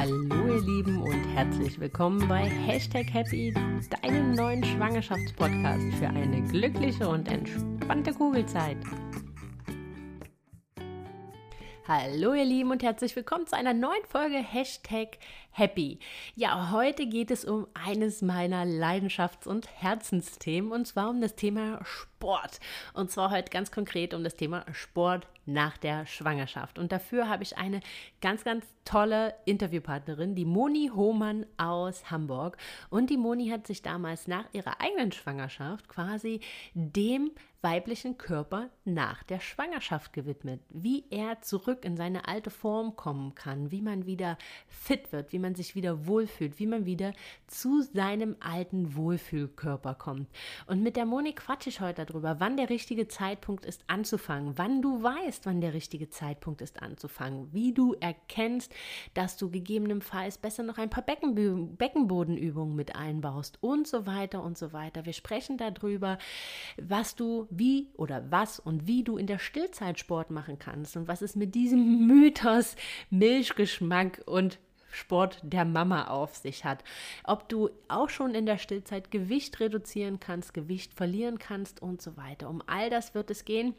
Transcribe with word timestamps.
Hallo 0.00 0.46
ihr 0.46 0.62
Lieben 0.62 1.02
und 1.02 1.24
herzlich 1.34 1.78
willkommen 1.78 2.26
bei 2.26 2.44
Hashtag 2.44 3.12
Happy, 3.12 3.52
deinem 4.00 4.32
neuen 4.32 4.64
Schwangerschaftspodcast 4.64 5.92
für 5.98 6.08
eine 6.08 6.40
glückliche 6.40 7.06
und 7.06 7.28
entspannte 7.28 8.14
Kugelzeit. 8.14 8.78
Hallo 11.86 12.32
ihr 12.32 12.46
Lieben 12.46 12.70
und 12.70 12.82
herzlich 12.82 13.14
willkommen 13.14 13.46
zu 13.46 13.54
einer 13.54 13.74
neuen 13.74 14.02
Folge 14.08 14.38
Hashtag 14.38 15.18
Happy. 15.52 15.98
Ja, 16.36 16.70
heute 16.70 17.06
geht 17.06 17.30
es 17.30 17.44
um 17.44 17.66
eines 17.74 18.22
meiner 18.22 18.64
Leidenschafts- 18.64 19.48
und 19.48 19.68
Herzensthemen 19.82 20.70
und 20.70 20.86
zwar 20.86 21.10
um 21.10 21.20
das 21.20 21.34
Thema 21.34 21.80
Sport. 21.84 22.60
Und 22.94 23.10
zwar 23.10 23.30
heute 23.30 23.50
ganz 23.50 23.72
konkret 23.72 24.14
um 24.14 24.22
das 24.22 24.36
Thema 24.36 24.64
Sport 24.72 25.26
nach 25.46 25.76
der 25.76 26.06
Schwangerschaft. 26.06 26.78
Und 26.78 26.92
dafür 26.92 27.28
habe 27.28 27.42
ich 27.42 27.58
eine 27.58 27.80
ganz, 28.20 28.44
ganz 28.44 28.64
tolle 28.84 29.34
Interviewpartnerin, 29.44 30.34
die 30.34 30.44
Moni 30.44 30.90
Hohmann 30.94 31.44
aus 31.56 32.10
Hamburg. 32.10 32.56
Und 32.88 33.10
die 33.10 33.16
Moni 33.16 33.48
hat 33.48 33.66
sich 33.66 33.82
damals 33.82 34.28
nach 34.28 34.44
ihrer 34.52 34.80
eigenen 34.80 35.10
Schwangerschaft 35.12 35.88
quasi 35.88 36.40
dem 36.74 37.32
weiblichen 37.62 38.16
Körper 38.16 38.70
nach 38.84 39.22
der 39.24 39.40
Schwangerschaft 39.40 40.12
gewidmet. 40.12 40.62
Wie 40.70 41.04
er 41.10 41.42
zurück 41.42 41.84
in 41.84 41.96
seine 41.96 42.26
alte 42.26 42.50
Form 42.50 42.96
kommen 42.96 43.34
kann, 43.34 43.70
wie 43.70 43.82
man 43.82 44.06
wieder 44.06 44.38
fit 44.66 45.12
wird, 45.12 45.32
wie 45.32 45.38
man 45.40 45.54
sich 45.54 45.74
wieder 45.74 46.06
wohlfühlt, 46.06 46.58
wie 46.58 46.66
man 46.66 46.86
wieder 46.86 47.12
zu 47.46 47.82
seinem 47.82 48.36
alten 48.40 48.94
Wohlfühlkörper 48.94 49.94
kommt. 49.94 50.28
Und 50.66 50.82
mit 50.82 50.96
der 50.96 51.06
Moni 51.06 51.32
quatsche 51.32 51.70
ich 51.70 51.80
heute 51.80 52.04
darüber, 52.04 52.40
wann 52.40 52.56
der 52.56 52.70
richtige 52.70 53.08
Zeitpunkt 53.08 53.64
ist 53.64 53.84
anzufangen, 53.86 54.56
wann 54.56 54.82
du 54.82 55.02
weißt, 55.02 55.46
wann 55.46 55.60
der 55.60 55.74
richtige 55.74 56.08
Zeitpunkt 56.08 56.60
ist 56.60 56.82
anzufangen, 56.82 57.52
wie 57.52 57.72
du 57.72 57.94
erkennst, 57.94 58.72
dass 59.14 59.36
du 59.36 59.50
gegebenenfalls 59.50 60.38
besser 60.38 60.62
noch 60.62 60.78
ein 60.78 60.90
paar 60.90 61.04
Beckenbö 61.04 61.66
Beckenbodenübungen 61.76 62.76
mit 62.76 62.96
einbaust 62.96 63.58
und 63.62 63.86
so 63.86 64.06
weiter 64.06 64.42
und 64.42 64.58
so 64.58 64.72
weiter. 64.72 65.06
Wir 65.06 65.12
sprechen 65.12 65.56
darüber, 65.56 66.18
was 66.76 67.16
du 67.16 67.46
wie 67.50 67.88
oder 67.94 68.30
was 68.30 68.58
und 68.58 68.86
wie 68.86 69.04
du 69.04 69.16
in 69.16 69.26
der 69.26 69.38
Stillzeit 69.38 69.98
Sport 69.98 70.30
machen 70.30 70.58
kannst 70.58 70.96
und 70.96 71.08
was 71.08 71.22
es 71.22 71.36
mit 71.36 71.54
diesem 71.54 72.06
Mythos 72.06 72.76
Milchgeschmack 73.10 74.22
und 74.26 74.58
Sport 74.90 75.38
der 75.42 75.64
Mama 75.64 76.08
auf 76.08 76.36
sich 76.36 76.64
hat. 76.64 76.84
Ob 77.24 77.48
du 77.48 77.70
auch 77.88 78.08
schon 78.08 78.34
in 78.34 78.46
der 78.46 78.58
Stillzeit 78.58 79.10
Gewicht 79.10 79.60
reduzieren 79.60 80.20
kannst, 80.20 80.54
Gewicht 80.54 80.94
verlieren 80.94 81.38
kannst 81.38 81.82
und 81.82 82.02
so 82.02 82.16
weiter. 82.16 82.48
Um 82.48 82.62
all 82.66 82.90
das 82.90 83.14
wird 83.14 83.30
es 83.30 83.44
gehen. 83.44 83.74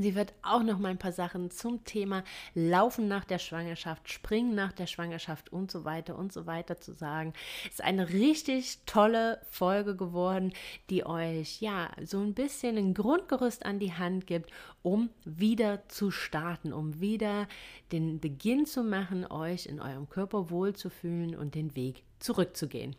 Sie 0.00 0.14
wird 0.14 0.32
auch 0.42 0.62
noch 0.62 0.78
mal 0.78 0.88
ein 0.88 0.98
paar 0.98 1.12
Sachen 1.12 1.50
zum 1.50 1.84
Thema 1.84 2.24
Laufen 2.54 3.06
nach 3.06 3.26
der 3.26 3.38
Schwangerschaft, 3.38 4.10
Springen 4.10 4.54
nach 4.54 4.72
der 4.72 4.86
Schwangerschaft 4.86 5.52
und 5.52 5.70
so 5.70 5.84
weiter 5.84 6.16
und 6.16 6.32
so 6.32 6.46
weiter 6.46 6.80
zu 6.80 6.94
sagen. 6.94 7.34
Ist 7.68 7.84
eine 7.84 8.08
richtig 8.08 8.78
tolle 8.86 9.42
Folge 9.50 9.96
geworden, 9.96 10.54
die 10.88 11.04
euch 11.04 11.60
ja 11.60 11.90
so 12.02 12.18
ein 12.20 12.32
bisschen 12.32 12.78
ein 12.78 12.94
Grundgerüst 12.94 13.66
an 13.66 13.78
die 13.78 13.92
Hand 13.92 14.26
gibt, 14.26 14.50
um 14.82 15.10
wieder 15.26 15.86
zu 15.88 16.10
starten, 16.10 16.72
um 16.72 17.00
wieder 17.00 17.46
den 17.92 18.20
Beginn 18.20 18.64
zu 18.64 18.82
machen, 18.82 19.30
euch 19.30 19.66
in 19.66 19.80
eurem 19.80 20.08
Körper 20.08 20.48
wohlzufühlen 20.48 21.36
und 21.36 21.54
den 21.54 21.76
Weg 21.76 22.04
zurückzugehen. 22.20 22.96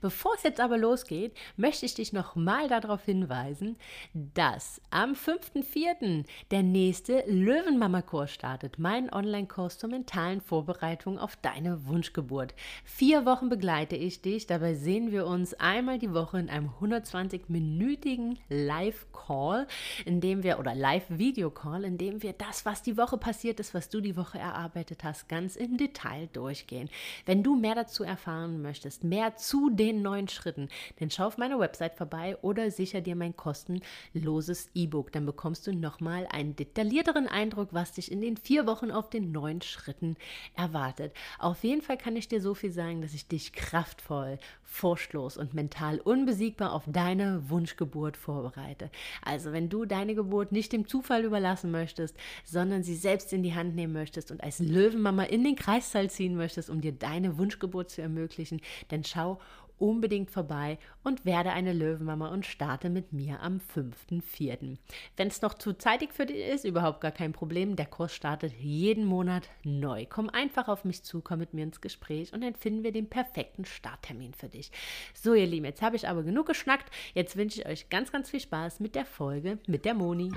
Bevor 0.00 0.34
es 0.34 0.42
jetzt 0.42 0.60
aber 0.60 0.78
losgeht, 0.78 1.36
möchte 1.56 1.86
ich 1.86 1.94
dich 1.94 2.12
noch 2.12 2.34
mal 2.36 2.68
darauf 2.68 3.04
hinweisen, 3.04 3.76
dass 4.14 4.80
am 4.90 5.12
5.4. 5.12 6.24
der 6.50 6.62
nächste 6.62 7.24
Löwenmama-Kurs 7.26 8.32
startet, 8.32 8.78
mein 8.78 9.12
Online-Kurs 9.12 9.78
zur 9.78 9.90
mentalen 9.90 10.40
Vorbereitung 10.40 11.18
auf 11.18 11.36
deine 11.36 11.86
Wunschgeburt. 11.86 12.54
Vier 12.84 13.26
Wochen 13.26 13.48
begleite 13.48 13.96
ich 13.96 14.22
dich, 14.22 14.46
dabei 14.46 14.74
sehen 14.74 15.12
wir 15.12 15.26
uns 15.26 15.54
einmal 15.54 15.98
die 15.98 16.14
Woche 16.14 16.38
in 16.38 16.48
einem 16.48 16.70
120-minütigen 16.80 18.38
Live-Call, 18.48 19.66
in 20.04 20.20
dem 20.20 20.42
wir, 20.42 20.58
oder 20.58 20.74
Live-Video-Call, 20.74 21.84
in 21.84 21.98
dem 21.98 22.22
wir 22.22 22.32
das, 22.32 22.64
was 22.64 22.82
die 22.82 22.96
Woche 22.96 23.18
passiert 23.18 23.60
ist, 23.60 23.74
was 23.74 23.88
du 23.88 24.00
die 24.00 24.16
Woche 24.16 24.38
erarbeitet 24.38 25.04
hast, 25.04 25.28
ganz 25.28 25.56
im 25.56 25.76
Detail 25.76 26.28
durchgehen. 26.32 26.88
Wenn 27.26 27.42
du 27.42 27.56
mehr 27.56 27.74
dazu 27.74 28.04
erfahren 28.04 28.49
erfahren 28.50 28.62
möchtest, 28.62 29.04
mehr 29.04 29.36
zu 29.36 29.70
den 29.70 30.02
neuen 30.02 30.28
Schritten, 30.28 30.68
dann 30.98 31.10
schau 31.10 31.26
auf 31.26 31.38
meiner 31.38 31.58
Website 31.58 31.94
vorbei 31.94 32.36
oder 32.42 32.70
sicher 32.70 33.00
dir 33.00 33.16
mein 33.16 33.36
kostenloses 33.36 34.70
E-Book. 34.74 35.12
Dann 35.12 35.26
bekommst 35.26 35.66
du 35.66 35.72
nochmal 35.72 36.26
einen 36.30 36.56
detaillierteren 36.56 37.26
Eindruck, 37.26 37.68
was 37.72 37.92
dich 37.92 38.10
in 38.10 38.20
den 38.20 38.36
vier 38.36 38.66
Wochen 38.66 38.90
auf 38.90 39.10
den 39.10 39.32
neuen 39.32 39.62
Schritten 39.62 40.16
erwartet. 40.56 41.14
Auf 41.38 41.62
jeden 41.64 41.82
Fall 41.82 41.96
kann 41.96 42.16
ich 42.16 42.28
dir 42.28 42.40
so 42.40 42.54
viel 42.54 42.72
sagen, 42.72 43.02
dass 43.02 43.14
ich 43.14 43.28
dich 43.28 43.52
kraftvoll, 43.52 44.38
furchtlos 44.62 45.36
und 45.36 45.54
mental 45.54 45.98
unbesiegbar 45.98 46.72
auf 46.72 46.84
deine 46.86 47.48
Wunschgeburt 47.50 48.16
vorbereite. 48.16 48.90
Also 49.22 49.52
wenn 49.52 49.68
du 49.68 49.84
deine 49.84 50.14
Geburt 50.14 50.52
nicht 50.52 50.72
dem 50.72 50.86
Zufall 50.86 51.24
überlassen 51.24 51.70
möchtest, 51.70 52.16
sondern 52.44 52.82
sie 52.82 52.96
selbst 52.96 53.32
in 53.32 53.42
die 53.42 53.54
Hand 53.54 53.74
nehmen 53.74 53.92
möchtest 53.92 54.30
und 54.30 54.42
als 54.42 54.60
Löwenmama 54.60 55.24
in 55.24 55.44
den 55.44 55.56
Kreissaal 55.56 56.08
ziehen 56.08 56.36
möchtest, 56.36 56.70
um 56.70 56.80
dir 56.80 56.92
deine 56.92 57.36
Wunschgeburt 57.38 57.90
zu 57.90 58.00
ermöglichen, 58.00 58.39
ermöglichen, 58.40 58.60
dann 58.88 59.04
schau 59.04 59.38
unbedingt 59.78 60.30
vorbei 60.30 60.76
und 61.02 61.24
werde 61.24 61.52
eine 61.52 61.72
Löwenmama 61.72 62.28
und 62.28 62.44
starte 62.44 62.90
mit 62.90 63.14
mir 63.14 63.40
am 63.40 63.62
5.4. 63.74 64.76
Wenn 65.16 65.28
es 65.28 65.40
noch 65.40 65.54
zu 65.54 65.72
zeitig 65.72 66.12
für 66.12 66.26
dich 66.26 66.36
ist, 66.36 66.66
überhaupt 66.66 67.00
gar 67.00 67.12
kein 67.12 67.32
Problem. 67.32 67.76
Der 67.76 67.86
Kurs 67.86 68.14
startet 68.14 68.52
jeden 68.52 69.06
Monat 69.06 69.48
neu. 69.64 70.04
Komm 70.06 70.28
einfach 70.28 70.68
auf 70.68 70.84
mich 70.84 71.02
zu, 71.02 71.22
komm 71.22 71.38
mit 71.38 71.54
mir 71.54 71.64
ins 71.64 71.80
Gespräch 71.80 72.34
und 72.34 72.42
dann 72.42 72.56
finden 72.56 72.84
wir 72.84 72.92
den 72.92 73.08
perfekten 73.08 73.64
Starttermin 73.64 74.34
für 74.34 74.50
dich. 74.50 74.70
So, 75.14 75.32
ihr 75.32 75.46
Lieben, 75.46 75.64
jetzt 75.64 75.80
habe 75.80 75.96
ich 75.96 76.06
aber 76.06 76.24
genug 76.24 76.48
geschnackt. 76.48 76.92
Jetzt 77.14 77.36
wünsche 77.36 77.62
ich 77.62 77.66
euch 77.66 77.88
ganz, 77.88 78.12
ganz 78.12 78.28
viel 78.28 78.40
Spaß 78.40 78.80
mit 78.80 78.94
der 78.94 79.06
Folge 79.06 79.58
mit 79.66 79.86
der 79.86 79.94
Moni. 79.94 80.30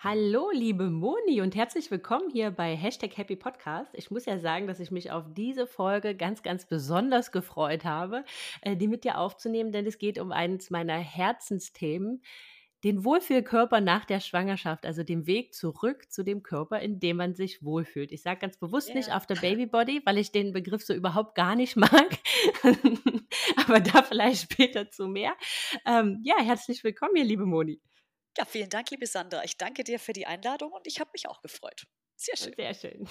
Hallo, 0.00 0.52
liebe 0.52 0.90
Moni 0.90 1.40
und 1.40 1.56
herzlich 1.56 1.90
willkommen 1.90 2.30
hier 2.30 2.52
bei 2.52 2.76
Hashtag 2.76 3.16
Happy 3.16 3.34
Podcast. 3.34 3.90
Ich 3.94 4.12
muss 4.12 4.26
ja 4.26 4.38
sagen, 4.38 4.68
dass 4.68 4.78
ich 4.78 4.92
mich 4.92 5.10
auf 5.10 5.24
diese 5.34 5.66
Folge 5.66 6.14
ganz, 6.14 6.44
ganz 6.44 6.68
besonders 6.68 7.32
gefreut 7.32 7.84
habe, 7.84 8.24
äh, 8.60 8.76
die 8.76 8.86
mit 8.86 9.02
dir 9.02 9.18
aufzunehmen, 9.18 9.72
denn 9.72 9.86
es 9.86 9.98
geht 9.98 10.20
um 10.20 10.30
eines 10.30 10.70
meiner 10.70 10.98
Herzensthemen, 10.98 12.22
den 12.84 13.04
Wohlfühlkörper 13.04 13.80
nach 13.80 14.04
der 14.04 14.20
Schwangerschaft, 14.20 14.86
also 14.86 15.02
den 15.02 15.26
Weg 15.26 15.52
zurück 15.52 16.12
zu 16.12 16.22
dem 16.22 16.44
Körper, 16.44 16.78
in 16.78 17.00
dem 17.00 17.16
man 17.16 17.34
sich 17.34 17.64
wohlfühlt. 17.64 18.12
Ich 18.12 18.22
sage 18.22 18.38
ganz 18.38 18.56
bewusst 18.56 18.90
yeah. 18.90 18.98
nicht 18.98 19.12
auf 19.12 19.26
der 19.26 19.34
Babybody, 19.34 20.00
weil 20.04 20.18
ich 20.18 20.30
den 20.30 20.52
Begriff 20.52 20.84
so 20.84 20.94
überhaupt 20.94 21.34
gar 21.34 21.56
nicht 21.56 21.74
mag. 21.74 22.08
Aber 23.66 23.80
da 23.80 24.04
vielleicht 24.04 24.52
später 24.52 24.92
zu 24.92 25.08
mehr. 25.08 25.32
Ähm, 25.84 26.20
ja, 26.22 26.36
herzlich 26.38 26.84
willkommen, 26.84 27.16
ihr 27.16 27.24
liebe 27.24 27.46
Moni. 27.46 27.80
Ja, 28.38 28.44
vielen 28.44 28.70
Dank, 28.70 28.88
liebe 28.92 29.06
Sandra. 29.06 29.42
Ich 29.42 29.56
danke 29.56 29.82
dir 29.82 29.98
für 29.98 30.12
die 30.12 30.26
Einladung 30.26 30.70
und 30.70 30.86
ich 30.86 31.00
habe 31.00 31.10
mich 31.12 31.26
auch 31.28 31.42
gefreut. 31.42 31.88
Sehr 32.14 32.36
schön. 32.36 32.54
Sehr 32.56 32.74
schön. 32.74 33.08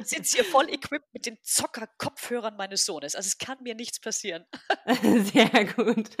Ich 0.00 0.06
sitze 0.06 0.36
hier 0.36 0.44
voll 0.44 0.70
equipped 0.70 1.12
mit 1.12 1.26
den 1.26 1.36
Zocker-Kopfhörern 1.42 2.56
meines 2.56 2.86
Sohnes. 2.86 3.14
Also 3.14 3.26
es 3.26 3.36
kann 3.36 3.62
mir 3.62 3.74
nichts 3.74 4.00
passieren. 4.00 4.46
Sehr 5.02 5.64
gut. 5.74 6.16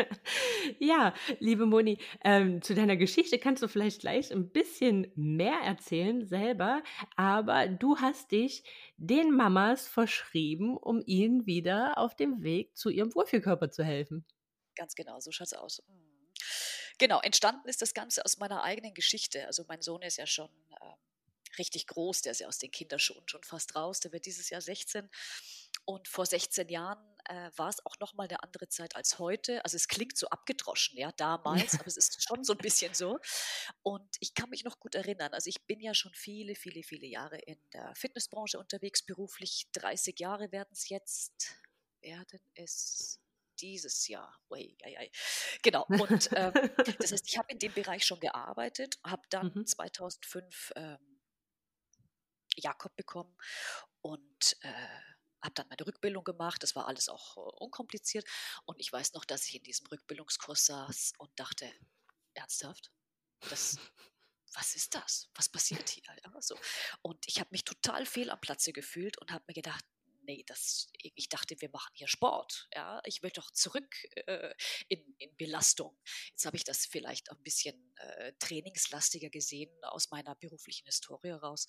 Ja, 0.78 1.14
liebe 1.38 1.64
Moni, 1.64 1.98
ähm, 2.22 2.60
zu 2.60 2.74
deiner 2.74 2.96
Geschichte 2.96 3.38
kannst 3.38 3.62
du 3.62 3.68
vielleicht 3.68 4.00
gleich 4.00 4.30
ein 4.30 4.50
bisschen 4.50 5.10
mehr 5.16 5.58
erzählen 5.64 6.26
selber, 6.26 6.82
aber 7.16 7.66
du 7.66 7.96
hast 7.96 8.30
dich 8.30 8.64
den 8.98 9.34
Mamas 9.34 9.88
verschrieben, 9.88 10.76
um 10.76 11.02
ihnen 11.06 11.46
wieder 11.46 11.96
auf 11.96 12.14
dem 12.14 12.42
Weg 12.42 12.76
zu 12.76 12.90
ihrem 12.90 13.14
Wohlfühlkörper 13.14 13.70
zu 13.70 13.84
helfen. 13.84 14.26
Ganz 14.76 14.94
genau, 14.94 15.18
so 15.20 15.30
schaut 15.30 15.46
es 15.46 15.54
aus. 15.54 15.82
Mhm. 15.88 16.12
Genau, 17.02 17.20
entstanden 17.20 17.68
ist 17.68 17.82
das 17.82 17.94
Ganze 17.94 18.24
aus 18.24 18.38
meiner 18.38 18.62
eigenen 18.62 18.94
Geschichte. 18.94 19.44
Also 19.48 19.64
mein 19.66 19.82
Sohn 19.82 20.02
ist 20.02 20.18
ja 20.18 20.26
schon 20.28 20.48
ähm, 20.80 20.94
richtig 21.58 21.88
groß, 21.88 22.22
der 22.22 22.30
ist 22.30 22.38
ja 22.38 22.46
aus 22.46 22.58
den 22.58 22.70
Kinderschuhen 22.70 23.26
schon 23.26 23.42
fast 23.42 23.74
raus, 23.74 23.98
der 23.98 24.12
wird 24.12 24.24
dieses 24.24 24.50
Jahr 24.50 24.60
16. 24.60 25.10
Und 25.84 26.06
vor 26.06 26.26
16 26.26 26.68
Jahren 26.68 27.04
äh, 27.24 27.50
war 27.56 27.70
es 27.70 27.84
auch 27.84 27.98
nochmal 27.98 28.28
eine 28.28 28.40
andere 28.44 28.68
Zeit 28.68 28.94
als 28.94 29.18
heute. 29.18 29.64
Also 29.64 29.74
es 29.74 29.88
klingt 29.88 30.16
so 30.16 30.28
abgedroschen, 30.28 30.96
ja, 30.96 31.10
damals, 31.10 31.74
aber 31.74 31.88
es 31.88 31.96
ist 31.96 32.22
schon 32.22 32.44
so 32.44 32.52
ein 32.52 32.58
bisschen 32.58 32.94
so. 32.94 33.18
Und 33.82 34.16
ich 34.20 34.34
kann 34.34 34.50
mich 34.50 34.62
noch 34.62 34.78
gut 34.78 34.94
erinnern. 34.94 35.34
Also 35.34 35.48
ich 35.48 35.66
bin 35.66 35.80
ja 35.80 35.94
schon 35.94 36.14
viele, 36.14 36.54
viele, 36.54 36.84
viele 36.84 37.08
Jahre 37.08 37.40
in 37.40 37.58
der 37.72 37.92
Fitnessbranche 37.96 38.60
unterwegs, 38.60 39.04
beruflich 39.04 39.66
30 39.72 40.20
Jahre 40.20 40.52
werden 40.52 40.70
es 40.70 40.88
jetzt, 40.88 41.56
werden 42.00 42.38
es 42.54 43.18
dieses 43.60 44.08
Jahr. 44.08 44.38
Ui, 44.50 44.76
ui, 44.84 44.98
ui. 44.98 45.10
Genau. 45.62 45.84
Und 45.88 46.30
ähm, 46.32 46.52
das 46.98 47.12
heißt, 47.12 47.28
ich 47.28 47.38
habe 47.38 47.52
in 47.52 47.58
dem 47.58 47.72
Bereich 47.72 48.04
schon 48.04 48.20
gearbeitet, 48.20 48.98
habe 49.04 49.22
dann 49.30 49.52
mhm. 49.54 49.66
2005 49.66 50.72
ähm, 50.76 51.20
Jakob 52.56 52.94
bekommen 52.96 53.36
und 54.00 54.56
äh, 54.60 54.72
habe 55.42 55.54
dann 55.54 55.68
meine 55.68 55.86
Rückbildung 55.86 56.24
gemacht. 56.24 56.62
Das 56.62 56.76
war 56.76 56.86
alles 56.86 57.08
auch 57.08 57.36
äh, 57.36 57.40
unkompliziert. 57.40 58.26
Und 58.64 58.78
ich 58.80 58.92
weiß 58.92 59.14
noch, 59.14 59.24
dass 59.24 59.46
ich 59.48 59.56
in 59.56 59.62
diesem 59.62 59.86
Rückbildungskurs 59.86 60.66
saß 60.66 61.12
und 61.18 61.30
dachte, 61.38 61.72
ernsthaft? 62.34 62.92
Das 63.48 63.78
was 64.54 64.74
ist 64.74 64.94
das? 64.94 65.30
Was 65.34 65.48
passiert 65.48 65.88
hier? 65.88 66.02
Ja, 66.04 66.40
so. 66.40 66.56
Und 67.02 67.26
ich 67.26 67.40
habe 67.40 67.48
mich 67.52 67.64
total 67.64 68.04
fehl 68.06 68.30
am 68.30 68.40
Platze 68.40 68.72
gefühlt 68.72 69.18
und 69.18 69.32
habe 69.32 69.44
mir 69.46 69.54
gedacht, 69.54 69.84
nee, 70.22 70.44
das, 70.46 70.88
ich 70.94 71.28
dachte, 71.28 71.56
wir 71.60 71.70
machen 71.70 71.92
hier 71.94 72.08
Sport. 72.08 72.68
Ja, 72.74 73.00
ich 73.04 73.22
will 73.22 73.30
doch 73.30 73.50
zurück 73.50 73.94
äh, 74.26 74.54
in, 74.88 75.14
in, 75.18 75.36
Belastung. 75.36 75.98
Jetzt 76.30 76.46
habe 76.46 76.56
ich 76.56 76.64
das 76.64 76.86
vielleicht 76.86 77.30
ein 77.30 77.42
bisschen 77.42 77.94
äh, 77.96 78.32
trainingslastiger 78.38 79.30
gesehen 79.30 79.72
aus 79.82 80.10
meiner 80.10 80.34
beruflichen 80.36 80.86
Historie 80.86 81.30
raus. 81.30 81.66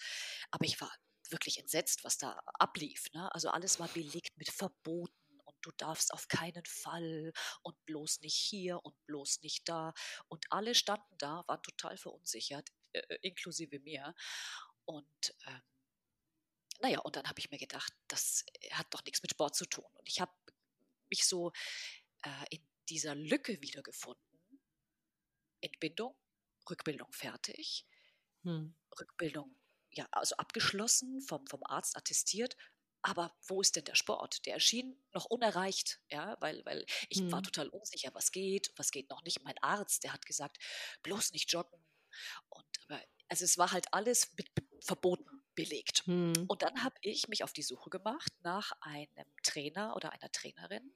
Aber 0.52 0.66
ich 0.66 0.80
war 0.82 0.92
wirklich 1.30 1.60
entsetzt, 1.60 2.04
was 2.04 2.18
da 2.18 2.40
ablief. 2.60 3.06
Ne? 3.14 3.34
Also 3.34 3.50
alles 3.50 3.80
war 3.80 3.88
belegt 3.88 4.38
mit 4.38 4.50
Verboten 4.50 5.40
und 5.46 5.56
du 5.62 5.72
darfst 5.78 6.14
auf 6.14 6.28
keinen 6.28 6.66
Fall 6.66 7.32
und 7.62 7.86
bloß 7.86 8.20
nicht 8.22 8.36
hier 8.36 8.84
und 8.84 8.96
bloß 9.06 9.42
nicht 9.42 9.68
da. 9.68 9.94
Und 10.28 10.46
alle 10.50 10.76
standen 10.76 11.18
da, 11.18 11.44
waren 11.48 11.62
total 11.64 11.98
verunsichert, 11.98 12.70
äh, 12.94 13.18
inklusive 13.22 13.80
mir. 13.80 14.14
Und 14.86 15.36
ähm, 15.48 15.62
naja, 16.84 17.00
und 17.00 17.16
dann 17.16 17.28
habe 17.28 17.40
ich 17.40 17.50
mir 17.50 17.58
gedacht, 17.58 17.94
das 18.10 18.46
hat 18.72 18.94
doch 18.94 19.04
nichts 19.06 19.22
mit 19.24 19.32
Sport 19.32 19.56
zu 19.56 19.66
tun. 19.66 19.86
Und 19.94 20.08
ich 20.08 20.20
habe 20.20 20.34
mich 21.10 21.26
so 21.26 21.54
äh, 22.24 22.46
in 22.50 22.62
dieser 22.90 23.16
Lücke 23.16 23.62
wiedergefunden. 23.62 24.22
Entbindung, 25.62 26.14
Rückbildung 26.70 27.12
fertig, 27.14 27.88
hm. 28.44 28.76
Rückbildung 29.00 29.56
ja, 29.92 30.08
also 30.12 30.36
abgeschlossen, 30.36 31.22
vom, 31.22 31.48
vom 31.48 31.64
Arzt 31.64 31.96
attestiert. 31.96 32.58
Aber 33.02 33.34
wo 33.48 33.62
ist 33.62 33.78
denn 33.78 33.86
der 33.86 33.96
Sport? 33.96 34.46
Der 34.46 34.56
erschien 34.56 35.02
noch 35.14 35.26
unerreicht, 35.26 36.02
ja, 36.10 36.36
weil, 36.42 36.66
weil 36.66 36.86
ich 37.08 37.20
hm. 37.20 37.32
war 37.32 37.44
total 37.44 37.70
unsicher, 37.70 38.14
was 38.14 38.32
geht, 38.32 38.74
was 38.76 38.92
geht 38.92 39.10
noch 39.10 39.24
nicht. 39.24 39.42
Mein 39.44 39.58
Arzt, 39.60 40.04
der 40.04 40.12
hat 40.12 40.26
gesagt, 40.26 40.58
bloß 41.02 41.32
nicht 41.32 41.50
joggen. 41.50 41.82
Und 42.50 42.66
aber, 42.90 43.02
also 43.30 43.46
es 43.46 43.58
war 43.58 43.72
halt 43.72 43.94
alles 43.94 44.34
mit 44.36 44.52
verboten 44.82 45.33
belegt. 45.56 46.04
Hm. 46.06 46.34
Und 46.48 46.62
dann 46.62 46.84
habe 46.84 46.96
ich 47.02 47.28
mich 47.28 47.44
auf 47.44 47.54
die 47.54 47.64
Suche 47.64 47.90
gemacht 47.90 48.32
nach 48.42 48.72
einem 48.82 49.26
Trainer 49.44 49.96
oder 49.96 50.12
einer 50.12 50.32
Trainerin, 50.32 50.94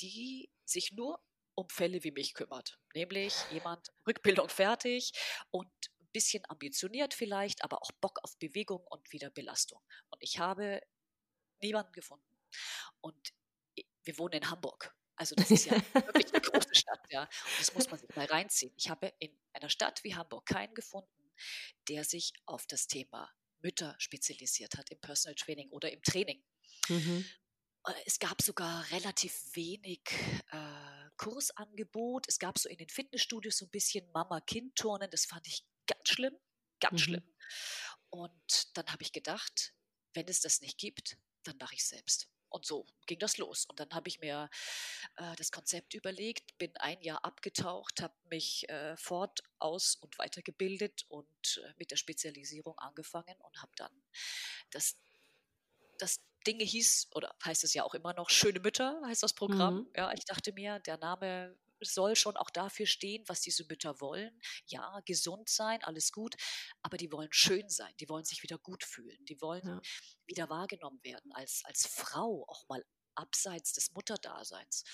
die 0.00 0.50
sich 0.64 0.92
nur 0.92 1.20
um 1.54 1.68
Fälle 1.68 2.02
wie 2.04 2.10
mich 2.10 2.34
kümmert. 2.34 2.78
Nämlich 2.94 3.34
jemand, 3.50 3.92
Rückbildung 4.06 4.48
fertig 4.48 5.12
und 5.50 5.70
bisschen 6.12 6.42
ambitioniert 6.48 7.14
vielleicht, 7.14 7.62
aber 7.62 7.82
auch 7.82 7.92
Bock 8.00 8.18
auf 8.22 8.36
Bewegung 8.38 8.84
und 8.88 9.12
wieder 9.12 9.30
Belastung. 9.30 9.80
Und 10.10 10.22
ich 10.22 10.38
habe 10.38 10.82
niemanden 11.62 11.92
gefunden. 11.92 12.24
Und 13.00 13.32
wir 14.02 14.18
wohnen 14.18 14.42
in 14.42 14.50
Hamburg. 14.50 14.94
Also 15.16 15.34
das 15.34 15.50
ist 15.50 15.66
ja 15.66 15.72
wirklich 15.94 16.32
eine 16.32 16.40
große 16.40 16.74
Stadt, 16.74 17.00
ja. 17.10 17.22
Und 17.22 17.60
das 17.60 17.74
muss 17.74 17.90
man 17.90 18.00
sich 18.00 18.16
mal 18.16 18.26
reinziehen. 18.26 18.72
Ich 18.76 18.88
habe 18.88 19.12
in 19.18 19.36
einer 19.52 19.68
Stadt 19.68 20.02
wie 20.02 20.14
Hamburg 20.14 20.46
keinen 20.46 20.74
gefunden, 20.74 21.32
der 21.88 22.04
sich 22.04 22.32
auf 22.46 22.66
das 22.66 22.86
Thema 22.86 23.30
Mütter 23.62 23.94
spezialisiert 23.98 24.76
hat 24.76 24.90
im 24.90 25.00
Personal 25.00 25.34
Training 25.34 25.70
oder 25.70 25.90
im 25.90 26.02
Training. 26.02 26.42
Mhm. 26.88 27.24
Äh, 27.86 27.92
es 28.06 28.18
gab 28.18 28.42
sogar 28.42 28.90
relativ 28.90 29.34
wenig 29.54 30.00
äh, 30.50 31.10
Kursangebot. 31.16 32.26
Es 32.28 32.38
gab 32.38 32.58
so 32.58 32.68
in 32.68 32.78
den 32.78 32.88
Fitnessstudios 32.88 33.58
so 33.58 33.66
ein 33.66 33.70
bisschen 33.70 34.10
Mama-Kind-Turnen. 34.12 35.10
Das 35.10 35.26
fand 35.26 35.46
ich 35.46 35.64
ganz 35.86 36.08
schlimm, 36.08 36.36
ganz 36.80 37.00
mhm. 37.00 37.04
schlimm. 37.04 37.34
Und 38.10 38.76
dann 38.76 38.86
habe 38.90 39.02
ich 39.02 39.12
gedacht, 39.12 39.74
wenn 40.14 40.26
es 40.28 40.40
das 40.40 40.60
nicht 40.60 40.78
gibt, 40.78 41.16
dann 41.44 41.56
mache 41.58 41.74
ich 41.74 41.80
es 41.80 41.88
selbst. 41.88 42.28
Und 42.50 42.66
so 42.66 42.86
ging 43.06 43.18
das 43.18 43.38
los. 43.38 43.64
Und 43.66 43.80
dann 43.80 43.90
habe 43.90 44.08
ich 44.08 44.20
mir 44.20 44.50
äh, 45.16 45.34
das 45.36 45.50
Konzept 45.50 45.94
überlegt, 45.94 46.58
bin 46.58 46.76
ein 46.76 47.00
Jahr 47.02 47.24
abgetaucht, 47.24 48.02
habe 48.02 48.14
mich 48.28 48.68
äh, 48.68 48.96
fort, 48.96 49.42
aus 49.58 49.96
und 49.96 50.18
weitergebildet 50.18 51.04
und 51.08 51.62
äh, 51.64 51.72
mit 51.78 51.90
der 51.90 51.96
Spezialisierung 51.96 52.78
angefangen 52.78 53.36
und 53.40 53.62
habe 53.62 53.72
dann 53.76 53.92
das, 54.70 54.96
das 55.98 56.20
Dinge 56.46 56.64
hieß, 56.64 57.08
oder 57.14 57.34
heißt 57.44 57.64
es 57.64 57.74
ja 57.74 57.84
auch 57.84 57.94
immer 57.94 58.14
noch, 58.14 58.30
Schöne 58.30 58.60
Mütter 58.60 59.00
heißt 59.06 59.22
das 59.22 59.34
Programm. 59.34 59.74
Mhm. 59.74 59.88
Ja, 59.96 60.12
ich 60.12 60.24
dachte 60.24 60.52
mir, 60.52 60.78
der 60.80 60.96
Name 60.98 61.56
soll 61.80 62.16
schon 62.16 62.36
auch 62.36 62.50
dafür 62.50 62.86
stehen, 62.86 63.24
was 63.26 63.40
diese 63.40 63.64
Mütter 63.64 64.00
wollen. 64.00 64.40
Ja, 64.66 65.00
gesund 65.04 65.48
sein, 65.48 65.82
alles 65.84 66.12
gut, 66.12 66.36
aber 66.82 66.96
die 66.96 67.12
wollen 67.12 67.32
schön 67.32 67.68
sein, 67.68 67.92
die 68.00 68.08
wollen 68.08 68.24
sich 68.24 68.42
wieder 68.42 68.58
gut 68.58 68.84
fühlen, 68.84 69.24
die 69.26 69.40
wollen 69.40 69.66
ja. 69.66 69.80
wieder 70.26 70.50
wahrgenommen 70.50 71.02
werden 71.02 71.32
als, 71.32 71.62
als 71.64 71.86
Frau, 71.86 72.44
auch 72.48 72.68
mal 72.68 72.84
abseits 73.14 73.72
des 73.72 73.92
Mutterdaseins. 73.92 74.84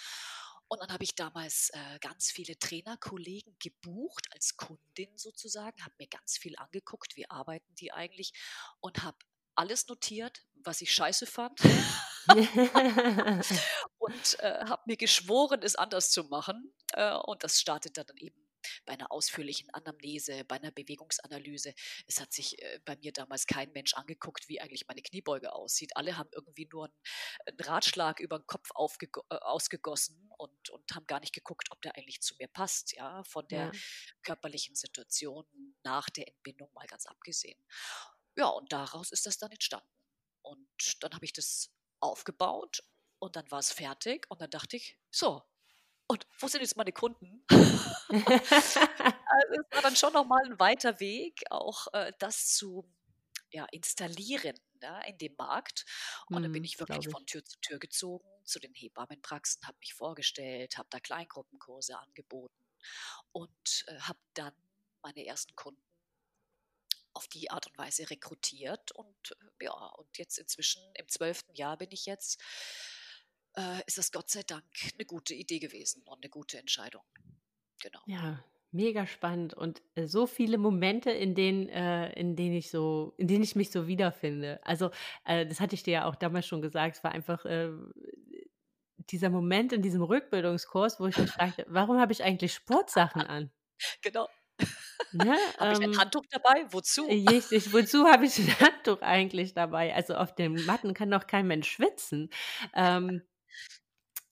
Und 0.69 0.81
dann 0.81 0.93
habe 0.93 1.05
ich 1.05 1.15
damals 1.15 1.71
äh, 1.71 1.99
ganz 2.01 2.31
viele 2.31 2.59
Trainerkollegen 2.59 3.57
gebucht 3.61 4.27
als 4.33 4.57
Kundin 4.57 5.17
sozusagen, 5.17 5.81
habe 5.85 5.95
mir 5.99 6.09
ganz 6.09 6.39
viel 6.39 6.57
angeguckt, 6.57 7.17
wie 7.17 7.31
arbeiten 7.31 7.73
die 7.77 7.93
eigentlich 7.93 8.33
und 8.81 9.05
habe 9.05 9.19
alles 9.57 9.89
notiert, 9.89 10.45
was 10.65 10.81
ich 10.81 10.93
scheiße 10.93 11.27
fand. 11.27 11.61
und 13.99 14.41
äh, 14.41 14.65
habe 14.65 14.83
mir 14.87 14.97
geschworen, 14.97 15.61
es 15.63 15.77
anders 15.77 16.11
zu 16.11 16.25
machen. 16.25 16.75
Äh, 16.93 17.15
und 17.15 17.45
das 17.45 17.61
startet 17.61 17.99
dann 17.99 18.07
eben 18.17 18.47
bei 18.85 18.95
einer 18.95 19.13
ausführlichen 19.13 19.71
Anamnese, 19.71 20.45
bei 20.45 20.57
einer 20.57 20.71
Bewegungsanalyse. 20.71 21.75
Es 22.07 22.21
hat 22.21 22.33
sich 22.33 22.61
äh, 22.61 22.81
bei 22.85 22.97
mir 22.97 23.13
damals 23.13 23.47
kein 23.47 23.71
Mensch 23.73 23.95
angeguckt, 23.95 24.49
wie 24.49 24.61
eigentlich 24.61 24.87
meine 24.89 25.03
Kniebeuge 25.03 25.53
aussieht. 25.53 25.97
Alle 25.97 26.17
haben 26.17 26.31
irgendwie 26.33 26.69
nur 26.73 26.87
einen, 26.87 26.95
einen 27.47 27.61
Ratschlag 27.61 28.21
über 28.21 28.39
den 28.39 28.47
Kopf 28.47 28.71
äh, 28.71 29.37
ausgegossen 29.37 30.31
und, 30.39 30.71
und 30.71 30.95
haben 30.95 31.07
gar 31.07 31.21
nicht 31.21 31.35
geguckt, 31.35 31.69
ob 31.71 31.81
der 31.83 31.97
eigentlich 31.97 32.21
zu 32.21 32.35
mir 32.39 32.49
passt, 32.49 32.93
ja, 32.95 33.23
von 33.25 33.47
der 33.49 33.67
ja. 33.67 33.73
körperlichen 34.23 34.75
Situation 34.75 35.47
nach 35.83 36.11
der 36.11 36.29
Entbindung 36.29 36.71
mal 36.75 36.87
ganz 36.87 37.07
abgesehen. 37.07 37.59
Ja, 38.37 38.47
und 38.49 38.73
daraus 38.73 39.13
ist 39.13 39.27
das 39.27 39.39
dann 39.39 39.51
entstanden. 39.51 39.89
Und 40.43 41.03
dann 41.03 41.13
habe 41.15 41.25
ich 41.25 41.33
das 41.33 41.71
aufgebaut 42.01 42.83
und 43.19 43.37
dann 43.37 43.51
war 43.51 43.59
es 43.59 43.73
fertig 43.73 44.27
und 44.29 44.41
dann 44.41 44.51
dachte 44.51 44.77
ich, 44.77 44.99
so, 45.11 45.43
und 46.07 46.27
wo 46.39 46.47
sind 46.47 46.61
jetzt 46.61 46.77
meine 46.77 46.93
Kunden? 46.93 47.45
also 47.51 48.31
es 48.39 49.73
war 49.73 49.83
dann 49.83 49.97
schon 49.97 50.13
nochmal 50.13 50.45
ein 50.45 50.61
weiter 50.61 51.01
Weg, 51.01 51.43
auch 51.51 51.89
äh, 51.95 52.13
das 52.19 52.55
zu 52.55 52.89
ja, 53.51 53.65
installieren 53.73 54.57
ja, 54.83 55.01
in 55.01 55.19
dem 55.19 55.35
Markt. 55.37 55.85
Und 56.29 56.39
mm, 56.39 56.43
dann 56.43 56.53
bin 56.53 56.61
mhm, 56.61 56.67
ich 56.67 56.79
wirklich 56.79 57.07
ich. 57.07 57.13
von 57.13 57.27
Tür 57.27 57.45
zu 57.45 57.59
Tür 57.61 57.79
gezogen, 57.79 58.29
zu 58.45 58.61
den 58.61 58.75
Hebammenpraxen, 58.75 59.67
habe 59.67 59.79
mich 59.81 59.95
vorgestellt, 59.95 60.79
habe 60.79 60.89
da 60.91 61.01
Kleingruppenkurse 61.01 61.99
angeboten 61.99 62.55
und 63.33 63.85
äh, 63.89 63.99
habe 64.01 64.21
dann 64.35 64.55
meine 65.03 65.25
ersten 65.25 65.55
Kunden 65.57 65.83
auf 67.17 67.29
die 67.29 67.51
Art 67.51 67.67
und 67.67 67.79
Weise 67.79 68.09
rekrutiert. 68.11 68.93
Und 68.93 69.37
äh, 69.61 69.65
ja, 69.65 69.73
und 69.73 70.19
jetzt 70.19 70.39
inzwischen 70.39 70.83
im 70.95 71.09
zwölften 71.09 71.55
Jahr 71.55 71.77
bin 71.79 71.89
ich 71.91 72.07
jetzt, 72.07 72.41
äh, 73.57 73.81
ist 73.87 73.99
das 73.99 74.13
Gott 74.13 74.31
sei 74.31 74.43
Dank 74.43 74.65
eine 74.95 75.07
gute 75.07 75.35
Idee 75.35 75.59
gewesen 75.59 76.03
und 76.05 76.23
eine 76.23 76.31
gute 76.31 76.59
Entscheidung. 76.59 77.03
Genau. 77.81 78.01
Ja, 78.07 78.45
mega 78.71 79.07
spannend 79.07 79.55
und 79.55 79.83
äh, 79.95 80.07
so 80.07 80.27
viele 80.27 80.59
Momente, 80.59 81.11
in 81.11 81.35
denen, 81.35 81.69
äh, 81.69 82.13
in 82.13 82.37
denen 82.37 82.55
ich 82.55 82.71
so, 82.71 83.15
in 83.17 83.27
denen 83.29 83.43
ich 83.43 83.57
mich 83.57 83.71
so 83.71 83.87
wiederfinde. 83.87 84.61
Also, 84.63 84.91
äh, 85.25 85.47
das 85.47 85.61
hatte 85.61 85.75
ich 85.75 85.83
dir 85.83 85.93
ja 85.93 86.05
auch 86.07 86.17
damals 86.17 86.47
schon 86.47 86.63
gesagt, 86.63 86.97
es 86.97 87.05
war 87.05 87.13
einfach 87.13 87.45
äh, 87.47 87.71
dieser 89.11 89.31
Moment 89.31 89.73
in 89.73 89.83
diesem 89.83 90.03
Rückbildungskurs, 90.03 91.01
wo 91.01 91.07
ich 91.07 91.17
mich 91.17 91.31
fragte, 91.31 91.65
warum 91.69 91.99
habe 91.99 92.13
ich 92.13 92.23
eigentlich 92.23 92.55
Sportsachen 92.55 93.23
an? 93.23 93.51
Genau. 94.01 94.27
Ne? 95.13 95.37
habe 95.59 95.73
ich 95.73 95.81
ein 95.81 95.93
ähm, 95.93 95.99
Handtuch 95.99 96.25
dabei? 96.31 96.67
Wozu? 96.71 97.07
Richtig, 97.07 97.73
wozu 97.73 98.07
habe 98.07 98.27
ich 98.27 98.39
ein 98.39 98.49
Handtuch 98.61 99.03
eigentlich 99.03 99.55
dabei? 99.55 99.95
Also 99.95 100.15
auf 100.15 100.35
den 100.35 100.65
Matten 100.67 100.95
kann 100.95 101.11
doch 101.11 101.27
kein 101.27 101.47
Mensch 101.47 101.71
schwitzen. 101.71 102.31
Ähm, 102.75 103.23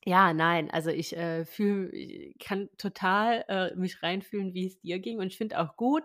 ja, 0.07 0.33
nein, 0.33 0.69
also 0.69 0.91
ich 0.91 1.17
äh, 1.17 1.45
fühl, 1.45 2.33
kann 2.39 2.69
total 2.77 3.43
äh, 3.47 3.75
mich 3.75 4.03
reinfühlen, 4.03 4.53
wie 4.53 4.67
es 4.67 4.79
dir 4.79 4.99
ging. 4.99 5.17
Und 5.17 5.27
ich 5.27 5.37
finde 5.37 5.59
auch 5.59 5.75
gut, 5.77 6.03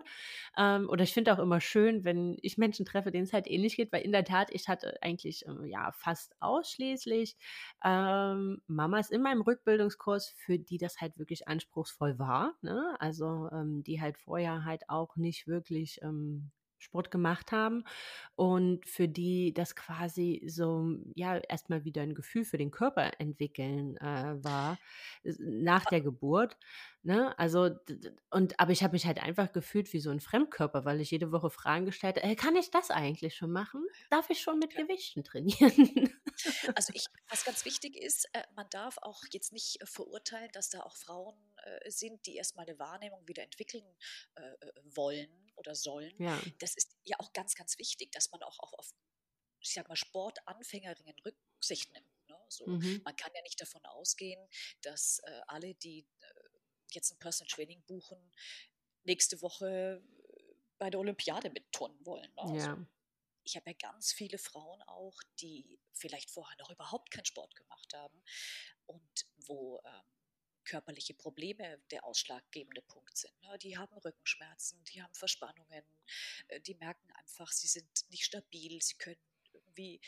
ähm, 0.57 0.89
oder 0.89 1.03
ich 1.03 1.13
finde 1.13 1.31
auch 1.31 1.37
immer 1.37 1.61
schön, 1.61 2.03
wenn 2.03 2.35
ich 2.41 2.57
Menschen 2.57 2.83
treffe, 2.83 3.11
denen 3.11 3.25
es 3.25 3.33
halt 3.33 3.47
ähnlich 3.47 3.75
geht, 3.75 3.91
weil 3.91 4.01
in 4.01 4.11
der 4.11 4.23
Tat, 4.25 4.49
ich 4.51 4.67
hatte 4.67 4.97
eigentlich 5.03 5.45
äh, 5.45 5.67
ja 5.67 5.91
fast 5.91 6.35
ausschließlich 6.39 7.37
ähm, 7.85 8.61
Mamas 8.65 9.11
in 9.11 9.21
meinem 9.21 9.41
Rückbildungskurs, 9.41 10.29
für 10.35 10.57
die 10.57 10.79
das 10.79 10.99
halt 10.99 11.19
wirklich 11.19 11.47
anspruchsvoll 11.47 12.17
war. 12.17 12.55
Ne? 12.63 12.95
Also 12.99 13.49
ähm, 13.51 13.83
die 13.83 14.01
halt 14.01 14.17
vorher 14.17 14.65
halt 14.65 14.89
auch 14.89 15.15
nicht 15.15 15.45
wirklich 15.45 16.01
ähm, 16.01 16.49
Sport 16.81 17.11
gemacht 17.11 17.51
haben 17.51 17.83
und 18.35 18.85
für 18.85 19.07
die 19.07 19.53
das 19.53 19.75
quasi 19.75 20.43
so, 20.47 20.97
ja, 21.15 21.37
erstmal 21.37 21.85
wieder 21.85 22.01
ein 22.01 22.15
Gefühl 22.15 22.43
für 22.43 22.57
den 22.57 22.71
Körper 22.71 23.11
entwickeln 23.19 23.97
äh, 23.97 24.43
war, 24.43 24.77
nach 25.39 25.85
der 25.85 26.01
Geburt. 26.01 26.57
Ne? 27.03 27.37
Also, 27.39 27.71
und, 28.29 28.59
aber 28.59 28.71
ich 28.71 28.83
habe 28.83 28.93
mich 28.93 29.07
halt 29.07 29.19
einfach 29.23 29.51
gefühlt 29.51 29.91
wie 29.91 29.99
so 29.99 30.11
ein 30.11 30.19
Fremdkörper, 30.19 30.85
weil 30.85 31.01
ich 31.01 31.09
jede 31.09 31.31
Woche 31.31 31.49
Fragen 31.49 31.85
gestellt 31.85 32.21
habe, 32.21 32.35
kann 32.35 32.55
ich 32.55 32.69
das 32.69 32.91
eigentlich 32.91 33.35
schon 33.35 33.51
machen? 33.51 33.83
Darf 34.11 34.29
ich 34.29 34.39
schon 34.39 34.59
mit 34.59 34.73
ja. 34.73 34.83
Gewichten 34.83 35.23
trainieren? 35.23 36.13
Also 36.75 36.91
ich, 36.95 37.05
was 37.29 37.45
ganz 37.45 37.65
wichtig 37.65 37.95
ist, 37.95 38.27
äh, 38.33 38.41
man 38.55 38.67
darf 38.71 38.97
auch 38.99 39.23
jetzt 39.31 39.53
nicht 39.53 39.79
äh, 39.79 39.85
verurteilen, 39.85 40.49
dass 40.53 40.69
da 40.69 40.79
auch 40.79 40.95
Frauen 40.95 41.35
äh, 41.57 41.91
sind, 41.91 42.25
die 42.25 42.35
erstmal 42.35 42.65
eine 42.65 42.79
Wahrnehmung 42.79 43.27
wieder 43.27 43.43
entwickeln 43.43 43.85
wollen 44.83 45.51
oder 45.55 45.75
sollen. 45.75 46.13
Ja. 46.17 46.39
Das 46.59 46.75
ist 46.75 46.95
ja 47.03 47.17
auch 47.19 47.31
ganz, 47.33 47.53
ganz 47.53 47.77
wichtig, 47.77 48.11
dass 48.11 48.31
man 48.31 48.41
auch, 48.41 48.57
auf, 48.73 48.91
ich 49.59 49.73
sag 49.73 49.87
mal, 49.87 49.95
Sportanfängerinnen 49.95 51.15
Rücksicht 51.25 51.91
nimmt. 51.93 52.07
Ne? 52.27 52.37
So, 52.49 52.65
Mhm. 52.65 53.01
Man 53.03 53.15
kann 53.15 53.31
ja 53.35 53.41
nicht 53.43 53.61
davon 53.61 53.85
ausgehen, 53.85 54.41
dass 54.81 55.21
alle, 55.47 55.75
die 55.75 56.07
jetzt 56.95 57.11
ein 57.11 57.19
Personal 57.19 57.49
Training 57.49 57.81
buchen, 57.83 58.31
nächste 59.03 59.41
Woche 59.41 60.03
bei 60.77 60.89
der 60.89 60.99
Olympiade 60.99 61.49
mitturnen 61.49 62.05
wollen. 62.05 62.31
Ne? 62.35 62.41
Also, 62.41 62.55
Ja. 62.55 62.87
ich 63.43 63.55
habe 63.55 63.69
ja 63.71 63.77
ganz 63.77 64.13
viele 64.13 64.37
Frauen 64.37 64.81
auch, 64.83 65.21
die 65.39 65.79
vielleicht 65.93 66.31
vorher 66.31 66.57
noch 66.57 66.69
überhaupt 66.69 67.11
keinen 67.11 67.25
Sport 67.25 67.55
gemacht 67.55 67.93
haben 67.93 68.23
und 68.87 69.25
wo 69.37 69.81
ähm, 69.85 70.03
körperliche 70.63 71.13
Probleme 71.13 71.79
der 71.91 72.03
ausschlaggebende 72.05 72.81
Punkt 72.83 73.17
sind. 73.17 73.39
Ne? 73.41 73.57
Die 73.59 73.77
haben 73.77 73.97
Rückenschmerzen, 73.97 74.83
die 74.85 75.01
haben 75.01 75.13
Verspannungen, 75.13 75.83
äh, 76.47 76.61
die 76.61 76.75
merken 76.75 77.11
einfach, 77.13 77.51
sie 77.51 77.67
sind 77.67 78.09
nicht 78.09 78.25
stabil, 78.25 78.81
sie 78.81 78.95
können 78.95 79.17
irgendwie, 79.53 79.99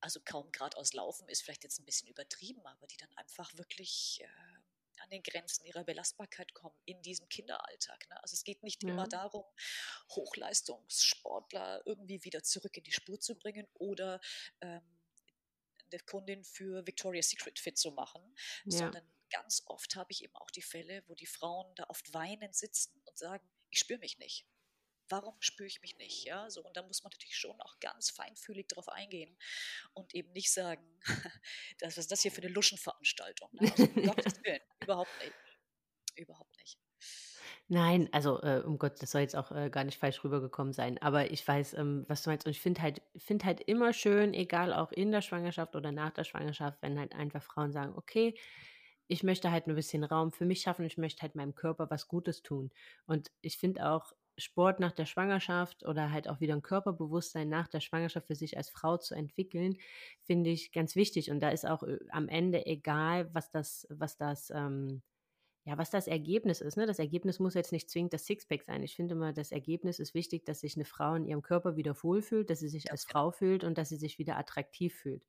also 0.00 0.20
kaum 0.24 0.50
geradeaus 0.50 0.92
laufen, 0.92 1.28
ist 1.28 1.42
vielleicht 1.42 1.64
jetzt 1.64 1.78
ein 1.78 1.84
bisschen 1.84 2.08
übertrieben, 2.08 2.66
aber 2.66 2.86
die 2.86 2.96
dann 2.96 3.12
einfach 3.16 3.56
wirklich 3.56 4.20
äh, 4.22 4.60
an 5.00 5.10
den 5.10 5.22
Grenzen 5.22 5.64
ihrer 5.66 5.84
Belastbarkeit 5.84 6.54
kommen 6.54 6.74
in 6.84 7.02
diesem 7.02 7.28
Kinderalltag. 7.28 8.08
Ne? 8.08 8.22
Also 8.22 8.34
es 8.34 8.44
geht 8.44 8.62
nicht 8.62 8.82
Ja. 8.82 8.90
immer 8.90 9.08
darum, 9.08 9.44
Hochleistungssportler 10.10 11.82
irgendwie 11.86 12.22
wieder 12.24 12.42
zurück 12.42 12.76
in 12.76 12.84
die 12.84 12.92
Spur 12.92 13.20
zu 13.20 13.36
bringen 13.38 13.66
oder 13.74 14.20
ähm, 14.60 14.82
eine 15.92 16.00
Kundin 16.00 16.44
für 16.44 16.86
Victoria's 16.86 17.30
Secret 17.30 17.58
fit 17.58 17.76
zu 17.78 17.90
machen, 17.92 18.22
Ja. 18.64 18.78
sondern 18.78 19.12
ganz 19.30 19.62
oft 19.66 19.96
habe 19.96 20.12
ich 20.12 20.22
eben 20.22 20.34
auch 20.36 20.50
die 20.50 20.62
Fälle, 20.62 21.02
wo 21.08 21.14
die 21.14 21.26
Frauen 21.26 21.74
da 21.74 21.84
oft 21.88 22.12
weinend 22.14 22.54
sitzen 22.54 23.00
und 23.04 23.18
sagen, 23.18 23.48
ich 23.70 23.80
spüre 23.80 23.98
mich 24.00 24.18
nicht. 24.18 24.46
Warum 25.10 25.36
spüre 25.40 25.66
ich 25.66 25.82
mich 25.82 25.96
nicht? 25.98 26.24
Ja, 26.24 26.48
so 26.48 26.62
und 26.62 26.76
da 26.76 26.82
muss 26.82 27.02
man 27.02 27.10
natürlich 27.10 27.36
schon 27.36 27.60
auch 27.60 27.78
ganz 27.80 28.10
feinfühlig 28.10 28.68
darauf 28.68 28.88
eingehen 28.88 29.36
und 29.92 30.14
eben 30.14 30.32
nicht 30.32 30.52
sagen, 30.52 30.82
das, 31.78 31.96
was 31.96 31.98
ist 31.98 32.12
das 32.12 32.22
hier 32.22 32.32
für 32.32 32.42
eine 32.42 32.52
Luschenveranstaltung? 32.52 33.50
Ne? 33.52 33.72
Also, 33.72 33.86
Willen, 34.44 34.60
überhaupt 34.82 35.10
nicht. 35.20 35.34
Überhaupt 36.16 36.56
nicht. 36.58 36.78
Nein, 37.68 38.08
also 38.10 38.42
äh, 38.42 38.62
um 38.66 38.78
Gott, 38.78 39.00
das 39.00 39.12
soll 39.12 39.20
jetzt 39.20 39.36
auch 39.36 39.52
äh, 39.52 39.70
gar 39.70 39.84
nicht 39.84 39.98
falsch 39.98 40.24
rübergekommen 40.24 40.72
sein. 40.72 41.00
Aber 41.00 41.30
ich 41.30 41.46
weiß, 41.46 41.74
ähm, 41.74 42.04
was 42.08 42.22
du 42.22 42.30
meinst. 42.30 42.46
Und 42.46 42.50
ich 42.50 42.60
finde 42.60 42.82
halt, 42.82 43.00
finde 43.16 43.44
halt 43.44 43.60
immer 43.60 43.92
schön, 43.92 44.34
egal 44.34 44.72
auch 44.72 44.90
in 44.90 45.12
der 45.12 45.22
Schwangerschaft 45.22 45.76
oder 45.76 45.92
nach 45.92 46.10
der 46.10 46.24
Schwangerschaft, 46.24 46.78
wenn 46.82 46.98
halt 46.98 47.14
einfach 47.14 47.42
Frauen 47.42 47.70
sagen, 47.72 47.94
okay, 47.96 48.34
ich 49.06 49.22
möchte 49.22 49.50
halt 49.50 49.66
ein 49.66 49.74
bisschen 49.74 50.04
Raum 50.04 50.32
für 50.32 50.46
mich 50.46 50.62
schaffen, 50.62 50.84
ich 50.84 50.98
möchte 50.98 51.22
halt 51.22 51.34
meinem 51.34 51.54
Körper 51.54 51.90
was 51.90 52.08
Gutes 52.08 52.42
tun. 52.42 52.72
Und 53.06 53.30
ich 53.40 53.58
finde 53.58 53.88
auch 53.88 54.12
Sport 54.40 54.80
nach 54.80 54.92
der 54.92 55.06
Schwangerschaft 55.06 55.84
oder 55.84 56.10
halt 56.10 56.28
auch 56.28 56.40
wieder 56.40 56.54
ein 56.54 56.62
Körperbewusstsein 56.62 57.48
nach 57.48 57.68
der 57.68 57.80
Schwangerschaft 57.80 58.26
für 58.26 58.34
sich 58.34 58.56
als 58.56 58.70
Frau 58.70 58.96
zu 58.96 59.14
entwickeln, 59.14 59.76
finde 60.20 60.50
ich 60.50 60.72
ganz 60.72 60.96
wichtig. 60.96 61.30
Und 61.30 61.40
da 61.40 61.50
ist 61.50 61.66
auch 61.66 61.82
äh, 61.82 61.98
am 62.10 62.28
Ende 62.28 62.66
egal, 62.66 63.32
was 63.34 63.50
das, 63.50 63.86
was 63.90 64.16
das, 64.16 64.50
ähm, 64.50 65.02
ja, 65.64 65.76
was 65.76 65.90
das 65.90 66.06
Ergebnis 66.08 66.60
ist. 66.60 66.76
Ne? 66.76 66.86
Das 66.86 66.98
Ergebnis 66.98 67.38
muss 67.38 67.54
jetzt 67.54 67.72
nicht 67.72 67.90
zwingend 67.90 68.12
das 68.14 68.26
Sixpack 68.26 68.62
sein. 68.62 68.82
Ich 68.82 68.96
finde 68.96 69.14
immer, 69.14 69.32
das 69.32 69.52
Ergebnis 69.52 69.98
ist 69.98 70.14
wichtig, 70.14 70.44
dass 70.46 70.60
sich 70.60 70.76
eine 70.76 70.86
Frau 70.86 71.14
in 71.14 71.26
ihrem 71.26 71.42
Körper 71.42 71.76
wieder 71.76 71.94
wohlfühlt, 72.02 72.50
dass 72.50 72.60
sie 72.60 72.68
sich 72.68 72.90
als. 72.90 73.04
Frau 73.04 73.30
fühlt 73.30 73.64
und 73.64 73.76
dass 73.76 73.88
sie 73.88 73.96
sich 73.96 74.18
wieder 74.18 74.36
attraktiv 74.38 74.94
fühlt. 74.94 75.22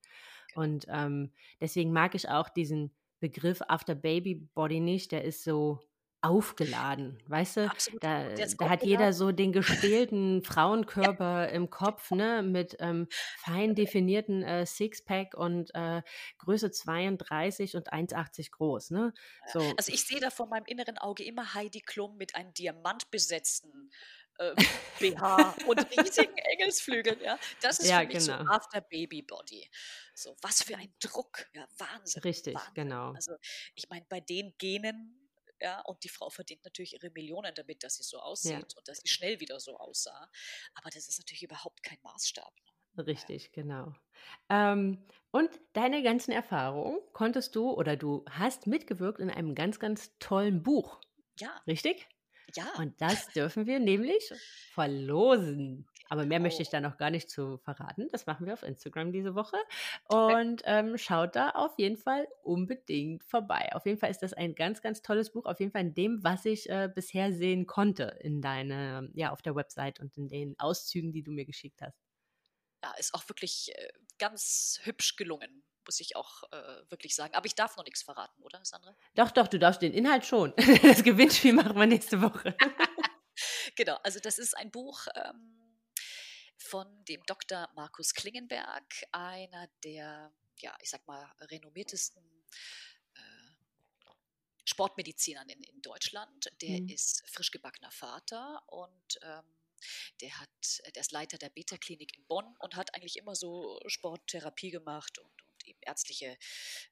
Genau. 0.53 0.65
Und 0.65 0.85
ähm, 0.89 1.31
deswegen 1.59 1.91
mag 1.91 2.15
ich 2.15 2.29
auch 2.29 2.49
diesen 2.49 2.91
Begriff 3.19 3.61
After 3.67 3.95
Baby 3.95 4.35
Body 4.35 4.79
nicht. 4.79 5.11
Der 5.11 5.23
ist 5.23 5.43
so 5.43 5.79
aufgeladen, 6.21 7.21
weißt 7.27 7.57
du? 7.57 7.69
Absolut. 7.69 8.03
Da, 8.03 8.29
da 8.33 8.69
hat 8.69 8.83
jeder 8.83 9.11
so 9.11 9.31
den 9.31 9.51
gestählten 9.51 10.43
Frauenkörper 10.43 11.49
im 11.49 11.69
Kopf, 11.69 12.11
ne, 12.11 12.43
mit 12.43 12.75
ähm, 12.79 13.07
fein 13.39 13.73
definierten 13.73 14.43
äh, 14.43 14.65
Sixpack 14.65 15.33
und 15.33 15.71
äh, 15.73 16.01
Größe 16.37 16.71
32 16.71 17.75
und 17.75 17.91
1,80 17.91 18.51
groß, 18.51 18.91
ne? 18.91 19.13
Ja. 19.47 19.51
So, 19.53 19.73
Also 19.77 19.91
ich 19.91 20.05
sehe 20.05 20.19
da 20.19 20.29
vor 20.29 20.47
meinem 20.47 20.65
inneren 20.65 20.97
Auge 20.97 21.23
immer 21.23 21.53
Heidi 21.55 21.81
Klum 21.81 22.17
mit 22.17 22.35
einem 22.35 22.53
diamantbesetzten 22.53 23.91
äh, 24.37 24.55
BH 24.99 25.55
und 25.67 25.79
riesigen 25.97 26.37
Engelsflügeln. 26.37 27.19
Ja? 27.21 27.37
Das 27.61 27.79
ist 27.79 27.89
ja, 27.89 28.01
für 28.01 28.07
mich 28.07 28.23
so 28.23 28.31
genau. 28.31 28.51
After 28.51 28.81
Baby 28.81 29.21
Body. 29.21 29.69
So, 30.13 30.35
was 30.41 30.63
für 30.63 30.77
ein 30.77 30.93
Druck. 30.99 31.47
Ja, 31.53 31.67
Wahnsinn. 31.77 32.21
Richtig, 32.23 32.55
Wahnsinn. 32.55 32.73
genau. 32.73 33.13
Also 33.13 33.33
ich 33.75 33.89
meine, 33.89 34.05
bei 34.07 34.19
den 34.19 34.53
Genen, 34.57 35.20
ja, 35.61 35.81
und 35.81 36.03
die 36.03 36.09
Frau 36.09 36.29
verdient 36.29 36.63
natürlich 36.65 36.93
ihre 36.93 37.09
Millionen 37.11 37.53
damit, 37.55 37.83
dass 37.83 37.95
sie 37.97 38.03
so 38.03 38.19
Ja, 38.43 38.61
aussieht 38.61 38.75
und 38.77 38.87
dass 38.87 38.99
sie 38.99 39.07
schnell 39.09 39.39
wieder 39.39 39.59
so 39.59 39.77
aussah. 39.77 40.29
Aber 40.75 40.89
das 40.89 41.07
ist 41.07 41.19
natürlich 41.19 41.43
überhaupt 41.43 41.83
kein 41.83 41.99
Maßstab. 42.03 42.53
Ne? 42.65 42.71
Ja. 43.13 43.31
richtig, 43.37 43.51
genau. 43.53 43.93
Ähm, 44.49 45.05
und 45.31 45.49
deine 45.73 46.03
ganzen 46.03 46.31
Erfahrungen 46.31 46.99
konntest 47.13 47.55
du 47.55 47.71
oder 47.71 47.95
du 47.97 48.25
hast 48.29 48.67
mitgewirkt 48.67 49.19
in 49.19 49.29
einem 49.29 49.55
ganz, 49.55 49.79
ganz 49.79 50.17
tollen 50.19 50.63
Buch, 50.63 51.01
Ja, 51.39 51.65
richtig? 51.67 52.09
ja, 52.55 52.71
Und 52.73 53.01
das 53.01 53.31
dürfen 53.33 53.67
wir 53.67 53.79
nämlich 53.79 54.35
verlosen. 54.69 55.89
Aber 56.11 56.25
mehr 56.25 56.41
möchte 56.41 56.61
ich 56.61 56.67
da 56.67 56.81
noch 56.81 56.97
gar 56.97 57.09
nicht 57.09 57.29
zu 57.29 57.57
verraten. 57.59 58.09
Das 58.11 58.25
machen 58.25 58.45
wir 58.45 58.51
auf 58.51 58.63
Instagram 58.63 59.13
diese 59.13 59.33
Woche. 59.33 59.55
Und 60.09 60.61
ähm, 60.65 60.97
schaut 60.97 61.37
da 61.37 61.51
auf 61.51 61.71
jeden 61.77 61.95
Fall 61.95 62.27
unbedingt 62.43 63.23
vorbei. 63.23 63.69
Auf 63.71 63.85
jeden 63.85 63.97
Fall 63.97 64.11
ist 64.11 64.21
das 64.21 64.33
ein 64.33 64.53
ganz, 64.53 64.81
ganz 64.81 65.01
tolles 65.01 65.31
Buch. 65.31 65.45
Auf 65.45 65.61
jeden 65.61 65.71
Fall 65.71 65.83
in 65.83 65.93
dem, 65.93 66.21
was 66.21 66.43
ich 66.43 66.69
äh, 66.69 66.89
bisher 66.93 67.31
sehen 67.31 67.65
konnte 67.65 68.17
in 68.19 68.41
deine, 68.41 69.09
ja, 69.13 69.31
auf 69.31 69.41
der 69.41 69.55
Website 69.55 70.01
und 70.01 70.17
in 70.17 70.27
den 70.27 70.59
Auszügen, 70.59 71.13
die 71.13 71.23
du 71.23 71.31
mir 71.31 71.45
geschickt 71.45 71.81
hast. 71.81 71.97
Ja, 72.83 72.93
ist 72.99 73.13
auch 73.13 73.29
wirklich 73.29 73.71
äh, 73.73 73.87
ganz 74.19 74.81
hübsch 74.83 75.15
gelungen, 75.15 75.63
muss 75.85 76.01
ich 76.01 76.17
auch 76.17 76.43
äh, 76.51 76.91
wirklich 76.91 77.15
sagen. 77.15 77.35
Aber 77.35 77.45
ich 77.45 77.55
darf 77.55 77.77
noch 77.77 77.85
nichts 77.85 78.03
verraten, 78.03 78.43
oder, 78.43 78.59
Sandra? 78.65 78.97
Doch, 79.15 79.31
doch, 79.31 79.47
du 79.47 79.59
darfst 79.59 79.81
den 79.81 79.93
Inhalt 79.93 80.25
schon. 80.25 80.53
Das 80.83 81.03
Gewinnspiel 81.05 81.53
machen 81.53 81.77
wir 81.77 81.85
nächste 81.85 82.21
Woche. 82.21 82.53
genau, 83.77 83.97
also 84.03 84.19
das 84.19 84.39
ist 84.39 84.57
ein 84.57 84.71
Buch 84.71 85.07
ähm, 85.15 85.60
von 86.61 87.03
dem 87.05 87.23
Dr. 87.25 87.69
Markus 87.75 88.13
Klingenberg, 88.13 88.83
einer 89.11 89.67
der, 89.83 90.31
ja, 90.59 90.75
ich 90.81 90.89
sag 90.89 91.05
mal, 91.07 91.23
renommiertesten 91.41 92.23
äh, 93.15 93.19
Sportmedizinern 94.65 95.49
in, 95.49 95.61
in 95.63 95.81
Deutschland. 95.81 96.51
Der 96.61 96.77
Hm. 96.77 96.89
ist 96.89 97.27
frisch 97.29 97.51
gebackener 97.51 97.91
Vater 97.91 98.61
und 98.67 99.19
ähm, 99.23 99.45
der, 100.21 100.39
hat, 100.39 100.81
der 100.95 101.01
ist 101.01 101.11
Leiter 101.11 101.37
der 101.37 101.49
Beta-Klinik 101.49 102.15
in 102.15 102.25
Bonn 102.27 102.55
und 102.59 102.75
hat 102.75 102.93
eigentlich 102.93 103.17
immer 103.17 103.35
so 103.35 103.79
Sporttherapie 103.87 104.69
gemacht 104.69 105.17
und, 105.17 105.45
und 105.47 105.67
eben 105.67 105.79
ärztliche 105.81 106.37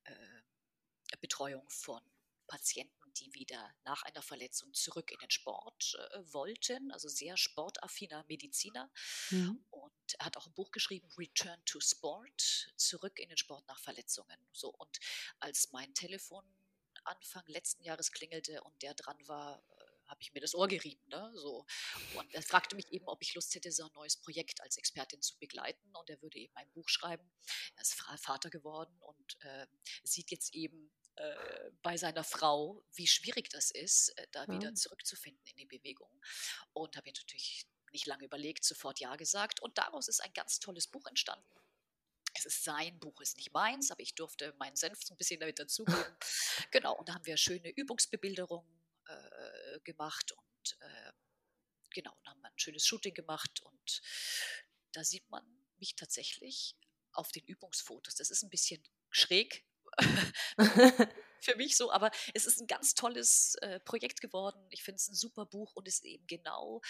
äh, 0.06 1.18
Betreuung 1.22 1.70
von 1.70 2.02
Patienten, 2.50 3.14
die 3.14 3.34
wieder 3.34 3.74
nach 3.86 4.04
einer 4.04 4.22
Verletzung 4.22 4.74
zurück 4.74 5.12
in 5.12 5.20
den 5.20 5.30
Sport 5.30 5.96
äh, 5.96 6.34
wollten, 6.34 6.92
also 6.92 7.08
sehr 7.08 7.38
sportaffiner 7.38 8.26
Mediziner. 8.28 8.92
Mhm. 9.30 9.64
Und 9.70 10.16
er 10.18 10.26
hat 10.26 10.36
auch 10.36 10.48
ein 10.48 10.54
Buch 10.56 10.72
geschrieben, 10.72 11.08
Return 11.18 11.64
to 11.66 11.80
Sport, 11.80 12.74
zurück 12.76 13.20
in 13.20 13.30
den 13.30 13.38
Sport 13.38 13.68
nach 13.68 13.80
Verletzungen. 13.80 14.38
So, 14.52 14.70
und 14.70 15.00
als 15.40 15.72
mein 15.72 15.94
Telefon 15.94 16.44
Anfang 17.06 17.44
letzten 17.48 17.84
Jahres 17.84 18.12
klingelte 18.12 18.62
und 18.64 18.82
der 18.82 18.94
dran 18.94 19.18
war, 19.28 19.64
äh, 19.78 19.90
habe 20.08 20.22
ich 20.22 20.34
mir 20.34 20.42
das 20.42 20.56
Ohr 20.56 20.68
gerieben. 20.68 21.08
Ne? 21.08 21.32
So. 21.36 21.66
Und 22.16 22.34
er 22.34 22.42
fragte 22.42 22.76
mich 22.76 22.92
eben, 22.92 23.08
ob 23.08 23.22
ich 23.22 23.36
Lust 23.36 23.54
hätte, 23.54 23.72
so 23.72 23.84
ein 23.84 23.94
neues 23.94 24.18
Projekt 24.18 24.60
als 24.62 24.78
Expertin 24.78 25.22
zu 25.22 25.38
begleiten. 25.38 25.96
Und 25.96 26.10
er 26.10 26.22
würde 26.22 26.40
eben 26.40 26.56
ein 26.58 26.70
Buch 26.72 26.90
schreiben. 26.90 27.32
Er 27.76 27.82
ist 27.82 27.94
Vater 28.18 28.50
geworden 28.50 28.96
und 29.02 29.38
äh, 29.42 29.68
sieht 30.04 30.32
jetzt 30.32 30.56
eben 30.56 30.92
äh, 31.20 31.72
bei 31.82 31.98
seiner 31.98 32.24
Frau, 32.24 32.82
wie 32.94 33.08
schwierig 33.08 33.50
das 33.50 33.72
ist, 33.72 34.10
äh, 34.18 34.28
da 34.32 34.46
Ja. 34.46 34.54
wieder 34.54 34.74
zurückzufinden 34.74 35.46
in 35.48 35.58
die 35.58 35.66
Bewegung. 35.66 36.10
Und 36.74 36.96
habe 36.96 37.10
mir 37.10 37.14
natürlich 37.14 37.66
nicht 37.92 38.06
lange 38.06 38.26
überlegt, 38.26 38.64
sofort 38.64 39.00
Ja 39.00 39.16
gesagt. 39.18 39.62
Und 39.62 39.78
daraus 39.78 40.08
ist 40.08 40.22
ein 40.22 40.34
ganz 40.34 40.60
tolles 40.60 40.88
Buch 40.88 41.06
entstanden. 41.08 41.46
Es 42.36 42.46
ist 42.46 42.64
sein 42.64 43.00
Buch, 43.00 43.20
ist 43.22 43.36
nicht 43.36 43.52
meins, 43.52 43.92
aber 43.92 44.02
ich 44.02 44.16
durfte 44.16 44.54
meinen 44.60 44.76
Senf 44.78 45.04
so 45.04 45.14
ein 45.14 45.18
bisschen 45.18 45.40
damit 45.42 45.60
dazugeben. 45.60 46.18
genau, 46.72 46.96
und 46.96 47.10
da 47.10 47.16
haben 47.16 47.26
wir 47.26 47.36
schöne 47.36 47.70
Übungsbebilderungen 47.70 48.82
äh, 49.08 49.80
gemacht 49.82 50.32
und 50.32 50.78
äh, 50.80 51.12
genau, 51.90 52.14
und 52.16 52.28
haben 52.30 52.46
ein 52.46 52.58
schönes 52.60 52.86
Shooting 52.86 53.14
gemacht 53.14 53.62
und 53.62 54.02
da 54.94 55.04
sieht 55.04 55.30
man 55.30 55.44
mich 55.78 55.96
tatsächlich 55.96 56.78
auf 57.12 57.32
den 57.32 57.44
Übungsfotos. 57.46 58.16
Das 58.16 58.30
ist 58.30 58.44
ein 58.44 58.50
bisschen 58.50 58.82
schräg 59.10 59.66
für 61.42 61.56
mich 61.56 61.78
so, 61.78 61.92
aber 61.92 62.12
es 62.34 62.46
ist 62.46 62.60
ein 62.60 62.68
ganz 62.68 62.94
tolles 62.96 63.56
äh, 63.62 63.80
Projekt 63.80 64.22
geworden. 64.22 64.66
Ich 64.70 64.84
finde 64.84 64.98
es 64.98 65.08
ein 65.10 65.16
super 65.16 65.46
Buch 65.46 65.76
und 65.76 65.88
ist 65.88 66.04
eben 66.04 66.26
genau 66.28 66.82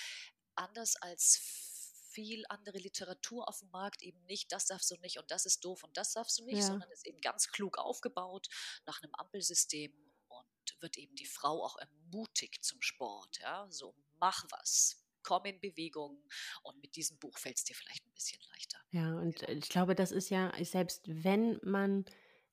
anders 0.55 0.95
als 0.97 1.69
viel 2.11 2.43
andere 2.49 2.77
Literatur 2.79 3.47
auf 3.47 3.59
dem 3.59 3.69
Markt 3.69 4.01
eben 4.01 4.21
nicht, 4.25 4.51
das 4.51 4.65
darfst 4.65 4.89
du 4.91 4.95
nicht 4.97 5.19
und 5.19 5.29
das 5.31 5.45
ist 5.45 5.63
doof 5.63 5.83
und 5.83 5.95
das 5.95 6.13
darfst 6.13 6.39
du 6.39 6.45
nicht, 6.45 6.57
Ja. 6.57 6.65
sondern 6.65 6.91
ist 6.91 7.05
eben 7.05 7.21
ganz 7.21 7.49
klug 7.49 7.77
aufgebaut 7.77 8.47
nach 8.85 9.01
einem 9.01 9.13
Ampelsystem 9.13 9.93
und 10.27 10.81
wird 10.81 10.97
eben 10.97 11.15
die 11.15 11.25
Frau 11.27 11.63
auch 11.63 11.77
ermutigt 11.77 12.63
zum 12.63 12.81
Sport, 12.81 13.39
ja, 13.39 13.67
so 13.69 13.95
mach 14.19 14.43
was, 14.49 14.97
komm 15.23 15.45
in 15.45 15.59
Bewegung 15.59 16.27
und 16.63 16.81
mit 16.81 16.95
diesem 16.95 17.17
Buch 17.19 17.37
fällt 17.37 17.57
es 17.57 17.63
dir 17.63 17.75
vielleicht 17.75 18.05
ein 18.05 18.13
bisschen 18.13 18.41
leichter. 18.51 18.79
Ja, 18.89 19.17
und 19.19 19.39
genau. 19.39 19.51
ich 19.51 19.69
glaube, 19.69 19.95
das 19.95 20.11
ist 20.11 20.29
ja, 20.29 20.51
selbst 20.63 21.03
wenn 21.05 21.59
man 21.63 22.05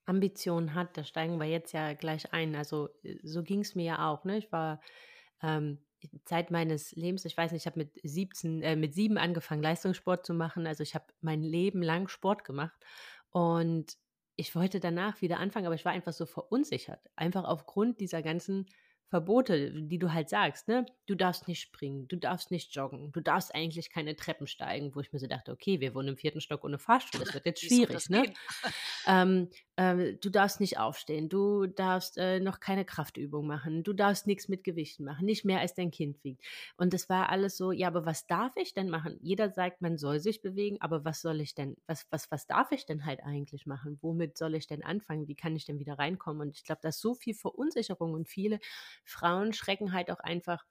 Ambitionen 0.06 0.74
hat, 0.74 0.96
da 0.96 1.04
steigen 1.04 1.38
wir 1.38 1.46
jetzt 1.46 1.72
ja 1.72 1.92
gleich 1.92 2.32
ein. 2.32 2.54
Also 2.54 2.88
äh, 3.02 3.18
so 3.22 3.42
ging 3.42 3.60
es 3.60 3.74
mir 3.74 3.84
ja 3.84 4.08
auch. 4.08 4.24
Ne? 4.24 4.38
Ich 4.38 4.50
war 4.52 4.80
ähm, 5.42 5.78
Zeit 6.24 6.50
meines 6.50 6.92
Lebens, 6.92 7.24
ich 7.24 7.36
weiß 7.36 7.52
nicht, 7.52 7.62
ich 7.62 7.66
habe 7.66 7.80
mit 7.80 8.00
17, 8.02 8.62
äh, 8.62 8.76
mit 8.76 8.94
sieben 8.94 9.18
angefangen, 9.18 9.62
Leistungssport 9.62 10.24
zu 10.24 10.34
machen. 10.34 10.66
Also 10.66 10.82
ich 10.82 10.94
habe 10.94 11.06
mein 11.20 11.42
Leben 11.42 11.82
lang 11.82 12.08
Sport 12.08 12.44
gemacht. 12.44 12.76
Und 13.30 13.96
ich 14.36 14.54
wollte 14.54 14.80
danach 14.80 15.20
wieder 15.22 15.38
anfangen, 15.38 15.66
aber 15.66 15.74
ich 15.74 15.84
war 15.84 15.92
einfach 15.92 16.12
so 16.12 16.26
verunsichert. 16.26 17.00
Einfach 17.16 17.44
aufgrund 17.44 18.00
dieser 18.00 18.22
ganzen 18.22 18.66
Verbote, 19.08 19.72
die 19.72 19.98
du 19.98 20.12
halt 20.12 20.28
sagst, 20.28 20.66
ne? 20.66 20.84
Du 21.06 21.14
darfst 21.14 21.46
nicht 21.46 21.60
springen, 21.60 22.08
du 22.08 22.16
darfst 22.16 22.50
nicht 22.50 22.74
joggen, 22.74 23.12
du 23.12 23.20
darfst 23.20 23.54
eigentlich 23.54 23.90
keine 23.90 24.16
Treppen 24.16 24.48
steigen, 24.48 24.94
wo 24.94 25.00
ich 25.00 25.12
mir 25.12 25.20
so 25.20 25.28
dachte, 25.28 25.52
okay, 25.52 25.80
wir 25.80 25.94
wohnen 25.94 26.08
im 26.08 26.16
vierten 26.16 26.40
Stock 26.40 26.64
ohne 26.64 26.78
Fahrstuhl, 26.78 27.20
das 27.20 27.32
wird 27.32 27.46
jetzt 27.46 27.60
schwierig, 27.64 28.08
ne? 28.10 28.32
Ähm, 29.08 29.50
äh, 29.76 30.14
du 30.14 30.30
darfst 30.30 30.58
nicht 30.58 30.78
aufstehen, 30.78 31.28
du 31.28 31.66
darfst 31.66 32.18
äh, 32.18 32.40
noch 32.40 32.58
keine 32.58 32.84
Kraftübung 32.84 33.46
machen, 33.46 33.84
du 33.84 33.92
darfst 33.92 34.26
nichts 34.26 34.48
mit 34.48 34.64
Gewichten 34.64 35.04
machen, 35.04 35.26
nicht 35.26 35.44
mehr 35.44 35.60
als 35.60 35.74
dein 35.74 35.92
Kind 35.92 36.24
wiegt. 36.24 36.42
Und 36.76 36.92
das 36.92 37.08
war 37.08 37.28
alles 37.28 37.56
so, 37.56 37.70
ja, 37.70 37.86
aber 37.86 38.04
was 38.04 38.26
darf 38.26 38.56
ich 38.56 38.74
denn 38.74 38.90
machen? 38.90 39.16
Jeder 39.20 39.50
sagt, 39.50 39.82
man 39.82 39.96
soll 39.96 40.18
sich 40.18 40.42
bewegen, 40.42 40.78
aber 40.80 41.04
was 41.04 41.20
soll 41.20 41.40
ich 41.40 41.54
denn, 41.54 41.76
was, 41.86 42.06
was, 42.10 42.30
was 42.32 42.48
darf 42.48 42.72
ich 42.72 42.84
denn 42.84 43.04
halt 43.04 43.22
eigentlich 43.22 43.66
machen? 43.66 43.98
Womit 44.02 44.36
soll 44.36 44.56
ich 44.56 44.66
denn 44.66 44.82
anfangen? 44.82 45.28
Wie 45.28 45.36
kann 45.36 45.54
ich 45.54 45.66
denn 45.66 45.78
wieder 45.78 45.98
reinkommen? 45.98 46.48
Und 46.48 46.56
ich 46.56 46.64
glaube, 46.64 46.80
da 46.82 46.88
ist 46.88 47.00
so 47.00 47.14
viel 47.14 47.34
Verunsicherung 47.34 48.12
und 48.14 48.28
viele 48.28 48.58
Frauen 49.06 49.52
schrecken 49.54 49.92
halt 49.92 50.10
auch 50.10 50.20
einfach 50.20 50.64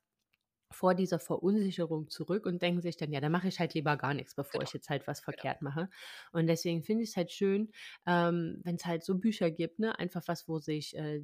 vor 0.76 0.94
dieser 0.94 1.20
Verunsicherung 1.20 2.10
zurück 2.10 2.46
und 2.46 2.62
denken 2.62 2.82
sich 2.82 2.98
dann, 2.98 3.12
ja, 3.14 3.22
dann 3.22 3.32
mache 3.32 3.48
ich 3.48 3.60
halt 3.60 3.74
lieber 3.74 3.96
gar 3.96 4.14
nichts, 4.14 4.36
bevor 4.36 4.60
genau. 4.60 4.64
ich 4.68 4.74
jetzt 4.74 4.90
halt 4.90 5.08
was 5.08 5.22
genau. 5.22 5.34
verkehrt 5.34 5.62
mache. 5.62 5.90
Und 6.34 6.48
deswegen 6.48 6.84
finde 6.84 7.04
ich 7.04 7.12
es 7.12 7.16
halt 7.16 7.32
schön, 7.32 7.72
ähm, 8.06 8.60
wenn 8.64 8.76
es 8.76 8.86
halt 8.86 9.04
so 9.04 9.18
Bücher 9.18 9.50
gibt, 9.52 9.80
ne, 9.80 9.98
einfach 9.98 10.24
was, 10.28 10.50
wo 10.50 10.60
sich 10.60 10.96
äh, 10.98 11.24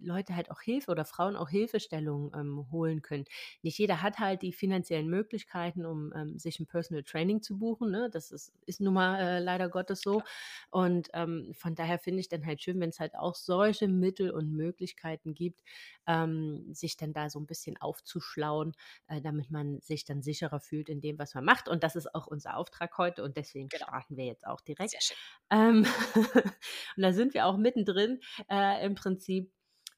Leute 0.00 0.34
halt 0.34 0.50
auch 0.50 0.60
Hilfe 0.60 0.90
oder 0.90 1.04
Frauen 1.04 1.36
auch 1.36 1.48
Hilfestellung 1.48 2.32
ähm, 2.34 2.66
holen 2.72 3.00
können. 3.00 3.24
Nicht 3.62 3.78
jeder 3.78 4.02
hat 4.02 4.18
halt 4.18 4.42
die 4.42 4.52
finanziellen 4.52 5.08
Möglichkeiten, 5.08 5.86
um 5.86 6.12
ähm, 6.16 6.38
sich 6.38 6.58
ein 6.58 6.66
Personal 6.66 7.04
Training 7.04 7.40
zu 7.40 7.56
buchen. 7.56 7.92
Ne? 7.92 8.10
Das 8.12 8.32
ist, 8.32 8.52
ist 8.66 8.80
nun 8.80 8.94
mal 8.94 9.20
äh, 9.20 9.38
leider 9.38 9.68
Gottes 9.68 10.00
so. 10.00 10.18
Klar. 10.18 10.28
Und 10.70 11.08
ähm, 11.14 11.52
von 11.54 11.76
daher 11.76 12.00
finde 12.00 12.20
ich 12.20 12.28
dann 12.28 12.44
halt 12.44 12.60
schön, 12.62 12.80
wenn 12.80 12.90
es 12.90 12.98
halt 12.98 13.14
auch 13.14 13.36
solche 13.36 13.86
Mittel 13.86 14.32
und 14.32 14.52
Möglichkeiten 14.52 15.34
gibt, 15.34 15.62
ähm, 16.08 16.74
sich 16.74 16.96
dann 16.96 17.12
da 17.12 17.30
so 17.30 17.38
ein 17.38 17.46
bisschen 17.46 17.76
aufzuschlauen 17.76 18.74
äh, 19.08 19.20
damit 19.20 19.50
man 19.50 19.80
sich 19.80 20.04
dann 20.04 20.22
sicherer 20.22 20.60
fühlt 20.60 20.88
in 20.88 21.00
dem, 21.00 21.18
was 21.18 21.34
man 21.34 21.44
macht. 21.44 21.68
Und 21.68 21.82
das 21.82 21.96
ist 21.96 22.14
auch 22.14 22.26
unser 22.26 22.56
Auftrag 22.56 22.96
heute 22.98 23.22
und 23.22 23.36
deswegen 23.36 23.68
genau. 23.68 23.86
starten 23.86 24.16
wir 24.16 24.24
jetzt 24.24 24.46
auch 24.46 24.60
direkt. 24.60 24.90
Sehr 24.90 25.00
schön. 25.00 25.16
Ähm, 25.50 25.86
und 26.96 27.02
da 27.02 27.12
sind 27.12 27.34
wir 27.34 27.46
auch 27.46 27.56
mittendrin 27.56 28.20
äh, 28.50 28.84
im 28.84 28.94
Prinzip. 28.94 29.52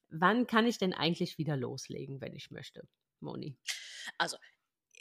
Wann 0.08 0.46
kann 0.46 0.66
ich 0.66 0.78
denn 0.78 0.92
eigentlich 0.92 1.38
wieder 1.38 1.56
loslegen, 1.56 2.20
wenn 2.20 2.34
ich 2.34 2.50
möchte, 2.50 2.82
Moni? 3.20 3.56
Also, 4.18 4.36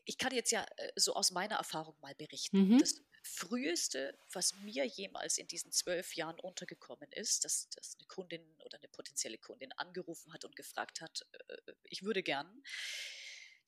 ich 0.06 0.18
kann 0.18 0.34
jetzt 0.34 0.52
ja 0.52 0.66
äh, 0.78 0.92
so 0.96 1.14
aus 1.16 1.32
meiner 1.32 1.56
Erfahrung 1.56 1.96
mal 2.02 2.14
berichten. 2.16 2.70
Mhm. 2.70 2.80
Das 2.80 3.02
früheste, 3.24 4.18
was 4.32 4.54
mir 4.56 4.86
jemals 4.86 5.38
in 5.38 5.48
diesen 5.48 5.72
zwölf 5.72 6.16
Jahren 6.16 6.40
untergekommen 6.40 7.12
ist, 7.12 7.46
dass, 7.46 7.70
dass 7.70 7.96
eine 8.00 8.08
Kundin 8.08 8.42
oder 8.64 8.78
eine 8.78 8.88
potenzielle 8.88 9.38
Kundin 9.38 9.72
angerufen 9.74 10.34
hat 10.34 10.46
und 10.46 10.56
gefragt 10.56 11.02
hat, 11.02 11.26
äh, 11.48 11.74
ich 11.84 12.04
würde 12.04 12.24
gern, 12.24 12.64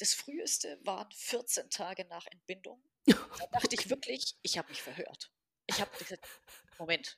das 0.02 0.16
früheste 0.16 0.80
waren 0.84 1.12
14 1.12 1.70
Tage 1.70 2.06
nach 2.06 2.26
Entbindung. 2.28 2.84
Da 3.52 3.60
dachte 3.60 3.76
ich 3.76 3.90
wirklich, 3.90 4.38
ich 4.42 4.58
habe 4.58 4.70
mich 4.70 4.82
verhört. 4.82 5.32
Ich 5.68 5.80
habe 5.80 5.96
gesagt, 5.98 6.28
Moment, 6.78 7.16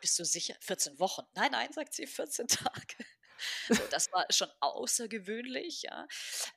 bist 0.00 0.18
du 0.18 0.24
sicher? 0.24 0.56
14 0.60 0.98
Wochen? 0.98 1.22
Nein, 1.34 1.52
nein, 1.52 1.72
sagt 1.72 1.94
sie, 1.94 2.06
14 2.06 2.46
Tage. 2.48 2.96
So, 3.68 3.86
das 3.90 4.10
war 4.12 4.26
schon 4.30 4.50
außergewöhnlich, 4.60 5.82
ja. 5.82 6.06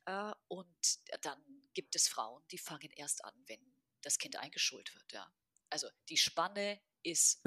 Äh, 0.05 0.33
und 0.47 0.99
dann 1.21 1.41
gibt 1.73 1.95
es 1.95 2.07
Frauen, 2.07 2.41
die 2.51 2.57
fangen 2.57 2.91
erst 2.91 3.23
an, 3.25 3.33
wenn 3.47 3.61
das 4.01 4.17
Kind 4.17 4.37
eingeschult 4.37 4.93
wird, 4.95 5.11
ja. 5.11 5.31
Also 5.69 5.89
die 6.07 6.17
Spanne 6.17 6.81
ist 7.03 7.41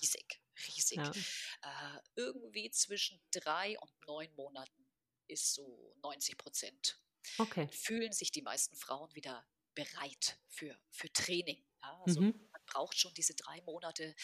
riesig, 0.00 0.40
riesig. 0.68 0.98
Ja. 0.98 1.12
Äh, 1.12 2.00
irgendwie 2.16 2.70
zwischen 2.70 3.20
drei 3.30 3.78
und 3.78 3.92
neun 4.06 4.34
Monaten 4.34 4.86
ist 5.26 5.54
so 5.54 5.94
90 6.02 6.38
Prozent 6.38 6.98
okay. 7.38 7.68
fühlen 7.72 8.12
sich 8.12 8.30
die 8.30 8.42
meisten 8.42 8.76
Frauen 8.76 9.14
wieder 9.14 9.46
bereit 9.74 10.38
für, 10.48 10.76
für 10.90 11.12
Training. 11.12 11.64
Ja, 11.82 12.02
also 12.04 12.20
mhm. 12.20 12.48
man 12.50 12.60
braucht 12.66 12.98
schon 12.98 13.14
diese 13.14 13.34
drei 13.34 13.60
Monate, 13.62 14.14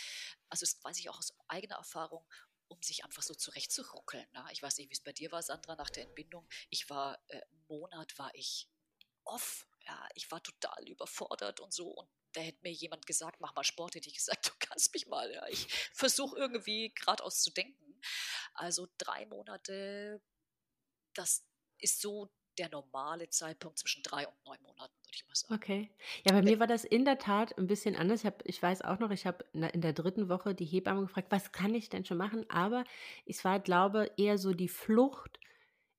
also 0.49 0.65
das 0.67 0.83
weiß 0.83 0.99
ich 0.99 1.09
auch 1.09 1.19
aus 1.19 1.33
eigener 1.47 1.77
Erfahrung, 1.77 2.27
um 2.69 2.83
sich 2.83 3.05
einfach 3.05 3.23
so 3.23 3.35
zurechtzuruckeln. 3.35 4.27
Ja. 4.35 4.49
Ich 4.51 4.63
weiß 4.63 4.79
nicht, 4.79 4.91
wie 4.91 4.95
es 4.95 5.01
bei 5.01 5.13
dir 5.13 5.31
war, 5.31 5.43
Sandra, 5.43 5.77
nach 5.77 5.91
der 5.91 6.05
Entbindung. 6.05 6.49
Ich 6.71 6.91
war, 6.91 7.23
äh, 7.29 7.41
einen 7.41 7.65
Monat 7.69 8.19
war 8.19 8.35
ich 8.35 8.69
off. 9.25 9.67
Ja, 9.87 10.09
ich 10.15 10.31
war 10.31 10.43
total 10.43 10.89
überfordert 10.89 11.61
und 11.61 11.73
so. 11.73 11.89
Und 11.89 12.09
da 12.33 12.41
hätte 12.41 12.63
mir 12.63 12.73
jemand 12.73 13.07
gesagt, 13.07 13.41
mach 13.41 13.55
mal 13.55 13.65
Sport, 13.65 13.95
hätte 13.95 14.09
ich 14.09 14.17
gesagt, 14.17 14.47
du 14.49 14.53
kannst 14.59 14.93
mich 14.93 15.07
mal. 15.07 15.31
Ja. 15.33 15.47
Ich 15.49 15.73
versuche 15.93 16.37
irgendwie 16.37 16.93
geradeaus 16.95 17.43
zu 17.43 17.51
denken. 17.53 18.01
Also 18.55 18.89
drei 18.99 19.27
Monate, 19.27 20.23
das 21.15 21.47
ist 21.79 22.01
so 22.01 22.31
der 22.59 22.69
normale 22.71 23.29
Zeitpunkt 23.29 23.79
zwischen 23.79 24.03
drei 24.03 24.27
und 24.27 24.35
neun 24.47 24.59
Monaten, 24.63 24.95
würde 25.05 25.13
ich 25.13 25.27
mal 25.27 25.35
sagen. 25.35 25.55
Okay. 25.55 25.91
Ja, 26.27 26.33
bei 26.33 26.43
mir 26.43 26.61
war 26.61 26.67
das 26.67 26.85
in 26.85 27.05
der 27.05 27.19
Tat 27.19 27.57
ein 27.59 27.67
bisschen 27.67 27.97
anders. 27.97 28.21
Ich, 28.21 28.27
hab, 28.27 28.43
ich 28.47 28.63
weiß 28.63 28.83
auch 28.83 28.99
noch, 28.99 29.11
ich 29.11 29.27
habe 29.27 29.45
in 29.53 29.81
der 29.81 29.93
dritten 29.93 30.29
Woche 30.29 30.55
die 30.55 30.65
Hebamme 30.65 31.03
gefragt, 31.03 31.29
was 31.31 31.53
kann 31.53 31.75
ich 31.75 31.89
denn 31.89 32.05
schon 32.05 32.19
machen? 32.19 32.45
Aber 32.49 32.85
es 33.27 33.45
war, 33.45 33.61
glaube 33.61 34.11
ich, 34.17 34.25
eher 34.25 34.39
so 34.39 34.53
die 34.53 34.69
Flucht 34.69 35.39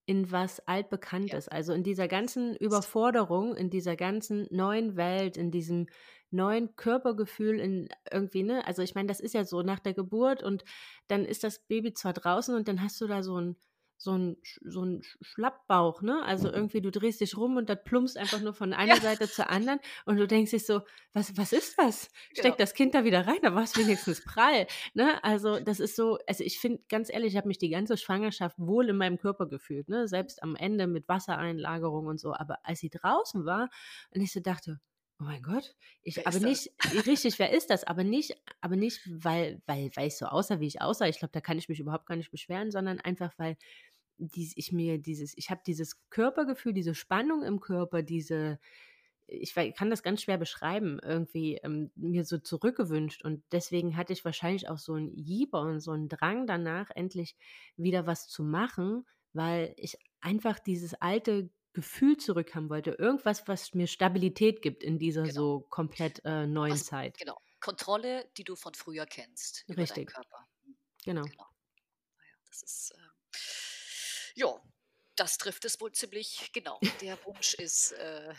in 0.06 0.32
was 0.32 0.60
Altbekanntes. 0.68 1.46
Ja. 1.46 1.52
Also 1.52 1.74
in 1.74 1.84
dieser 1.84 2.08
ganzen 2.08 2.56
Überforderung, 2.56 3.56
in 3.56 3.70
dieser 3.70 3.96
ganzen 3.96 4.48
neuen 4.52 4.96
Welt, 4.96 5.38
in 5.38 5.52
diesem 5.52 5.88
neuen 6.32 6.76
Körpergefühl 6.76 7.60
in 7.60 7.89
irgendwie, 8.12 8.44
ne? 8.44 8.65
Also 8.68 8.82
ich 8.82 8.94
meine, 8.94 9.08
das 9.08 9.20
ist 9.20 9.34
ja 9.34 9.46
so 9.46 9.62
nach 9.62 9.80
der 9.80 9.94
Geburt 9.94 10.44
und 10.44 10.63
dann 11.08 11.26
ist 11.26 11.44
das 11.44 11.60
Baby 11.60 11.94
zwar 11.94 12.13
draußen 12.13 12.54
und 12.56 12.68
dann 12.68 12.82
hast 12.82 13.00
du 13.02 13.08
da 13.08 13.24
so 13.24 13.39
ein 13.39 13.56
so 13.97 14.17
ein, 14.17 14.38
so 14.62 14.84
ein 14.84 15.01
Schlappbauch, 15.21 16.01
ne? 16.01 16.23
Also 16.23 16.51
irgendwie, 16.51 16.81
du 16.81 16.91
drehst 16.91 17.21
dich 17.21 17.38
rum 17.38 17.58
und 17.58 17.69
das 17.69 17.84
plumpst 17.84 18.17
einfach 18.17 18.41
nur 18.41 18.53
von 18.53 18.73
einer 18.73 18.95
ja. 18.95 19.01
Seite 19.01 19.29
zur 19.29 19.49
anderen 19.49 19.79
und 20.05 20.17
du 20.17 20.27
denkst 20.27 20.51
dich 20.51 20.65
so, 20.65 20.81
was, 21.13 21.38
was 21.38 21.53
ist 21.53 21.77
das? 21.77 22.10
Steck 22.31 22.43
genau. 22.43 22.55
das 22.58 22.73
Kind 22.73 22.93
da 22.93 23.03
wieder 23.03 23.25
rein, 23.25 23.39
da 23.41 23.55
war 23.55 23.63
es 23.63 23.77
wenigstens 23.77 24.23
prall, 24.23 24.67
ne? 24.93 25.23
Also 25.23 25.60
das 25.60 25.79
ist 25.79 25.95
so, 25.95 26.19
also 26.27 26.43
ich 26.43 26.60
finde, 26.60 26.84
ganz 26.89 27.12
ehrlich, 27.12 27.34
ich 27.34 27.38
habe 27.38 27.47
mich 27.47 27.58
die 27.58 27.69
ganze 27.69 27.97
Schwangerschaft 27.97 28.58
wohl 28.60 28.89
in 28.89 28.97
meinem 28.97 29.17
Körper 29.17 29.47
gefühlt, 29.47 29.89
ne? 29.89 30.08
Selbst 30.08 30.43
am 30.43 30.55
Ende 30.55 30.88
mit 30.88 31.08
Wassereinlagerung 31.08 32.08
und 32.08 32.19
so, 32.19 32.34
aber 32.34 32.60
als 32.63 32.79
sie 32.79 32.89
draußen 32.89 33.45
war 33.45 33.69
und 34.13 34.21
ich 34.21 34.31
so 34.31 34.39
dachte, 34.39 34.79
Oh 35.19 35.23
mein 35.23 35.41
Gott, 35.41 35.75
ich 36.01 36.17
wer 36.17 36.28
aber 36.28 36.39
nicht 36.39 36.71
richtig, 37.06 37.39
wer 37.39 37.51
ist 37.51 37.69
das? 37.69 37.86
Aber 37.86 38.04
nicht, 38.04 38.36
aber 38.60 38.75
nicht, 38.75 38.99
weil, 39.10 39.62
weil, 39.65 39.89
weil 39.95 40.08
ich 40.08 40.17
so 40.17 40.25
aussah, 40.25 40.60
wie 40.60 40.67
ich 40.67 40.82
aussah. 40.82 41.08
Ich 41.08 41.19
glaube, 41.19 41.32
da 41.32 41.39
kann 41.39 41.58
ich 41.58 41.69
mich 41.69 41.80
überhaupt 41.80 42.06
gar 42.06 42.17
nicht 42.17 42.32
beschweren, 42.32 42.69
sondern 42.69 42.99
einfach, 42.99 43.34
weil 43.38 43.56
dies, 44.17 44.54
ich 44.58 44.73
mir 44.73 44.97
dieses, 44.97 45.38
ich 45.38 45.49
habe 45.49 45.62
dieses 45.65 46.10
Körpergefühl, 46.10 46.73
diese 46.73 46.95
Spannung 46.95 47.43
im 47.43 47.62
Körper, 47.62 48.04
diese, 48.04 48.60
ich 49.28 49.54
kann 49.54 49.89
das 49.89 50.04
ganz 50.04 50.21
schwer 50.21 50.38
beschreiben, 50.38 50.99
irgendwie 51.01 51.56
ähm, 51.63 51.91
mir 51.95 52.25
so 52.25 52.38
zurückgewünscht. 52.38 53.23
Und 53.23 53.43
deswegen 53.54 53.97
hatte 53.97 54.13
ich 54.13 54.25
wahrscheinlich 54.25 54.69
auch 54.69 54.78
so 54.78 54.93
einen 54.93 55.15
Jieber 55.15 55.62
und 55.62 55.80
so 55.80 55.91
einen 55.91 56.10
Drang 56.10 56.45
danach, 56.45 56.89
endlich 56.93 57.38
wieder 57.78 58.06
was 58.06 58.28
zu 58.28 58.43
machen, 58.43 59.06
weil 59.34 59.73
ich 59.78 59.97
einfach 60.21 60.60
dieses 60.60 60.93
alte 60.95 61.49
Gefühl 61.76 62.18
zurückhaben 62.18 62.70
wollte. 62.70 62.92
Irgendwas, 62.92 63.48
was 63.48 63.74
mir 63.74 63.86
Stabilität 63.86 64.62
gibt 64.62 64.82
in 64.82 64.98
dieser 64.98 65.24
genau. 65.24 65.34
so 65.34 65.60
komplett 65.70 66.24
äh, 66.26 66.48
neuen 66.48 66.74
was, 66.74 66.86
Zeit. 66.86 67.18
Genau. 67.18 67.38
Kontrolle, 67.60 68.28
die 68.38 68.44
du 68.44 68.56
von 68.56 68.74
früher 68.74 69.06
kennst. 69.06 69.66
Über 69.68 69.84
Richtig. 69.84 70.12
Körper. 70.12 70.48
Mhm. 70.64 70.78
Genau. 71.04 71.22
genau. 71.24 71.48
Naja, 72.18 72.36
das 72.48 72.64
ist, 72.64 72.92
äh, 72.92 74.40
ja, 74.40 74.62
das 75.16 75.38
trifft 75.38 75.66
es 75.66 75.80
wohl 75.80 75.92
ziemlich 75.92 76.52
genau. 76.54 76.80
Der 77.02 77.18
Wunsch 77.26 77.54
ist 77.56 77.92
äh, 77.92 78.34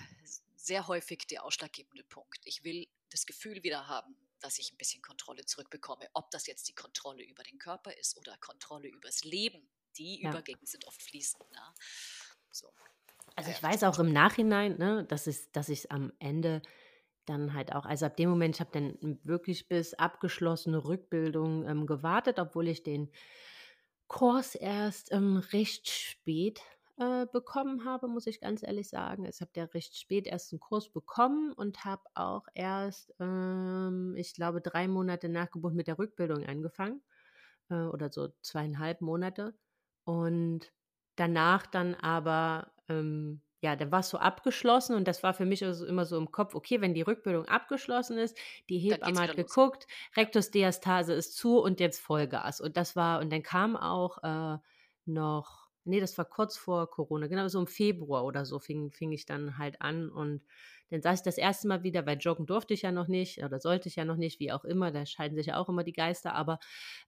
sehr 0.57 0.89
häufig 0.89 1.27
der 1.27 1.45
ausschlaggebende 1.45 2.05
Punkt. 2.05 2.41
Ich 2.45 2.65
will 2.65 2.89
das 3.11 3.27
Gefühl 3.27 3.63
wieder 3.63 3.87
haben, 3.87 4.17
dass 4.41 4.59
ich 4.59 4.73
ein 4.73 4.79
bisschen 4.79 5.03
Kontrolle 5.03 5.45
zurückbekomme. 5.45 6.09
Ob 6.15 6.31
das 6.31 6.47
jetzt 6.47 6.69
die 6.69 6.75
Kontrolle 6.75 7.23
über 7.23 7.43
den 7.43 7.59
Körper 7.59 7.97
ist 7.97 8.17
oder 8.17 8.37
Kontrolle 8.39 8.89
übers 8.89 9.25
Leben. 9.25 9.69
Die 9.99 10.23
ja. 10.23 10.31
Übergänge 10.31 10.65
sind 10.65 10.87
oft 10.87 11.03
fließend. 11.03 11.51
Ne? 11.51 11.75
So. 12.51 12.73
Also 13.37 13.51
ich 13.51 13.63
weiß 13.63 13.85
auch 13.85 13.99
im 13.99 14.13
Nachhinein, 14.13 14.79
ne, 14.79 15.05
dass 15.05 15.27
ich 15.27 15.53
dass 15.53 15.69
ich's 15.69 15.87
am 15.87 16.13
Ende 16.19 16.63
dann 17.27 17.55
halt 17.55 17.75
auch 17.75 17.85
also 17.87 18.07
ab 18.07 18.17
dem 18.17 18.31
Moment 18.31 18.57
ich 18.57 18.61
habe 18.61 18.71
dann 18.73 19.21
wirklich 19.25 19.69
bis 19.69 19.95
abgeschlossene 19.95 20.85
Rückbildung, 20.85 21.67
ähm, 21.69 21.87
gewartet, 21.87 22.39
obwohl 22.39 22.69
ich 22.69 22.83
den 22.83 23.11
Kurs 24.09 24.55
erst, 24.55 25.13
ähm, 25.13 25.37
recht 25.53 25.89
spät, 25.89 26.61
äh, 26.99 27.27
bekommen 27.33 27.85
habe, 27.85 28.09
muss 28.09 28.27
ich 28.27 28.41
ganz 28.41 28.63
ehrlich 28.63 28.89
sagen. 28.89 29.25
Ich 29.27 29.41
habe 29.41 29.51
ja 29.57 29.65
recht 29.65 29.97
spät 29.99 30.27
erst 30.27 30.53
einen 30.53 30.61
Kurs 30.61 30.89
bekommen 30.91 31.53
und 31.53 31.85
habe 31.85 32.03
auch 32.15 32.47
erst, 32.55 33.13
ähm, 33.21 34.15
ich 34.17 34.33
glaube, 34.35 34.61
drei 34.63 34.89
Monate 34.89 35.29
nach 35.29 35.51
Geburt 35.51 35.75
mit 35.75 35.89
der 35.89 35.99
Rückbildung 35.99 36.45
angefangen 36.47 37.03
äh, 37.71 37.75
oder 37.85 38.11
so 38.13 38.29
zweieinhalb 38.43 39.01
Monate. 39.01 39.59
Und 40.05 40.73
danach 41.17 41.67
dann 41.67 41.95
aber, 41.95 42.73
ähm, 42.89 43.43
ja, 43.63 43.75
dann 43.75 43.91
war 43.91 44.01
es 44.01 44.11
so 44.11 44.19
abgeschlossen 44.19 44.95
und 44.97 45.09
das 45.09 45.23
war 45.23 45.35
für 45.35 45.47
mich 45.47 45.65
also 45.65 45.87
immer 45.87 46.05
so 46.05 46.17
im 46.19 46.31
Kopf, 46.31 46.55
okay, 46.55 46.81
wenn 46.81 46.95
die 46.95 47.03
Rückbildung 47.03 47.47
abgeschlossen 47.47 48.19
ist, 48.19 48.37
die 48.69 48.79
Hebamme 48.79 49.21
hat 49.21 49.35
geguckt, 49.37 49.87
Rektusdiastase 50.17 51.15
ist 51.15 51.37
zu 51.37 51.59
und 51.61 51.81
jetzt 51.81 52.01
Vollgas. 52.01 52.61
Und 52.61 52.77
das 52.77 52.97
war, 52.97 53.21
und 53.21 53.33
dann 53.33 53.43
kam 53.43 53.77
auch 53.77 54.23
äh, 54.23 54.59
noch, 55.07 55.71
nee, 55.85 56.01
das 56.01 56.17
war 56.19 56.27
kurz 56.27 56.57
vor 56.57 56.91
Corona, 56.91 57.29
genau 57.29 57.49
so 57.49 57.59
im 57.59 57.67
Februar 57.67 58.25
oder 58.25 58.45
so 58.45 58.59
fing, 58.59 58.91
fing 58.93 59.13
ich 59.13 59.25
dann 59.27 59.59
halt 59.59 59.81
an 59.81 60.11
und 60.11 60.43
dann 60.91 61.03
saß 61.03 61.21
ich 61.21 61.25
das 61.25 61.39
erste 61.39 61.69
Mal 61.69 61.83
wieder, 61.83 62.07
weil 62.07 62.19
joggen 62.19 62.47
durfte 62.47 62.75
ich 62.75 62.83
ja 62.83 62.93
noch 62.93 63.09
nicht 63.09 63.43
oder 63.43 63.61
sollte 63.61 63.89
ich 63.89 63.97
ja 63.97 64.05
noch 64.05 64.17
nicht, 64.17 64.41
wie 64.41 64.53
auch 64.53 64.65
immer, 64.65 64.91
da 64.93 65.05
scheiden 65.07 65.37
sich 65.37 65.47
ja 65.47 65.59
auch 65.59 65.69
immer 65.69 65.85
die 65.85 65.93
Geister, 65.93 66.35
aber 66.35 66.59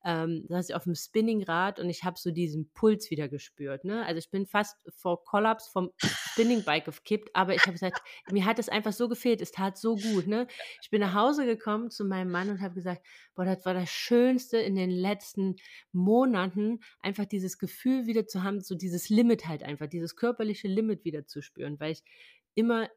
ähm, 0.04 0.44
saß 0.48 0.70
ich 0.70 0.74
auf 0.74 0.84
dem 0.84 0.94
Spinningrad 0.94 1.78
und 1.78 1.88
ich 1.88 2.04
habe 2.04 2.18
so 2.18 2.30
diesen 2.30 2.70
Puls 2.72 3.10
wieder 3.10 3.28
gespürt. 3.28 3.84
Ne? 3.84 4.04
Also 4.04 4.18
ich 4.18 4.30
bin 4.30 4.46
fast 4.46 4.76
vor 4.88 5.24
Kollaps 5.24 5.68
vom 5.68 5.90
Spinningbike 5.98 6.90
gekippt, 6.90 7.30
aber 7.34 7.54
ich 7.54 7.62
habe 7.62 7.72
gesagt, 7.72 8.00
mir 8.30 8.44
hat 8.44 8.58
es 8.58 8.68
einfach 8.68 8.92
so 8.92 9.08
gefehlt, 9.08 9.40
es 9.40 9.52
tat 9.52 9.78
so 9.78 9.96
gut. 9.96 10.26
Ne? 10.26 10.46
Ich 10.82 10.90
bin 10.90 11.00
nach 11.00 11.14
Hause 11.14 11.46
gekommen 11.46 11.90
zu 11.90 12.04
meinem 12.04 12.30
Mann 12.30 12.50
und 12.50 12.60
habe 12.60 12.74
gesagt, 12.74 13.06
boah, 13.34 13.44
das 13.44 13.64
war 13.64 13.74
das 13.74 13.88
Schönste 13.88 14.58
in 14.58 14.74
den 14.74 14.90
letzten 14.90 15.56
Monaten, 15.92 16.80
einfach 17.00 17.26
dieses 17.26 17.58
Gefühl 17.58 18.06
wieder 18.06 18.26
zu 18.26 18.42
haben, 18.42 18.60
so 18.60 18.74
dieses 18.74 19.08
Limit 19.08 19.46
halt 19.46 19.62
einfach, 19.62 19.86
dieses 19.86 20.16
körperliche 20.16 20.68
Limit 20.68 21.04
wieder 21.04 21.26
zu 21.26 21.42
spüren, 21.42 21.78
weil 21.78 21.92
ich 21.92 22.02
immer 22.54 22.88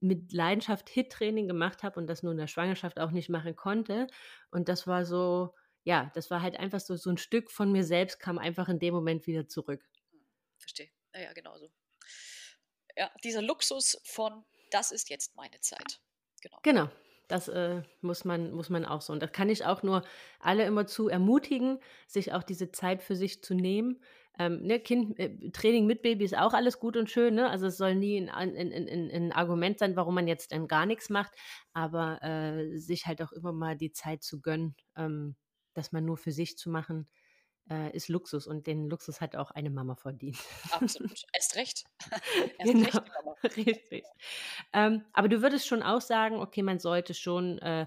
mit 0.00 0.32
Leidenschaft 0.32 0.88
Hit-Training 0.88 1.48
gemacht 1.48 1.82
habe 1.82 2.00
und 2.00 2.06
das 2.06 2.22
nur 2.22 2.32
in 2.32 2.38
der 2.38 2.46
Schwangerschaft 2.46 2.98
auch 2.98 3.10
nicht 3.10 3.28
machen 3.28 3.56
konnte. 3.56 4.06
Und 4.50 4.68
das 4.68 4.86
war 4.86 5.04
so, 5.04 5.54
ja, 5.84 6.10
das 6.14 6.30
war 6.30 6.42
halt 6.42 6.58
einfach 6.58 6.80
so, 6.80 6.96
so 6.96 7.10
ein 7.10 7.18
Stück 7.18 7.50
von 7.50 7.72
mir 7.72 7.84
selbst 7.84 8.18
kam 8.18 8.38
einfach 8.38 8.68
in 8.68 8.78
dem 8.78 8.94
Moment 8.94 9.26
wieder 9.26 9.46
zurück. 9.46 9.88
Verstehe. 10.58 10.90
Naja, 11.12 11.32
genau 11.32 11.58
so. 11.58 11.70
Ja, 12.96 13.10
dieser 13.24 13.42
Luxus 13.42 14.00
von, 14.04 14.44
das 14.70 14.90
ist 14.90 15.08
jetzt 15.10 15.36
meine 15.36 15.60
Zeit. 15.60 16.00
Genau. 16.42 16.58
Genau. 16.62 16.90
Das 17.28 17.46
äh, 17.46 17.82
muss, 18.00 18.24
man, 18.24 18.50
muss 18.50 18.70
man 18.70 18.84
auch 18.84 19.00
so. 19.00 19.12
Und 19.12 19.22
das 19.22 19.30
kann 19.30 19.48
ich 19.48 19.64
auch 19.64 19.84
nur 19.84 20.04
alle 20.40 20.64
immer 20.64 20.88
zu 20.88 21.08
ermutigen, 21.08 21.78
sich 22.08 22.32
auch 22.32 22.42
diese 22.42 22.72
Zeit 22.72 23.02
für 23.04 23.14
sich 23.14 23.40
zu 23.44 23.54
nehmen. 23.54 24.02
Ähm, 24.40 24.62
ne, 24.62 24.80
kind, 24.80 25.18
äh, 25.18 25.50
Training 25.50 25.84
mit 25.84 26.00
Baby 26.00 26.24
ist 26.24 26.34
auch 26.34 26.54
alles 26.54 26.78
gut 26.78 26.96
und 26.96 27.10
schön, 27.10 27.34
ne? 27.34 27.50
Also 27.50 27.66
es 27.66 27.76
soll 27.76 27.94
nie 27.94 28.16
ein, 28.16 28.30
ein, 28.30 28.56
ein, 28.56 29.10
ein 29.10 29.32
Argument 29.32 29.78
sein, 29.78 29.96
warum 29.96 30.14
man 30.14 30.26
jetzt 30.26 30.52
dann 30.52 30.66
gar 30.66 30.86
nichts 30.86 31.10
macht, 31.10 31.32
aber 31.74 32.22
äh, 32.22 32.78
sich 32.78 33.04
halt 33.04 33.20
auch 33.20 33.32
immer 33.32 33.52
mal 33.52 33.76
die 33.76 33.92
Zeit 33.92 34.22
zu 34.22 34.40
gönnen, 34.40 34.76
ähm, 34.96 35.36
dass 35.74 35.92
man 35.92 36.06
nur 36.06 36.16
für 36.16 36.32
sich 36.32 36.56
zu 36.56 36.70
machen, 36.70 37.06
äh, 37.70 37.94
ist 37.94 38.08
Luxus 38.08 38.46
und 38.46 38.66
den 38.66 38.88
Luxus 38.88 39.20
hat 39.20 39.36
auch 39.36 39.50
eine 39.50 39.68
Mama 39.68 39.94
verdient. 39.94 40.38
Absolut. 40.70 41.22
Erst 41.34 41.56
recht. 41.56 41.84
Erst 42.58 42.72
genau. 42.72 42.88
recht, 42.88 42.96
Richtig. 43.56 44.04
Ähm, 44.72 45.04
aber 45.12 45.28
du 45.28 45.42
würdest 45.42 45.66
schon 45.66 45.82
auch 45.82 46.00
sagen, 46.00 46.36
okay, 46.36 46.62
man 46.62 46.78
sollte 46.78 47.12
schon 47.12 47.58
äh, 47.58 47.86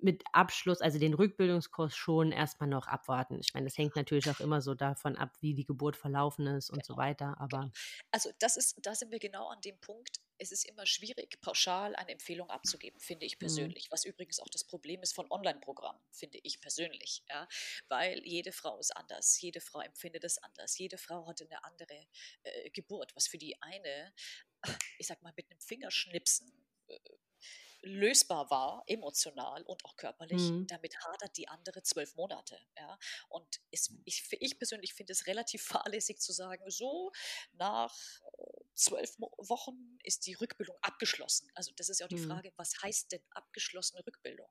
mit 0.00 0.22
Abschluss, 0.32 0.80
also 0.80 0.98
den 0.98 1.14
Rückbildungskurs 1.14 1.96
schon 1.96 2.32
erstmal 2.32 2.68
noch 2.68 2.86
abwarten. 2.86 3.38
Ich 3.40 3.54
meine, 3.54 3.66
das 3.66 3.76
hängt 3.76 3.96
natürlich 3.96 4.30
auch 4.30 4.40
immer 4.40 4.60
so 4.60 4.74
davon 4.74 5.16
ab, 5.16 5.36
wie 5.40 5.54
die 5.54 5.64
Geburt 5.64 5.96
verlaufen 5.96 6.46
ist 6.46 6.70
und 6.70 6.82
genau. 6.82 6.94
so 6.94 6.96
weiter. 6.96 7.36
Aber 7.38 7.70
also 8.10 8.30
das 8.38 8.56
ist, 8.56 8.78
da 8.82 8.94
sind 8.94 9.10
wir 9.10 9.18
genau 9.18 9.48
an 9.48 9.60
dem 9.60 9.78
Punkt. 9.80 10.20
Es 10.40 10.52
ist 10.52 10.64
immer 10.64 10.86
schwierig, 10.86 11.40
pauschal 11.40 11.96
eine 11.96 12.12
Empfehlung 12.12 12.48
abzugeben, 12.48 13.00
finde 13.00 13.26
ich 13.26 13.36
mhm. 13.36 13.40
persönlich. 13.40 13.86
Mhm. 13.86 13.92
Was 13.92 14.04
übrigens 14.04 14.38
auch 14.38 14.48
das 14.48 14.62
Problem 14.62 15.02
ist 15.02 15.14
von 15.14 15.28
Online-Programmen, 15.30 16.00
finde 16.12 16.38
ich 16.42 16.60
persönlich. 16.60 17.24
Ja? 17.28 17.48
Weil 17.88 18.24
jede 18.24 18.52
Frau 18.52 18.78
ist 18.78 18.96
anders, 18.96 19.40
jede 19.40 19.60
Frau 19.60 19.80
empfindet 19.80 20.22
es 20.22 20.38
anders, 20.38 20.78
jede 20.78 20.96
Frau 20.96 21.26
hat 21.26 21.42
eine 21.42 21.64
andere 21.64 22.06
äh, 22.44 22.70
Geburt, 22.70 23.16
was 23.16 23.26
für 23.26 23.38
die 23.38 23.60
eine, 23.60 24.12
ich 24.98 25.08
sag 25.08 25.22
mal, 25.22 25.32
mit 25.36 25.50
einem 25.50 25.60
Fingerschnipsen 25.60 26.52
äh, 26.86 26.98
lösbar 27.82 28.50
war, 28.50 28.82
emotional 28.86 29.62
und 29.62 29.84
auch 29.84 29.96
körperlich, 29.96 30.50
mhm. 30.50 30.66
damit 30.66 30.96
hadert 31.04 31.36
die 31.36 31.48
andere 31.48 31.82
zwölf 31.82 32.14
Monate. 32.16 32.58
Ja? 32.76 32.98
Und 33.28 33.60
es, 33.70 33.92
ich, 34.04 34.26
ich 34.32 34.58
persönlich 34.58 34.94
finde 34.94 35.12
es 35.12 35.26
relativ 35.26 35.62
fahrlässig 35.64 36.20
zu 36.20 36.32
sagen, 36.32 36.62
so 36.70 37.12
nach 37.52 37.94
äh, 38.38 38.64
zwölf 38.74 39.18
Wochen 39.18 39.98
ist 40.02 40.26
die 40.26 40.34
Rückbildung 40.34 40.76
abgeschlossen. 40.82 41.50
Also 41.54 41.72
das 41.76 41.88
ist 41.88 42.00
ja 42.00 42.06
auch 42.06 42.10
die 42.10 42.16
mhm. 42.16 42.28
Frage, 42.28 42.52
was 42.56 42.82
heißt 42.82 43.12
denn 43.12 43.22
abgeschlossene 43.30 44.04
Rückbildung? 44.06 44.48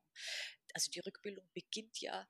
Also 0.74 0.90
die 0.90 1.00
Rückbildung 1.00 1.48
beginnt 1.52 2.00
ja 2.00 2.28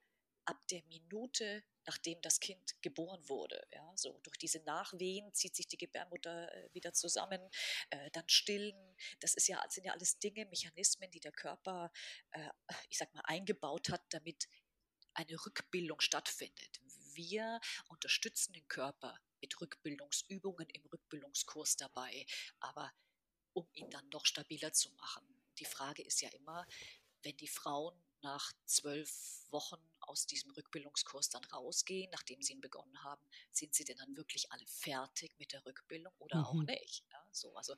ab 0.48 0.66
der 0.68 0.82
Minute, 0.84 1.62
nachdem 1.84 2.20
das 2.22 2.40
Kind 2.40 2.80
geboren 2.80 3.28
wurde. 3.28 3.66
Ja, 3.70 3.92
so 3.96 4.18
durch 4.22 4.38
diese 4.38 4.60
Nachwehen 4.60 5.32
zieht 5.34 5.54
sich 5.54 5.68
die 5.68 5.76
Gebärmutter 5.76 6.50
äh, 6.52 6.74
wieder 6.74 6.94
zusammen, 6.94 7.40
äh, 7.90 8.10
dann 8.12 8.26
stillen. 8.28 8.96
Das 9.20 9.34
ist 9.34 9.46
ja, 9.46 9.62
sind 9.68 9.84
ja 9.84 9.92
alles 9.92 10.18
Dinge, 10.18 10.46
Mechanismen, 10.46 11.10
die 11.10 11.20
der 11.20 11.32
Körper, 11.32 11.92
äh, 12.30 12.48
ich 12.88 12.96
sag 12.96 13.12
mal, 13.14 13.22
eingebaut 13.24 13.90
hat, 13.90 14.02
damit 14.08 14.48
eine 15.12 15.36
Rückbildung 15.44 16.00
stattfindet. 16.00 16.80
Wir 17.12 17.60
unterstützen 17.88 18.54
den 18.54 18.66
Körper 18.68 19.18
mit 19.42 19.60
Rückbildungsübungen 19.60 20.68
im 20.70 20.86
Rückbildungskurs 20.86 21.76
dabei, 21.76 22.24
aber 22.60 22.90
um 23.52 23.68
ihn 23.74 23.90
dann 23.90 24.08
noch 24.08 24.24
stabiler 24.24 24.72
zu 24.72 24.90
machen. 24.94 25.26
Die 25.58 25.66
Frage 25.66 26.02
ist 26.02 26.22
ja 26.22 26.30
immer, 26.30 26.66
wenn 27.22 27.36
die 27.36 27.48
Frauen 27.48 28.00
nach 28.22 28.52
zwölf 28.64 29.44
Wochen 29.50 29.80
aus 30.00 30.26
diesem 30.26 30.50
Rückbildungskurs 30.52 31.28
dann 31.30 31.44
rausgehen, 31.44 32.10
nachdem 32.10 32.42
sie 32.42 32.54
ihn 32.54 32.60
begonnen 32.60 33.02
haben, 33.02 33.22
sind 33.52 33.74
sie 33.74 33.84
denn 33.84 33.98
dann 33.98 34.16
wirklich 34.16 34.50
alle 34.52 34.66
fertig 34.66 35.32
mit 35.38 35.52
der 35.52 35.64
Rückbildung 35.64 36.12
oder 36.18 36.38
mhm. 36.38 36.44
auch 36.44 36.62
nicht? 36.62 37.04
Ja, 37.10 37.28
so, 37.32 37.54
also 37.56 37.74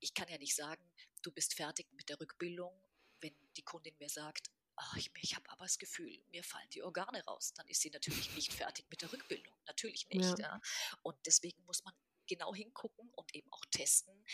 ich 0.00 0.14
kann 0.14 0.28
ja 0.28 0.38
nicht 0.38 0.54
sagen, 0.54 0.82
du 1.22 1.32
bist 1.32 1.54
fertig 1.54 1.86
mit 1.92 2.08
der 2.08 2.20
Rückbildung, 2.20 2.72
wenn 3.20 3.34
die 3.56 3.62
Kundin 3.62 3.94
mir 3.98 4.08
sagt, 4.08 4.50
ach, 4.76 4.96
ich, 4.96 5.10
ich 5.20 5.34
habe 5.34 5.48
aber 5.50 5.64
das 5.64 5.78
Gefühl, 5.78 6.20
mir 6.30 6.44
fallen 6.44 6.68
die 6.70 6.82
Organe 6.82 7.24
raus. 7.24 7.52
Dann 7.54 7.66
ist 7.66 7.80
sie 7.80 7.90
natürlich 7.90 8.34
nicht 8.34 8.52
fertig 8.52 8.86
mit 8.90 9.02
der 9.02 9.12
Rückbildung. 9.12 9.54
Natürlich 9.66 10.08
nicht. 10.08 10.38
Ja. 10.38 10.38
Ja. 10.38 10.60
Und 11.02 11.16
deswegen 11.26 11.64
muss 11.64 11.82
man 11.84 11.94
genau 12.26 12.54
hingucken 12.54 13.10
und 13.10 13.34
eben 13.34 13.52
auch 13.52 13.64
testen, 13.70 14.24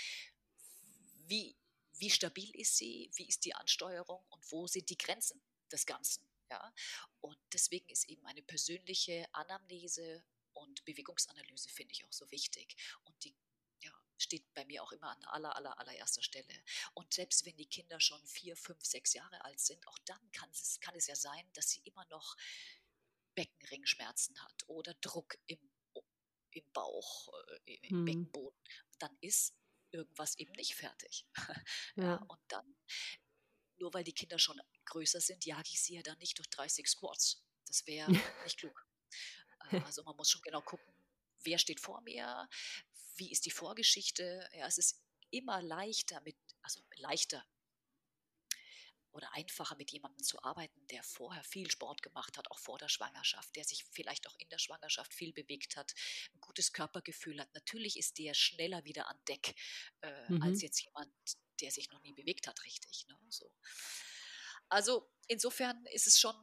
wie 1.26 1.56
wie 1.98 2.10
stabil 2.10 2.50
ist 2.56 2.76
sie, 2.76 3.10
wie 3.14 3.26
ist 3.26 3.44
die 3.44 3.54
Ansteuerung 3.54 4.24
und 4.30 4.52
wo 4.52 4.66
sind 4.66 4.88
die 4.90 4.98
Grenzen 4.98 5.40
des 5.70 5.86
Ganzen. 5.86 6.26
Ja? 6.50 6.72
Und 7.20 7.38
deswegen 7.52 7.88
ist 7.88 8.08
eben 8.08 8.24
eine 8.26 8.42
persönliche 8.42 9.26
Anamnese 9.32 10.24
und 10.52 10.84
Bewegungsanalyse, 10.84 11.68
finde 11.68 11.92
ich, 11.92 12.04
auch 12.04 12.12
so 12.12 12.30
wichtig. 12.30 12.76
Und 13.04 13.24
die 13.24 13.34
ja, 13.80 13.92
steht 14.18 14.52
bei 14.54 14.64
mir 14.64 14.82
auch 14.82 14.92
immer 14.92 15.10
an 15.10 15.24
aller, 15.24 15.56
aller, 15.56 15.78
allererster 15.78 16.22
Stelle. 16.22 16.54
Und 16.94 17.12
selbst 17.12 17.44
wenn 17.44 17.56
die 17.56 17.66
Kinder 17.66 18.00
schon 18.00 18.24
vier, 18.26 18.56
fünf, 18.56 18.84
sechs 18.84 19.14
Jahre 19.14 19.44
alt 19.44 19.60
sind, 19.60 19.86
auch 19.88 19.98
dann 20.00 20.32
kann 20.32 20.50
es, 20.50 20.80
kann 20.80 20.94
es 20.94 21.06
ja 21.06 21.16
sein, 21.16 21.48
dass 21.54 21.70
sie 21.70 21.80
immer 21.80 22.04
noch 22.06 22.36
Beckenringschmerzen 23.34 24.40
hat 24.42 24.64
oder 24.68 24.94
Druck 24.94 25.36
im, 25.46 25.58
im 26.50 26.72
Bauch, 26.72 27.32
äh, 27.66 27.74
im 27.74 27.98
hm. 27.98 28.04
Beckenboden. 28.04 28.60
Dann 28.98 29.16
ist 29.20 29.54
irgendwas 29.94 30.38
eben 30.38 30.52
nicht 30.52 30.74
fertig. 30.74 31.26
Ja. 31.96 32.16
und 32.16 32.40
dann, 32.48 32.76
nur 33.76 33.94
weil 33.94 34.04
die 34.04 34.12
Kinder 34.12 34.38
schon 34.38 34.60
größer 34.86 35.20
sind, 35.20 35.44
jage 35.44 35.68
ich 35.72 35.80
sie 35.80 35.94
ja 35.94 36.02
dann 36.02 36.18
nicht 36.18 36.36
durch 36.38 36.50
30 36.50 36.88
Squats. 36.88 37.44
Das 37.66 37.86
wäre 37.86 38.10
nicht 38.44 38.58
klug. 38.58 38.86
Äh, 39.70 39.80
also 39.80 40.02
man 40.02 40.14
muss 40.16 40.28
schon 40.28 40.42
genau 40.42 40.60
gucken, 40.60 40.92
wer 41.44 41.56
steht 41.56 41.80
vor 41.80 42.02
mir, 42.02 42.48
wie 43.16 43.30
ist 43.30 43.46
die 43.46 43.50
Vorgeschichte. 43.50 44.46
Ja, 44.52 44.66
es 44.66 44.76
ist 44.76 45.02
immer 45.30 45.62
leichter 45.62 46.20
mit, 46.20 46.36
also 46.60 46.82
leichter 46.96 47.42
oder 49.14 49.32
einfacher 49.32 49.76
mit 49.76 49.92
jemandem 49.92 50.22
zu 50.22 50.42
arbeiten, 50.42 50.86
der 50.88 51.02
vorher 51.04 51.44
viel 51.44 51.70
Sport 51.70 52.02
gemacht 52.02 52.36
hat, 52.36 52.50
auch 52.50 52.58
vor 52.58 52.78
der 52.78 52.88
Schwangerschaft, 52.88 53.54
der 53.54 53.64
sich 53.64 53.84
vielleicht 53.84 54.26
auch 54.28 54.36
in 54.38 54.48
der 54.48 54.58
Schwangerschaft 54.58 55.14
viel 55.14 55.32
bewegt 55.32 55.76
hat, 55.76 55.94
ein 56.34 56.40
gutes 56.40 56.72
Körpergefühl 56.72 57.40
hat. 57.40 57.52
Natürlich 57.54 57.96
ist 57.96 58.18
der 58.18 58.34
schneller 58.34 58.84
wieder 58.84 59.08
an 59.08 59.18
Deck 59.28 59.54
äh, 60.00 60.32
mhm. 60.32 60.42
als 60.42 60.62
jetzt 60.62 60.84
jemand, 60.84 61.12
der 61.60 61.70
sich 61.70 61.90
noch 61.90 62.02
nie 62.02 62.12
bewegt 62.12 62.48
hat, 62.48 62.64
richtig. 62.64 63.06
Ne? 63.06 63.16
So. 63.28 63.50
Also 64.68 65.08
insofern 65.28 65.86
ist 65.86 66.08
es 66.08 66.18
schon, 66.18 66.34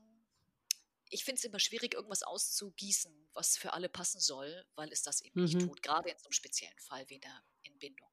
ich 1.09 1.25
finde 1.25 1.39
es 1.39 1.43
immer 1.43 1.59
schwierig, 1.59 1.93
irgendwas 1.93 2.23
auszugießen, 2.23 3.29
was 3.33 3.57
für 3.57 3.73
alle 3.73 3.89
passen 3.89 4.21
soll, 4.21 4.65
weil 4.75 4.91
es 4.93 5.03
das 5.03 5.21
eben 5.21 5.41
mhm. 5.41 5.45
nicht 5.45 5.59
tut, 5.59 5.83
gerade 5.83 6.09
in 6.09 6.17
so 6.17 6.25
einem 6.25 6.33
speziellen 6.33 6.79
Fall 6.79 7.07
wie 7.09 7.15
in 7.15 7.21
der 7.21 7.43
Entbindung. 7.63 8.09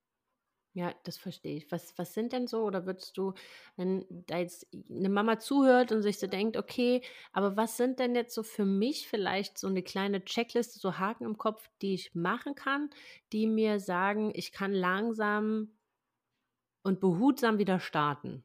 Ja, 0.75 0.95
das 1.05 1.17
verstehe 1.17 1.57
ich. 1.57 1.73
Was, 1.73 1.97
was 1.99 2.15
sind 2.15 2.33
denn 2.33 2.47
so, 2.47 2.63
oder 2.63 2.87
würdest 2.87 3.17
du, 3.19 3.33
wenn 3.77 4.05
da 4.11 4.39
jetzt 4.39 4.67
eine 4.91 5.09
Mama 5.09 5.39
zuhört 5.41 5.93
und 5.93 6.03
sich 6.03 6.19
so 6.19 6.27
denkt, 6.27 6.57
okay, 6.57 7.03
aber 7.33 7.57
was 7.57 7.77
sind 7.77 7.99
denn 7.99 8.15
jetzt 8.15 8.35
so 8.35 8.43
für 8.43 8.65
mich 8.65 9.09
vielleicht 9.09 9.59
so 9.59 9.67
eine 9.67 9.83
kleine 9.83 10.25
Checkliste, 10.25 10.79
so 10.79 10.99
Haken 10.99 11.25
im 11.25 11.39
Kopf, 11.39 11.69
die 11.83 11.95
ich 11.95 12.15
machen 12.15 12.55
kann, 12.55 12.91
die 13.33 13.47
mir 13.47 13.81
sagen, 13.81 14.31
ich 14.35 14.53
kann 14.53 14.73
langsam 14.73 15.73
und 16.83 17.01
behutsam 17.01 17.59
wieder 17.59 17.81
starten? 17.81 18.45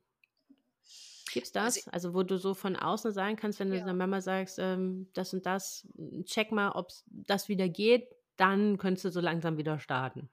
Gibt's 1.31 1.51
Also, 1.57 1.81
das? 1.81 1.87
Also, 1.87 2.13
wo 2.13 2.23
du 2.23 2.37
so 2.37 2.53
von 2.53 2.75
außen 2.75 3.11
sagen 3.11 3.35
kannst, 3.35 3.59
wenn 3.59 3.69
du 3.69 3.77
ja. 3.77 3.81
deiner 3.81 3.93
Mama 3.93 4.21
sagst, 4.21 4.59
ähm, 4.59 5.09
das 5.13 5.33
und 5.33 5.45
das, 5.45 5.87
check 6.25 6.51
mal, 6.51 6.71
ob 6.71 6.91
das 7.05 7.49
wieder 7.49 7.69
geht, 7.69 8.07
dann 8.37 8.77
könntest 8.77 9.05
du 9.05 9.09
so 9.09 9.19
langsam 9.19 9.57
wieder 9.57 9.79
starten. 9.79 10.29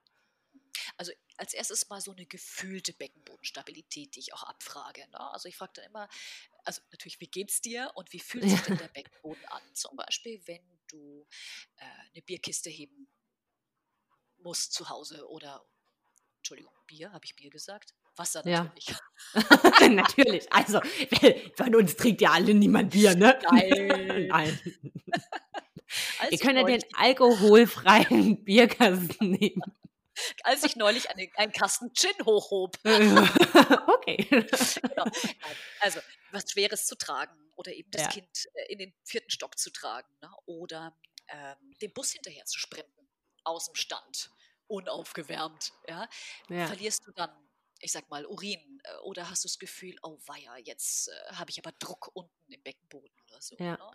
Also 0.97 1.11
als 1.41 1.55
erstes 1.55 1.89
mal 1.89 1.99
so 1.99 2.11
eine 2.11 2.27
gefühlte 2.27 2.93
Beckenbodenstabilität, 2.93 4.15
die 4.15 4.19
ich 4.19 4.33
auch 4.35 4.43
abfrage. 4.43 5.01
Ne? 5.09 5.19
Also 5.33 5.49
ich 5.49 5.57
frage 5.57 5.71
dann 5.73 5.85
immer, 5.85 6.07
also 6.65 6.83
natürlich, 6.91 7.19
wie 7.19 7.27
geht's 7.27 7.61
dir 7.61 7.91
und 7.95 8.13
wie 8.13 8.19
fühlt 8.19 8.43
sich 8.47 8.61
denn 8.61 8.77
der 8.77 8.89
Beckenboden 8.89 9.43
an? 9.45 9.63
Zum 9.73 9.97
Beispiel, 9.97 10.39
wenn 10.45 10.61
du 10.87 11.25
äh, 11.77 11.85
eine 12.13 12.21
Bierkiste 12.21 12.69
heben 12.69 13.07
musst 14.37 14.73
zu 14.73 14.87
Hause 14.89 15.27
oder, 15.29 15.65
Entschuldigung, 16.37 16.73
Bier, 16.85 17.11
habe 17.11 17.25
ich 17.25 17.35
Bier 17.35 17.49
gesagt? 17.49 17.95
Wasser 18.15 18.47
Ja. 18.47 18.65
natürlich. 18.65 18.95
Natürlich. 19.95 20.53
Also, 20.53 20.79
von 21.57 21.73
uns 21.73 21.95
trinkt 21.95 22.21
ja 22.21 22.33
alle 22.33 22.53
niemand 22.53 22.91
Bier, 22.91 23.15
ne? 23.15 23.39
Nein. 23.51 24.27
Nein. 24.27 24.59
Als 26.19 26.31
Ihr 26.31 26.33
ich 26.33 26.41
könnt 26.41 26.59
ja 26.59 26.63
den 26.65 26.83
alkoholfreien 26.93 28.43
Bierkasten 28.43 29.31
nehmen. 29.31 29.63
als 30.43 30.63
ich 30.63 30.75
neulich 30.75 31.09
eine, 31.09 31.29
einen 31.35 31.51
Kasten 31.51 31.93
Gin 31.93 32.13
hochhob. 32.25 32.77
okay. 32.85 34.27
genau. 34.29 35.05
Also 35.79 35.99
was 36.31 36.51
Schweres 36.51 36.85
zu 36.85 36.95
tragen 36.95 37.51
oder 37.55 37.73
eben 37.73 37.91
das 37.91 38.03
Ja. 38.03 38.07
Kind 38.09 38.47
äh, 38.53 38.71
in 38.71 38.79
den 38.79 38.93
vierten 39.03 39.29
Stock 39.29 39.57
zu 39.57 39.71
tragen 39.71 40.09
ne? 40.21 40.29
oder 40.45 40.97
ähm, 41.27 41.73
dem 41.81 41.93
Bus 41.93 42.11
hinterher 42.11 42.45
zu 42.45 42.59
sprinten 42.59 43.07
aus 43.43 43.65
dem 43.65 43.75
Stand, 43.75 44.31
unaufgewärmt. 44.67 45.73
Ja? 45.87 46.07
Ja. 46.49 46.67
Verlierst 46.67 47.05
du 47.07 47.11
dann, 47.11 47.31
ich 47.79 47.91
sag 47.91 48.09
mal, 48.09 48.25
Urin 48.25 48.81
äh, 48.83 48.95
oder 48.97 49.29
hast 49.29 49.43
du 49.43 49.47
das 49.47 49.59
Gefühl, 49.59 49.95
oh 50.03 50.19
weia, 50.25 50.57
jetzt 50.57 51.09
äh, 51.09 51.33
habe 51.33 51.51
ich 51.51 51.59
aber 51.59 51.71
Druck 51.73 52.11
unten 52.13 52.51
im 52.51 52.61
Beckenboden 52.61 53.15
oder 53.27 53.41
so. 53.41 53.55
Ja. 53.59 53.77
Ne? 53.77 53.91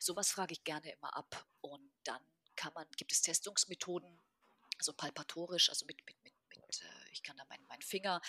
Sowas 0.00 0.30
frage 0.30 0.52
ich 0.52 0.64
gerne 0.64 0.90
immer 0.92 1.14
ab 1.16 1.46
und 1.60 1.90
dann 2.04 2.22
kann 2.56 2.72
man, 2.74 2.86
gibt 2.96 3.12
es 3.12 3.22
Testungsmethoden, 3.22 4.20
also 4.78 4.92
palpatorisch, 4.92 5.68
also 5.68 5.86
mit, 5.86 6.04
mit, 6.06 6.16
mit, 6.24 6.34
mit 6.50 6.82
äh, 6.82 7.10
ich 7.12 7.22
kann 7.22 7.36
da 7.36 7.44
meinen 7.46 7.66
meinen 7.66 7.82
Finger 7.82 8.20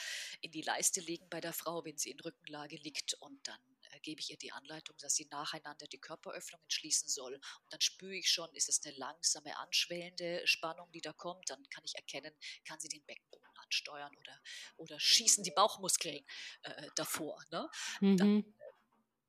in 0.41 0.51
die 0.51 0.61
Leiste 0.61 1.01
legen 1.01 1.29
bei 1.29 1.41
der 1.41 1.53
Frau, 1.53 1.85
wenn 1.85 1.97
sie 1.97 2.11
in 2.11 2.19
Rückenlage 2.19 2.75
liegt 2.77 3.13
und 3.15 3.47
dann 3.47 3.59
äh, 3.91 3.99
gebe 4.01 4.19
ich 4.21 4.29
ihr 4.29 4.37
die 4.37 4.51
Anleitung, 4.51 4.95
dass 4.97 5.15
sie 5.15 5.27
nacheinander 5.31 5.87
die 5.87 5.99
Körperöffnungen 5.99 6.69
schließen 6.69 7.09
soll 7.09 7.35
und 7.35 7.73
dann 7.73 7.81
spüre 7.81 8.15
ich 8.15 8.29
schon, 8.31 8.53
ist 8.53 8.69
es 8.69 8.85
eine 8.85 8.95
langsame, 8.97 9.57
anschwellende 9.57 10.45
Spannung, 10.45 10.91
die 10.91 11.01
da 11.01 11.13
kommt, 11.13 11.49
dann 11.49 11.63
kann 11.69 11.83
ich 11.85 11.95
erkennen, 11.95 12.33
kann 12.65 12.79
sie 12.79 12.89
den 12.89 13.03
Beckenboden 13.05 13.57
ansteuern 13.57 14.15
oder, 14.17 14.41
oder 14.77 14.99
schießen 14.99 15.43
die 15.43 15.51
Bauchmuskeln 15.51 16.25
äh, 16.63 16.87
davor. 16.95 17.43
Ne? 17.51 17.69
Mhm. 18.01 18.55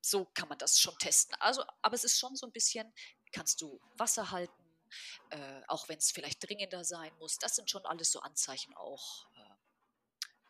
so 0.02 0.24
kann 0.26 0.48
man 0.48 0.58
das 0.58 0.80
schon 0.80 0.96
testen. 0.98 1.34
Also, 1.40 1.62
aber 1.82 1.94
es 1.94 2.04
ist 2.04 2.18
schon 2.18 2.36
so 2.36 2.46
ein 2.46 2.52
bisschen, 2.52 2.92
kannst 3.32 3.60
du 3.60 3.80
Wasser 3.96 4.30
halten, 4.30 4.69
äh, 5.30 5.62
auch 5.68 5.88
wenn 5.88 5.98
es 5.98 6.10
vielleicht 6.10 6.46
dringender 6.48 6.84
sein 6.84 7.12
muss. 7.18 7.38
Das 7.38 7.56
sind 7.56 7.70
schon 7.70 7.84
alles 7.86 8.10
so 8.12 8.20
Anzeichen 8.20 8.74
auch, 8.74 9.26
äh, 9.36 9.54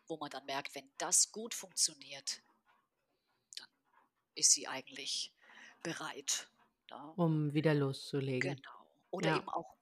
wo 0.07 0.17
man 0.17 0.29
dann 0.29 0.45
merkt, 0.45 0.75
wenn 0.75 0.91
das 0.97 1.31
gut 1.31 1.53
funktioniert, 1.53 2.41
dann 3.57 3.69
ist 4.35 4.51
sie 4.51 4.67
eigentlich 4.67 5.33
bereit. 5.83 6.49
Ja, 6.89 7.13
Um 7.15 7.53
wieder 7.53 7.73
loszulegen. 7.73 8.55
genau. 8.55 8.87
Oder 9.11 9.29
Ja. 9.29 9.37
eben 9.37 9.49
auch 9.49 9.77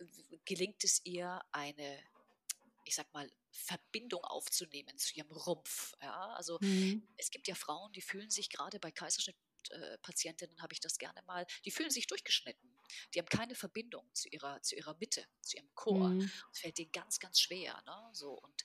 gelingt 0.45 0.83
es 0.83 1.05
ihr, 1.05 1.41
eine, 1.51 2.03
ich 2.85 2.95
sag 2.95 3.11
mal, 3.13 3.31
Verbindung 3.51 4.23
aufzunehmen 4.23 4.97
zu 4.97 5.15
ihrem 5.15 5.31
Rumpf. 5.31 5.93
Ja? 6.01 6.33
Also 6.33 6.59
Mhm. 6.61 7.07
es 7.17 7.29
gibt 7.31 7.47
ja 7.47 7.55
Frauen, 7.55 7.91
die 7.93 8.01
fühlen 8.01 8.29
sich 8.29 8.49
gerade 8.49 8.79
bei 8.79 8.91
Kaiserschnittpatientinnen 9.63 10.61
habe 10.61 10.73
ich 10.73 10.79
das 10.79 10.97
gerne 10.97 11.21
mal, 11.23 11.45
die 11.65 11.71
fühlen 11.71 11.91
sich 11.91 12.07
durchgeschnitten. 12.07 12.77
Die 13.13 13.19
haben 13.19 13.27
keine 13.27 13.55
Verbindung 13.55 14.09
zu 14.13 14.29
ihrer, 14.29 14.61
zu 14.61 14.75
ihrer 14.75 14.95
Mitte, 14.95 15.25
zu 15.41 15.57
ihrem 15.57 15.73
Chor. 15.75 16.09
Mhm. 16.09 16.31
Es 16.51 16.59
fällt 16.59 16.77
denen 16.77 16.91
ganz, 16.91 17.19
ganz 17.19 17.39
schwer. 17.39 17.81
Ne? 17.85 18.09
So, 18.13 18.33
und 18.33 18.63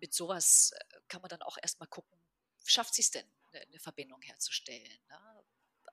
mit 0.00 0.14
sowas 0.14 0.72
äh, 0.72 1.00
kann 1.08 1.22
man 1.22 1.28
dann 1.28 1.42
auch 1.42 1.58
erstmal 1.60 1.88
gucken, 1.88 2.18
schafft 2.64 2.94
sie 2.94 3.02
es 3.02 3.10
denn, 3.10 3.26
eine, 3.52 3.62
eine 3.62 3.78
Verbindung 3.78 4.22
herzustellen? 4.22 4.98
Ne? 5.08 5.44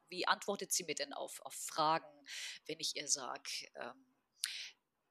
Wie 0.10 0.28
antwortet 0.28 0.72
sie 0.72 0.84
mir 0.84 0.96
denn 0.96 1.14
auf, 1.14 1.42
auf 1.42 1.54
Fragen, 1.54 2.26
wenn 2.66 2.80
ich 2.80 2.96
ihr 2.96 3.08
sage, 3.08 3.50
ähm, 3.76 4.06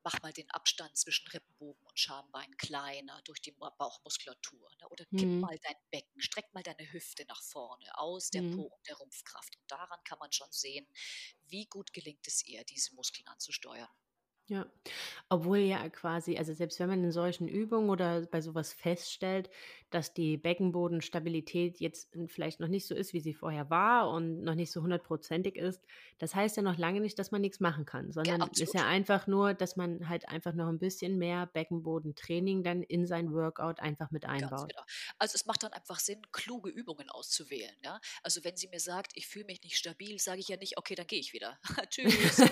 mach 0.05 0.21
mal 0.23 0.33
den 0.33 0.51
Abstand 0.51 0.97
zwischen 0.97 1.29
Rippenbogen 1.29 1.85
und 1.87 1.99
Schambein 1.99 2.57
kleiner 2.57 3.21
durch 3.25 3.41
die 3.41 3.53
Ba- 3.53 3.71
Bauchmuskulatur. 3.71 4.71
Ne? 4.81 4.88
Oder 4.88 5.05
kipp 5.17 5.31
Mhm. 5.31 5.41
mal 5.41 5.59
dein 5.62 5.77
Becken, 5.91 6.21
streck 6.21 6.53
mal 6.55 6.62
deine 6.62 6.91
Hüfte 6.93 7.25
nach 7.27 7.43
vorne 7.43 7.97
aus 7.99 8.31
der 8.31 8.43
Mhm. 8.43 8.51
Po 8.51 8.62
und 8.62 8.87
der 8.88 8.97
Rumpfkraft. 8.97 9.57
Und 9.57 9.71
daran 9.71 10.03
kann 10.05 10.19
man 10.19 10.33
schon 10.33 10.51
sehen, 10.53 10.87
wie 11.47 11.67
gut 11.67 11.93
gelingt 11.93 12.27
es 12.27 12.45
ihr, 12.47 12.65
diese 12.65 12.95
Muskeln 12.95 13.27
anzusteuern. 13.29 13.88
Ja, 14.49 14.67
obwohl 15.29 15.59
ja 15.59 15.89
quasi, 15.89 16.37
also 16.37 16.53
selbst 16.53 16.79
wenn 16.81 16.89
man 16.89 17.03
in 17.05 17.13
solchen 17.13 17.49
Übungen 17.49 17.89
oder 17.91 18.23
bei 18.27 18.41
sowas 18.41 18.73
feststellt, 18.73 19.49
dass 19.91 20.15
die 20.15 20.37
Beckenbodenstabilität 20.37 21.79
jetzt 21.79 22.17
vielleicht 22.27 22.61
noch 22.61 22.69
nicht 22.69 22.87
so 22.87 22.95
ist, 22.95 23.13
wie 23.13 23.21
sie 23.21 23.35
vorher 23.35 23.71
war 23.71 24.11
und 24.11 24.43
noch 24.43 24.55
nicht 24.55 24.73
so 24.73 24.83
hundertprozentig 24.83 25.57
ist, 25.57 25.83
das 26.19 26.35
heißt 26.35 26.57
ja 26.57 26.63
noch 26.63 26.79
lange 26.79 27.01
nicht, 27.01 27.19
dass 27.19 27.31
man 27.31 27.41
nichts 27.41 27.61
machen 27.61 27.85
kann, 27.85 28.11
sondern 28.11 28.37
ist 28.37 28.43
absolut. 28.43 28.75
ja 28.75 28.87
einfach 28.87 29.27
nur, 29.27 29.55
dass 29.55 29.77
man 29.77 30.09
halt 30.09 30.29
einfach 30.29 30.55
noch 30.55 30.69
ein 30.69 30.79
bisschen 30.79 31.19
mehr 31.19 31.47
Beckenbodentraining 31.47 32.63
dann 32.63 32.83
in 32.83 33.07
sein 33.07 33.33
Workout 33.33 33.81
einfach 33.81 34.11
mit 34.11 34.25
einbaut. 34.25 34.69
genau. 34.69 34.83
Also 35.19 35.35
es 35.35 35.47
macht 35.47 35.63
dann 35.63 35.73
einfach 35.73 35.99
Sinn, 35.99 36.23
kluge 36.33 36.71
Übungen 36.71 37.11
auszuwählen. 37.11 37.75
Ja? 37.83 38.01
Also 38.23 38.45
wenn 38.45 38.57
sie 38.57 38.69
mir 38.69 38.81
sagt, 38.81 39.13
ich 39.15 39.27
fühle 39.27 39.45
mich 39.45 39.63
nicht 39.63 39.77
stabil, 39.77 40.19
sage 40.19 40.41
ich 40.41 40.49
ja 40.49 40.57
nicht, 40.57 40.79
okay, 40.79 40.95
dann 40.95 41.07
gehe 41.07 41.21
ich 41.21 41.33
wieder. 41.33 41.59
Tschüss. 41.91 42.43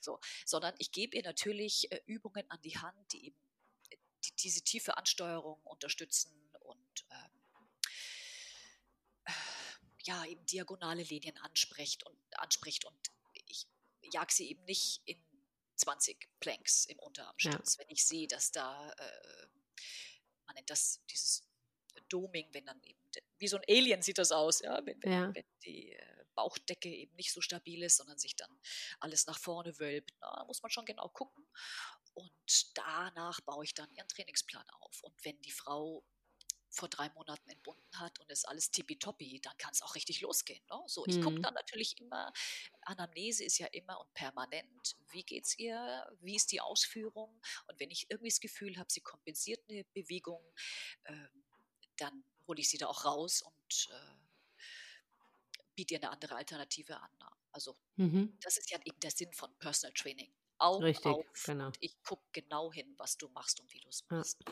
so, 0.00 0.18
sondern 0.44 0.74
ich 0.78 0.92
gebe 0.92 1.16
ihr 1.16 1.22
natürlich 1.22 1.90
äh, 1.92 2.00
Übungen 2.06 2.50
an 2.50 2.60
die 2.62 2.76
Hand, 2.78 3.12
die 3.12 3.26
eben 3.26 3.36
äh, 3.90 3.96
die, 4.24 4.32
diese 4.36 4.62
tiefe 4.62 4.96
Ansteuerung 4.96 5.60
unterstützen 5.64 6.32
und 6.60 7.04
ähm, 7.10 7.68
äh, 9.24 9.32
ja, 10.04 10.24
eben 10.26 10.44
diagonale 10.46 11.02
Linien 11.02 11.36
anspricht 11.38 12.04
und 12.04 12.18
anspricht 12.38 12.84
und 12.84 12.96
ich 13.46 13.66
jag 14.12 14.30
sie 14.32 14.50
eben 14.50 14.64
nicht 14.64 15.00
in 15.06 15.22
20 15.76 16.28
Planks 16.40 16.86
im 16.86 16.98
Ja. 16.98 17.04
Unterarmstütz, 17.04 17.78
wenn 17.78 17.88
ich 17.88 18.04
sehe, 18.04 18.26
dass 18.28 18.50
da, 18.52 18.90
äh, 18.92 19.46
man 20.46 20.54
nennt 20.56 20.70
das 20.70 21.00
dieses 21.10 21.44
Doming, 22.08 22.48
wenn 22.52 22.66
dann 22.66 22.80
eben, 22.84 23.00
wie 23.38 23.48
so 23.48 23.56
ein 23.56 23.64
Alien 23.68 24.02
sieht 24.02 24.18
das 24.18 24.32
aus, 24.32 24.60
ja, 24.60 24.84
wenn, 24.84 25.02
wenn, 25.02 25.12
Ja. 25.12 25.34
wenn 25.34 25.44
die 25.64 25.92
äh, 25.92 26.11
Bauchdecke 26.34 26.88
eben 26.88 27.14
nicht 27.16 27.32
so 27.32 27.40
stabil 27.40 27.82
ist, 27.82 27.96
sondern 27.98 28.18
sich 28.18 28.36
dann 28.36 28.50
alles 29.00 29.26
nach 29.26 29.38
vorne 29.38 29.78
wölbt. 29.78 30.12
Na, 30.20 30.32
da 30.36 30.44
muss 30.44 30.62
man 30.62 30.70
schon 30.70 30.86
genau 30.86 31.08
gucken. 31.08 31.46
Und 32.14 32.76
danach 32.76 33.40
baue 33.42 33.64
ich 33.64 33.74
dann 33.74 33.90
ihren 33.92 34.08
Trainingsplan 34.08 34.68
auf. 34.80 35.02
Und 35.02 35.14
wenn 35.24 35.40
die 35.42 35.50
Frau 35.52 36.04
vor 36.70 36.88
drei 36.88 37.10
Monaten 37.10 37.48
entbunden 37.50 37.98
hat 38.00 38.18
und 38.18 38.30
ist 38.30 38.48
alles 38.48 38.70
tippitoppi, 38.70 39.40
dann 39.42 39.56
kann 39.58 39.72
es 39.72 39.82
auch 39.82 39.94
richtig 39.94 40.22
losgehen. 40.22 40.64
Ne? 40.70 40.82
So, 40.86 41.06
ich 41.06 41.20
gucke 41.20 41.38
Mhm. 41.38 41.42
dann 41.42 41.52
natürlich 41.54 41.98
immer, 42.00 42.32
Anamnese 42.82 43.44
ist 43.44 43.58
ja 43.58 43.66
immer 43.68 44.00
und 44.00 44.12
permanent, 44.14 44.96
wie 45.10 45.22
geht's 45.22 45.58
ihr, 45.58 46.06
wie 46.20 46.34
ist 46.36 46.50
die 46.50 46.62
Ausführung 46.62 47.40
und 47.66 47.78
wenn 47.78 47.90
ich 47.90 48.10
irgendwie 48.10 48.30
das 48.30 48.40
Gefühl 48.40 48.78
habe, 48.78 48.90
sie 48.90 49.02
kompensiert 49.02 49.60
eine 49.68 49.84
Bewegung, 49.92 50.42
ähm, 51.04 51.44
dann 51.96 52.24
hole 52.48 52.60
ich 52.60 52.70
sie 52.70 52.78
da 52.78 52.86
auch 52.86 53.04
raus 53.04 53.42
und 53.42 53.88
äh, 53.92 54.21
biete 55.74 55.94
ihr 55.94 56.00
eine 56.02 56.10
andere 56.10 56.36
Alternative 56.36 57.00
an. 57.00 57.10
Ne? 57.18 57.28
Also 57.52 57.76
Mhm. 57.96 58.38
das 58.40 58.56
ist 58.58 58.70
ja 58.70 58.78
eben 58.84 58.98
der 59.00 59.10
Sinn 59.10 59.32
von 59.32 59.54
Personal 59.58 59.92
Training. 59.94 60.32
Augen 60.58 60.84
Richtig, 60.84 61.06
auf 61.06 61.26
genau. 61.44 61.66
und 61.66 61.76
ich 61.80 62.00
gucke 62.04 62.24
genau 62.32 62.72
hin, 62.72 62.94
was 62.98 63.16
du 63.18 63.28
machst 63.30 63.60
und 63.60 63.72
wie 63.72 63.80
du 63.80 63.88
es 63.88 64.04
Ja. 64.10 64.16
machst. 64.18 64.44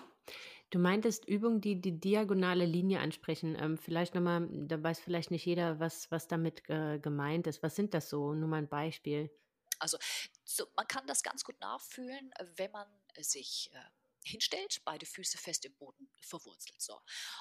Du 0.70 0.78
meintest 0.78 1.26
Übungen, 1.26 1.60
die 1.60 1.80
die 1.80 1.98
diagonale 2.00 2.64
Linie 2.64 3.00
ansprechen. 3.00 3.56
Ähm, 3.56 3.78
vielleicht 3.78 4.14
nochmal, 4.14 4.48
da 4.66 4.82
weiß 4.82 5.00
vielleicht 5.00 5.30
nicht 5.30 5.44
jeder, 5.44 5.80
was, 5.80 6.10
was 6.10 6.28
damit 6.28 6.68
äh, 6.68 6.98
gemeint 6.98 7.46
ist. 7.46 7.62
Was 7.62 7.76
sind 7.76 7.94
das 7.94 8.08
so? 8.08 8.34
Nur 8.34 8.48
mal 8.48 8.58
ein 8.58 8.68
Beispiel. 8.68 9.30
Also 9.78 9.98
so, 10.44 10.66
man 10.76 10.86
kann 10.86 11.06
das 11.06 11.22
ganz 11.22 11.42
gut 11.44 11.58
nachfühlen, 11.60 12.32
wenn 12.56 12.70
man 12.70 12.88
sich 13.18 13.70
äh, 13.72 13.84
hinstellt, 14.24 14.82
beide 14.84 15.06
Füße 15.06 15.38
fest 15.38 15.64
im 15.64 15.74
Boden 15.74 16.10
verwurzelt. 16.20 16.80
So. 16.80 17.00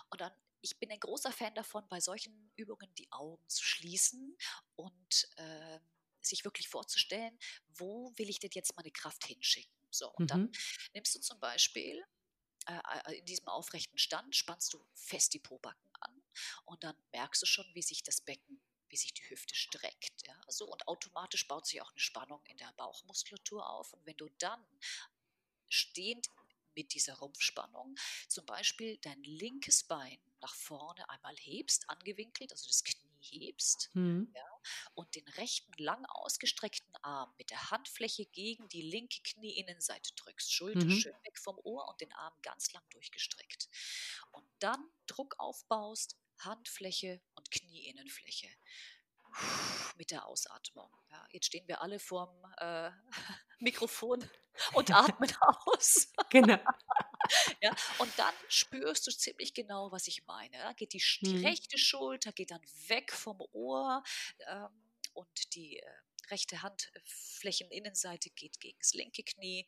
Und 0.10 0.22
dann, 0.22 0.32
ich 0.62 0.78
bin 0.78 0.92
ein 0.92 1.00
großer 1.00 1.32
Fan 1.32 1.54
davon, 1.56 1.88
bei 1.88 2.00
solchen 2.00 2.52
Übungen 2.56 2.94
die 2.96 3.12
Augen 3.12 3.48
zu 3.48 3.64
schließen 3.64 4.38
und 4.76 5.30
ähm, 5.38 5.82
sich 6.22 6.44
wirklich 6.44 6.68
vorzustellen, 6.68 7.38
wo 7.68 8.12
will 8.18 8.30
ich 8.30 8.40
denn 8.40 8.52
jetzt 8.54 8.76
meine 8.76 8.92
Kraft 8.92 9.26
hinschicken? 9.26 9.74
So, 9.90 10.12
und 10.14 10.24
mhm. 10.24 10.28
dann 10.28 10.52
nimmst 10.94 11.16
du 11.16 11.20
zum 11.20 11.40
Beispiel 11.40 12.04
äh, 12.68 12.80
äh, 13.06 13.20
in 13.20 13.26
diesem 13.26 13.48
aufrechten 13.48 13.98
Stand, 13.98 14.36
spannst 14.36 14.74
du 14.74 14.86
fest 14.94 15.34
die 15.34 15.40
Pobacken 15.40 15.90
an 16.02 16.22
und 16.66 16.84
dann 16.84 16.96
merkst 17.12 17.42
du 17.42 17.46
schon, 17.46 17.66
wie 17.74 17.82
sich 17.82 18.04
das 18.04 18.22
Becken 18.22 18.62
wie 18.90 18.98
sich 18.98 19.14
die 19.14 19.30
Hüfte 19.30 19.56
streckt. 19.56 20.26
Ja? 20.26 20.34
So, 20.48 20.66
und 20.66 20.88
automatisch 20.88 21.48
baut 21.48 21.66
sich 21.66 21.82
auch 21.82 21.92
eine 21.92 22.00
Spannung 22.00 22.44
in 22.48 22.58
der 22.58 22.74
Bauchmuskulatur 22.74 23.68
auf. 23.70 23.94
Und 23.94 24.06
wenn 24.06 24.18
du 24.18 24.30
dann 24.40 24.64
stehend 25.70 26.28
mit 26.76 26.94
dieser 26.94 27.16
Rumpfspannung 27.16 27.96
zum 28.28 28.46
Beispiel 28.46 28.98
dein 28.98 29.22
linkes 29.24 29.84
Bein 29.84 30.18
nach 30.42 30.56
vorne 30.56 31.10
einmal 31.10 31.36
hebst, 31.36 31.90
angewinkelt, 31.90 32.52
also 32.52 32.68
das 32.68 32.84
Knie 32.84 33.10
hebst 33.22 33.90
mhm. 33.94 34.32
ja, 34.36 34.62
und 34.94 35.16
den 35.16 35.28
rechten 35.30 35.72
lang 35.78 36.06
ausgestreckten 36.06 36.96
Arm 36.98 37.34
mit 37.38 37.50
der 37.50 37.72
Handfläche 37.72 38.26
gegen 38.26 38.70
die 38.70 38.82
linke 38.82 39.22
Knieinnenseite 39.24 40.14
drückst, 40.16 40.52
Schulter 40.52 40.86
mhm. 40.86 40.92
schön 40.92 41.16
weg 41.26 41.38
vom 41.38 41.58
Ohr 41.64 41.88
und 41.90 42.02
den 42.02 42.14
Arm 42.14 42.34
ganz 42.42 42.72
lang 42.74 42.84
durchgestreckt. 42.90 43.68
Und 44.32 44.48
dann 44.60 44.90
Druck 45.08 45.36
aufbaust, 45.38 46.18
Handfläche 46.40 47.22
und 47.36 47.52
Knieinnenfläche 47.52 48.50
mit 49.98 50.12
der 50.12 50.26
Ausatmung. 50.26 50.92
Ja, 51.10 51.28
jetzt 51.32 51.48
stehen 51.48 51.68
wir 51.68 51.82
alle 51.82 52.00
vorm 52.00 52.30
äh, 52.58 52.92
Mikrofon 53.60 54.28
und 54.74 54.92
atmen 54.92 55.32
aus. 55.66 56.12
Genau. 56.30 56.58
ja, 57.62 57.76
und 58.00 58.12
dann 58.18 58.34
spürst 58.48 59.08
du 59.08 59.12
ziemlich 59.12 59.54
genau, 59.54 59.92
was 59.92 60.08
ich 60.08 60.26
meine. 60.26 60.58
Da 60.58 60.74
geht 60.74 60.94
die, 60.94 61.04
die 61.22 61.36
mhm. 61.36 61.46
rechte 61.46 61.78
Schulter 61.78 62.32
geht 62.32 62.52
dann 62.52 62.62
weg 62.88 63.12
vom 63.12 63.42
Ohr 63.52 64.04
ähm, 64.48 64.70
und 65.14 65.56
die 65.56 65.78
äh, 65.78 65.86
rechte 66.30 66.62
Handflächeninnenseite 66.62 68.30
geht 68.32 68.60
gegen 68.60 68.78
das 68.80 68.94
linke 68.94 69.24
Knie. 69.24 69.66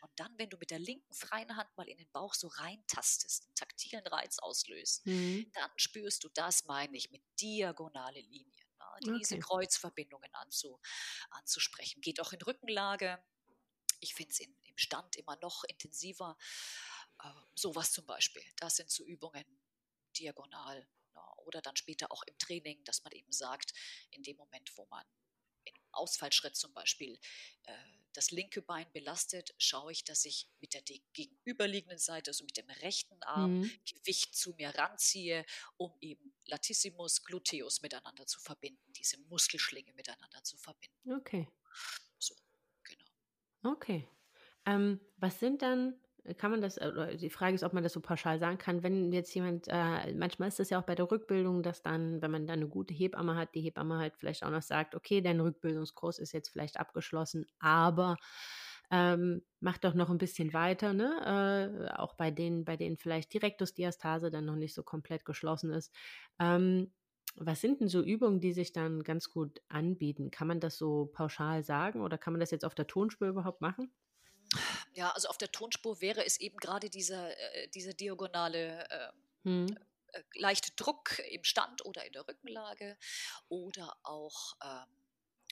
Und 0.00 0.10
dann, 0.16 0.36
wenn 0.38 0.50
du 0.50 0.56
mit 0.56 0.70
der 0.70 0.78
linken 0.78 1.12
freien 1.14 1.56
Hand 1.56 1.68
mal 1.76 1.88
in 1.88 1.98
den 1.98 2.10
Bauch 2.10 2.34
so 2.34 2.48
reintastest, 2.48 3.44
einen 3.44 3.54
taktilen 3.54 4.06
Reiz 4.06 4.38
auslöst, 4.38 5.06
mhm. 5.06 5.50
dann 5.54 5.70
spürst 5.76 6.24
du, 6.24 6.28
das 6.30 6.64
meine 6.64 6.96
ich 6.96 7.10
mit 7.10 7.22
diagonale 7.40 8.20
Linien. 8.20 8.68
Ne? 8.78 9.18
Diese 9.18 9.36
okay. 9.36 9.44
Kreuzverbindungen 9.44 10.34
anzu, 10.34 10.80
anzusprechen. 11.30 12.00
Geht 12.00 12.20
auch 12.20 12.32
in 12.32 12.42
Rückenlage. 12.42 13.22
Ich 14.00 14.14
finde 14.14 14.32
es 14.32 14.40
im 14.40 14.54
Stand 14.76 15.16
immer 15.16 15.36
noch 15.36 15.64
intensiver. 15.64 16.36
Äh, 17.22 17.28
sowas 17.54 17.92
zum 17.92 18.06
Beispiel. 18.06 18.42
Das 18.56 18.76
sind 18.76 18.90
so 18.90 19.04
Übungen 19.04 19.44
diagonal. 20.18 20.88
Ne? 21.14 21.20
Oder 21.44 21.60
dann 21.60 21.76
später 21.76 22.10
auch 22.10 22.22
im 22.24 22.36
Training, 22.38 22.82
dass 22.84 23.04
man 23.04 23.12
eben 23.12 23.32
sagt, 23.32 23.72
in 24.10 24.22
dem 24.22 24.36
Moment, 24.36 24.70
wo 24.76 24.86
man 24.86 25.04
Ausfallschritt 25.92 26.56
zum 26.56 26.72
Beispiel 26.72 27.18
äh, 27.64 27.72
das 28.12 28.30
linke 28.30 28.62
Bein 28.62 28.90
belastet, 28.92 29.54
schaue 29.58 29.92
ich, 29.92 30.04
dass 30.04 30.24
ich 30.24 30.48
mit 30.60 30.74
der 30.74 30.82
gegenüberliegenden 31.12 31.98
Seite, 31.98 32.30
also 32.30 32.44
mit 32.44 32.56
dem 32.56 32.68
rechten 32.82 33.22
Arm, 33.22 33.60
mhm. 33.60 33.70
Gewicht 33.88 34.34
zu 34.34 34.52
mir 34.54 34.70
ranziehe, 34.70 35.44
um 35.76 35.96
eben 36.00 36.34
Latissimus, 36.46 37.22
Gluteus 37.22 37.82
miteinander 37.82 38.26
zu 38.26 38.40
verbinden, 38.40 38.92
diese 38.94 39.18
Muskelschlinge 39.28 39.92
miteinander 39.94 40.42
zu 40.42 40.56
verbinden. 40.56 41.12
Okay. 41.12 41.48
So, 42.18 42.34
genau. 42.82 43.06
Okay. 43.62 44.08
Ähm, 44.66 45.00
was 45.16 45.38
sind 45.38 45.62
dann 45.62 45.98
kann 46.36 46.50
man 46.50 46.60
das, 46.60 46.76
äh, 46.76 47.16
die 47.16 47.30
Frage 47.30 47.54
ist, 47.54 47.62
ob 47.64 47.72
man 47.72 47.82
das 47.82 47.92
so 47.92 48.00
pauschal 48.00 48.38
sagen 48.38 48.58
kann, 48.58 48.82
wenn 48.82 49.12
jetzt 49.12 49.34
jemand, 49.34 49.66
äh, 49.68 50.12
manchmal 50.14 50.48
ist 50.48 50.58
das 50.58 50.70
ja 50.70 50.80
auch 50.80 50.84
bei 50.86 50.94
der 50.94 51.10
Rückbildung, 51.10 51.62
dass 51.62 51.82
dann, 51.82 52.20
wenn 52.22 52.30
man 52.30 52.46
dann 52.46 52.60
eine 52.60 52.68
gute 52.68 52.94
Hebamme 52.94 53.36
hat, 53.36 53.54
die 53.54 53.60
Hebamme 53.62 53.98
halt 53.98 54.16
vielleicht 54.16 54.44
auch 54.44 54.50
noch 54.50 54.62
sagt, 54.62 54.94
okay, 54.94 55.20
dein 55.22 55.40
Rückbildungskurs 55.40 56.18
ist 56.18 56.32
jetzt 56.32 56.50
vielleicht 56.50 56.78
abgeschlossen, 56.78 57.46
aber 57.58 58.16
ähm, 58.90 59.42
mach 59.60 59.78
doch 59.78 59.94
noch 59.94 60.10
ein 60.10 60.18
bisschen 60.18 60.52
weiter, 60.52 60.92
ne? 60.92 61.88
Äh, 61.88 61.92
auch 61.96 62.14
bei 62.14 62.30
denen, 62.30 62.64
bei 62.64 62.76
denen 62.76 62.96
vielleicht 62.96 63.32
die 63.32 63.38
Rektusdiastase 63.38 64.30
dann 64.30 64.44
noch 64.46 64.56
nicht 64.56 64.74
so 64.74 64.82
komplett 64.82 65.24
geschlossen 65.24 65.70
ist. 65.72 65.94
Ähm, 66.40 66.92
was 67.36 67.60
sind 67.60 67.80
denn 67.80 67.88
so 67.88 68.02
Übungen, 68.02 68.40
die 68.40 68.52
sich 68.52 68.72
dann 68.72 69.04
ganz 69.04 69.30
gut 69.30 69.62
anbieten? 69.68 70.30
Kann 70.32 70.48
man 70.48 70.58
das 70.60 70.76
so 70.78 71.06
pauschal 71.12 71.62
sagen 71.62 72.00
oder 72.02 72.18
kann 72.18 72.32
man 72.32 72.40
das 72.40 72.50
jetzt 72.50 72.64
auf 72.64 72.74
der 72.74 72.88
Tonspur 72.88 73.28
überhaupt 73.28 73.60
machen? 73.60 73.92
Ja, 74.94 75.10
also 75.10 75.28
auf 75.28 75.38
der 75.38 75.52
Tonspur 75.52 76.00
wäre 76.00 76.24
es 76.24 76.40
eben 76.40 76.58
gerade 76.58 76.90
dieser, 76.90 77.36
äh, 77.38 77.68
diese 77.68 77.94
diagonale 77.94 78.88
äh, 78.90 79.12
hm. 79.44 79.78
äh, 80.12 80.22
leichte 80.34 80.72
Druck 80.72 81.18
im 81.30 81.44
Stand 81.44 81.84
oder 81.84 82.04
in 82.04 82.12
der 82.12 82.26
Rückenlage 82.26 82.98
oder 83.48 83.96
auch 84.02 84.54
ähm, 84.62 84.88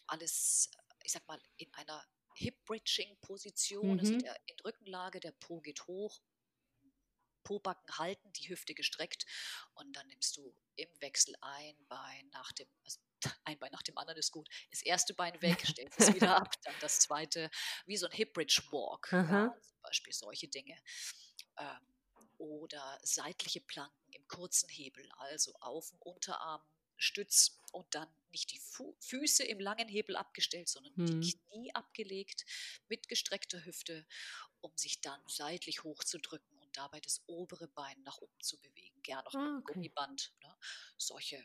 alles, 0.06 0.70
ich 1.04 1.12
sag 1.12 1.26
mal, 1.28 1.40
in 1.56 1.72
einer 1.74 2.04
Hip-Bridging-Position, 2.34 3.98
also 3.98 4.12
mhm. 4.12 4.16
also 4.16 4.26
der, 4.26 4.36
in 4.46 4.60
Rückenlage, 4.60 5.20
der 5.20 5.32
Po 5.32 5.60
geht 5.60 5.86
hoch, 5.86 6.20
Pobacken 7.42 7.98
halten, 7.98 8.32
die 8.34 8.48
Hüfte 8.48 8.74
gestreckt 8.74 9.24
und 9.74 9.96
dann 9.96 10.06
nimmst 10.08 10.36
du 10.36 10.54
im 10.76 10.88
Wechsel 11.00 11.34
ein 11.40 11.76
Bein 11.88 12.28
nach 12.30 12.52
dem, 12.52 12.68
also 12.84 13.00
ein 13.44 13.58
Bein 13.58 13.72
nach 13.72 13.82
dem 13.82 13.98
anderen 13.98 14.18
ist 14.18 14.32
gut. 14.32 14.48
Das 14.70 14.82
erste 14.82 15.14
Bein 15.14 15.40
weg, 15.42 15.64
stellst 15.66 16.00
es 16.00 16.14
wieder 16.14 16.36
ab, 16.36 16.54
dann 16.64 16.74
das 16.80 17.00
zweite, 17.00 17.50
wie 17.86 17.96
so 17.96 18.06
ein 18.06 18.12
Hip 18.12 18.32
Bridge 18.32 18.62
Walk, 18.70 19.08
ja, 19.12 19.54
zum 19.60 19.82
Beispiel 19.82 20.12
solche 20.12 20.48
Dinge. 20.48 20.76
Ähm, 21.58 21.94
oder 22.38 22.98
seitliche 23.02 23.60
Planken 23.60 24.12
im 24.12 24.26
kurzen 24.28 24.68
Hebel, 24.68 25.08
also 25.18 25.52
auf 25.60 25.90
dem 25.90 25.98
Unterarm 26.02 26.62
Stütz 26.98 27.60
und 27.72 27.94
dann 27.94 28.08
nicht 28.30 28.52
die 28.52 28.58
Fu 28.58 28.96
Füße 29.00 29.44
im 29.44 29.60
langen 29.60 29.88
Hebel 29.88 30.16
abgestellt, 30.16 30.68
sondern 30.68 30.94
hm. 30.96 31.20
die 31.20 31.38
Knie 31.38 31.74
abgelegt 31.74 32.44
mit 32.88 33.08
gestreckter 33.08 33.64
Hüfte, 33.64 34.06
um 34.60 34.76
sich 34.76 35.00
dann 35.00 35.20
seitlich 35.26 35.84
hochzudrücken 35.84 36.58
und 36.58 36.76
dabei 36.76 37.00
das 37.00 37.22
obere 37.26 37.68
Bein 37.68 38.02
nach 38.02 38.18
oben 38.18 38.40
zu 38.40 38.60
bewegen. 38.60 39.00
Gerne 39.02 39.24
noch 39.24 39.34
ah, 39.34 39.38
mit 39.38 39.62
okay. 39.62 39.72
Gummiband. 39.74 40.34
Ne? 40.42 40.56
Solche 40.96 41.44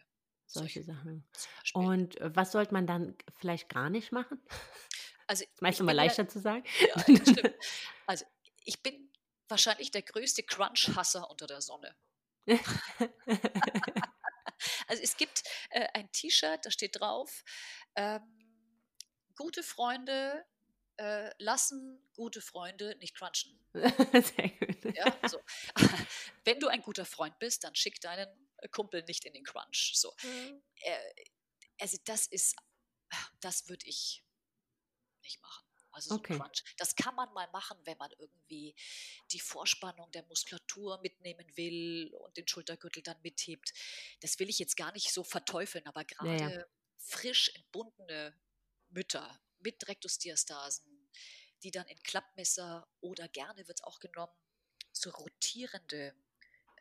solche 0.54 0.84
Sachen. 0.84 1.28
Und 1.74 2.20
äh, 2.22 2.36
was 2.36 2.52
sollte 2.52 2.74
man 2.74 2.88
dann 2.88 3.16
vielleicht 3.38 3.70
gar 3.70 3.90
nicht 3.90 4.12
machen? 4.12 4.42
Also, 5.28 5.46
Meistens 5.60 5.86
mal 5.86 5.96
leichter 5.96 6.24
ja, 6.24 6.30
zu 6.30 6.40
sagen. 6.40 6.64
Ja, 6.80 7.00
stimmt. 7.00 7.54
Also, 8.06 8.26
ich 8.66 8.84
bin 8.84 9.10
wahrscheinlich 9.48 9.90
der 9.92 10.02
größte 10.02 10.44
Crunch-Hasser 10.44 11.30
unter 11.30 11.48
der 11.48 11.62
Sonne. 11.62 11.96
also, 14.88 15.02
es 15.02 15.16
gibt 15.16 15.44
äh, 15.70 15.88
ein 15.94 16.12
T-Shirt, 16.12 16.66
da 16.66 16.72
steht 16.72 17.00
drauf: 17.00 17.44
ähm, 17.96 18.22
Gute 19.36 19.64
Freunde 19.64 20.46
äh, 20.98 21.32
lassen 21.42 22.00
gute 22.16 22.42
Freunde 22.42 22.96
nicht 23.00 23.16
crunchen. 23.16 23.60
Sehr 23.74 24.50
gut. 24.50 24.96
Ja, 24.96 25.18
so. 25.28 25.40
Wenn 26.44 26.60
du 26.60 26.68
ein 26.68 26.82
guter 26.82 27.06
Freund 27.06 27.40
bist, 27.40 27.64
dann 27.64 27.74
schick 27.74 28.00
deinen 28.02 28.30
Kumpel 28.70 29.04
nicht 29.04 29.26
in 29.26 29.34
den 29.34 29.44
Crunch. 29.44 29.94
So. 29.96 30.14
Mhm. 30.24 30.64
Äh, 30.82 31.00
also 31.80 31.98
das 32.06 32.28
ist, 32.28 32.56
das 33.42 33.68
würde 33.70 33.86
ich 33.88 34.24
nicht 35.22 35.42
machen. 35.42 35.66
Also 35.94 36.10
so 36.10 36.16
okay. 36.16 36.38
Crunch. 36.38 36.64
Das 36.78 36.96
kann 36.96 37.14
man 37.16 37.32
mal 37.34 37.48
machen, 37.52 37.78
wenn 37.86 37.98
man 37.98 38.12
irgendwie 38.18 38.76
die 39.32 39.40
Vorspannung 39.40 40.12
der 40.12 40.24
Muskulatur 40.24 41.00
mitnehmen 41.02 41.46
will 41.56 42.12
und 42.16 42.36
den 42.36 42.48
Schultergürtel 42.48 43.04
dann 43.04 43.22
mithebt. 43.22 43.72
Das 44.22 44.40
will 44.40 44.50
ich 44.50 44.58
jetzt 44.58 44.76
gar 44.76 44.92
nicht 44.94 45.14
so 45.14 45.24
verteufeln, 45.24 45.86
aber 45.86 46.04
gerade 46.04 46.44
ja, 46.44 46.50
ja. 46.50 46.66
frisch 46.98 47.50
entbundene 47.54 48.36
Mütter 48.90 49.40
mit 49.60 49.88
Rektusdiastasen, 49.88 51.10
die 51.62 51.72
dann 51.72 51.88
in 51.88 52.02
Klappmesser 52.02 52.88
oder 53.00 53.28
gerne 53.30 53.68
wird 53.68 53.80
es 53.80 53.84
auch 53.84 54.00
genommen, 54.00 54.34
so 54.92 55.12
rotierende 55.12 56.16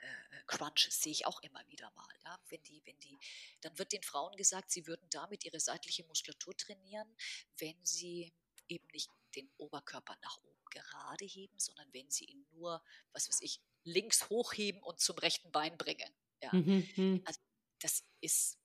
äh, 0.02 0.42
Crunches 0.46 1.00
sehe 1.00 1.12
ich 1.12 1.26
auch 1.26 1.40
immer 1.42 1.66
wieder 1.68 1.90
mal. 1.92 2.14
Ja? 2.24 2.38
Wenn 2.48 2.62
die, 2.64 2.82
wenn 2.84 2.98
die, 3.00 3.18
dann 3.60 3.78
wird 3.78 3.92
den 3.92 4.02
Frauen 4.02 4.36
gesagt, 4.36 4.70
sie 4.70 4.86
würden 4.86 5.08
damit 5.10 5.44
ihre 5.44 5.60
seitliche 5.60 6.04
Muskulatur 6.04 6.56
trainieren, 6.56 7.16
wenn 7.58 7.76
sie 7.84 8.32
eben 8.68 8.86
nicht 8.92 9.10
den 9.36 9.50
Oberkörper 9.56 10.16
nach 10.22 10.38
oben 10.42 10.64
gerade 10.70 11.24
heben, 11.24 11.58
sondern 11.58 11.92
wenn 11.92 12.10
sie 12.10 12.24
ihn 12.24 12.46
nur, 12.50 12.82
was 13.12 13.28
weiß 13.28 13.40
ich, 13.42 13.60
links 13.84 14.28
hochheben 14.28 14.82
und 14.82 15.00
zum 15.00 15.18
rechten 15.18 15.50
Bein 15.52 15.76
bringen. 15.76 16.12
Ja. 16.42 16.52
Mhm. 16.52 16.88
mhm. 16.96 17.22
Also 17.24 17.40
das 17.80 18.04
ist 18.20 18.58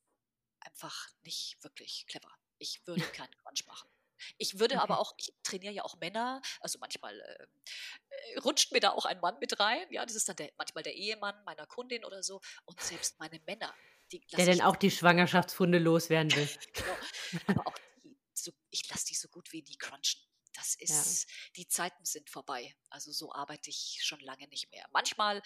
einfach 0.59 1.09
nicht 1.23 1.63
wirklich 1.63 2.05
clever. 2.07 2.31
Ich 2.59 2.85
würde 2.85 3.05
keinen 3.11 3.35
Crunch 3.37 3.65
machen. 3.65 3.89
Ich 4.37 4.59
würde 4.59 4.75
okay. 4.75 4.83
aber 4.83 4.99
auch, 4.99 5.13
ich 5.17 5.33
trainiere 5.43 5.73
ja 5.73 5.83
auch 5.83 5.97
Männer, 5.97 6.41
also 6.59 6.79
manchmal 6.79 7.19
äh, 7.19 8.39
rutscht 8.39 8.71
mir 8.71 8.79
da 8.79 8.91
auch 8.91 9.05
ein 9.05 9.19
Mann 9.19 9.37
mit 9.39 9.59
rein, 9.59 9.85
ja, 9.91 10.05
das 10.05 10.15
ist 10.15 10.29
dann 10.29 10.35
der, 10.35 10.51
manchmal 10.57 10.83
der 10.83 10.95
Ehemann 10.95 11.43
meiner 11.45 11.65
Kundin 11.65 12.05
oder 12.05 12.23
so 12.23 12.41
und 12.65 12.79
selbst 12.81 13.19
meine 13.19 13.39
Männer. 13.45 13.73
der 14.11 14.45
dann 14.45 14.61
auch 14.61 14.75
die 14.75 14.91
Schwangerschaftsfunde 14.91 15.79
loswerden 15.79 16.33
will. 16.35 16.49
genau, 16.73 16.97
aber 17.47 17.67
auch 17.67 17.77
die, 18.03 18.17
so, 18.33 18.51
ich 18.69 18.89
lasse 18.89 19.05
die 19.07 19.15
so 19.15 19.27
gut 19.27 19.51
wie 19.51 19.61
die 19.61 19.77
crunchen. 19.77 20.21
Das 20.53 20.73
ist, 20.75 21.29
ja. 21.29 21.35
die 21.57 21.67
Zeiten 21.67 22.03
sind 22.03 22.31
vorbei. 22.31 22.75
Also 22.89 23.11
so 23.11 23.31
arbeite 23.31 23.69
ich 23.69 23.99
schon 24.01 24.19
lange 24.21 24.47
nicht 24.47 24.71
mehr. 24.71 24.87
Manchmal 24.91 25.43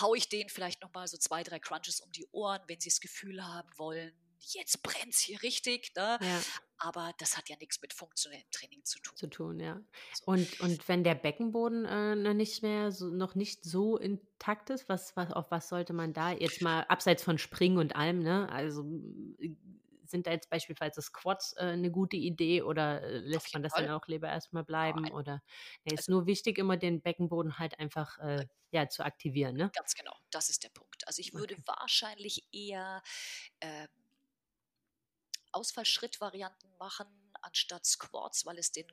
haue 0.00 0.16
ich 0.16 0.28
denen 0.28 0.48
vielleicht 0.48 0.80
nochmal 0.80 1.06
so 1.08 1.18
zwei, 1.18 1.42
drei 1.42 1.58
Crunches 1.58 2.00
um 2.00 2.10
die 2.12 2.26
Ohren, 2.32 2.62
wenn 2.66 2.80
sie 2.80 2.88
das 2.88 3.00
Gefühl 3.00 3.44
haben 3.44 3.70
wollen, 3.76 4.14
jetzt 4.38 4.82
brennt 4.82 5.14
es 5.14 5.20
hier 5.20 5.42
richtig. 5.42 5.92
Ne? 5.94 6.18
Ja. 6.20 6.42
Aber 6.84 7.12
das 7.16 7.38
hat 7.38 7.48
ja 7.48 7.56
nichts 7.56 7.80
mit 7.80 7.94
funktionellem 7.94 8.44
Training 8.50 8.84
zu 8.84 8.98
tun. 9.00 9.16
Zu 9.16 9.26
tun, 9.28 9.58
ja. 9.58 9.80
So. 10.12 10.26
Und, 10.26 10.60
und 10.60 10.86
wenn 10.86 11.02
der 11.02 11.14
Beckenboden 11.14 11.86
äh, 11.86 12.14
noch 12.14 12.34
nicht 12.34 12.62
mehr 12.62 12.92
so, 12.92 13.08
noch 13.08 13.34
nicht 13.34 13.64
so 13.64 13.96
intakt 13.96 14.68
ist, 14.68 14.86
was, 14.86 15.16
was, 15.16 15.32
auf 15.32 15.50
was 15.50 15.70
sollte 15.70 15.94
man 15.94 16.12
da 16.12 16.32
jetzt 16.32 16.60
mal 16.60 16.82
abseits 16.82 17.22
von 17.22 17.38
Springen 17.38 17.78
und 17.78 17.96
allem, 17.96 18.18
ne? 18.18 18.50
Also 18.50 18.84
sind 20.04 20.26
da 20.26 20.32
jetzt 20.32 20.50
beispielsweise 20.50 21.00
Squats 21.00 21.54
äh, 21.56 21.64
eine 21.64 21.90
gute 21.90 22.18
Idee 22.18 22.60
oder 22.60 23.02
äh, 23.02 23.18
lässt 23.18 23.54
man 23.54 23.62
das 23.62 23.72
Fall. 23.72 23.86
dann 23.86 23.94
auch 23.94 24.06
lieber 24.06 24.28
erstmal 24.28 24.62
bleiben? 24.62 25.02
Nein. 25.02 25.12
Oder 25.12 25.42
nee, 25.84 25.94
ist 25.94 26.00
also, 26.00 26.12
nur 26.12 26.26
wichtig, 26.26 26.58
immer 26.58 26.76
den 26.76 27.00
Beckenboden 27.00 27.58
halt 27.58 27.78
einfach 27.80 28.18
äh, 28.18 28.46
ja, 28.72 28.90
zu 28.90 29.06
aktivieren, 29.06 29.56
ne? 29.56 29.70
Ganz 29.74 29.94
genau, 29.94 30.14
das 30.30 30.50
ist 30.50 30.64
der 30.64 30.68
Punkt. 30.68 31.08
Also 31.08 31.20
ich 31.20 31.32
würde 31.32 31.54
okay. 31.54 31.62
wahrscheinlich 31.66 32.44
eher 32.52 33.02
ähm, 33.62 33.88
Ausfallschrittvarianten 35.54 36.76
machen 36.78 37.06
anstatt 37.42 37.86
Squats, 37.86 38.46
weil 38.46 38.58
es 38.58 38.72
den 38.72 38.86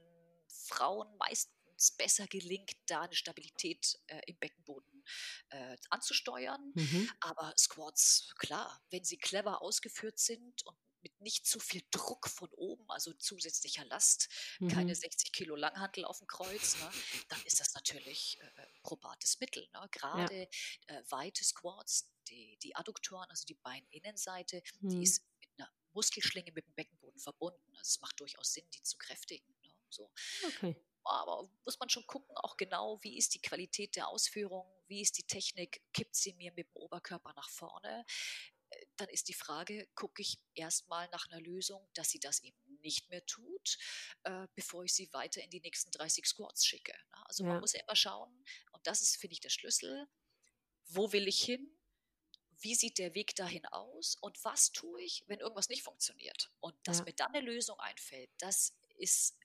Frauen 0.48 1.16
meistens 1.18 1.96
besser 1.98 2.28
gelingt, 2.28 2.74
da 2.88 3.02
eine 3.02 3.16
Stabilität 3.16 4.00
äh, 4.08 4.22
im 4.28 4.38
Beckenboden 4.38 5.04
äh, 5.50 5.78
anzusteuern. 5.90 6.72
Mhm. 6.76 7.10
Aber 7.22 7.54
Squats, 7.58 8.34
klar, 8.38 8.82
wenn 8.92 9.04
sie 9.04 9.18
clever 9.18 9.62
ausgeführt 9.62 10.20
sind 10.20 10.66
und 10.66 10.78
mit 11.04 11.20
nicht 11.20 11.48
zu 11.48 11.60
viel 11.60 11.82
Druck 11.92 12.30
von 12.30 12.50
oben, 12.52 12.90
also 12.90 13.14
zusätzlicher 13.14 13.86
Last, 13.86 14.30
mhm. 14.60 14.68
keine 14.70 14.96
60 14.96 15.32
Kilo 15.32 15.56
Langhantel 15.56 16.06
auf 16.06 16.20
dem 16.20 16.28
Kreuz, 16.28 16.78
ne, 16.80 16.92
dann 17.30 17.42
ist 17.44 17.60
das 17.60 17.74
natürlich 17.74 18.40
äh, 18.40 18.68
probates 18.84 19.40
Mittel. 19.40 19.68
Ne? 19.74 19.88
Gerade 19.92 20.48
ja. 20.88 20.96
äh, 20.96 21.04
weite 21.10 21.44
Squats, 21.44 22.14
die, 22.28 22.58
die 22.62 22.76
Adduktoren, 22.76 23.30
also 23.30 23.46
die 23.46 23.56
Beininnenseite, 23.56 24.62
mhm. 24.82 24.90
die 24.90 25.04
ist 25.04 25.26
Muskelschlinge 25.94 26.52
mit 26.52 26.66
dem 26.66 26.74
Beckenboden 26.74 27.20
verbunden. 27.20 27.76
Also 27.78 27.90
es 27.90 28.02
macht 28.02 28.20
durchaus 28.20 28.54
Sinn, 28.54 28.70
die 28.74 28.82
zu 28.84 28.98
kräftigen. 28.98 29.54
Ne? 29.62 29.74
So. 29.90 30.12
Okay. 30.48 30.76
Aber 31.04 31.50
muss 31.66 31.80
man 31.80 31.90
schon 31.90 32.06
gucken, 32.06 32.36
auch 32.38 32.58
genau, 32.58 33.00
wie 33.02 33.18
ist 33.18 33.34
die 33.34 33.42
Qualität 33.42 33.96
der 33.96 34.08
Ausführung, 34.08 34.72
wie 34.88 35.02
ist 35.02 35.18
die 35.18 35.26
Technik, 35.26 35.82
kippt 35.94 36.16
sie 36.16 36.34
mir 36.34 36.52
mit 36.54 36.68
dem 36.68 36.76
Oberkörper 36.76 37.34
nach 37.34 37.50
vorne, 37.50 38.06
dann 38.98 39.10
ist 39.10 39.28
die 39.28 39.34
Frage, 39.34 39.88
gucke 39.96 40.22
ich 40.22 40.40
erstmal 40.54 41.10
nach 41.10 41.28
einer 41.30 41.42
Lösung, 41.42 41.90
dass 41.94 42.10
sie 42.10 42.20
das 42.20 42.42
eben 42.42 42.58
nicht 42.82 43.10
mehr 43.10 43.26
tut, 43.26 43.78
äh, 44.24 44.48
bevor 44.56 44.84
ich 44.84 44.94
sie 44.94 45.12
weiter 45.14 45.42
in 45.42 45.50
die 45.50 45.60
nächsten 45.60 45.92
30 45.92 46.26
Squats 46.26 46.66
schicke. 46.66 46.94
Ne? 46.94 47.26
Also 47.28 47.44
ja. 47.44 47.50
man 47.50 47.60
muss 47.62 47.74
ja 47.74 47.82
immer 47.82 47.96
schauen, 47.96 48.44
und 48.72 48.86
das 48.88 49.02
ist, 49.02 49.18
finde 49.18 49.34
ich, 49.34 49.40
der 49.40 49.50
Schlüssel, 49.50 50.08
wo 50.86 51.12
will 51.12 51.28
ich 51.28 51.44
hin? 51.44 51.70
Wie 52.62 52.76
sieht 52.76 52.98
der 52.98 53.14
Weg 53.16 53.36
dahin 53.36 53.66
aus 53.68 54.16
und 54.22 54.44
was 54.44 54.72
tue 54.72 55.02
ich, 55.02 55.24
wenn 55.28 55.40
irgendwas 55.40 55.70
nicht 55.70 55.84
funktioniert? 55.84 56.52
Und 56.60 56.76
dass 56.84 57.00
ja. 57.00 57.06
mir 57.06 57.14
dann 57.14 57.34
eine 57.34 57.46
Lösung 57.46 57.80
einfällt, 57.80 58.30
das 58.38 58.74
ist 58.98 59.38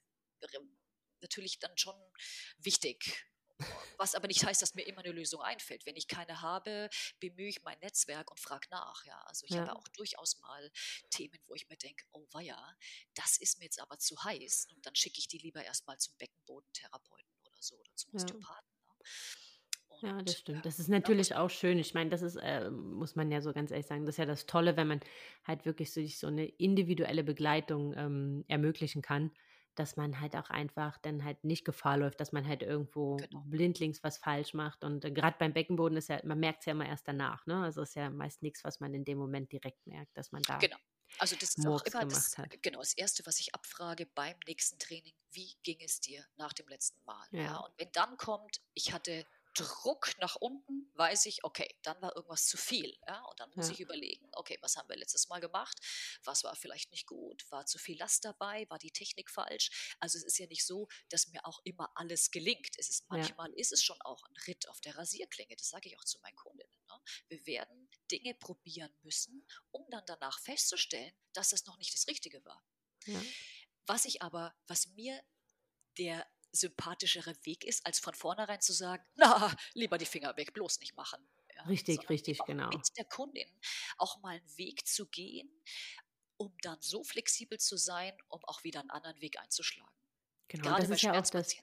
natürlich 1.21 1.59
dann 1.59 1.77
schon 1.79 1.97
wichtig 2.59 3.27
was 3.97 4.15
aber 4.15 4.27
nicht 4.27 4.45
heißt, 4.45 4.61
dass 4.61 4.75
mir 4.75 4.83
immer 4.83 5.01
eine 5.01 5.13
Lösung 5.13 5.41
einfällt. 5.41 5.87
Wenn 5.87 5.97
ich 5.97 6.09
keine 6.09 6.43
habe, 6.43 6.91
bemühe 7.21 7.49
ich 7.49 7.63
mein 7.63 7.79
Netzwerk 7.79 8.31
und 8.31 8.39
frage 8.39 8.69
nach. 8.71 9.05
Ja, 9.05 9.19
also 9.23 9.47
ich 9.47 9.53
ja. 9.53 9.63
habe 9.63 9.77
auch 9.77 9.89
durchaus 9.89 10.39
mal 10.41 10.71
Themen, 11.11 11.39
wo 11.47 11.55
ich 11.55 11.69
mir 11.69 11.77
denke, 11.77 12.05
oh 12.13 12.27
weia, 12.33 12.77
das 13.15 13.39
ist 13.39 13.59
mir 13.59 13.65
jetzt 13.65 13.81
aber 13.81 13.99
zu 13.99 14.23
heiß. 14.23 14.69
Und 14.75 14.85
dann 14.85 14.95
schicke 14.95 15.19
ich 15.19 15.29
die 15.29 15.39
lieber 15.39 15.65
erstmal 15.65 15.99
zum 15.99 16.15
Beckenbodentherapeuten 16.19 17.41
oder 17.45 17.63
so 17.63 17.77
oder 17.77 17.95
zum 17.95 18.15
Osteopathen. 18.15 18.71
Ja. 18.85 18.95
Ja, 20.01 20.23
das 20.23 20.39
stimmt. 20.39 20.65
Das 20.65 20.79
ist 20.79 20.89
natürlich 20.89 21.35
auch 21.35 21.51
schön. 21.51 21.79
Ich 21.79 21.95
meine, 21.95 22.11
das 22.11 22.23
ist, 22.23 22.37
äh, 22.37 22.71
muss 22.71 23.17
man 23.17 23.31
ja 23.31 23.41
so 23.41 23.53
ganz 23.53 23.71
ehrlich 23.71 23.87
sagen, 23.87 24.05
das 24.05 24.15
ist 24.15 24.19
ja 24.19 24.27
das 24.27 24.47
Tolle, 24.47 24.77
wenn 24.77 24.89
man 24.89 25.01
halt 25.45 25.65
wirklich 25.65 25.93
sich 25.93 26.19
so 26.19 26.27
eine 26.27 26.47
individuelle 26.47 27.25
Begleitung 27.25 27.95
ähm, 27.97 28.45
ermöglichen 28.49 29.03
kann 29.03 29.31
dass 29.77 29.97
man 29.97 30.21
halt 30.21 30.35
auch 30.35 30.51
einfach 30.51 30.99
dann 30.99 31.25
halt 31.25 31.45
nicht 31.45 31.65
Gefahr 31.65 31.99
läuft, 31.99 32.21
dass 32.21 32.33
man 32.33 32.47
halt 32.47 32.63
irgendwo 32.63 33.17
genau. 33.17 33.43
blindlings 33.47 34.03
was 34.03 34.19
falsch 34.19 34.55
macht. 34.55 34.83
Und 34.83 35.05
äh, 35.05 35.11
gerade 35.11 35.37
beim 35.39 35.53
Beckenboden 35.53 35.97
ist 35.97 36.09
ja, 36.09 36.19
man 36.25 36.41
merkt 36.41 36.61
es 36.61 36.67
ja 36.67 36.73
immer 36.73 36.87
erst 36.87 37.07
danach, 37.07 37.47
ne? 37.47 37.63
Also 37.63 37.83
ist 37.83 37.95
ja 37.95 38.11
meist 38.11 38.43
nichts, 38.43 38.65
was 38.65 38.81
man 38.81 38.95
in 38.95 39.05
dem 39.05 39.19
Moment 39.19 39.53
direkt 39.53 39.87
merkt, 39.87 40.17
dass 40.17 40.33
man 40.33 40.43
da. 40.43 40.59
Genau. 40.59 40.77
Also 41.19 41.37
das 41.37 41.51
ist 41.51 41.59
Murks 41.59 41.95
auch 41.95 42.01
immer 42.01 42.11
das, 42.11 42.37
hat. 42.37 42.63
genau, 42.63 42.81
das 42.81 42.95
Erste, 42.95 43.25
was 43.27 43.39
ich 43.39 43.55
abfrage 43.55 44.07
beim 44.07 44.35
nächsten 44.47 44.79
Training, 44.79 45.15
wie 45.31 45.55
ging 45.63 45.79
es 45.81 46.01
dir 46.01 46.25
nach 46.37 46.53
dem 46.53 46.67
letzten 46.69 47.03
Mal? 47.05 47.27
Ja. 47.31 47.43
ja 47.43 47.57
und 47.59 47.73
wenn 47.79 47.91
dann 47.93 48.17
kommt, 48.17 48.61
ich 48.75 48.93
hatte 48.93 49.25
Druck 49.57 50.13
nach 50.19 50.37
unten, 50.37 50.91
weiß 50.95 51.27
ich, 51.27 51.43
okay, 51.45 51.69
dann 51.83 52.01
war 52.03 52.15
irgendwas 52.15 52.47
zu 52.47 52.57
viel. 52.57 52.97
Ja? 53.07 53.23
Und 53.25 53.41
dann 53.41 53.51
muss 53.55 53.69
ja. 53.69 53.73
ich 53.73 53.81
überlegen, 53.81 54.29
okay, 54.33 54.59
was 54.61 54.77
haben 54.77 54.89
wir 54.89 54.97
letztes 54.97 55.29
Mal 55.29 55.41
gemacht? 55.41 55.79
Was 56.25 56.45
war 56.45 56.55
vielleicht 56.55 56.91
nicht 56.91 57.07
gut? 57.07 57.51
War 57.51 57.65
zu 57.67 57.79
viel 57.79 57.99
Last 57.99 58.25
dabei? 58.25 58.67
War 58.69 58.79
die 58.79 58.91
Technik 58.91 59.31
falsch? 59.31 59.97
Also 59.99 60.19
es 60.19 60.25
ist 60.25 60.39
ja 60.39 60.47
nicht 60.47 60.67
so, 60.67 60.89
dass 61.09 61.29
mir 61.29 61.45
auch 61.47 61.61
immer 61.65 61.91
alles 61.95 62.31
gelingt. 62.31 62.79
Es 62.79 62.91
ist, 62.91 63.09
manchmal 63.09 63.51
ja. 63.51 63.57
ist 63.57 63.73
es 63.73 63.83
schon 63.83 64.01
auch 64.03 64.23
ein 64.25 64.37
Ritt 64.47 64.69
auf 64.69 64.81
der 64.81 64.97
Rasierklinge. 64.97 65.57
Das 65.57 65.71
sage 65.71 65.89
ich 65.89 65.99
auch 65.99 66.05
zu 66.05 66.21
meinen 66.21 66.37
Kundinnen. 66.37 66.79
Ne? 66.89 67.01
Wir 67.29 67.47
werden 67.47 67.89
Dinge 68.11 68.35
probieren 68.35 68.95
müssen, 69.03 69.47
um 69.71 69.89
dann 69.91 70.05
danach 70.07 70.39
festzustellen, 70.41 71.15
dass 71.33 71.51
das 71.51 71.65
noch 71.67 71.79
nicht 71.79 71.95
das 71.95 72.07
Richtige 72.07 72.45
war. 72.45 72.63
Was 73.87 74.05
ich 74.05 74.23
aber, 74.23 74.55
was 74.67 74.89
mir 74.89 75.23
der 75.99 76.27
sympathischere 76.57 77.35
Weg 77.45 77.65
ist, 77.65 77.85
als 77.87 77.99
von 77.99 78.15
vornherein 78.15 78.61
zu 78.61 78.73
sagen, 78.73 79.05
na, 79.17 79.55
lieber 79.75 79.99
die 79.99 80.07
Finger 80.07 80.37
weg, 80.37 80.53
bloß 80.53 80.81
nicht 80.81 80.97
machen. 80.97 81.27
Ja, 81.55 81.63
richtig, 81.65 82.09
richtig, 82.11 82.39
genau. 82.47 82.69
Mit 82.69 82.89
der 82.97 83.05
Kundin 83.05 83.49
auch 83.99 84.21
mal 84.21 84.37
einen 84.37 84.59
Weg 84.59 84.87
zu 84.87 85.07
gehen, 85.07 85.51
um 86.37 86.55
dann 86.63 86.81
so 86.83 87.03
flexibel 87.03 87.59
zu 87.59 87.77
sein, 87.77 88.17
um 88.29 88.45
auch 88.45 88.63
wieder 88.65 88.81
einen 88.81 88.91
anderen 88.91 89.21
Weg 89.21 89.39
einzuschlagen. 89.39 89.91
Genau, 90.49 90.65
Gerade 90.65 90.83
das 90.83 90.91
ist 90.91 91.03
ja 91.03 91.19
auch 91.19 91.31
das, 91.31 91.57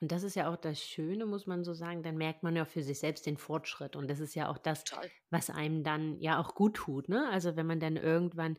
und 0.00 0.12
das 0.12 0.24
ist 0.24 0.36
ja 0.36 0.52
auch 0.52 0.56
das 0.56 0.78
Schöne, 0.78 1.24
muss 1.24 1.46
man 1.46 1.64
so 1.64 1.72
sagen, 1.72 2.02
dann 2.02 2.18
merkt 2.18 2.42
man 2.42 2.54
ja 2.54 2.66
für 2.66 2.82
sich 2.82 2.98
selbst 2.98 3.24
den 3.24 3.38
Fortschritt. 3.38 3.96
Und 3.96 4.10
das 4.10 4.20
ist 4.20 4.34
ja 4.34 4.50
auch 4.50 4.58
das, 4.58 4.84
Total. 4.84 5.10
was 5.30 5.48
einem 5.48 5.84
dann 5.84 6.20
ja 6.20 6.38
auch 6.38 6.54
gut 6.54 6.74
tut. 6.76 7.08
Ne? 7.08 7.26
Also 7.30 7.56
wenn 7.56 7.66
man 7.66 7.80
dann 7.80 7.96
irgendwann, 7.96 8.58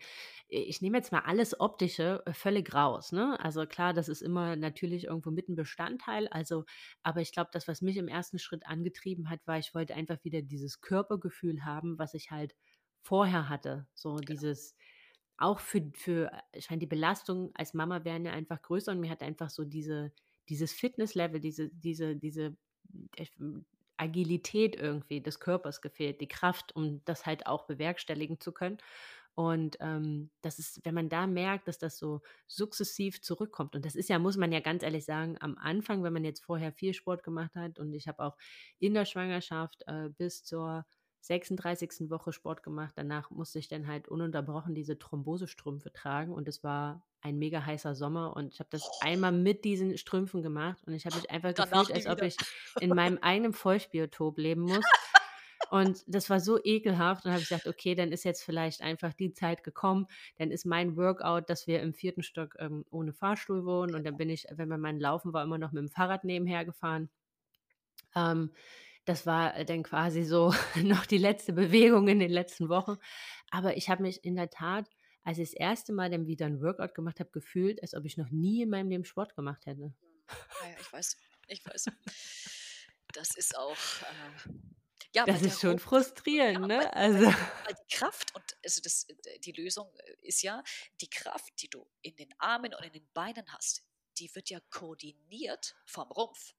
äh, 0.49 0.57
ich 0.57 0.81
nehme 0.81 0.97
jetzt 0.97 1.11
mal 1.11 1.21
alles 1.25 1.59
Optische 1.59 2.23
äh, 2.25 2.33
völlig 2.33 2.73
raus. 2.73 3.11
Ne? 3.11 3.39
Also 3.39 3.67
klar, 3.67 3.93
das 3.93 4.09
ist 4.09 4.23
immer 4.23 4.55
natürlich 4.55 5.05
irgendwo 5.05 5.29
mit 5.29 5.47
ein 5.47 5.55
Bestandteil. 5.55 6.27
Also, 6.29 6.65
aber 7.03 7.21
ich 7.21 7.31
glaube, 7.31 7.51
das, 7.53 7.67
was 7.67 7.83
mich 7.83 7.97
im 7.97 8.07
ersten 8.07 8.39
Schritt 8.39 8.65
angetrieben 8.65 9.29
hat, 9.29 9.45
war, 9.45 9.59
ich 9.59 9.75
wollte 9.75 9.93
einfach 9.93 10.17
wieder 10.23 10.41
dieses 10.41 10.81
Körpergefühl 10.81 11.63
haben, 11.63 11.99
was 11.99 12.15
ich 12.15 12.31
halt 12.31 12.55
vorher 13.03 13.47
hatte. 13.47 13.85
So 13.93 14.15
genau. 14.15 14.25
dieses 14.25 14.75
auch 15.37 15.59
für, 15.59 15.91
für, 15.93 16.31
äh, 16.51 16.61
scheint 16.61 16.81
die 16.81 16.87
Belastung 16.87 17.51
als 17.53 17.75
Mama 17.75 18.03
werden 18.03 18.25
ja 18.25 18.31
einfach 18.31 18.59
größer 18.59 18.91
und 18.91 18.99
mir 18.99 19.11
hat 19.11 19.21
einfach 19.21 19.51
so 19.51 19.65
diese, 19.65 20.11
dieses 20.49 20.73
Fitnesslevel, 20.73 21.39
diese, 21.39 21.69
diese, 21.69 22.15
diese 22.15 22.55
Agilität 23.97 24.75
irgendwie 24.75 25.21
des 25.21 25.39
Körpers 25.39 25.81
gefehlt, 25.81 26.21
die 26.21 26.27
Kraft, 26.27 26.75
um 26.75 27.01
das 27.05 27.25
halt 27.25 27.47
auch 27.47 27.65
bewerkstelligen 27.65 28.39
zu 28.39 28.51
können. 28.51 28.77
Und 29.35 29.77
ähm, 29.81 30.31
das 30.41 30.57
ist, 30.57 30.83
wenn 30.83 30.95
man 30.95 31.09
da 31.09 31.27
merkt, 31.27 31.67
dass 31.67 31.77
das 31.77 31.99
so 31.99 32.21
sukzessiv 32.47 33.21
zurückkommt, 33.21 33.75
und 33.75 33.85
das 33.85 33.95
ist 33.95 34.09
ja, 34.09 34.17
muss 34.17 34.35
man 34.35 34.51
ja 34.51 34.61
ganz 34.61 34.81
ehrlich 34.81 35.05
sagen, 35.05 35.37
am 35.39 35.59
Anfang, 35.59 36.03
wenn 36.03 36.13
man 36.13 36.23
jetzt 36.23 36.43
vorher 36.43 36.73
viel 36.73 36.95
Sport 36.95 37.21
gemacht 37.21 37.53
hat, 37.53 37.77
und 37.77 37.93
ich 37.93 38.07
habe 38.07 38.23
auch 38.23 38.35
in 38.79 38.95
der 38.95 39.05
Schwangerschaft 39.05 39.83
äh, 39.85 40.09
bis 40.09 40.43
zur 40.43 40.85
36. 41.27 42.09
Woche 42.09 42.33
Sport 42.33 42.63
gemacht. 42.63 42.93
Danach 42.95 43.29
musste 43.29 43.59
ich 43.59 43.67
dann 43.67 43.87
halt 43.87 44.07
ununterbrochen 44.07 44.73
diese 44.73 44.97
Thrombosestrümpfe 44.97 45.91
tragen 45.91 46.33
und 46.33 46.47
es 46.47 46.63
war 46.63 47.05
ein 47.21 47.37
mega 47.37 47.65
heißer 47.65 47.95
Sommer 47.95 48.35
und 48.35 48.53
ich 48.53 48.59
habe 48.59 48.69
das 48.71 48.89
einmal 49.01 49.31
mit 49.31 49.65
diesen 49.65 49.97
Strümpfen 49.97 50.41
gemacht 50.41 50.83
und 50.85 50.93
ich 50.93 51.05
habe 51.05 51.15
mich 51.15 51.29
einfach 51.29 51.53
Danach 51.53 51.87
gefühlt, 51.87 51.91
als 51.95 52.07
ob 52.07 52.21
ich 52.21 52.37
in 52.79 52.89
meinem 52.89 53.17
eigenen 53.19 53.53
Feuchtbiotop 53.53 54.37
leben 54.37 54.61
muss. 54.61 54.85
Und 55.69 56.03
das 56.07 56.29
war 56.29 56.39
so 56.39 56.63
ekelhaft. 56.63 57.25
Und 57.25 57.31
habe 57.31 57.41
ich 57.41 57.49
gesagt, 57.49 57.67
okay, 57.67 57.95
dann 57.95 58.11
ist 58.11 58.23
jetzt 58.23 58.43
vielleicht 58.43 58.81
einfach 58.81 59.13
die 59.13 59.33
Zeit 59.33 59.63
gekommen. 59.63 60.07
Dann 60.37 60.51
ist 60.51 60.65
mein 60.65 60.95
Workout, 60.95 61.49
dass 61.49 61.67
wir 61.67 61.81
im 61.81 61.93
vierten 61.93 62.23
Stock 62.23 62.55
ähm, 62.59 62.85
ohne 62.89 63.11
Fahrstuhl 63.11 63.65
wohnen. 63.65 63.93
Und 63.93 64.05
dann 64.05 64.15
bin 64.15 64.29
ich, 64.29 64.45
wenn 64.51 64.69
man 64.69 64.79
mein 64.79 64.99
Laufen 64.99 65.33
war, 65.33 65.43
immer 65.43 65.57
noch 65.57 65.73
mit 65.73 65.81
dem 65.81 65.89
Fahrrad 65.89 66.23
nebenher 66.23 66.63
gefahren. 66.63 67.09
Ähm, 68.15 68.51
das 69.07 69.25
war 69.25 69.55
äh, 69.55 69.65
dann 69.65 69.83
quasi 69.83 70.23
so 70.23 70.53
noch 70.75 71.05
die 71.05 71.17
letzte 71.17 71.53
Bewegung 71.53 72.07
in 72.07 72.19
den 72.19 72.31
letzten 72.31 72.69
Wochen. 72.69 72.97
Aber 73.49 73.77
ich 73.77 73.89
habe 73.89 74.03
mich 74.03 74.23
in 74.23 74.35
der 74.35 74.49
Tat, 74.49 74.89
als 75.23 75.37
ich 75.37 75.49
das 75.49 75.59
erste 75.59 75.93
Mal 75.93 76.09
dann 76.09 76.27
wieder 76.27 76.45
ein 76.45 76.61
Workout 76.61 76.93
gemacht 76.93 77.19
habe, 77.19 77.31
gefühlt, 77.31 77.81
als 77.81 77.93
ob 77.93 78.05
ich 78.05 78.17
noch 78.17 78.29
nie 78.29 78.61
in 78.61 78.69
meinem 78.69 78.89
Leben 78.89 79.05
Sport 79.05 79.35
gemacht 79.35 79.65
hätte. 79.65 79.93
Ja, 80.29 80.75
ich 80.79 80.93
weiß, 80.93 81.17
ich 81.47 81.65
weiß. 81.65 81.85
Das 83.13 83.35
ist 83.35 83.57
auch. 83.57 83.77
Äh, 84.01 84.51
ja, 85.15 85.25
das 85.25 85.41
ist 85.41 85.61
schon 85.61 85.71
Rumpf, 85.71 85.83
frustrierend, 85.83 86.59
ja, 86.59 86.67
ne? 86.67 86.77
Weil, 86.79 86.87
also. 86.87 87.25
Weil 87.25 87.75
die 87.75 87.95
Kraft 87.95 88.35
und 88.35 88.57
also 88.63 88.81
das, 88.81 89.07
die 89.43 89.53
Lösung 89.53 89.89
äh, 89.99 90.27
ist 90.27 90.43
ja, 90.43 90.61
die 90.99 91.09
Kraft, 91.09 91.53
die 91.61 91.69
du 91.69 91.87
in 92.01 92.15
den 92.17 92.29
Armen 92.39 92.73
und 92.73 92.83
in 92.83 92.91
den 92.91 93.07
Beinen 93.13 93.45
hast, 93.53 93.83
die 94.19 94.29
wird 94.35 94.49
ja 94.49 94.59
koordiniert 94.69 95.75
vom 95.85 96.11
Rumpf. 96.11 96.53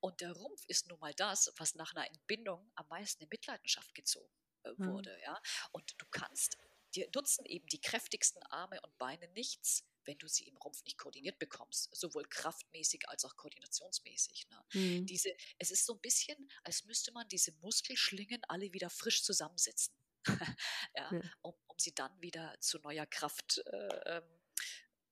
Und 0.00 0.20
der 0.20 0.32
Rumpf 0.32 0.64
ist 0.66 0.88
nun 0.88 0.98
mal 0.98 1.14
das, 1.14 1.52
was 1.56 1.74
nach 1.74 1.94
einer 1.94 2.06
Entbindung 2.06 2.70
am 2.74 2.86
meisten 2.88 3.22
in 3.22 3.28
Mitleidenschaft 3.28 3.94
gezogen 3.94 4.32
äh, 4.64 4.70
hm. 4.70 4.92
wurde. 4.92 5.14
Mhm. 5.16 5.22
Ja? 5.24 5.42
Und 5.72 5.94
du 5.98 6.06
kannst 6.10 6.56
dir 6.94 7.08
nutzen 7.14 7.44
eben 7.46 7.66
die 7.66 7.80
kräftigsten 7.80 8.42
Arme 8.44 8.80
und 8.82 8.96
Beine 8.98 9.28
nichts, 9.28 9.84
wenn 10.04 10.18
du 10.18 10.26
sie 10.28 10.44
im 10.44 10.56
Rumpf 10.56 10.82
nicht 10.84 10.98
koordiniert 10.98 11.38
bekommst, 11.38 11.94
sowohl 11.94 12.24
kraftmäßig 12.28 13.08
als 13.08 13.24
auch 13.24 13.36
koordinationsmäßig. 13.36 14.48
Ne? 14.48 14.64
Mhm. 14.72 15.06
Diese, 15.06 15.30
es 15.58 15.70
ist 15.70 15.86
so 15.86 15.94
ein 15.94 16.00
bisschen, 16.00 16.50
als 16.64 16.84
müsste 16.84 17.12
man 17.12 17.28
diese 17.28 17.52
Muskelschlingen 17.60 18.42
alle 18.48 18.72
wieder 18.72 18.90
frisch 18.90 19.22
zusammensetzen, 19.22 19.94
ja, 20.96 21.12
ja. 21.12 21.20
Um, 21.40 21.54
um, 21.66 21.78
sie 21.78 21.94
dann 21.94 22.20
wieder 22.20 22.56
zu 22.60 22.78
neuer 22.78 23.06
Kraft 23.06 23.58
äh, 23.66 24.18
ähm, 24.18 24.40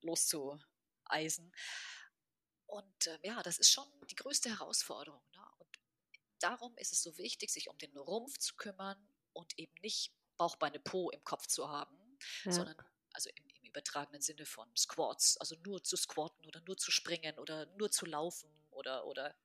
loszueisen. 0.02 1.52
Und 2.70 3.06
äh, 3.08 3.18
ja, 3.24 3.42
das 3.42 3.58
ist 3.58 3.70
schon 3.70 3.88
die 4.08 4.14
größte 4.14 4.48
Herausforderung. 4.48 5.22
Ne? 5.34 5.42
Und 5.58 5.78
darum 6.38 6.76
ist 6.76 6.92
es 6.92 7.02
so 7.02 7.18
wichtig, 7.18 7.50
sich 7.50 7.68
um 7.68 7.76
den 7.78 7.96
Rumpf 7.96 8.38
zu 8.38 8.54
kümmern 8.54 8.96
und 9.32 9.58
eben 9.58 9.74
nicht 9.82 10.12
Bauch, 10.36 10.56
Beine, 10.56 10.78
Po 10.78 11.10
im 11.10 11.22
Kopf 11.24 11.48
zu 11.48 11.68
haben, 11.68 11.96
ja. 12.44 12.52
sondern 12.52 12.76
also 13.12 13.28
im, 13.30 13.48
im, 13.48 13.64
übertragenen 13.70 14.20
Sinne 14.20 14.46
von 14.46 14.68
Squats, 14.76 15.36
also 15.36 15.54
nur 15.64 15.82
zu 15.84 15.96
squatten 15.96 16.44
oder 16.44 16.60
nur 16.62 16.76
zu 16.76 16.90
springen 16.90 17.38
oder 17.38 17.66
nur 17.76 17.90
zu 17.90 18.04
laufen 18.04 18.50
oder, 18.70 19.06
oder 19.06 19.36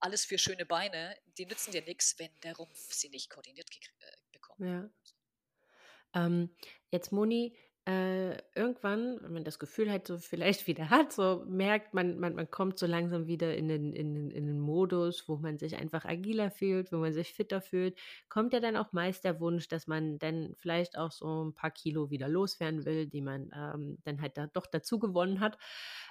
alles 0.00 0.24
für 0.24 0.38
schöne 0.38 0.66
Beine, 0.66 1.16
die 1.36 1.46
nützen 1.46 1.70
dir 1.72 1.82
nichts, 1.82 2.18
wenn 2.18 2.30
der 2.40 2.56
Rumpf 2.56 2.92
sie 2.92 3.08
nicht 3.10 3.30
koordiniert 3.30 3.70
äh, 3.70 4.16
bekommt. 4.32 4.60
Ja. 4.60 4.90
Ähm, 6.14 6.56
jetzt, 6.90 7.12
Moni, 7.12 7.56
äh, 7.88 8.36
irgendwann, 8.54 9.18
wenn 9.22 9.32
man 9.32 9.44
das 9.44 9.58
Gefühl 9.58 9.90
halt 9.90 10.06
so 10.06 10.18
vielleicht 10.18 10.66
wieder 10.66 10.90
hat, 10.90 11.10
so 11.10 11.42
merkt 11.48 11.94
man, 11.94 12.18
man, 12.18 12.34
man 12.34 12.50
kommt 12.50 12.78
so 12.78 12.86
langsam 12.86 13.26
wieder 13.26 13.56
in 13.56 13.68
den, 13.68 13.94
in, 13.94 14.14
den, 14.14 14.30
in 14.30 14.46
den 14.46 14.60
Modus, 14.60 15.26
wo 15.26 15.36
man 15.36 15.56
sich 15.58 15.76
einfach 15.76 16.04
agiler 16.04 16.50
fühlt, 16.50 16.92
wo 16.92 16.98
man 16.98 17.14
sich 17.14 17.32
fitter 17.32 17.62
fühlt, 17.62 17.98
kommt 18.28 18.52
ja 18.52 18.60
dann 18.60 18.76
auch 18.76 18.92
meist 18.92 19.24
der 19.24 19.40
Wunsch, 19.40 19.68
dass 19.68 19.86
man 19.86 20.18
dann 20.18 20.52
vielleicht 20.56 20.98
auch 20.98 21.12
so 21.12 21.44
ein 21.44 21.54
paar 21.54 21.70
Kilo 21.70 22.10
wieder 22.10 22.28
loswerden 22.28 22.84
will, 22.84 23.06
die 23.06 23.22
man 23.22 23.50
ähm, 23.56 23.96
dann 24.04 24.20
halt 24.20 24.36
da 24.36 24.48
doch 24.48 24.66
dazu 24.66 24.98
gewonnen 24.98 25.40
hat. 25.40 25.56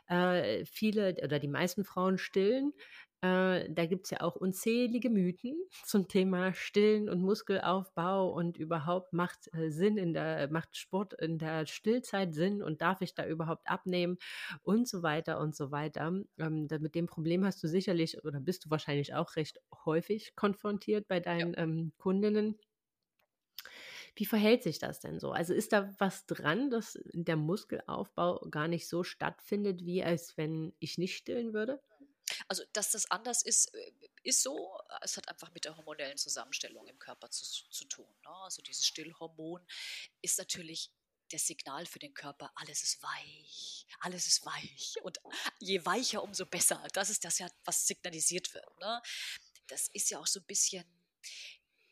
Äh, 0.07 0.65
viele 0.65 1.15
oder 1.23 1.38
die 1.38 1.47
meisten 1.47 1.84
Frauen 1.84 2.17
stillen, 2.17 2.73
äh, 3.22 3.68
da 3.70 3.86
gibt 3.88 4.05
es 4.05 4.11
ja 4.11 4.22
auch 4.22 4.36
unzählige 4.36 5.09
Mythen 5.09 5.55
zum 5.86 6.07
Thema 6.07 6.53
Stillen 6.53 7.09
und 7.09 7.22
Muskelaufbau 7.22 8.30
und 8.30 8.57
überhaupt 8.57 9.11
macht 9.11 9.51
äh, 9.53 9.72
Sinn 9.72 9.97
in 9.97 10.13
der, 10.13 10.51
macht 10.51 10.78
Sport 10.78 11.13
in 11.13 11.39
der 11.39 11.65
Stillzeit 11.65 12.36
Sinn 12.36 12.61
und 12.61 12.82
darf 12.82 13.01
ich 13.01 13.15
da 13.15 13.26
überhaupt 13.26 13.68
abnehmen 13.68 14.18
und 14.61 14.88
so 14.88 15.01
weiter 15.01 15.39
und 15.39 15.55
so 15.55 15.72
weiter. 15.72 16.13
Ähm, 16.38 16.68
da, 16.68 16.78
mit 16.78 16.93
dem 16.93 17.07
Problem 17.07 17.43
hast 17.43 17.63
du 17.63 17.68
sicherlich 17.68 18.24
oder 18.24 18.39
bist 18.39 18.65
du 18.65 18.70
wahrscheinlich 18.70 19.15
auch 19.15 19.36
recht 19.36 19.59
häufig 19.86 20.36
konfrontiert 20.36 21.07
bei 21.07 21.20
deinen 21.20 21.53
ja. 21.53 21.59
ähm, 21.59 21.93
Kundinnen. 21.97 22.59
Wie 24.15 24.26
verhält 24.26 24.63
sich 24.63 24.80
das 24.80 24.99
denn 24.99 25.20
so? 25.20 25.32
Also 25.32 25.53
ist 25.53 25.74
da 25.74 25.93
was 25.99 26.26
dran, 26.26 26.70
dass 26.70 26.99
der 27.13 27.36
Muskelaufbau 27.36 28.47
gar 28.49 28.68
nicht 28.68 28.88
so 28.88 29.03
stattfindet, 29.03 29.86
wie 29.86 30.03
als 30.03 30.38
wenn 30.38 30.74
ich 30.80 30.97
nicht 30.97 31.15
stillen 31.15 31.53
würde? 31.53 31.80
Also, 32.48 32.64
dass 32.74 32.91
das 32.91 33.10
anders 33.12 33.41
ist, 33.41 33.74
äh, 33.74 33.91
ist 34.24 34.41
so. 34.41 34.80
Es 35.02 35.18
hat 35.18 35.28
einfach 35.28 35.52
mit 35.54 35.66
der 35.66 35.76
hormonellen 35.76 36.18
Zusammenstellung 36.18 36.88
im 36.88 37.00
Körper 37.00 37.30
zu, 37.30 37.43
zu 37.45 37.86
tun. 37.86 38.08
Ne? 38.24 38.30
Also, 38.30 38.62
dieses 38.62 38.86
Stillhormon 38.86 39.66
ist 40.22 40.38
natürlich 40.38 40.91
das 41.30 41.45
Signal 41.45 41.86
für 41.86 42.00
den 42.00 42.14
Körper, 42.14 42.52
alles 42.56 42.84
ist 42.84 43.04
weich, 43.04 43.86
alles 44.00 44.28
ist 44.28 44.45
weich. 44.45 44.95
Und 45.04 45.20
je 45.60 45.86
weicher, 45.86 46.24
umso 46.24 46.45
besser. 46.45 46.86
Das 46.93 47.10
ist 47.10 47.26
das 47.26 47.39
ja, 47.39 47.50
was 47.66 47.86
signalisiert 47.86 48.54
wird. 48.54 48.80
Ne? 48.80 49.02
Das 49.68 49.89
ist 49.89 50.10
ja 50.10 50.20
auch 50.20 50.28
so 50.28 50.39
ein 50.39 50.45
bisschen 50.45 50.86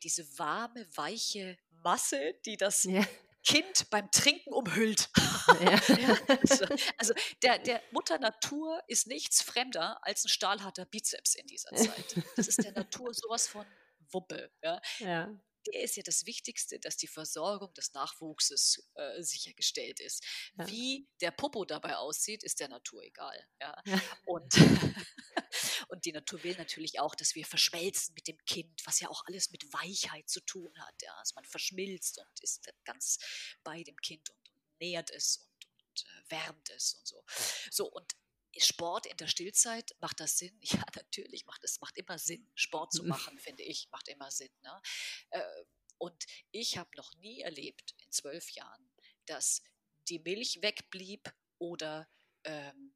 diese 0.02 0.38
warme, 0.38 0.86
weiche 0.96 1.58
Masse, 1.70 2.34
die 2.44 2.56
das 2.56 2.84
ja. 2.84 3.04
Kind 3.46 3.88
beim 3.90 4.10
Trinken 4.10 4.52
umhüllt. 4.52 5.08
Ja. 5.60 6.18
also, 6.40 6.66
also 6.98 7.14
der, 7.42 7.60
der 7.60 7.80
Mutter 7.92 8.18
Natur 8.18 8.82
ist 8.88 9.06
nichts 9.06 9.42
fremder 9.42 10.04
als 10.04 10.24
ein 10.24 10.28
stahlharter 10.28 10.84
Bizeps 10.86 11.36
in 11.36 11.46
dieser 11.46 11.70
Zeit. 11.70 12.16
Das 12.34 12.48
ist 12.48 12.64
der 12.64 12.72
Natur 12.72 13.14
sowas 13.14 13.46
von 13.46 13.64
Wuppe. 14.10 14.50
Ja. 14.62 14.80
ja. 14.98 15.30
Der 15.66 15.82
ist 15.82 15.96
ja 15.96 16.02
das 16.02 16.26
Wichtigste, 16.26 16.78
dass 16.78 16.96
die 16.96 17.06
Versorgung 17.06 17.72
des 17.74 17.92
Nachwuchses 17.92 18.88
äh, 18.94 19.22
sichergestellt 19.22 20.00
ist. 20.00 20.24
Ja. 20.58 20.68
Wie 20.68 21.08
der 21.20 21.30
Popo 21.30 21.64
dabei 21.64 21.96
aussieht, 21.96 22.42
ist 22.42 22.60
der 22.60 22.68
Natur 22.68 23.02
egal. 23.02 23.46
Ja. 23.60 23.82
Und 24.26 24.54
Und 25.88 26.04
die 26.04 26.12
Natur 26.12 26.42
will 26.42 26.56
natürlich 26.56 27.00
auch, 27.00 27.14
dass 27.14 27.34
wir 27.34 27.44
verschmelzen 27.44 28.14
mit 28.14 28.28
dem 28.28 28.38
Kind, 28.44 28.82
was 28.84 29.00
ja 29.00 29.08
auch 29.08 29.22
alles 29.26 29.50
mit 29.50 29.72
Weichheit 29.72 30.28
zu 30.28 30.40
tun 30.40 30.72
hat. 30.78 30.94
Ja. 31.02 31.14
Also 31.18 31.34
man 31.34 31.44
verschmilzt 31.44 32.18
und 32.18 32.42
ist 32.42 32.68
ganz 32.84 33.18
bei 33.62 33.82
dem 33.82 33.96
Kind 33.96 34.28
und, 34.30 34.50
und 34.50 34.80
nährt 34.80 35.10
es 35.10 35.38
und, 35.38 35.66
und 35.82 36.04
äh, 36.04 36.30
wärmt 36.30 36.70
es 36.70 36.94
und 36.94 37.06
so. 37.06 37.24
So, 37.70 37.90
und 37.90 38.16
Sport 38.60 39.06
in 39.06 39.16
der 39.16 39.28
Stillzeit, 39.28 39.94
macht 40.00 40.20
das 40.20 40.38
Sinn? 40.38 40.58
Ja, 40.62 40.84
natürlich 40.94 41.46
macht 41.46 41.64
es 41.64 41.80
macht 41.80 41.96
immer 41.96 42.18
Sinn. 42.18 42.50
Sport 42.54 42.92
zu 42.92 43.04
machen, 43.04 43.38
finde 43.38 43.62
ich, 43.62 43.88
macht 43.90 44.08
immer 44.08 44.30
Sinn. 44.30 44.52
Ne? 44.62 44.82
Äh, 45.30 45.64
und 45.98 46.26
ich 46.50 46.76
habe 46.76 46.90
noch 46.96 47.14
nie 47.14 47.40
erlebt 47.40 47.94
in 47.98 48.10
zwölf 48.10 48.50
Jahren, 48.50 48.90
dass 49.26 49.62
die 50.08 50.18
Milch 50.18 50.60
wegblieb 50.62 51.32
oder 51.58 52.08
ähm, 52.44 52.94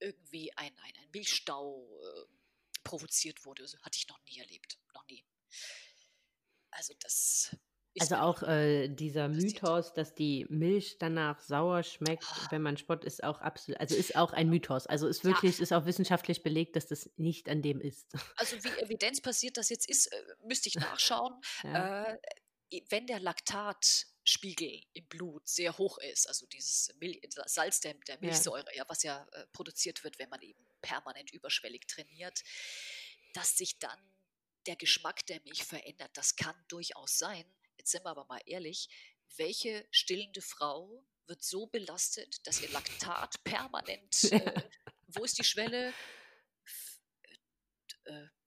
irgendwie 0.00 0.52
ein, 0.56 0.76
ein, 0.78 0.96
ein 0.96 1.10
Milchstau 1.12 1.86
äh, 2.02 2.26
provoziert 2.82 3.44
wurde. 3.44 3.64
Hatte 3.82 3.96
ich 3.96 4.08
noch 4.08 4.22
nie 4.24 4.38
erlebt. 4.38 4.78
Noch 4.94 5.06
nie. 5.06 5.24
Also 6.70 6.94
das 7.00 7.56
also 7.98 8.16
auch 8.16 8.42
äh, 8.42 8.88
dieser 8.88 9.28
Mythos, 9.28 9.92
dass 9.94 10.14
die 10.14 10.46
Milch 10.48 10.98
danach 10.98 11.40
sauer 11.40 11.82
schmeckt, 11.82 12.24
ah. 12.24 12.46
wenn 12.50 12.62
man 12.62 12.76
Spott 12.76 13.04
ist 13.04 13.24
auch 13.24 13.40
absolut, 13.40 13.80
also 13.80 13.96
ist 13.96 14.14
auch 14.16 14.32
ein 14.32 14.48
Mythos. 14.48 14.86
Also 14.86 15.08
ist 15.08 15.24
wirklich, 15.24 15.58
ja. 15.58 15.62
ist 15.62 15.72
auch 15.72 15.86
wissenschaftlich 15.86 16.42
belegt, 16.42 16.76
dass 16.76 16.86
das 16.86 17.10
nicht 17.16 17.48
an 17.48 17.62
dem 17.62 17.80
ist. 17.80 18.06
Also 18.36 18.56
wie 18.64 18.82
evidenzbasiert 18.82 19.56
das 19.56 19.68
jetzt 19.70 19.88
ist, 19.88 20.06
äh, 20.06 20.22
müsste 20.44 20.68
ich 20.68 20.76
nachschauen. 20.76 21.34
Ja. 21.64 22.04
Äh, 22.04 22.18
wenn 22.88 23.06
der 23.06 23.18
Laktat 23.18 24.06
Spiegel 24.22 24.80
im 24.92 25.06
Blut 25.08 25.48
sehr 25.48 25.76
hoch 25.76 25.98
ist, 25.98 26.28
also 26.28 26.46
dieses 26.46 26.94
Mil 27.00 27.20
Salz 27.46 27.80
der, 27.80 27.94
der 27.94 28.18
Milchsäure, 28.20 28.64
ja. 28.68 28.78
ja. 28.78 28.84
was 28.88 29.02
ja 29.02 29.26
äh, 29.32 29.46
produziert 29.52 30.04
wird, 30.04 30.18
wenn 30.18 30.28
man 30.28 30.40
eben 30.42 30.64
permanent 30.80 31.32
überschwellig 31.32 31.86
trainiert, 31.86 32.42
dass 33.34 33.56
sich 33.56 33.78
dann 33.78 33.98
der 34.66 34.76
Geschmack 34.76 35.26
der 35.26 35.40
Milch 35.42 35.64
verändert. 35.64 36.10
Das 36.14 36.36
kann 36.36 36.54
durchaus 36.68 37.18
sein. 37.18 37.44
Jetzt 37.80 37.92
sind 37.92 38.04
wir 38.04 38.10
aber 38.10 38.26
mal 38.26 38.40
ehrlich, 38.46 38.88
welche 39.36 39.86
stillende 39.90 40.42
Frau 40.42 41.04
wird 41.26 41.42
so 41.42 41.66
belastet, 41.66 42.46
dass 42.46 42.60
ihr 42.60 42.70
Laktat 42.70 43.42
permanent, 43.42 44.24
äh, 44.32 44.62
wo 45.08 45.24
ist 45.24 45.38
die 45.38 45.44
Schwelle? 45.44 45.92
F 46.64 47.00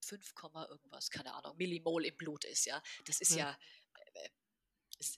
5, 0.02 0.34
äh, 0.44 0.60
irgendwas, 0.70 1.10
keine 1.10 1.34
Ahnung, 1.34 1.58
Millimol 1.58 2.06
im 2.06 2.16
Blut 2.16 2.46
ist, 2.46 2.66
ja. 2.66 2.82
Das 3.06 3.22
ist 3.22 3.32
ja, 3.32 3.38
ja 3.38 3.60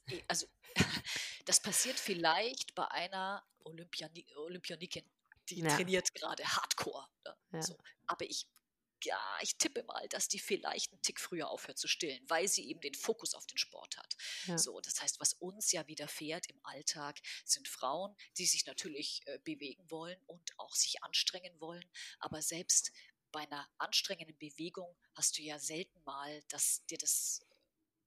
Eh, 0.08 0.24
also 0.28 0.48
das 1.46 1.62
passiert 1.62 2.00
vielleicht 2.00 2.76
bei 2.76 2.88
einer 2.90 3.46
Olympiani 3.64 4.26
Olympionikin, 4.36 5.04
die 5.50 5.60
ja. 5.60 5.76
trainiert 5.76 6.14
gerade 6.14 6.44
Hardcore. 6.44 7.08
Ne? 7.24 7.38
Ja. 7.54 7.62
So. 7.62 7.78
Aber 8.08 8.26
ich, 8.26 8.48
ja, 9.06 9.38
ich 9.42 9.56
tippe 9.58 9.84
mal, 9.84 10.08
dass 10.10 10.28
die 10.28 10.40
vielleicht 10.40 10.92
einen 10.92 11.02
Tick 11.02 11.20
früher 11.20 11.50
aufhört 11.50 11.78
zu 11.78 11.88
stillen, 11.88 12.24
weil 12.28 12.48
sie 12.48 12.68
eben 12.70 12.82
den 12.82 12.94
Fokus 12.94 13.34
auf 13.34 13.46
den 13.48 13.58
Sport 13.58 13.98
hat. 13.98 14.16
Ja. 14.48 14.58
So, 14.58 14.82
das 14.82 15.02
heißt, 15.02 15.20
was 15.20 15.34
uns 15.34 15.72
ja 15.72 15.88
widerfährt 15.88 16.48
im 16.50 16.60
Alltag, 16.64 17.20
sind 17.46 17.68
Frauen, 17.68 18.16
die 18.38 18.46
sich 18.46 18.66
natürlich 18.66 19.22
äh, 19.26 19.40
bewegen 19.40 19.90
wollen 19.90 20.22
und 20.26 20.52
auch 20.58 20.76
sich 20.76 21.04
anstrengen 21.04 21.60
wollen, 21.60 21.90
aber 22.20 22.42
selbst 22.42 22.92
bei 23.32 23.42
einer 23.42 23.68
anstrengenden 23.78 24.38
Bewegung 24.38 24.96
hast 25.14 25.38
du 25.38 25.44
ja 25.44 25.60
selten 25.60 26.02
mal, 26.04 26.42
dass 26.50 26.86
dir 26.86 26.98
das 26.98 27.42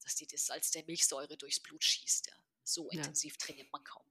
dass 0.01 0.15
die 0.15 0.27
das 0.27 0.47
Salz 0.47 0.71
der 0.71 0.85
Milchsäure 0.85 1.37
durchs 1.37 1.61
Blut 1.61 1.85
schießt. 1.85 2.29
Ja. 2.29 2.37
So 2.65 2.89
ja. 2.91 2.99
intensiv 2.99 3.37
trainiert 3.37 3.71
man 3.73 3.85
kaum. 3.85 4.07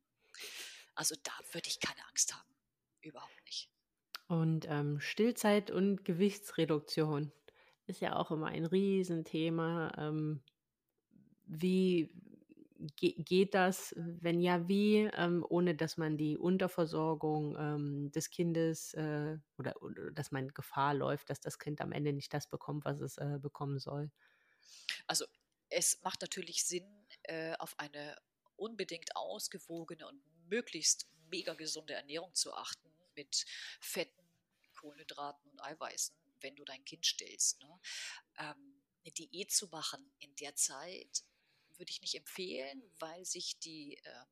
Also 0.93 1.15
da 1.23 1.33
würde 1.51 1.67
ich 1.69 1.79
keine 1.79 2.05
Angst 2.07 2.33
haben. 2.35 2.55
Überhaupt 3.01 3.43
nicht. 3.45 3.69
Und 4.27 4.67
ähm, 4.69 4.99
Stillzeit 4.99 5.71
und 5.71 6.03
Gewichtsreduktion 6.03 7.31
ist 7.85 8.01
ja 8.01 8.15
auch 8.17 8.31
immer 8.31 8.47
ein 8.47 8.65
Riesenthema. 8.65 9.93
Ähm, 9.97 10.41
wie 11.45 12.11
ge 12.97 13.13
geht 13.23 13.53
das? 13.53 13.93
Wenn 13.97 14.41
ja, 14.41 14.67
wie? 14.67 15.09
Ähm, 15.15 15.45
ohne 15.47 15.75
dass 15.75 15.95
man 15.95 16.17
die 16.17 16.37
Unterversorgung 16.37 17.55
ähm, 17.57 18.11
des 18.11 18.29
Kindes 18.29 18.93
äh, 18.95 19.37
oder, 19.57 19.81
oder, 19.81 20.11
dass 20.11 20.31
man 20.31 20.49
Gefahr 20.49 20.93
läuft, 20.93 21.29
dass 21.29 21.39
das 21.39 21.57
Kind 21.57 21.79
am 21.79 21.93
Ende 21.93 22.11
nicht 22.11 22.33
das 22.33 22.47
bekommt, 22.47 22.83
was 22.83 22.99
es 22.99 23.17
äh, 23.17 23.39
bekommen 23.41 23.79
soll. 23.79 24.11
Also 25.07 25.25
es 25.69 26.01
macht 26.03 26.21
natürlich 26.21 26.65
Sinn, 26.65 27.07
äh, 27.23 27.55
auf 27.59 27.79
eine 27.79 28.17
unbedingt 28.57 29.15
ausgewogene 29.15 30.07
und 30.07 30.21
möglichst 30.49 31.07
mega 31.29 31.53
gesunde 31.53 31.93
Ernährung 31.93 32.33
zu 32.33 32.53
achten 32.53 32.89
mit 33.17 33.45
Fetten, 33.81 34.29
Kohlenhydraten 34.75 35.49
und 35.49 35.59
Eiweißen, 35.59 36.15
wenn 36.39 36.55
du 36.55 36.63
dein 36.63 36.85
Kind 36.85 37.05
stillst. 37.05 37.59
Ne? 37.59 37.79
Ähm, 38.37 38.83
eine 39.03 39.11
Diät 39.11 39.51
zu 39.51 39.67
machen 39.67 40.09
in 40.19 40.33
der 40.37 40.55
Zeit 40.55 41.23
würde 41.77 41.91
ich 41.91 42.01
nicht 42.01 42.15
empfehlen, 42.15 42.81
weil 42.99 43.25
sich 43.25 43.59
die 43.59 43.97
äh, 43.97 44.25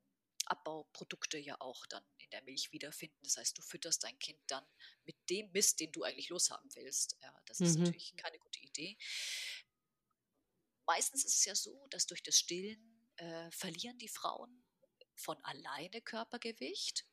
Abbauprodukte 0.48 1.38
ja 1.38 1.60
auch 1.60 1.86
dann 1.88 2.04
in 2.18 2.30
der 2.30 2.44
Milch 2.44 2.72
wiederfinden. 2.72 3.20
Das 3.24 3.38
heißt, 3.38 3.58
du 3.58 3.62
fütterst 3.62 4.04
dein 4.04 4.18
Kind 4.20 4.40
dann 4.48 4.66
mit 5.06 5.16
dem 5.30 5.52
Mist, 5.52 5.80
den 5.80 5.92
du 5.92 6.04
eigentlich 6.04 6.30
loshaben 6.30 6.70
willst. 6.76 7.18
Ja, 7.22 7.42
das 7.46 7.60
ist 7.60 7.78
mhm. 7.78 7.86
natürlich 7.86 8.16
keine 8.16 8.40
gute 8.40 8.60
Idee. 8.60 8.98
Meistens 10.86 11.26
ist 11.26 11.36
es 11.36 11.46
ja 11.46 11.56
so, 11.56 11.88
dass 11.90 12.06
durch 12.06 12.22
das 12.22 12.38
Stillen 12.38 13.10
äh, 13.18 13.52
verlieren 13.52 13.98
die 13.98 14.08
Frauen 14.08 14.64
von 15.16 15.44
alleine 15.44 16.02
Körpergewicht. 16.02 17.06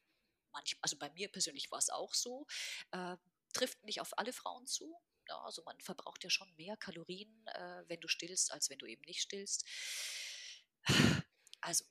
Manch, 0.52 0.76
also 0.80 0.96
bei 0.98 1.10
mir 1.10 1.30
persönlich 1.30 1.70
war 1.70 1.78
es 1.78 1.90
auch 1.90 2.14
so. 2.14 2.46
Äh, 2.92 3.16
trifft 3.52 3.82
nicht 3.84 4.00
auf 4.00 4.16
alle 4.18 4.32
Frauen 4.32 4.66
zu. 4.66 4.94
Ja, 5.28 5.40
also 5.42 5.62
man 5.64 5.80
verbraucht 5.80 6.24
ja 6.24 6.30
schon 6.30 6.52
mehr 6.56 6.76
Kalorien, 6.76 7.46
äh, 7.46 7.84
wenn 7.86 8.00
du 8.00 8.08
stillst, 8.08 8.52
als 8.52 8.70
wenn 8.70 8.78
du 8.78 8.86
eben 8.86 9.02
nicht 9.02 9.22
stillst. 9.22 9.64
Also 11.64 11.84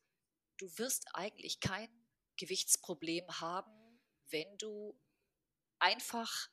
du 0.57 0.67
wirst 0.77 1.07
eigentlich 1.13 1.61
kein 1.61 1.89
Gewichtsproblem 2.35 3.25
haben, 3.39 4.01
wenn 4.29 4.57
du 4.57 4.99
einfach 5.79 6.49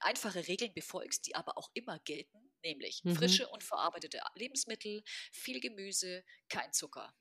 einfache 0.00 0.46
Regeln 0.48 0.72
befolgst, 0.74 1.26
die 1.26 1.34
aber 1.36 1.56
auch 1.58 1.70
immer 1.74 1.98
gelten, 2.00 2.52
nämlich 2.64 3.04
mhm. 3.04 3.14
frische 3.14 3.48
und 3.48 3.62
verarbeitete 3.62 4.20
Lebensmittel, 4.34 5.02
viel 5.32 5.60
Gemüse, 5.60 6.24
kein 6.48 6.72
Zucker. 6.72 7.14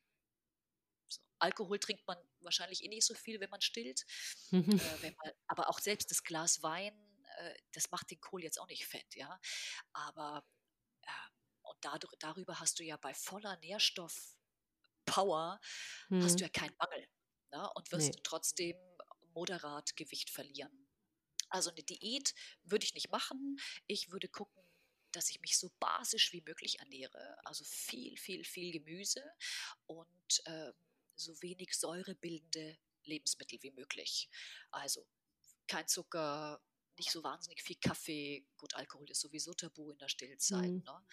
Alkohol 1.39 1.79
trinkt 1.79 2.05
man 2.07 2.17
wahrscheinlich 2.41 2.83
eh 2.83 2.87
nicht 2.87 3.05
so 3.05 3.13
viel, 3.13 3.39
wenn 3.39 3.49
man 3.49 3.61
stillt. 3.61 4.05
Mhm. 4.51 4.61
Äh, 5.03 5.11
man, 5.11 5.31
aber 5.47 5.69
auch 5.69 5.79
selbst 5.79 6.11
das 6.11 6.23
Glas 6.23 6.61
Wein, 6.61 6.93
äh, 7.37 7.53
das 7.73 7.89
macht 7.91 8.11
den 8.11 8.19
Kohl 8.19 8.43
jetzt 8.43 8.59
auch 8.59 8.67
nicht 8.67 8.85
fett, 8.85 9.15
ja. 9.15 9.39
Aber 9.93 10.45
äh, 11.01 11.11
und 11.63 11.77
dadurch, 11.81 12.13
darüber 12.19 12.59
hast 12.59 12.79
du 12.79 12.83
ja 12.83 12.97
bei 12.97 13.13
voller 13.13 13.57
Nährstoffpower 13.57 15.59
mhm. 16.09 16.23
hast 16.23 16.39
du 16.39 16.43
ja 16.43 16.49
keinen 16.49 16.75
Mangel 16.77 17.07
ne? 17.51 17.69
und 17.75 17.91
wirst 17.91 18.13
nee. 18.13 18.21
trotzdem 18.23 18.77
moderat 19.33 19.95
Gewicht 19.95 20.29
verlieren. 20.29 20.87
Also 21.49 21.71
eine 21.71 21.83
Diät 21.83 22.33
würde 22.63 22.85
ich 22.85 22.93
nicht 22.93 23.11
machen. 23.11 23.57
Ich 23.87 24.11
würde 24.11 24.27
gucken, 24.27 24.61
dass 25.11 25.29
ich 25.29 25.41
mich 25.41 25.57
so 25.57 25.71
basisch 25.79 26.31
wie 26.33 26.41
möglich 26.41 26.79
ernähre. 26.79 27.37
Also 27.43 27.63
viel, 27.65 28.17
viel, 28.17 28.43
viel 28.43 28.71
Gemüse 28.71 29.23
und 29.87 30.45
äh, 30.45 30.71
so 31.20 31.41
wenig 31.41 31.74
säurebildende 31.74 32.78
Lebensmittel 33.03 33.59
wie 33.61 33.72
möglich. 33.72 34.30
Also 34.72 35.05
kein 35.67 35.88
Zucker, 35.88 36.61
nicht 36.99 37.11
so 37.11 37.24
wahnsinnig 37.24 37.63
viel 37.63 37.78
Kaffee. 37.78 38.45
Gut, 38.57 38.76
Alkohol 38.76 39.09
ist 39.09 39.22
sowieso 39.22 39.53
tabu 39.53 39.89
in 39.91 39.97
der 39.97 40.09
Stillzeit. 40.09 40.70
Mhm. 40.70 40.84
Ne? 40.84 41.05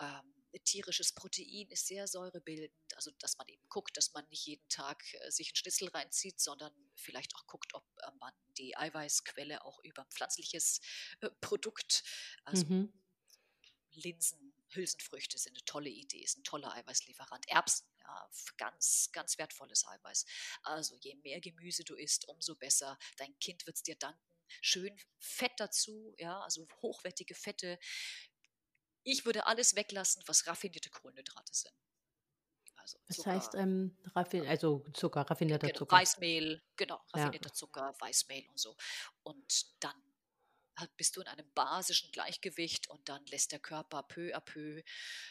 Ähm, 0.00 0.34
tierisches 0.64 1.12
Protein 1.12 1.68
ist 1.70 1.86
sehr 1.86 2.06
säurebildend, 2.06 2.72
also 2.94 3.10
dass 3.18 3.38
man 3.38 3.48
eben 3.48 3.66
guckt, 3.68 3.96
dass 3.96 4.12
man 4.12 4.28
nicht 4.28 4.46
jeden 4.46 4.68
Tag 4.68 5.02
äh, 5.14 5.30
sich 5.30 5.48
einen 5.48 5.56
Schnitzel 5.56 5.88
reinzieht, 5.88 6.40
sondern 6.40 6.72
vielleicht 6.94 7.34
auch 7.34 7.46
guckt, 7.46 7.74
ob 7.74 7.84
äh, 7.98 8.10
man 8.20 8.34
die 8.58 8.76
Eiweißquelle 8.76 9.64
auch 9.64 9.80
über 9.82 10.04
pflanzliches 10.06 10.80
äh, 11.20 11.30
Produkt, 11.40 12.04
also 12.44 12.66
mhm. 12.66 12.92
Linsen, 13.92 14.51
Hülsenfrüchte 14.74 15.38
sind 15.38 15.56
eine 15.56 15.64
tolle 15.64 15.90
Idee, 15.90 16.22
ist 16.22 16.38
ein 16.38 16.44
toller 16.44 16.72
Eiweißlieferant. 16.72 17.48
Erbsen, 17.48 17.86
ja, 18.00 18.30
ganz, 18.56 19.10
ganz 19.12 19.38
wertvolles 19.38 19.86
Eiweiß. 19.86 20.26
Also 20.62 20.96
je 20.96 21.14
mehr 21.16 21.40
Gemüse 21.40 21.84
du 21.84 21.94
isst, 21.94 22.28
umso 22.28 22.54
besser. 22.56 22.98
Dein 23.16 23.38
Kind 23.38 23.66
wird 23.66 23.76
es 23.76 23.82
dir 23.82 23.96
danken. 23.96 24.20
Schön 24.60 24.94
Fett 25.18 25.52
dazu, 25.56 26.14
ja, 26.18 26.40
also 26.40 26.66
hochwertige 26.82 27.34
Fette. 27.34 27.78
Ich 29.02 29.24
würde 29.24 29.46
alles 29.46 29.74
weglassen, 29.76 30.22
was 30.26 30.46
raffinierte 30.46 30.90
Kohlenhydrate 30.90 31.54
sind. 31.54 31.74
Also 32.76 32.98
das 33.06 33.16
Zucker, 33.16 33.32
heißt, 33.32 33.54
ähm, 33.54 33.96
raffin 34.14 34.46
also 34.46 34.84
Zucker, 34.92 35.22
raffinierter 35.22 35.68
genau, 35.68 35.78
Zucker. 35.78 35.96
Weißmehl, 35.96 36.62
genau, 36.76 37.00
raffinierter 37.12 37.50
ja. 37.50 37.54
Zucker, 37.54 37.94
Weißmehl 38.00 38.48
und 38.48 38.58
so. 38.58 38.76
Und 39.22 39.82
dann 39.82 39.94
bist 40.96 41.16
du 41.16 41.20
in 41.20 41.28
einem 41.28 41.50
basischen 41.54 42.10
Gleichgewicht 42.12 42.88
und 42.88 43.08
dann 43.08 43.24
lässt 43.26 43.52
der 43.52 43.60
Körper 43.60 44.02
peu 44.04 44.34
à 44.34 44.40
peu 44.40 44.78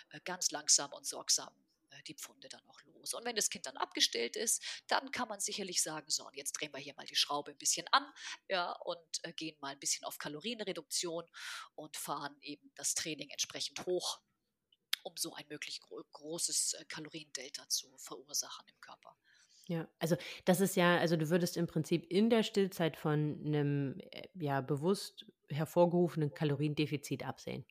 äh, 0.09 0.19
ganz 0.23 0.51
langsam 0.51 0.91
und 0.93 1.05
sorgsam 1.05 1.53
äh, 1.91 2.03
die 2.03 2.15
Pfunde 2.15 2.49
dann 2.49 2.65
auch 2.67 2.81
los. 2.83 3.13
Und 3.13 3.25
wenn 3.25 3.35
das 3.35 3.49
Kind 3.49 3.65
dann 3.65 3.77
abgestellt 3.77 4.35
ist, 4.35 4.63
dann 4.87 5.11
kann 5.11 5.27
man 5.27 5.39
sicherlich 5.39 5.81
sagen, 5.81 6.09
so, 6.09 6.25
und 6.25 6.35
jetzt 6.35 6.53
drehen 6.53 6.73
wir 6.73 6.79
hier 6.79 6.93
mal 6.95 7.05
die 7.05 7.15
Schraube 7.15 7.51
ein 7.51 7.57
bisschen 7.57 7.87
an, 7.91 8.05
ja, 8.47 8.71
und 8.71 9.23
äh, 9.23 9.33
gehen 9.33 9.57
mal 9.59 9.69
ein 9.69 9.79
bisschen 9.79 10.05
auf 10.05 10.17
Kalorienreduktion 10.17 11.25
und 11.75 11.97
fahren 11.97 12.37
eben 12.41 12.71
das 12.75 12.93
Training 12.93 13.29
entsprechend 13.29 13.85
hoch, 13.85 14.21
um 15.03 15.17
so 15.17 15.33
ein 15.33 15.47
möglich 15.47 15.81
gro 15.81 16.03
großes 16.11 16.73
äh, 16.73 16.85
Kaloriendelta 16.85 17.67
zu 17.69 17.97
verursachen 17.97 18.67
im 18.67 18.79
Körper. 18.81 19.17
Ja, 19.71 19.87
also 19.99 20.17
das 20.43 20.59
ist 20.59 20.75
ja, 20.75 20.97
also 20.97 21.15
du 21.15 21.29
würdest 21.29 21.55
im 21.55 21.65
Prinzip 21.65 22.05
in 22.11 22.29
der 22.29 22.43
Stillzeit 22.43 22.97
von 22.97 23.41
einem 23.45 24.01
äh, 24.11 24.27
ja 24.33 24.59
bewusst 24.59 25.25
hervorgerufenen 25.49 26.33
Kaloriendefizit 26.33 27.23
absehen. 27.23 27.65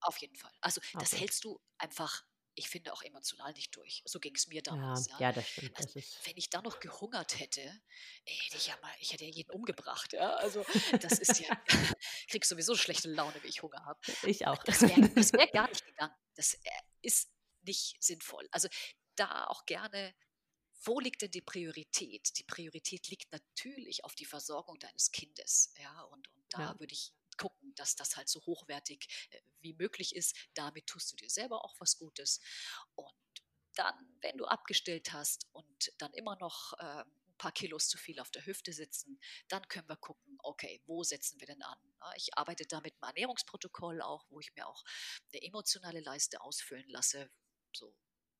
Auf 0.00 0.18
jeden 0.18 0.36
Fall. 0.36 0.52
Also 0.60 0.82
das 0.92 1.14
okay. 1.14 1.20
hältst 1.22 1.44
du 1.44 1.58
einfach 1.78 2.24
ich 2.58 2.70
finde 2.70 2.90
auch 2.94 3.02
emotional 3.02 3.52
nicht 3.52 3.76
durch. 3.76 4.02
So 4.06 4.18
ging 4.18 4.34
es 4.34 4.48
mir 4.48 4.62
damals. 4.62 5.08
Ja, 5.08 5.14
ja. 5.18 5.20
ja 5.28 5.32
das 5.32 5.46
stimmt. 5.46 5.76
Also, 5.76 6.00
das 6.00 6.18
wenn 6.24 6.38
ich 6.38 6.48
da 6.48 6.62
noch 6.62 6.80
gehungert 6.80 7.38
hätte, 7.38 7.60
hätte 7.60 8.56
ich 8.56 8.66
ja 8.66 8.74
mal, 8.80 8.90
ich 8.98 9.12
hätte 9.12 9.26
ja 9.26 9.30
jeden 9.30 9.50
umgebracht. 9.50 10.14
Ja? 10.14 10.36
Also 10.36 10.64
das 11.02 11.18
ist 11.18 11.38
ja, 11.38 11.54
krieg 12.30 12.46
sowieso 12.46 12.74
schlechte 12.74 13.10
Laune, 13.10 13.34
wenn 13.42 13.50
ich 13.50 13.62
Hunger 13.62 13.84
habe. 13.84 14.00
Ich 14.22 14.46
auch. 14.46 14.62
Das 14.64 14.80
wäre 14.80 14.96
wär 15.14 15.46
gar 15.52 15.68
nicht 15.68 15.84
gegangen. 15.84 16.14
Das 16.34 16.54
äh, 16.54 16.70
ist 17.02 17.30
nicht 17.60 18.02
sinnvoll. 18.02 18.48
Also 18.52 18.68
da 19.16 19.48
auch 19.48 19.66
gerne 19.66 20.14
wo 20.84 21.00
liegt 21.00 21.22
denn 21.22 21.30
die 21.30 21.40
Priorität? 21.40 22.38
Die 22.38 22.44
Priorität 22.44 23.08
liegt 23.08 23.32
natürlich 23.32 24.04
auf 24.04 24.14
die 24.14 24.24
Versorgung 24.24 24.78
deines 24.78 25.10
Kindes. 25.10 25.72
Ja, 25.78 26.02
und, 26.02 26.28
und 26.28 26.44
da 26.50 26.60
ja. 26.60 26.80
würde 26.80 26.92
ich 26.92 27.12
gucken, 27.36 27.74
dass 27.74 27.96
das 27.96 28.16
halt 28.16 28.28
so 28.28 28.40
hochwertig 28.46 29.08
äh, 29.30 29.40
wie 29.60 29.74
möglich 29.74 30.14
ist. 30.14 30.36
Damit 30.54 30.86
tust 30.86 31.12
du 31.12 31.16
dir 31.16 31.30
selber 31.30 31.64
auch 31.64 31.74
was 31.78 31.98
Gutes. 31.98 32.40
Und 32.94 33.12
dann, 33.74 33.94
wenn 34.22 34.38
du 34.38 34.46
abgestellt 34.46 35.12
hast 35.12 35.46
und 35.52 35.92
dann 35.98 36.12
immer 36.14 36.36
noch 36.36 36.72
äh, 36.78 37.04
ein 37.04 37.38
paar 37.38 37.52
Kilos 37.52 37.88
zu 37.88 37.98
viel 37.98 38.18
auf 38.20 38.30
der 38.30 38.46
Hüfte 38.46 38.72
sitzen, 38.72 39.20
dann 39.48 39.66
können 39.68 39.88
wir 39.88 39.96
gucken, 39.96 40.38
okay, 40.42 40.80
wo 40.86 41.04
setzen 41.04 41.38
wir 41.40 41.46
denn 41.46 41.62
an? 41.62 41.78
Ich 42.16 42.36
arbeite 42.36 42.64
da 42.66 42.80
mit 42.80 42.94
einem 42.94 43.10
Ernährungsprotokoll 43.10 44.00
auch, 44.00 44.24
wo 44.30 44.40
ich 44.40 44.54
mir 44.54 44.66
auch 44.66 44.84
eine 45.32 45.42
emotionale 45.42 46.00
Leiste 46.00 46.40
ausfüllen 46.40 46.88
lasse. 46.88 47.30
So 47.74 47.94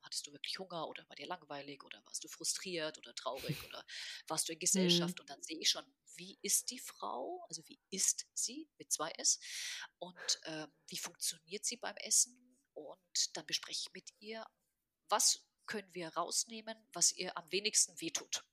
hattest 0.07 0.27
du 0.27 0.33
wirklich 0.33 0.59
Hunger 0.59 0.89
oder 0.89 1.07
war 1.09 1.17
dir 1.17 1.27
langweilig 1.27 1.85
oder 1.85 2.03
warst 2.07 2.25
du 2.25 2.29
frustriert 2.29 2.97
oder 2.99 3.15
traurig 3.15 3.63
oder 3.65 3.85
warst 4.29 4.49
du 4.49 4.53
in 4.53 4.59
Gesellschaft? 4.59 5.17
Mhm. 5.17 5.21
Und 5.21 5.31
dann 5.31 5.43
sehe 5.43 5.59
ich 5.59 5.69
schon, 5.69 5.85
wie 6.17 6.39
ist 6.43 6.71
die 6.71 6.79
Frau, 6.79 7.45
also 7.49 7.63
wie 7.67 7.79
ist 7.91 8.27
sie 8.33 8.69
mit 8.79 8.91
zwei 8.91 9.11
S 9.19 9.39
und 9.99 10.41
äh, 10.43 10.67
wie 10.89 10.99
funktioniert 10.99 11.65
sie 11.65 11.77
beim 11.77 11.97
Essen? 11.97 12.59
Und 12.73 13.37
dann 13.37 13.47
bespreche 13.47 13.81
ich 13.87 13.93
mit 13.93 14.11
ihr, 14.21 14.47
was 15.09 15.47
können 15.67 15.93
wir 15.95 16.09
rausnehmen, 16.15 16.77
was 16.93 17.13
ihr 17.13 17.37
am 17.37 17.51
wenigsten 17.51 18.01
wehtut. 18.01 18.45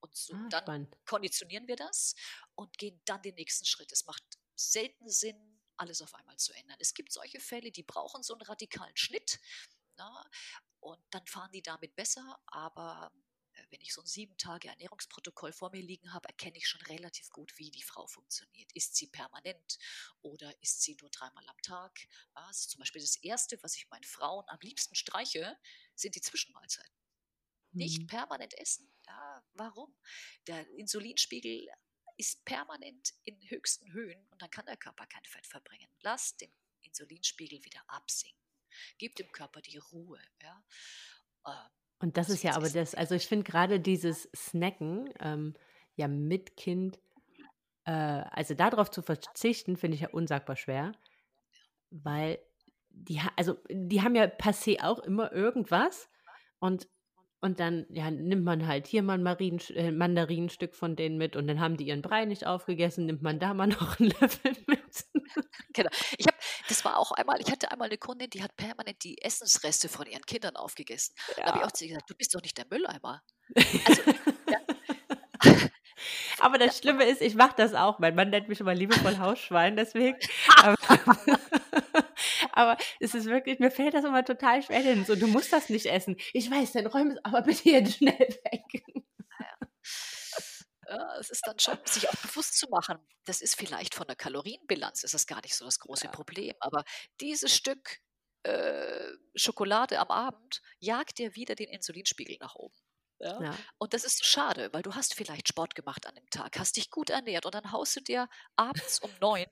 Und 0.00 0.14
so 0.14 0.34
ah, 0.34 0.48
dann 0.50 0.62
spannend. 0.62 0.96
konditionieren 1.06 1.68
wir 1.68 1.76
das 1.76 2.14
und 2.54 2.76
gehen 2.78 3.00
dann 3.04 3.22
den 3.22 3.34
nächsten 3.34 3.64
Schritt. 3.64 3.92
Es 3.92 4.06
macht 4.06 4.22
selten 4.54 5.08
Sinn, 5.08 5.60
alles 5.76 6.02
auf 6.02 6.14
einmal 6.14 6.36
zu 6.36 6.52
ändern. 6.52 6.76
Es 6.78 6.94
gibt 6.94 7.12
solche 7.12 7.40
Fälle, 7.40 7.72
die 7.72 7.82
brauchen 7.82 8.22
so 8.22 8.34
einen 8.34 8.42
radikalen 8.42 8.96
Schnitt. 8.96 9.40
Na, 9.96 10.30
und 10.80 11.00
dann 11.10 11.26
fahren 11.26 11.52
die 11.52 11.62
damit 11.62 11.94
besser, 11.94 12.40
aber 12.46 13.12
äh, 13.52 13.66
wenn 13.70 13.80
ich 13.80 13.92
so 13.92 14.00
ein 14.00 14.06
sieben 14.06 14.36
Tage 14.36 14.68
Ernährungsprotokoll 14.68 15.52
vor 15.52 15.70
mir 15.70 15.82
liegen 15.82 16.12
habe, 16.12 16.28
erkenne 16.28 16.56
ich 16.56 16.68
schon 16.68 16.80
relativ 16.82 17.28
gut, 17.30 17.56
wie 17.58 17.70
die 17.70 17.82
Frau 17.82 18.06
funktioniert. 18.06 18.70
Ist 18.74 18.96
sie 18.96 19.06
permanent 19.06 19.78
oder 20.22 20.52
ist 20.62 20.82
sie 20.82 20.96
nur 21.00 21.10
dreimal 21.10 21.46
am 21.48 21.62
Tag? 21.62 21.98
Also 22.34 22.68
zum 22.68 22.80
Beispiel 22.80 23.02
das 23.02 23.16
Erste, 23.16 23.62
was 23.62 23.76
ich 23.76 23.88
meinen 23.90 24.04
Frauen 24.04 24.44
am 24.48 24.58
liebsten 24.60 24.94
streiche, 24.94 25.58
sind 25.94 26.14
die 26.14 26.20
Zwischenmahlzeiten. 26.20 26.94
Mhm. 27.72 27.78
Nicht 27.78 28.06
permanent 28.08 28.54
essen. 28.58 28.90
Ja, 29.06 29.44
warum? 29.54 29.94
Der 30.46 30.68
Insulinspiegel 30.70 31.68
ist 32.16 32.44
permanent 32.44 33.14
in 33.24 33.40
höchsten 33.48 33.92
Höhen 33.92 34.26
und 34.30 34.42
dann 34.42 34.50
kann 34.50 34.66
der 34.66 34.76
Körper 34.76 35.06
kein 35.06 35.24
Fett 35.24 35.46
verbringen. 35.46 35.88
Lass 36.00 36.36
den 36.36 36.52
Insulinspiegel 36.82 37.64
wieder 37.64 37.82
absinken. 37.86 38.49
Gib 38.98 39.16
dem 39.16 39.30
Körper 39.32 39.60
die 39.60 39.78
Ruhe. 39.78 40.20
Ja? 40.42 40.62
Ähm, 41.46 41.70
und 42.00 42.16
das 42.16 42.30
ist 42.30 42.42
ja 42.42 42.56
aber 42.56 42.68
das, 42.70 42.94
also 42.94 43.14
ich 43.14 43.26
finde 43.26 43.44
gerade 43.44 43.78
dieses 43.78 44.28
Snacken, 44.34 45.12
ähm, 45.20 45.54
ja 45.96 46.08
mit 46.08 46.56
Kind, 46.56 46.98
äh, 47.84 47.92
also 47.92 48.54
darauf 48.54 48.90
zu 48.90 49.02
verzichten, 49.02 49.76
finde 49.76 49.96
ich 49.96 50.00
ja 50.02 50.08
unsagbar 50.10 50.56
schwer, 50.56 50.92
weil 51.90 52.38
die, 52.88 53.20
also 53.36 53.56
die 53.70 54.02
haben 54.02 54.14
ja 54.14 54.24
passé 54.24 54.82
auch 54.82 54.98
immer 55.00 55.32
irgendwas 55.32 56.08
und 56.58 56.88
und 57.42 57.58
dann 57.58 57.86
ja, 57.88 58.10
nimmt 58.10 58.44
man 58.44 58.66
halt 58.66 58.86
hier 58.86 59.02
mal 59.02 59.14
ein 59.14 59.22
Marien, 59.22 59.58
äh, 59.74 59.90
Mandarinenstück 59.92 60.74
von 60.74 60.94
denen 60.94 61.16
mit 61.16 61.36
und 61.36 61.46
dann 61.46 61.58
haben 61.58 61.78
die 61.78 61.86
ihren 61.86 62.02
Brei 62.02 62.26
nicht 62.26 62.46
aufgegessen, 62.46 63.06
nimmt 63.06 63.22
man 63.22 63.38
da 63.38 63.54
mal 63.54 63.66
noch 63.66 63.98
einen 63.98 64.10
Löffel 64.20 64.52
mit. 64.66 64.80
Genau. 65.72 65.90
Ich 66.18 66.26
das 66.80 66.84
war 66.86 66.98
auch 66.98 67.12
einmal, 67.12 67.38
ich 67.40 67.50
hatte 67.50 67.70
einmal 67.70 67.88
eine 67.88 67.98
Kundin, 67.98 68.30
die 68.30 68.42
hat 68.42 68.56
permanent 68.56 69.04
die 69.04 69.20
Essensreste 69.20 69.90
von 69.90 70.06
ihren 70.06 70.24
Kindern 70.24 70.56
aufgegessen. 70.56 71.14
Ja. 71.36 71.44
Da 71.44 71.46
habe 71.48 71.58
ich 71.58 71.64
auch 71.64 71.72
zu 71.72 71.84
ihr 71.84 71.88
gesagt, 71.88 72.08
du 72.08 72.14
bist 72.14 72.34
doch 72.34 72.40
nicht 72.40 72.56
der 72.56 72.64
Mülleimer. 72.70 73.22
Also, 73.54 74.02
ja. 74.50 75.56
Aber 76.38 76.56
das 76.56 76.78
Schlimme 76.78 77.04
ist, 77.04 77.20
ich 77.20 77.34
mache 77.34 77.54
das 77.58 77.74
auch. 77.74 77.98
Mein 77.98 78.14
Mann 78.14 78.30
nennt 78.30 78.48
mich 78.48 78.60
immer 78.60 78.74
liebevoll 78.74 79.18
Hausschwein, 79.18 79.76
deswegen. 79.76 80.16
Aber, 80.62 80.76
aber, 82.52 82.78
es 82.98 83.14
ist 83.14 83.26
wirklich, 83.26 83.58
mir 83.58 83.70
fällt 83.70 83.92
das 83.92 84.06
immer 84.06 84.24
total 84.24 84.62
schwer 84.62 84.80
hin. 84.80 85.04
So, 85.04 85.16
du 85.16 85.26
musst 85.26 85.52
das 85.52 85.68
nicht 85.68 85.84
essen. 85.84 86.16
Ich 86.32 86.50
weiß, 86.50 86.72
dann 86.72 86.86
räum 86.86 87.10
es 87.10 87.22
aber 87.22 87.42
bitte 87.42 87.68
jetzt 87.68 87.96
schnell 87.96 88.14
weg. 88.18 88.82
Ja, 89.38 89.66
es 91.18 91.30
ist 91.30 91.46
dann 91.46 91.58
schon, 91.58 91.78
sich 91.84 92.08
auch 92.08 92.16
bewusst 92.16 92.58
zu 92.58 92.68
machen, 92.68 92.98
das 93.24 93.40
ist 93.40 93.56
vielleicht 93.56 93.94
von 93.94 94.06
der 94.06 94.16
Kalorienbilanz, 94.16 95.04
ist 95.04 95.14
das 95.14 95.26
gar 95.26 95.40
nicht 95.42 95.54
so 95.54 95.64
das 95.64 95.78
große 95.78 96.06
ja. 96.06 96.10
Problem. 96.10 96.54
Aber 96.60 96.84
dieses 97.20 97.54
Stück 97.54 97.98
äh, 98.42 99.12
Schokolade 99.34 99.98
am 99.98 100.08
Abend 100.08 100.62
jagt 100.78 101.18
dir 101.18 101.34
wieder 101.34 101.54
den 101.54 101.68
Insulinspiegel 101.68 102.38
nach 102.40 102.54
oben. 102.54 102.76
Ja? 103.18 103.42
ja? 103.42 103.58
Und 103.78 103.92
das 103.92 104.04
ist 104.04 104.18
so 104.18 104.24
schade, 104.24 104.72
weil 104.72 104.82
du 104.82 104.94
hast 104.94 105.14
vielleicht 105.14 105.48
Sport 105.48 105.74
gemacht 105.74 106.06
an 106.06 106.14
dem 106.14 106.28
Tag, 106.30 106.58
hast 106.58 106.76
dich 106.76 106.90
gut 106.90 107.10
ernährt 107.10 107.44
und 107.44 107.54
dann 107.54 107.72
haust 107.72 107.96
du 107.96 108.00
dir 108.00 108.28
abends 108.56 108.98
um 109.00 109.10
neun. 109.20 109.46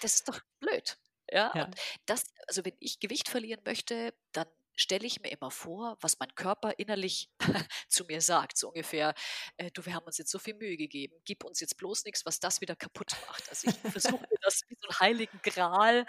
Das 0.00 0.14
ist 0.14 0.28
doch 0.28 0.40
blöd. 0.58 0.98
Ja? 1.30 1.52
ja. 1.54 1.64
Und 1.66 1.76
das, 2.06 2.24
also 2.48 2.64
wenn 2.64 2.76
ich 2.80 3.00
Gewicht 3.00 3.28
verlieren 3.28 3.62
möchte, 3.64 4.14
dann 4.32 4.48
stelle 4.76 5.06
ich 5.06 5.20
mir 5.20 5.30
immer 5.30 5.50
vor, 5.50 5.96
was 6.00 6.18
mein 6.18 6.34
Körper 6.34 6.78
innerlich 6.78 7.30
zu 7.88 8.04
mir 8.04 8.20
sagt. 8.20 8.56
So 8.56 8.68
ungefähr, 8.68 9.14
äh, 9.56 9.70
du, 9.70 9.84
wir 9.84 9.94
haben 9.94 10.06
uns 10.06 10.18
jetzt 10.18 10.30
so 10.30 10.38
viel 10.38 10.54
Mühe 10.54 10.76
gegeben, 10.76 11.14
gib 11.24 11.44
uns 11.44 11.60
jetzt 11.60 11.76
bloß 11.76 12.04
nichts, 12.04 12.24
was 12.26 12.40
das 12.40 12.60
wieder 12.60 12.76
kaputt 12.76 13.12
macht. 13.28 13.48
Also 13.48 13.68
ich 13.68 13.76
versuche 13.92 14.26
das 14.42 14.62
wie 14.68 14.76
so 14.80 14.88
einen 14.88 15.00
heiligen 15.00 15.40
Gral 15.42 16.06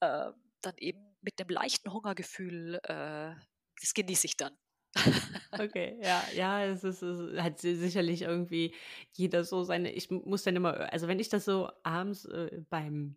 äh, 0.00 0.30
dann 0.60 0.74
eben 0.78 1.16
mit 1.20 1.40
einem 1.40 1.50
leichten 1.50 1.92
Hungergefühl, 1.92 2.80
äh, 2.84 3.34
das 3.80 3.94
genieße 3.94 4.26
ich 4.26 4.36
dann. 4.36 4.56
Okay, 5.50 5.98
ja, 6.02 6.22
ja, 6.34 6.64
es 6.64 6.84
ist, 6.84 7.02
es 7.02 7.40
hat 7.40 7.58
sicherlich 7.58 8.22
irgendwie 8.22 8.74
jeder 9.14 9.44
so 9.44 9.62
seine, 9.64 9.92
ich 9.92 10.10
muss 10.10 10.42
dann 10.42 10.56
immer, 10.56 10.92
also 10.92 11.08
wenn 11.08 11.18
ich 11.18 11.30
das 11.30 11.46
so 11.46 11.70
abends 11.82 12.26
äh, 12.26 12.60
beim 12.68 13.16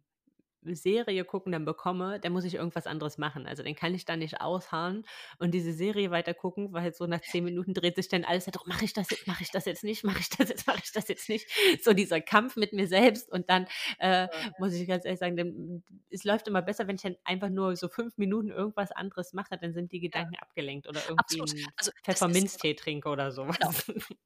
Serie 0.64 1.26
gucken 1.26 1.52
dann 1.52 1.66
bekomme, 1.66 2.20
dann 2.20 2.34
muss 2.34 2.44
ich 2.44 2.56
irgendwas 2.56 2.88
anderes 2.88 3.18
machen. 3.18 3.48
Also 3.48 3.64
den 3.64 3.76
kann 3.76 3.94
ich 3.94 4.06
dann 4.06 4.20
nicht 4.20 4.42
ausharren 4.42 5.06
und 5.40 5.52
diese 5.52 5.74
Serie 5.74 6.12
weiter 6.12 6.34
gucken, 6.34 6.74
weil 6.74 6.94
so 6.94 7.08
nach 7.08 7.22
zehn 7.22 7.44
Minuten 7.44 7.74
dreht 7.74 7.96
sich 7.96 8.08
dann 8.08 8.24
alles, 8.24 8.46
doch 8.46 8.66
mache 8.66 8.86
ich 8.86 8.94
das 8.94 9.10
jetzt, 9.10 9.28
mache 9.28 9.44
ich 9.44 9.52
das 9.52 9.66
jetzt 9.66 9.84
nicht, 9.84 10.04
mache 10.04 10.20
ich 10.20 10.30
das 10.30 10.50
jetzt, 10.50 10.68
mache 10.68 10.82
ich 10.84 10.92
das 10.92 11.08
jetzt 11.08 11.30
nicht. 11.30 11.50
So 11.84 11.94
dieser 11.94 12.22
Kampf 12.22 12.56
mit 12.56 12.74
mir 12.74 12.88
selbst 12.88 13.32
und 13.32 13.50
dann 13.50 13.68
äh, 14.00 14.28
muss 14.60 14.74
ich 14.74 14.88
ganz 14.88 15.06
ehrlich 15.06 15.20
sagen, 15.20 15.36
denn, 15.36 15.84
es 16.10 16.24
läuft 16.24 16.48
immer 16.48 16.62
besser, 16.62 16.88
wenn 16.88 16.96
ich 16.96 17.02
dann 17.02 17.16
einfach 17.24 17.50
nur 17.50 17.76
so 17.76 17.88
fünf 17.88 18.18
Minuten 18.18 18.50
irgendwas 18.50 18.92
anderes 18.92 19.34
mache, 19.34 19.58
dann 19.58 19.74
sind 19.74 19.92
die 19.92 20.00
Gedanken 20.00 20.36
ja. 20.36 20.42
abgelenkt 20.42 20.88
oder 20.88 21.02
irgendwie 21.02 21.42
Absolut. 21.42 21.74
also, 21.78 21.92
Pfefferminztee 22.04 22.74
trinke 22.76 23.10
oder 23.10 23.32
sowas. 23.32 23.58
Genau. 23.58 23.70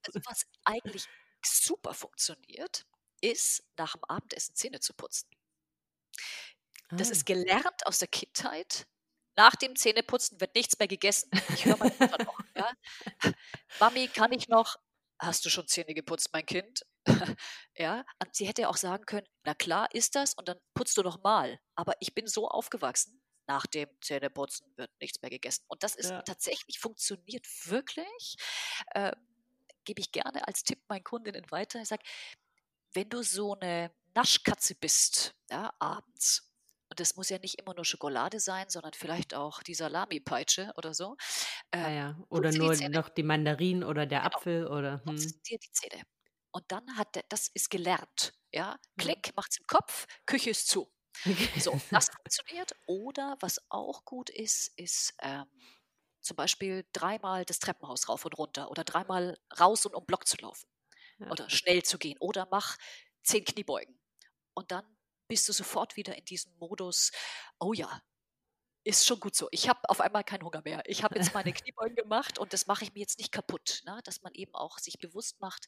Also 0.06 0.20
was 0.26 0.46
eigentlich 0.66 1.06
super 1.44 1.94
funktioniert, 1.94 2.86
ist 3.22 3.64
nach 3.78 3.94
dem 3.94 4.04
Abendessen 4.06 4.56
Zähne 4.56 4.80
zu 4.80 4.94
putzen. 4.94 5.30
Das 6.92 7.10
ah. 7.10 7.12
ist 7.12 7.26
gelernt 7.26 7.86
aus 7.86 8.00
der 8.00 8.08
Kindheit. 8.08 8.88
Nach 9.38 9.56
dem 9.56 9.76
Zähneputzen 9.76 10.40
wird 10.40 10.56
nichts 10.56 10.80
mehr 10.80 10.88
gegessen. 10.88 11.30
Ich 11.54 11.66
höre 11.66 11.78
meine 11.78 11.96
Mutter 12.00 12.24
noch. 12.24 12.40
Ja? 12.56 12.72
Mami, 13.80 14.08
kann 14.08 14.32
ich 14.32 14.48
noch? 14.48 14.78
Hast 15.20 15.46
du 15.46 15.50
schon 15.50 15.68
Zähne 15.68 15.94
geputzt, 15.94 16.30
mein 16.34 16.46
Kind? 16.46 16.86
ja, 17.78 18.06
und 18.22 18.36
sie 18.36 18.48
hätte 18.48 18.68
auch 18.70 18.78
sagen 18.78 19.06
können, 19.06 19.28
na 19.44 19.54
klar 19.54 19.94
ist 19.94 20.16
das 20.16 20.34
und 20.34 20.48
dann 20.48 20.58
putzt 20.74 20.98
du 20.98 21.04
noch 21.04 21.22
mal. 21.22 21.60
Aber 21.76 21.94
ich 22.00 22.14
bin 22.14 22.28
so 22.28 22.48
aufgewachsen, 22.48 23.22
nach 23.48 23.66
dem 23.68 23.90
Zähneputzen 24.02 24.72
wird 24.76 24.92
nichts 25.00 25.22
mehr 25.22 25.30
gegessen. 25.30 25.64
Und 25.68 25.84
das 25.84 25.96
ist 25.96 26.12
ja. 26.12 26.22
tatsächlich, 26.22 26.80
funktioniert 26.80 27.46
wirklich. 27.66 28.36
Äh, 28.92 29.12
Gebe 29.84 30.02
ich 30.02 30.12
gerne 30.12 30.48
als 30.48 30.64
Tipp 30.64 30.80
meinen 30.88 31.04
Kundinnen 31.04 31.46
weiter. 31.52 31.80
Ich 31.80 31.90
sage, 31.90 32.04
wenn 32.94 33.08
du 33.08 33.22
so 33.22 33.54
eine 33.54 33.94
Naschkatze 34.16 34.74
bist, 34.74 35.36
ja, 35.52 35.72
abends, 35.78 36.52
und 36.96 37.02
das 37.02 37.18
muss 37.18 37.28
ja 37.28 37.38
nicht 37.40 37.60
immer 37.60 37.74
nur 37.76 37.84
Schokolade 37.84 38.40
sein, 38.40 38.70
sondern 38.70 38.94
vielleicht 38.94 39.34
auch 39.34 39.62
die 39.62 39.74
Salami-Peitsche 39.74 40.72
oder 40.78 40.94
so. 40.94 41.18
Ah 41.72 41.90
ja, 41.90 42.18
oder 42.30 42.54
nur 42.54 42.74
die 42.74 42.88
noch 42.88 43.10
die 43.10 43.24
Mandarinen 43.24 43.84
oder 43.84 44.06
der 44.06 44.22
genau. 44.22 44.38
Apfel 44.38 44.68
oder. 44.68 45.02
Hm. 45.04 45.18
dir 45.18 45.60
die 45.60 45.72
Zähne. 45.74 46.04
Und 46.52 46.64
dann 46.70 46.96
hat 46.96 47.16
der, 47.16 47.26
das 47.28 47.50
ist 47.50 47.70
gelernt. 47.70 48.34
Ja, 48.54 48.80
Klick, 48.98 49.28
mhm. 49.28 49.34
macht's 49.36 49.58
im 49.58 49.68
Kopf, 49.68 50.08
Küche 50.26 50.52
ist 50.52 50.70
zu. 50.70 50.90
So, 51.60 51.72
das 51.92 52.08
funktioniert. 52.08 52.72
Oder 52.86 53.36
was 53.42 53.60
auch 53.68 54.06
gut 54.06 54.30
ist, 54.30 54.72
ist 54.80 55.14
ähm, 55.20 55.48
zum 56.22 56.38
Beispiel 56.38 56.86
dreimal 56.94 57.44
das 57.44 57.60
Treppenhaus 57.60 58.08
rauf 58.08 58.24
und 58.24 58.38
runter 58.38 58.72
oder 58.72 58.86
dreimal 58.86 59.38
raus 59.60 59.86
und 59.86 59.96
um 59.96 60.06
Block 60.06 60.28
zu 60.30 60.38
laufen. 60.38 60.70
Ja. 61.18 61.30
Oder 61.30 61.50
schnell 61.50 61.84
zu 61.84 61.98
gehen. 61.98 62.18
Oder 62.20 62.48
mach 62.50 62.78
zehn 63.22 63.44
Kniebeugen. 63.44 64.00
Und 64.54 64.72
dann 64.72 64.95
bist 65.28 65.48
du 65.48 65.54
sofort 65.54 65.96
wieder 65.96 66.16
in 66.18 66.26
diesem 66.26 66.56
Modus, 66.58 67.12
oh 67.60 67.74
ja, 67.74 68.02
ist 68.84 69.06
schon 69.06 69.20
gut 69.20 69.36
so. 69.36 69.48
Ich 69.52 69.68
habe 69.68 69.80
auf 69.90 70.00
einmal 70.00 70.24
keinen 70.24 70.44
Hunger 70.44 70.62
mehr. 70.64 70.84
Ich 70.86 71.04
habe 71.04 71.18
jetzt 71.18 71.34
meine 71.34 71.54
Kniebeugen 71.54 71.96
gemacht 71.96 72.38
und 72.38 72.54
das 72.54 72.68
mache 72.68 72.84
ich 72.84 72.94
mir 72.94 73.00
jetzt 73.00 73.18
nicht 73.18 73.32
kaputt. 73.32 73.82
Ne? 73.86 74.00
Dass 74.04 74.22
man 74.22 74.34
eben 74.34 74.54
auch 74.54 74.78
sich 74.78 75.00
bewusst 75.00 75.40
macht, 75.40 75.66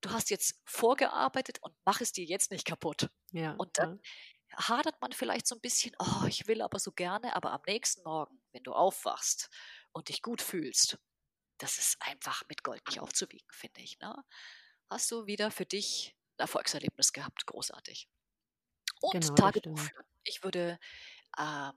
du 0.00 0.10
hast 0.10 0.30
jetzt 0.30 0.60
vorgearbeitet 0.64 1.58
und 1.62 1.74
mach 1.84 2.00
es 2.00 2.12
dir 2.12 2.24
jetzt 2.24 2.50
nicht 2.50 2.66
kaputt. 2.66 3.08
Ja, 3.30 3.52
und 3.52 3.78
dann 3.78 4.00
ja. 4.50 4.68
hadert 4.68 5.00
man 5.00 5.12
vielleicht 5.12 5.46
so 5.46 5.54
ein 5.54 5.60
bisschen, 5.60 5.94
oh, 5.98 6.26
ich 6.26 6.48
will 6.48 6.62
aber 6.62 6.80
so 6.80 6.90
gerne, 6.90 7.34
aber 7.36 7.52
am 7.52 7.62
nächsten 7.66 8.02
Morgen, 8.02 8.42
wenn 8.52 8.64
du 8.64 8.72
aufwachst 8.72 9.48
und 9.92 10.08
dich 10.08 10.20
gut 10.20 10.42
fühlst, 10.42 10.98
das 11.58 11.78
ist 11.78 11.96
einfach 12.00 12.42
mit 12.48 12.64
Gold 12.64 12.82
nicht 12.88 13.00
aufzuwiegen, 13.00 13.48
finde 13.52 13.80
ich. 13.80 13.98
Ne? 14.00 14.14
Hast 14.90 15.10
du 15.10 15.26
wieder 15.26 15.50
für 15.50 15.64
dich 15.64 16.16
ein 16.36 16.42
Erfolgserlebnis 16.42 17.12
gehabt. 17.12 17.46
Großartig. 17.46 18.08
Und 19.00 19.20
genau, 19.20 19.34
Tagebuch 19.34 19.78
führen. 19.78 20.04
Ich 20.24 20.42
würde 20.42 20.78
ähm, 21.38 21.72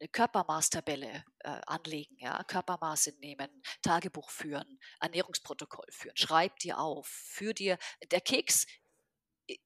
eine 0.00 0.08
Körpermaßtabelle 0.08 1.24
äh, 1.40 1.60
anlegen, 1.66 2.16
ja, 2.18 2.42
Körpermaße 2.44 3.18
nehmen, 3.20 3.48
Tagebuch 3.82 4.30
führen, 4.30 4.78
Ernährungsprotokoll 5.00 5.86
führen, 5.90 6.16
schreib 6.16 6.58
dir 6.60 6.78
auf, 6.78 7.06
für 7.06 7.54
dir. 7.54 7.78
Der 8.10 8.20
Keks, 8.20 8.66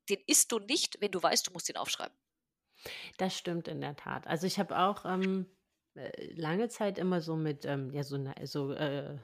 den 0.08 0.20
isst 0.26 0.52
du 0.52 0.58
nicht, 0.58 1.00
wenn 1.00 1.10
du 1.10 1.22
weißt, 1.22 1.46
du 1.46 1.52
musst 1.52 1.68
ihn 1.68 1.76
aufschreiben. 1.76 2.16
Das 3.18 3.36
stimmt 3.36 3.68
in 3.68 3.80
der 3.80 3.96
Tat. 3.96 4.26
Also 4.26 4.46
ich 4.46 4.58
habe 4.58 4.78
auch 4.78 5.04
ähm, 5.04 5.46
äh, 5.94 6.32
lange 6.34 6.68
Zeit 6.68 6.98
immer 6.98 7.20
so 7.20 7.36
mit, 7.36 7.64
ähm, 7.64 7.92
ja, 7.92 8.02
so, 8.02 8.18
so 8.44 8.72
äh, 8.72 9.18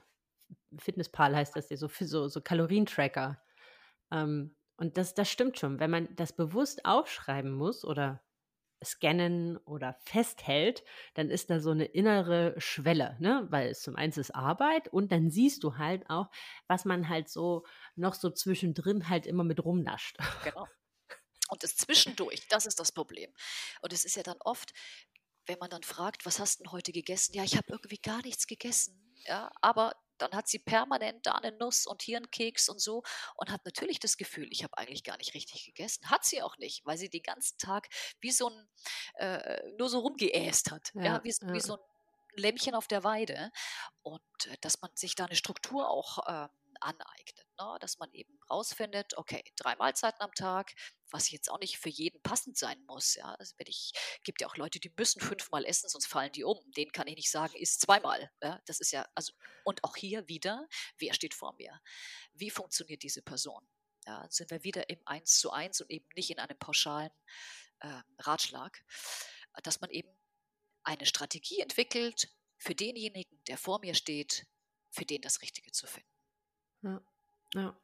Fitnesspal 0.78 1.34
heißt 1.34 1.57
das 1.57 1.70
ja, 1.70 1.76
so, 1.76 1.88
so, 1.88 2.28
so 2.28 2.40
Kalorientracker 2.40 3.42
ähm, 4.11 4.55
und 4.79 4.97
das, 4.97 5.14
das 5.14 5.29
stimmt 5.29 5.59
schon. 5.59 5.81
Wenn 5.81 5.91
man 5.91 6.14
das 6.14 6.33
bewusst 6.33 6.85
aufschreiben 6.85 7.53
muss 7.53 7.85
oder 7.85 8.22
scannen 8.83 9.57
oder 9.59 9.95
festhält, 10.05 10.85
dann 11.14 11.31
ist 11.31 11.51
da 11.51 11.59
so 11.59 11.70
eine 11.70 11.85
innere 11.85 12.55
Schwelle, 12.59 13.16
ne? 13.18 13.47
Weil 13.51 13.70
es 13.70 13.83
zum 13.83 13.97
einen 13.97 14.12
ist 14.12 14.35
Arbeit 14.37 14.87
und 14.89 15.11
dann 15.11 15.31
siehst 15.31 15.64
du 15.64 15.79
halt 15.79 16.09
auch, 16.09 16.31
was 16.68 16.85
man 16.85 17.09
halt 17.09 17.29
so 17.29 17.66
noch 17.97 18.14
so 18.14 18.31
zwischendrin 18.31 19.09
halt 19.09 19.26
immer 19.26 19.43
mit 19.43 19.64
rumnascht. 19.64 20.16
Genau. 20.45 20.66
Und 21.51 21.62
das 21.62 21.76
Zwischendurch, 21.76 22.47
das 22.49 22.66
ist 22.66 22.79
das 22.79 22.93
Problem. 22.93 23.33
Und 23.81 23.95
es 23.95 24.05
ist 24.05 24.16
ja 24.16 24.22
dann 24.22 24.37
oft, 24.41 24.74
wenn 25.47 25.59
man 25.59 25.70
dann 25.70 25.83
fragt, 25.83 26.26
was 26.26 26.41
hast 26.41 26.61
du 26.61 26.64
denn 26.64 26.72
heute 26.72 26.93
gegessen? 26.93 27.35
Ja, 27.35 27.43
ich 27.43 27.57
habe 27.57 27.68
irgendwie 27.70 27.97
gar 27.97 28.20
nichts 28.20 28.47
gegessen. 28.47 29.14
Ja, 29.24 29.51
aber 29.62 29.95
dann 30.19 30.33
hat 30.33 30.49
sie 30.49 30.59
permanent 30.59 31.27
da 31.27 31.33
eine 31.33 31.57
Nuss 31.57 31.87
und 31.87 32.03
hier 32.03 32.19
einen 32.19 32.31
Keks 32.31 32.69
und 32.69 32.81
so 32.81 33.03
und 33.37 33.51
hat 33.51 33.64
natürlich 33.64 34.01
das 34.01 34.16
Gefühl, 34.16 34.49
ich 34.51 34.62
habe 34.62 34.77
eigentlich 34.79 35.05
gar 35.05 35.16
nicht 35.16 35.35
richtig 35.35 35.64
gegessen. 35.64 36.11
Hat 36.11 36.25
sie 36.25 36.43
auch 36.43 36.59
nicht, 36.59 36.85
weil 36.85 36.99
sie 36.99 37.09
den 37.09 37.23
ganzen 37.23 37.59
Tag 37.59 37.89
wie 38.21 38.33
so 38.33 38.51
ein, 38.51 38.69
äh, 39.14 39.62
nur 39.79 39.89
so 39.89 40.01
rumgeäst 40.01 40.71
hat. 40.71 40.91
Ja, 40.95 41.03
ja 41.03 41.25
wie, 41.25 41.31
ja. 41.31 41.53
wie, 41.53 41.61
so 41.61 41.75
ein 41.77 41.83
Lämmchen 42.35 42.75
auf 42.75 42.87
der 42.87 43.05
Weide. 43.05 43.51
Und 44.03 44.47
äh, 44.47 44.57
dass 44.61 44.81
man 44.81 44.91
sich 44.95 45.14
da 45.14 45.25
eine 45.25 45.37
Struktur 45.37 45.89
auch 45.89 46.27
äh, 46.27 46.49
aneignet. 46.81 47.47
Ne? 47.59 47.76
Dass 47.81 47.99
man 47.99 48.12
eben 48.12 48.39
rausfindet, 48.51 49.16
okay, 49.16 49.43
drei 49.57 49.76
Mahlzeiten 49.76 50.20
am 50.20 50.33
Tag, 50.35 50.72
was 51.11 51.31
jetzt 51.31 51.51
auch 51.51 51.59
nicht 51.59 51.79
für 51.79 51.89
jeden 51.89 52.20
passend 52.22 52.57
sein 52.57 52.83
muss. 52.87 53.14
Ja? 53.14 53.35
Also 53.35 53.55
wenn 53.59 53.66
ich, 53.66 53.93
gibt 54.24 54.41
ja 54.41 54.49
auch 54.49 54.57
Leute, 54.57 54.81
die 54.81 54.93
müssen 54.97 55.20
fünfmal 55.20 55.64
essen, 55.64 55.89
sonst 55.89 56.07
fallen 56.07 56.33
die 56.33 56.45
um. 56.45 56.59
Denen 56.76 56.93
kann 56.93 57.07
ich 57.07 57.16
nicht 57.16 57.31
sagen, 57.31 57.55
isst 57.57 57.81
zweimal. 57.81 58.31
Ja? 58.43 58.61
Das 58.66 58.81
ist 58.81 58.93
ja, 58.93 59.07
also, 59.14 59.33
und 59.64 59.85
auch 59.85 59.97
hier 59.97 60.29
wieder, 60.29 60.66
wer 60.99 61.14
steht 61.14 61.35
vor 61.35 61.55
mir? 61.55 61.81
Wie 62.35 62.51
funktioniert 62.51 63.03
diese 63.03 63.22
Person? 63.22 63.66
Ja, 64.07 64.26
sind 64.31 64.51
wir 64.51 64.64
wieder 64.64 64.89
im 64.89 65.01
Eins 65.05 65.39
zu 65.39 65.51
eins 65.51 65.83
und 65.83 65.91
eben 65.91 66.09
nicht 66.14 66.31
in 66.31 66.39
einem 66.39 66.59
pauschalen 66.59 67.11
äh, 67.81 68.01
Ratschlag, 68.20 68.83
dass 69.62 69.83
man 69.83 69.91
eben 69.91 70.09
eine 70.83 71.05
Strategie 71.05 71.61
entwickelt, 71.61 72.31
für 72.59 72.74
denjenigen, 72.74 73.43
der 73.47 73.57
vor 73.57 73.81
mir 73.81 73.95
steht, 73.95 74.47
für 74.91 75.05
den 75.05 75.22
das 75.22 75.43
Richtige 75.43 75.70
zu 75.72 75.87
finden. 75.87 76.18
Ja, 76.83 77.01
ja. 77.55 77.76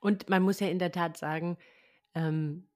Und 0.00 0.28
man 0.28 0.42
muss 0.42 0.60
ja 0.60 0.68
in 0.68 0.78
der 0.78 0.92
Tat 0.92 1.16
sagen, 1.16 1.56
ähm, 2.14 2.68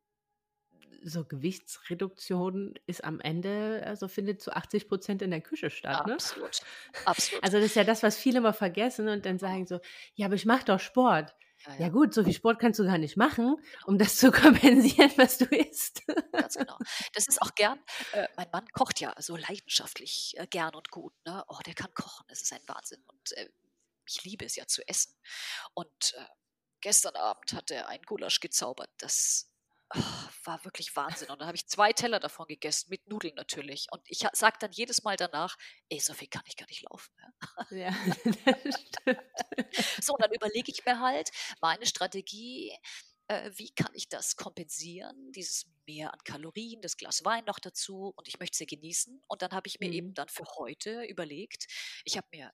so 1.02 1.24
Gewichtsreduktion 1.24 2.74
ist 2.86 3.04
am 3.04 3.20
Ende, 3.20 3.82
also 3.86 4.08
findet 4.08 4.42
zu 4.42 4.52
80 4.52 4.88
Prozent 4.88 5.22
in 5.22 5.30
der 5.30 5.40
Küche 5.40 5.70
statt. 5.70 6.06
Ne? 6.06 6.14
Absolut. 6.14 6.60
Absolut. 7.04 7.44
Also 7.44 7.58
das 7.58 7.66
ist 7.66 7.76
ja 7.76 7.84
das, 7.84 8.02
was 8.02 8.16
viele 8.16 8.38
immer 8.38 8.52
vergessen 8.52 9.08
und 9.08 9.24
dann 9.24 9.38
sagen 9.38 9.66
so, 9.66 9.80
ja, 10.14 10.26
aber 10.26 10.34
ich 10.34 10.46
mache 10.46 10.64
doch 10.64 10.80
Sport. 10.80 11.34
Ja, 11.66 11.74
ja. 11.74 11.80
ja, 11.80 11.88
gut, 11.88 12.14
so 12.14 12.24
viel 12.24 12.32
Sport 12.32 12.58
kannst 12.58 12.80
du 12.80 12.84
gar 12.84 12.98
nicht 12.98 13.16
machen, 13.16 13.56
um 13.84 13.98
das 13.98 14.16
zu 14.16 14.30
kompensieren, 14.32 15.12
was 15.16 15.38
du 15.38 15.44
isst. 15.44 16.02
Ganz 16.32 16.56
genau. 16.56 16.78
Das 17.14 17.28
ist 17.28 17.40
auch 17.42 17.54
gern, 17.54 17.78
äh, 18.12 18.26
mein 18.36 18.48
Mann 18.52 18.66
kocht 18.72 19.00
ja 19.00 19.14
so 19.18 19.36
leidenschaftlich 19.36 20.34
äh, 20.38 20.46
gern 20.46 20.74
und 20.74 20.90
gut. 20.90 21.12
Ne? 21.26 21.44
Oh, 21.48 21.58
der 21.66 21.74
kann 21.74 21.92
kochen, 21.94 22.24
das 22.28 22.42
ist 22.42 22.52
ein 22.52 22.62
Wahnsinn. 22.66 23.02
Und 23.06 23.32
äh, 23.36 23.48
ich 24.10 24.24
liebe 24.24 24.44
es 24.44 24.56
ja 24.56 24.66
zu 24.66 24.86
essen. 24.88 25.14
Und 25.74 26.14
äh, 26.16 26.24
gestern 26.80 27.16
Abend 27.16 27.52
hat 27.52 27.70
er 27.70 27.88
ein 27.88 28.02
Gulasch 28.02 28.40
gezaubert, 28.40 28.90
das 28.98 29.50
oh, 29.94 30.28
war 30.44 30.64
wirklich 30.64 30.94
Wahnsinn. 30.96 31.30
Und 31.30 31.40
dann 31.40 31.46
habe 31.46 31.56
ich 31.56 31.66
zwei 31.66 31.92
Teller 31.92 32.20
davon 32.20 32.46
gegessen, 32.46 32.88
mit 32.90 33.06
Nudeln 33.08 33.34
natürlich. 33.34 33.86
Und 33.90 34.02
ich 34.06 34.26
sage 34.32 34.56
dann 34.60 34.72
jedes 34.72 35.02
Mal 35.02 35.16
danach, 35.16 35.56
ey, 35.88 36.00
so 36.00 36.14
viel 36.14 36.28
kann 36.28 36.42
ich 36.46 36.56
gar 36.56 36.66
nicht 36.66 36.82
laufen. 36.82 37.12
Ja, 37.70 37.90
das 38.64 38.80
stimmt. 38.80 39.20
So, 40.00 40.14
und 40.14 40.22
dann 40.22 40.32
überlege 40.32 40.72
ich 40.72 40.84
mir 40.84 41.00
halt 41.00 41.30
meine 41.60 41.86
Strategie, 41.86 42.72
äh, 43.28 43.50
wie 43.54 43.70
kann 43.70 43.94
ich 43.94 44.08
das 44.08 44.36
kompensieren, 44.36 45.30
dieses 45.32 45.66
Mehr 45.86 46.12
an 46.12 46.20
Kalorien, 46.24 46.80
das 46.82 46.96
Glas 46.96 47.24
Wein 47.24 47.44
noch 47.44 47.58
dazu 47.58 48.12
und 48.16 48.28
ich 48.28 48.38
möchte 48.40 48.58
sie 48.58 48.66
genießen. 48.66 49.22
Und 49.28 49.42
dann 49.42 49.52
habe 49.52 49.68
ich 49.68 49.78
mir 49.80 49.88
mhm. 49.88 49.94
eben 49.94 50.14
dann 50.14 50.28
für 50.28 50.44
heute 50.56 51.04
überlegt, 51.04 51.66
ich 52.04 52.16
habe 52.16 52.26
mir 52.32 52.52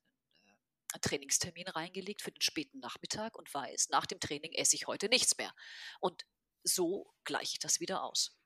einen 0.97 1.03
Trainingstermin 1.03 1.69
reingelegt 1.69 2.23
für 2.23 2.33
den 2.33 2.43
späten 2.43 2.81
Nachmittag 2.81 3.37
und 3.37 3.53
weiß, 3.53 3.89
nach 3.91 4.07
dem 4.07 4.21
Training 4.21 4.53
esse 4.53 4.77
ich 4.77 4.87
heute 4.87 5.09
nichts 5.09 5.37
mehr. 5.39 5.53
Und 6.01 6.27
so 6.65 7.13
gleiche 7.25 7.55
ich 7.55 7.59
das 7.59 7.81
wieder 7.81 8.03
aus. 8.03 8.37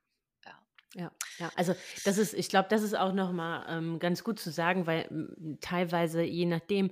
Ja. 0.45 0.59
Ja, 0.93 1.11
ja, 1.37 1.51
also 1.55 1.73
das 2.03 2.17
ist, 2.17 2.33
ich 2.33 2.49
glaube, 2.49 2.67
das 2.69 2.83
ist 2.83 2.95
auch 2.95 3.13
nochmal 3.13 3.65
ähm, 3.69 3.97
ganz 3.99 4.25
gut 4.25 4.39
zu 4.39 4.51
sagen, 4.51 4.87
weil 4.87 5.05
m, 5.05 5.57
teilweise, 5.61 6.21
je 6.21 6.45
nachdem, 6.45 6.91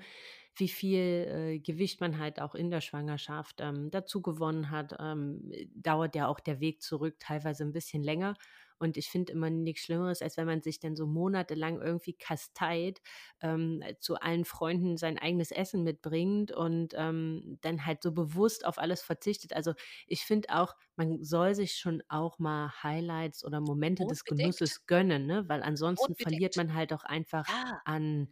wie 0.55 0.69
viel 0.69 0.99
äh, 0.99 1.59
Gewicht 1.59 1.99
man 1.99 2.17
halt 2.17 2.39
auch 2.39 2.55
in 2.55 2.69
der 2.69 2.81
Schwangerschaft 2.81 3.59
ähm, 3.59 3.91
dazu 3.91 4.21
gewonnen 4.21 4.71
hat, 4.71 4.95
ähm, 4.99 5.51
dauert 5.73 6.15
ja 6.15 6.27
auch 6.27 6.39
der 6.39 6.59
Weg 6.59 6.81
zurück 6.81 7.17
teilweise 7.19 7.63
ein 7.63 7.73
bisschen 7.73 8.03
länger. 8.03 8.35
Und 8.79 8.97
ich 8.97 9.09
finde 9.09 9.33
immer 9.33 9.49
nichts 9.49 9.83
Schlimmeres, 9.83 10.21
als 10.21 10.37
wenn 10.37 10.45
man 10.45 10.61
sich 10.61 10.79
dann 10.79 10.95
so 10.95 11.05
monatelang 11.05 11.81
irgendwie 11.81 12.13
kasteit, 12.13 13.01
ähm, 13.41 13.83
zu 13.99 14.15
allen 14.15 14.45
Freunden 14.45 14.97
sein 14.97 15.17
eigenes 15.17 15.51
Essen 15.51 15.83
mitbringt 15.83 16.51
und 16.51 16.93
ähm, 16.97 17.57
dann 17.61 17.85
halt 17.85 18.01
so 18.03 18.11
bewusst 18.11 18.65
auf 18.65 18.77
alles 18.77 19.01
verzichtet. 19.01 19.53
Also 19.53 19.73
ich 20.07 20.25
finde 20.25 20.49
auch, 20.49 20.75
man 20.95 21.23
soll 21.23 21.55
sich 21.55 21.73
schon 21.73 22.01
auch 22.07 22.39
mal 22.39 22.71
Highlights 22.83 23.45
oder 23.45 23.61
Momente 23.61 24.03
Unbedingt. 24.03 24.11
des 24.11 24.23
Genusses 24.25 24.85
gönnen, 24.85 25.25
ne? 25.25 25.47
weil 25.47 25.61
ansonsten 25.61 26.13
Unbedingt. 26.13 26.29
verliert 26.29 26.55
man 26.57 26.73
halt 26.73 26.93
auch 26.93 27.03
einfach 27.03 27.47
ja. 27.47 27.81
an 27.85 28.29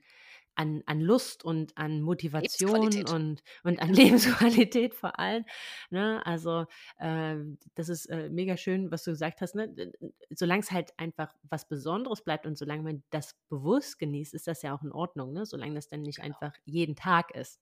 an, 0.57 0.83
an 0.87 0.99
Lust 0.99 1.45
und 1.45 1.77
an 1.77 2.01
Motivation 2.01 2.97
und, 3.09 3.43
und 3.63 3.79
an 3.79 3.93
Lebensqualität 3.93 4.95
vor 4.95 5.19
allem. 5.19 5.45
Ne? 5.89 6.25
Also 6.25 6.65
äh, 6.97 7.35
das 7.75 7.89
ist 7.89 8.07
äh, 8.07 8.29
mega 8.29 8.57
schön, 8.57 8.91
was 8.91 9.03
du 9.03 9.11
gesagt 9.11 9.41
hast. 9.41 9.55
Ne? 9.55 9.93
Solange 10.31 10.61
es 10.61 10.71
halt 10.71 10.97
einfach 10.97 11.33
was 11.43 11.67
Besonderes 11.67 12.23
bleibt 12.23 12.45
und 12.45 12.57
solange 12.57 12.83
man 12.83 13.03
das 13.11 13.35
bewusst 13.49 13.99
genießt, 13.99 14.33
ist 14.33 14.47
das 14.47 14.63
ja 14.63 14.75
auch 14.75 14.83
in 14.83 14.91
Ordnung. 14.91 15.31
Ne? 15.31 15.45
Solange 15.45 15.75
das 15.75 15.87
dann 15.87 16.01
nicht 16.01 16.17
genau. 16.17 16.27
einfach 16.27 16.57
jeden 16.65 16.95
Tag 16.95 17.35
ist. 17.35 17.59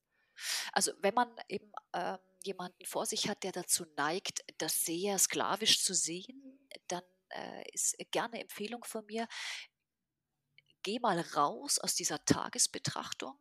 Also 0.72 0.92
wenn 1.02 1.14
man 1.14 1.30
eben 1.50 1.72
ähm, 1.94 2.18
jemanden 2.44 2.86
vor 2.86 3.06
sich 3.06 3.28
hat, 3.28 3.44
der 3.44 3.52
dazu 3.52 3.86
neigt, 3.98 4.44
das 4.58 4.86
sehr 4.86 5.18
sklavisch 5.18 5.84
zu 5.84 5.94
sehen, 5.94 6.60
dann 6.88 7.04
äh, 7.30 7.64
ist 7.74 7.98
gerne 8.12 8.40
Empfehlung 8.42 8.84
von 8.84 9.06
mir, 9.06 9.28
geh 10.86 11.00
mal 11.00 11.20
raus 11.20 11.80
aus 11.80 11.96
dieser 11.96 12.24
Tagesbetrachtung 12.26 13.38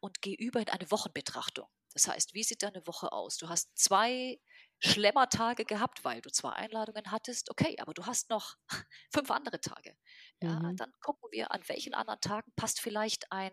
und 0.00 0.22
geh 0.22 0.34
über 0.34 0.60
in 0.60 0.70
eine 0.70 0.90
Wochenbetrachtung. 0.90 1.68
Das 1.92 2.08
heißt, 2.08 2.34
wie 2.34 2.42
sieht 2.42 2.62
deine 2.62 2.86
Woche 2.86 3.12
aus? 3.12 3.36
Du 3.36 3.48
hast 3.48 3.70
zwei 3.78 4.40
Schlemmertage 4.80 5.64
gehabt, 5.64 6.04
weil 6.04 6.20
du 6.22 6.30
zwei 6.30 6.52
Einladungen 6.52 7.10
hattest. 7.10 7.50
Okay, 7.50 7.76
aber 7.78 7.94
du 7.94 8.06
hast 8.06 8.30
noch 8.30 8.56
fünf 9.14 9.30
andere 9.30 9.60
Tage. 9.60 9.96
Ja, 10.42 10.58
mhm. 10.58 10.76
Dann 10.76 10.92
gucken 11.00 11.28
wir, 11.32 11.52
an 11.52 11.62
welchen 11.68 11.94
anderen 11.94 12.20
Tagen 12.20 12.50
passt 12.56 12.80
vielleicht 12.80 13.30
ein, 13.30 13.52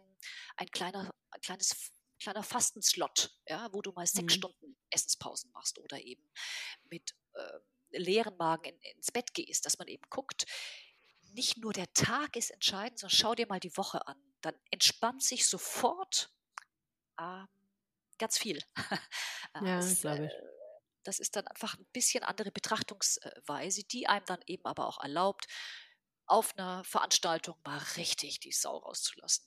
ein, 0.55 0.67
kleiner, 0.71 1.13
ein 1.31 1.41
kleines 1.41 1.91
kleiner 2.21 2.43
Fastenslot, 2.43 3.31
ja, 3.47 3.67
wo 3.73 3.81
du 3.81 3.91
mal 3.91 4.07
sechs 4.07 4.35
mhm. 4.35 4.37
Stunden 4.37 4.77
Essenspausen 4.89 5.51
machst 5.51 5.79
oder 5.79 5.99
eben 5.99 6.23
mit 6.85 7.13
äh, 7.33 7.59
leeren 7.97 8.37
Magen 8.37 8.65
in, 8.65 8.95
ins 8.95 9.11
Bett 9.11 9.33
gehst, 9.33 9.65
dass 9.65 9.77
man 9.77 9.89
eben 9.89 10.03
guckt, 10.09 10.45
nicht 11.33 11.57
nur 11.57 11.73
der 11.73 11.91
Tag 11.93 12.35
ist 12.35 12.51
entscheidend, 12.51 12.99
sondern 12.99 13.15
schau 13.15 13.35
dir 13.35 13.47
mal 13.47 13.59
die 13.59 13.75
Woche 13.77 14.07
an. 14.07 14.17
Dann 14.41 14.55
entspannt 14.71 15.23
sich 15.23 15.47
sofort 15.47 16.31
ähm, 17.19 17.47
ganz 18.17 18.37
viel. 18.37 18.61
ja, 19.55 19.77
das, 19.77 20.01
glaube 20.01 20.25
ich. 20.25 20.31
Äh, 20.31 20.53
das 21.03 21.19
ist 21.19 21.35
dann 21.35 21.47
einfach 21.47 21.77
ein 21.77 21.85
bisschen 21.91 22.23
andere 22.23 22.51
Betrachtungsweise, 22.51 23.83
die 23.83 24.07
einem 24.07 24.25
dann 24.25 24.41
eben 24.47 24.65
aber 24.65 24.87
auch 24.87 25.01
erlaubt, 25.01 25.47
auf 26.25 26.57
einer 26.57 26.83
Veranstaltung 26.85 27.57
mal 27.65 27.79
richtig 27.97 28.39
die 28.39 28.53
Sau 28.53 28.77
rauszulassen. 28.77 29.45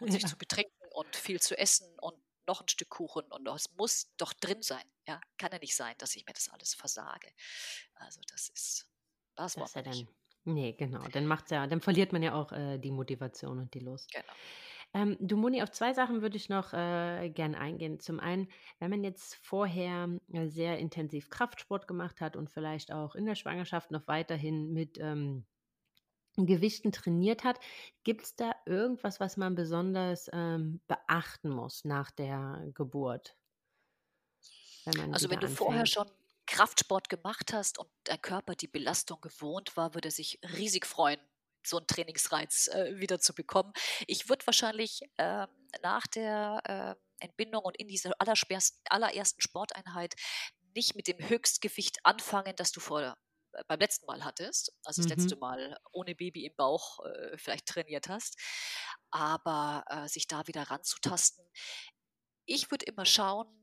Und 0.00 0.08
ja. 0.08 0.14
sich 0.14 0.26
zu 0.26 0.36
betrinken 0.36 0.88
und 0.90 1.16
viel 1.16 1.40
zu 1.40 1.56
essen 1.56 1.98
und 2.00 2.20
noch 2.46 2.60
ein 2.60 2.68
Stück 2.68 2.90
Kuchen 2.90 3.24
und 3.30 3.46
es 3.48 3.70
muss 3.74 4.12
doch 4.16 4.32
drin 4.32 4.62
sein. 4.62 4.84
Ja, 5.06 5.20
kann 5.38 5.52
ja 5.52 5.58
nicht 5.58 5.76
sein, 5.76 5.94
dass 5.98 6.16
ich 6.16 6.26
mir 6.26 6.32
das 6.32 6.48
alles 6.48 6.74
versage. 6.74 7.32
Also 7.94 8.20
das 8.28 8.48
ist, 8.48 8.88
das, 9.36 9.54
das 9.54 9.74
war 9.74 9.82
ja 9.84 9.90
nicht. 9.90 10.08
Nee, 10.44 10.72
genau. 10.72 11.02
Dann 11.12 11.26
macht's 11.26 11.50
ja, 11.50 11.66
dann 11.66 11.80
verliert 11.80 12.12
man 12.12 12.22
ja 12.22 12.34
auch 12.34 12.52
äh, 12.52 12.78
die 12.78 12.90
Motivation 12.90 13.58
und 13.58 13.74
die 13.74 13.80
Lust. 13.80 14.12
Genau. 14.12 14.32
Ähm, 14.94 15.16
du 15.20 15.36
Moni, 15.36 15.62
auf 15.62 15.70
zwei 15.70 15.94
Sachen 15.94 16.20
würde 16.20 16.36
ich 16.36 16.48
noch 16.48 16.74
äh, 16.74 17.30
gern 17.30 17.54
eingehen. 17.54 17.98
Zum 17.98 18.20
einen, 18.20 18.48
wenn 18.78 18.90
man 18.90 19.04
jetzt 19.04 19.36
vorher 19.36 20.08
äh, 20.32 20.48
sehr 20.48 20.78
intensiv 20.78 21.30
Kraftsport 21.30 21.88
gemacht 21.88 22.20
hat 22.20 22.36
und 22.36 22.50
vielleicht 22.50 22.92
auch 22.92 23.14
in 23.14 23.24
der 23.24 23.34
Schwangerschaft 23.34 23.90
noch 23.90 24.06
weiterhin 24.06 24.72
mit 24.72 24.98
ähm, 24.98 25.46
Gewichten 26.36 26.92
trainiert 26.92 27.44
hat, 27.44 27.58
gibt 28.04 28.22
es 28.22 28.36
da 28.36 28.52
irgendwas, 28.66 29.20
was 29.20 29.36
man 29.36 29.54
besonders 29.54 30.28
ähm, 30.32 30.80
beachten 30.88 31.50
muss 31.50 31.84
nach 31.84 32.10
der 32.10 32.66
Geburt? 32.74 33.36
also 35.12 35.30
wenn 35.30 35.38
du 35.38 35.48
vorher 35.48 35.86
schon 35.86 36.08
Kraftsport 36.46 37.08
gemacht 37.08 37.52
hast 37.52 37.78
und 37.78 37.88
dein 38.04 38.20
Körper 38.20 38.54
die 38.54 38.68
Belastung 38.68 39.20
gewohnt 39.20 39.76
war, 39.76 39.94
würde 39.94 40.08
er 40.08 40.12
sich 40.12 40.38
riesig 40.56 40.86
freuen, 40.86 41.20
so 41.64 41.78
einen 41.78 41.86
Trainingsreiz 41.86 42.68
äh, 42.68 42.98
wieder 42.98 43.20
zu 43.20 43.34
bekommen. 43.34 43.72
Ich 44.06 44.28
würde 44.28 44.46
wahrscheinlich 44.46 45.02
äh, 45.16 45.46
nach 45.82 46.06
der 46.08 46.98
äh, 47.20 47.24
Entbindung 47.24 47.62
und 47.64 47.76
in 47.76 47.88
dieser 47.88 48.12
allerersten 48.18 49.40
Sporteinheit 49.40 50.14
nicht 50.74 50.96
mit 50.96 51.06
dem 51.06 51.18
Höchstgewicht 51.18 52.04
anfangen, 52.04 52.54
das 52.56 52.72
du 52.72 52.80
vor 52.80 53.02
äh, 53.02 53.64
beim 53.68 53.78
letzten 53.78 54.06
Mal 54.06 54.24
hattest, 54.24 54.72
also 54.84 55.02
das 55.02 55.10
mhm. 55.10 55.22
letzte 55.22 55.36
Mal 55.36 55.78
ohne 55.92 56.14
Baby 56.14 56.46
im 56.46 56.54
Bauch 56.56 57.04
äh, 57.04 57.36
vielleicht 57.38 57.66
trainiert 57.66 58.08
hast, 58.08 58.38
aber 59.10 59.84
äh, 59.88 60.08
sich 60.08 60.26
da 60.26 60.46
wieder 60.46 60.62
ranzutasten. 60.62 61.44
Ich 62.44 62.70
würde 62.70 62.86
immer 62.86 63.06
schauen, 63.06 63.61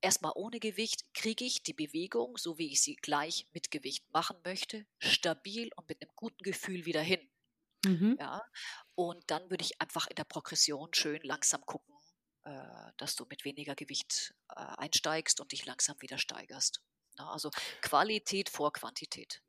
erstmal 0.00 0.32
ohne 0.34 0.60
Gewicht 0.60 1.12
kriege 1.14 1.44
ich 1.44 1.62
die 1.62 1.72
Bewegung, 1.72 2.36
so 2.36 2.58
wie 2.58 2.72
ich 2.72 2.82
sie 2.82 2.96
gleich 2.96 3.46
mit 3.52 3.70
Gewicht 3.70 4.10
machen 4.12 4.36
möchte, 4.44 4.86
stabil 4.98 5.70
und 5.76 5.88
mit 5.88 6.00
einem 6.02 6.10
guten 6.16 6.42
Gefühl 6.42 6.84
wieder 6.86 7.02
hin. 7.02 7.20
Mhm. 7.84 8.16
Ja, 8.18 8.42
und 8.94 9.22
dann 9.30 9.50
würde 9.50 9.64
ich 9.64 9.80
einfach 9.80 10.06
in 10.08 10.16
der 10.16 10.24
Progression 10.24 10.92
schön 10.94 11.20
langsam 11.22 11.64
gucken, 11.64 11.94
äh, 12.44 12.92
dass 12.96 13.14
du 13.14 13.24
mit 13.28 13.44
weniger 13.44 13.74
Gewicht 13.74 14.34
äh, 14.48 14.54
einsteigst 14.54 15.40
und 15.40 15.52
dich 15.52 15.64
langsam 15.66 16.00
wieder 16.00 16.18
steigerst. 16.18 16.82
Also 17.16 17.50
Qualität 17.80 18.48
vor 18.48 18.72
Quantität. 18.72 19.42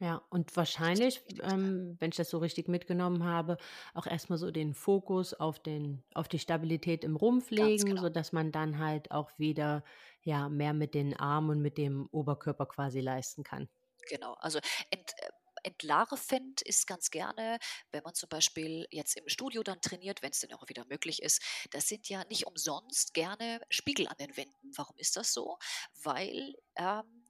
Ja, 0.00 0.22
und 0.30 0.56
wahrscheinlich, 0.56 1.22
ähm, 1.42 1.96
wenn 2.00 2.08
ich 2.08 2.16
das 2.16 2.30
so 2.30 2.38
richtig 2.38 2.68
mitgenommen 2.68 3.22
habe, 3.24 3.58
auch 3.92 4.06
erstmal 4.06 4.38
so 4.38 4.50
den 4.50 4.72
Fokus 4.72 5.34
auf 5.34 5.58
den, 5.58 6.02
auf 6.14 6.26
die 6.26 6.38
Stabilität 6.38 7.04
im 7.04 7.16
Rumpf 7.16 7.50
legen, 7.50 7.84
genau. 7.84 8.00
sodass 8.00 8.32
man 8.32 8.50
dann 8.50 8.78
halt 8.78 9.10
auch 9.10 9.30
wieder 9.38 9.84
ja 10.22 10.48
mehr 10.48 10.72
mit 10.72 10.94
den 10.94 11.14
Armen 11.18 11.50
und 11.50 11.60
mit 11.60 11.76
dem 11.76 12.08
Oberkörper 12.12 12.64
quasi 12.64 13.00
leisten 13.00 13.44
kann. 13.44 13.68
Genau, 14.08 14.32
also 14.40 14.58
ent, 14.88 15.12
äh, 15.18 15.28
entlarvend 15.64 16.62
ist 16.62 16.86
ganz 16.86 17.10
gerne, 17.10 17.58
wenn 17.90 18.02
man 18.02 18.14
zum 18.14 18.30
Beispiel 18.30 18.86
jetzt 18.90 19.18
im 19.18 19.28
Studio 19.28 19.62
dann 19.62 19.82
trainiert, 19.82 20.22
wenn 20.22 20.30
es 20.30 20.40
denn 20.40 20.54
auch 20.54 20.66
wieder 20.70 20.86
möglich 20.86 21.22
ist, 21.22 21.42
das 21.72 21.88
sind 21.88 22.08
ja 22.08 22.24
nicht 22.24 22.46
umsonst 22.46 23.12
gerne 23.12 23.60
Spiegel 23.68 24.08
an 24.08 24.16
den 24.18 24.34
Wänden. 24.38 24.72
Warum 24.76 24.96
ist 24.96 25.16
das 25.16 25.34
so? 25.34 25.58
Weil 26.02 26.54
ähm, 26.76 27.26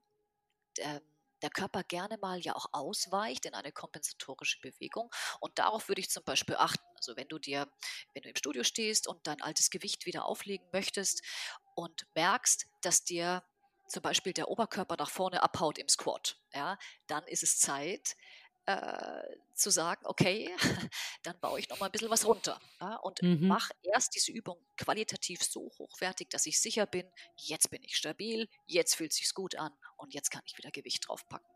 ähm, 0.78 1.00
der 1.42 1.50
Körper 1.50 1.82
gerne 1.84 2.18
mal 2.18 2.38
ja 2.40 2.54
auch 2.54 2.66
ausweicht 2.72 3.46
in 3.46 3.54
eine 3.54 3.72
kompensatorische 3.72 4.60
Bewegung. 4.60 5.10
Und 5.40 5.58
darauf 5.58 5.88
würde 5.88 6.00
ich 6.00 6.10
zum 6.10 6.24
Beispiel 6.24 6.56
achten. 6.56 6.84
Also 6.96 7.16
wenn 7.16 7.28
du 7.28 7.38
dir, 7.38 7.70
wenn 8.14 8.22
du 8.22 8.28
im 8.28 8.36
Studio 8.36 8.62
stehst 8.62 9.06
und 9.08 9.26
dein 9.26 9.40
altes 9.42 9.70
Gewicht 9.70 10.06
wieder 10.06 10.26
auflegen 10.26 10.66
möchtest 10.72 11.22
und 11.74 12.06
merkst, 12.14 12.66
dass 12.82 13.04
dir 13.04 13.42
zum 13.88 14.02
Beispiel 14.02 14.32
der 14.32 14.48
Oberkörper 14.48 14.96
nach 14.98 15.10
vorne 15.10 15.42
abhaut 15.42 15.78
im 15.78 15.88
Squat, 15.88 16.38
ja, 16.52 16.78
dann 17.08 17.24
ist 17.26 17.42
es 17.42 17.58
Zeit, 17.58 18.16
äh, 18.76 19.36
zu 19.54 19.70
sagen, 19.70 20.04
okay, 20.06 20.54
dann 21.22 21.38
baue 21.40 21.60
ich 21.60 21.68
noch 21.68 21.80
mal 21.80 21.86
ein 21.86 21.92
bisschen 21.92 22.10
was 22.10 22.26
runter 22.26 22.58
ja, 22.80 22.96
und 22.96 23.22
mhm. 23.22 23.48
mache 23.48 23.72
erst 23.82 24.14
diese 24.14 24.32
Übung 24.32 24.58
qualitativ 24.76 25.42
so 25.42 25.70
hochwertig, 25.78 26.28
dass 26.30 26.46
ich 26.46 26.60
sicher 26.60 26.86
bin, 26.86 27.06
jetzt 27.36 27.70
bin 27.70 27.82
ich 27.82 27.96
stabil, 27.96 28.48
jetzt 28.66 28.94
fühlt 28.94 29.12
es 29.12 29.18
sich 29.18 29.34
gut 29.34 29.56
an 29.56 29.72
und 29.96 30.14
jetzt 30.14 30.30
kann 30.30 30.42
ich 30.46 30.56
wieder 30.56 30.70
Gewicht 30.70 31.08
draufpacken. 31.08 31.46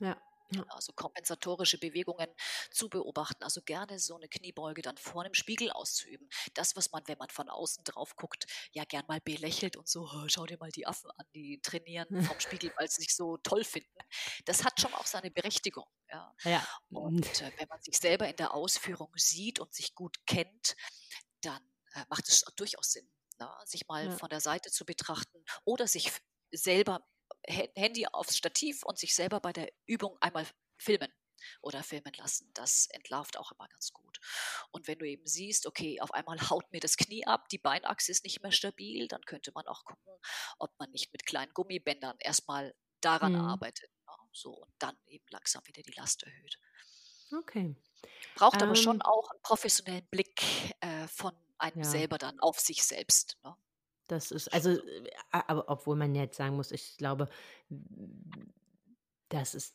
Ja. 0.00 0.20
Also 0.68 0.92
kompensatorische 0.92 1.78
Bewegungen 1.78 2.28
zu 2.70 2.88
beobachten, 2.88 3.42
also 3.42 3.62
gerne 3.62 3.98
so 3.98 4.16
eine 4.16 4.28
Kniebeuge 4.28 4.82
dann 4.82 4.96
vor 4.96 5.22
einem 5.22 5.34
Spiegel 5.34 5.70
auszuüben. 5.70 6.28
Das, 6.54 6.76
was 6.76 6.92
man, 6.92 7.02
wenn 7.06 7.18
man 7.18 7.30
von 7.30 7.48
außen 7.48 7.84
drauf 7.84 8.16
guckt, 8.16 8.46
ja 8.72 8.84
gern 8.84 9.04
mal 9.08 9.20
belächelt 9.20 9.76
und 9.76 9.88
so, 9.88 10.08
schau 10.28 10.46
dir 10.46 10.58
mal 10.58 10.70
die 10.70 10.86
Affen 10.86 11.10
an, 11.10 11.26
die 11.34 11.60
trainieren 11.62 12.08
vom 12.36 12.40
Spiegel, 12.40 12.72
weil 12.78 12.88
sie 12.88 13.02
sich 13.02 13.14
so 13.14 13.36
toll 13.38 13.64
finden. 13.64 13.88
Das 14.44 14.64
hat 14.64 14.80
schon 14.80 14.94
auch 14.94 15.06
seine 15.06 15.30
Berechtigung. 15.30 15.86
Ja. 16.10 16.34
ja. 16.44 16.66
Und 16.90 17.24
äh, 17.42 17.52
wenn 17.58 17.68
man 17.68 17.80
sich 17.82 17.98
selber 17.98 18.28
in 18.28 18.36
der 18.36 18.54
Ausführung 18.54 19.12
sieht 19.16 19.60
und 19.60 19.74
sich 19.74 19.94
gut 19.94 20.16
kennt, 20.26 20.76
dann 21.40 21.62
äh, 21.94 22.04
macht 22.08 22.28
es 22.28 22.44
durchaus 22.56 22.92
Sinn, 22.92 23.08
na, 23.38 23.46
ne, 23.46 23.66
sich 23.66 23.86
mal 23.86 24.06
ja. 24.06 24.16
von 24.16 24.28
der 24.28 24.40
Seite 24.40 24.70
zu 24.70 24.84
betrachten 24.84 25.44
oder 25.64 25.86
sich 25.86 26.12
selber 26.50 27.04
Handy 27.46 28.06
aufs 28.06 28.36
Stativ 28.36 28.82
und 28.84 28.98
sich 28.98 29.14
selber 29.14 29.40
bei 29.40 29.52
der 29.52 29.72
Übung 29.86 30.16
einmal 30.20 30.46
filmen 30.76 31.12
oder 31.60 31.82
filmen 31.82 32.12
lassen. 32.16 32.50
Das 32.54 32.86
entlarvt 32.86 33.36
auch 33.36 33.52
immer 33.52 33.68
ganz 33.68 33.92
gut. 33.92 34.20
Und 34.70 34.86
wenn 34.88 34.98
du 34.98 35.06
eben 35.06 35.26
siehst, 35.26 35.66
okay, 35.66 36.00
auf 36.00 36.12
einmal 36.14 36.38
haut 36.50 36.70
mir 36.72 36.80
das 36.80 36.96
Knie 36.96 37.26
ab, 37.26 37.48
die 37.48 37.58
Beinachse 37.58 38.12
ist 38.12 38.24
nicht 38.24 38.42
mehr 38.42 38.52
stabil, 38.52 39.08
dann 39.08 39.22
könnte 39.22 39.52
man 39.54 39.66
auch 39.66 39.84
gucken, 39.84 40.12
ob 40.58 40.78
man 40.78 40.90
nicht 40.90 41.12
mit 41.12 41.26
kleinen 41.26 41.52
Gummibändern 41.52 42.16
erstmal 42.20 42.74
daran 43.00 43.32
mhm. 43.32 43.40
arbeitet. 43.40 43.90
Ne? 44.06 44.14
So 44.32 44.52
und 44.52 44.72
dann 44.78 44.96
eben 45.06 45.26
langsam 45.30 45.66
wieder 45.66 45.82
die 45.82 45.92
Last 45.92 46.22
erhöht. 46.22 46.58
Okay. 47.36 47.74
Braucht 48.34 48.60
ähm, 48.60 48.68
aber 48.68 48.76
schon 48.76 48.96
ähm 48.96 49.02
auch 49.02 49.30
einen 49.30 49.42
professionellen 49.42 50.06
Blick 50.06 50.42
äh, 50.80 51.08
von 51.08 51.34
einem 51.58 51.82
ja. 51.82 51.84
selber 51.84 52.18
dann 52.18 52.38
auf 52.40 52.60
sich 52.60 52.84
selbst. 52.84 53.38
Ne? 53.42 53.56
Das 54.12 54.30
ist, 54.30 54.52
also, 54.52 54.72
äh, 54.72 55.10
aber 55.30 55.70
obwohl 55.70 55.96
man 55.96 56.14
jetzt 56.14 56.36
sagen 56.36 56.54
muss, 56.54 56.70
ich 56.70 56.98
glaube, 56.98 57.30
das 59.30 59.54
ist, 59.54 59.74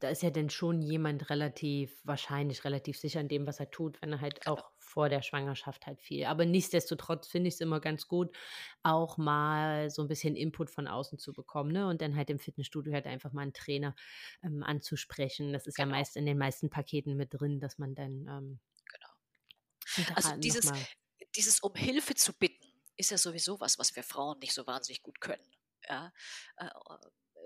da 0.00 0.08
ist 0.08 0.22
ja 0.22 0.30
dann 0.30 0.48
schon 0.48 0.80
jemand 0.80 1.28
relativ, 1.28 2.00
wahrscheinlich 2.02 2.64
relativ 2.64 2.98
sicher 2.98 3.20
in 3.20 3.28
dem, 3.28 3.46
was 3.46 3.60
er 3.60 3.70
tut, 3.70 4.00
wenn 4.00 4.12
er 4.12 4.22
halt 4.22 4.46
auch 4.46 4.70
vor 4.78 5.10
der 5.10 5.20
Schwangerschaft 5.20 5.84
halt 5.86 6.00
viel. 6.00 6.24
Aber 6.24 6.46
nichtsdestotrotz 6.46 7.28
finde 7.28 7.48
ich 7.48 7.54
es 7.54 7.60
immer 7.60 7.78
ganz 7.78 8.08
gut, 8.08 8.34
auch 8.82 9.18
mal 9.18 9.90
so 9.90 10.00
ein 10.00 10.08
bisschen 10.08 10.34
Input 10.34 10.70
von 10.70 10.88
außen 10.88 11.18
zu 11.18 11.34
bekommen, 11.34 11.70
ne? 11.70 11.86
Und 11.86 12.00
dann 12.00 12.16
halt 12.16 12.30
im 12.30 12.38
Fitnessstudio 12.38 12.94
halt 12.94 13.04
einfach 13.04 13.34
mal 13.34 13.42
einen 13.42 13.52
Trainer 13.52 13.94
ähm, 14.42 14.62
anzusprechen. 14.62 15.52
Das 15.52 15.66
ist 15.66 15.76
genau. 15.76 15.90
ja 15.90 15.98
meist 15.98 16.16
in 16.16 16.24
den 16.24 16.38
meisten 16.38 16.70
Paketen 16.70 17.18
mit 17.18 17.34
drin, 17.34 17.60
dass 17.60 17.76
man 17.76 17.94
dann 17.94 18.26
ähm, 18.28 18.60
genau. 18.90 20.14
Also 20.14 20.36
dieses, 20.38 20.72
dieses 21.36 21.60
um 21.60 21.74
Hilfe 21.74 22.14
zu 22.14 22.32
bitten, 22.32 22.63
ist 22.96 23.10
ja 23.10 23.18
sowieso 23.18 23.60
was, 23.60 23.78
was 23.78 23.94
wir 23.96 24.02
Frauen 24.02 24.38
nicht 24.38 24.54
so 24.54 24.66
wahnsinnig 24.66 25.02
gut 25.02 25.20
können. 25.20 25.44
Ja? 25.88 26.12
Äh, 26.56 26.68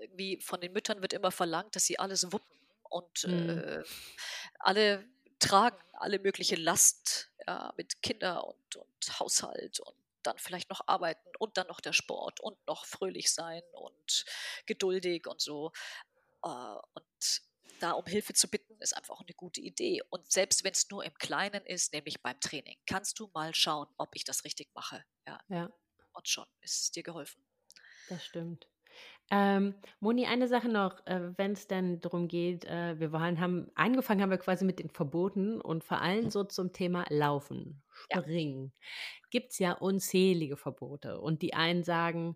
irgendwie 0.01 0.39
von 0.41 0.61
den 0.61 0.73
Müttern 0.73 1.01
wird 1.01 1.13
immer 1.13 1.31
verlangt, 1.31 1.75
dass 1.75 1.85
sie 1.85 1.99
alles 1.99 2.31
wuppen 2.31 2.57
und 2.83 3.27
mhm. 3.27 3.49
äh, 3.49 3.83
alle 4.59 5.05
tragen 5.39 5.77
alle 5.99 6.19
mögliche 6.19 6.55
Last 6.55 7.29
ja, 7.45 7.73
mit 7.77 8.01
Kinder 8.01 8.47
und, 8.47 8.75
und 8.75 9.19
Haushalt 9.19 9.79
und 9.81 9.95
dann 10.23 10.37
vielleicht 10.37 10.69
noch 10.69 10.81
arbeiten 10.87 11.29
und 11.39 11.57
dann 11.57 11.67
noch 11.67 11.81
der 11.81 11.93
Sport 11.93 12.39
und 12.39 12.57
noch 12.67 12.85
fröhlich 12.85 13.31
sein 13.33 13.63
und 13.73 14.25
geduldig 14.65 15.27
und 15.27 15.41
so. 15.41 15.71
Äh, 16.43 16.47
und 16.47 17.05
da 17.79 17.91
um 17.91 18.05
Hilfe 18.05 18.33
zu 18.33 18.49
bitten, 18.49 18.75
ist 18.79 18.95
einfach 18.95 19.19
eine 19.19 19.33
gute 19.35 19.61
Idee. 19.61 20.01
Und 20.09 20.31
selbst 20.31 20.63
wenn 20.63 20.71
es 20.71 20.89
nur 20.89 21.03
im 21.03 21.13
Kleinen 21.15 21.65
ist, 21.65 21.93
nämlich 21.93 22.21
beim 22.21 22.39
Training, 22.39 22.77
kannst 22.85 23.19
du 23.19 23.29
mal 23.33 23.53
schauen, 23.55 23.87
ob 23.97 24.15
ich 24.15 24.23
das 24.23 24.43
richtig 24.43 24.69
mache. 24.73 25.03
Ja. 25.27 25.39
ja. 25.49 25.71
Und 26.13 26.27
schon 26.27 26.45
ist 26.61 26.81
es 26.81 26.91
dir 26.91 27.03
geholfen. 27.03 27.43
Das 28.09 28.25
stimmt. 28.25 28.67
Ähm, 29.31 29.75
Moni, 29.99 30.25
eine 30.25 30.47
Sache 30.47 30.69
noch, 30.69 31.05
äh, 31.05 31.37
wenn 31.37 31.51
es 31.51 31.67
dann 31.67 32.01
darum 32.01 32.27
geht, 32.27 32.65
äh, 32.65 32.99
wir 32.99 33.11
waren, 33.11 33.39
haben 33.39 33.69
angefangen 33.75 34.21
haben 34.21 34.31
wir 34.31 34.39
quasi 34.39 34.65
mit 34.65 34.79
den 34.79 34.89
Verboten 34.89 35.61
und 35.61 35.83
vor 35.83 36.01
allem 36.01 36.31
so 36.31 36.43
zum 36.43 36.73
Thema 36.73 37.05
Laufen, 37.09 37.83
Springen. 37.91 38.73
Ja. 38.73 39.27
Gibt 39.29 39.51
es 39.51 39.59
ja 39.59 39.73
unzählige 39.73 40.57
Verbote. 40.57 41.19
Und 41.19 41.43
die 41.43 41.53
einen 41.53 41.83
sagen, 41.83 42.33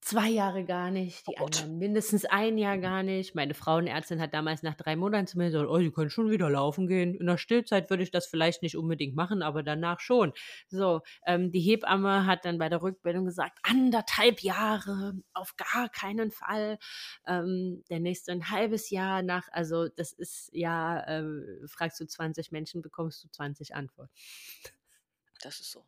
zwei 0.00 0.28
Jahre 0.28 0.64
gar 0.64 0.90
nicht, 0.90 1.26
die 1.26 1.34
oh 1.38 1.44
anderen 1.44 1.78
mindestens 1.78 2.24
ein 2.24 2.58
Jahr 2.58 2.78
gar 2.78 3.02
nicht. 3.02 3.34
Meine 3.34 3.54
Frauenärztin 3.54 4.20
hat 4.20 4.34
damals 4.34 4.62
nach 4.62 4.74
drei 4.74 4.96
Monaten 4.96 5.26
zu 5.26 5.38
mir 5.38 5.46
gesagt, 5.46 5.68
oh, 5.68 5.78
Sie 5.78 5.90
können 5.90 6.10
schon 6.10 6.30
wieder 6.30 6.48
laufen 6.48 6.86
gehen. 6.86 7.14
In 7.14 7.26
der 7.26 7.38
Stillzeit 7.38 7.90
würde 7.90 8.02
ich 8.02 8.10
das 8.10 8.26
vielleicht 8.26 8.62
nicht 8.62 8.76
unbedingt 8.76 9.14
machen, 9.16 9.42
aber 9.42 9.62
danach 9.62 10.00
schon. 10.00 10.32
So, 10.68 11.02
ähm, 11.26 11.50
die 11.52 11.60
Hebamme 11.60 12.26
hat 12.26 12.44
dann 12.44 12.58
bei 12.58 12.68
der 12.68 12.82
Rückbildung 12.82 13.24
gesagt, 13.24 13.58
anderthalb 13.62 14.40
Jahre, 14.40 15.14
auf 15.34 15.56
gar 15.56 15.88
keinen 15.88 16.30
Fall. 16.30 16.78
Ähm, 17.26 17.82
der 17.90 18.00
nächste 18.00 18.32
ein 18.32 18.50
halbes 18.50 18.90
Jahr 18.90 19.22
nach, 19.22 19.48
also 19.52 19.88
das 19.88 20.12
ist 20.12 20.50
ja, 20.52 21.00
äh, 21.00 21.66
fragst 21.66 22.00
du 22.00 22.06
20 22.06 22.52
Menschen, 22.52 22.82
bekommst 22.82 23.24
du 23.24 23.28
20 23.28 23.74
Antworten. 23.74 24.12
Das 25.42 25.60
ist 25.60 25.70
so. 25.70 25.84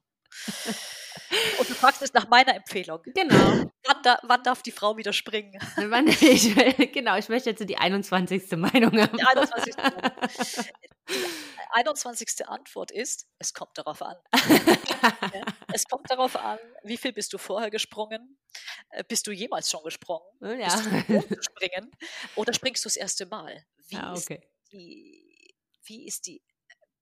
Und 1.59 1.69
du 1.69 1.75
fragst 1.75 2.03
es 2.03 2.13
nach 2.13 2.29
meiner 2.29 2.55
Empfehlung. 2.55 3.01
Genau. 3.05 3.71
Wann, 3.85 4.03
da, 4.03 4.19
wann 4.23 4.43
darf 4.43 4.63
die 4.63 4.73
Frau 4.73 4.97
wieder 4.97 5.13
springen? 5.13 5.61
Ich, 6.21 6.93
genau, 6.93 7.17
ich 7.17 7.29
möchte 7.29 7.51
jetzt 7.51 7.69
die 7.69 7.77
21. 7.77 8.51
Meinung 8.53 9.01
haben. 9.01 9.17
Die 9.17 9.25
21. 9.25 9.75
die 11.09 11.71
21. 11.73 12.49
Antwort 12.49 12.91
ist, 12.91 13.27
es 13.39 13.55
kommt 13.55 13.77
darauf 13.77 14.03
an. 14.03 14.17
es 15.73 15.85
kommt 15.87 16.11
darauf 16.11 16.37
an, 16.37 16.59
wie 16.83 16.97
viel 16.97 17.13
bist 17.13 17.33
du 17.33 17.39
vorher 17.39 17.71
gesprungen? 17.71 18.39
Äh, 18.91 19.05
bist 19.05 19.27
du 19.27 19.33
jemals 19.33 19.71
schon 19.71 19.83
gesprungen? 19.85 20.27
Oh, 20.41 20.47
ja. 20.47 20.77
Bist 21.07 21.31
du 21.31 21.43
springen? 21.43 21.91
Oder 22.37 22.53
springst 22.53 22.85
du 22.85 22.89
das 22.89 22.97
erste 22.97 23.27
Mal? 23.27 23.65
Wie, 23.89 23.97
ah, 23.97 24.13
okay. 24.13 24.35
ist 24.35 24.73
die, 24.73 25.55
wie 25.85 26.07
ist 26.07 26.27
die 26.27 26.43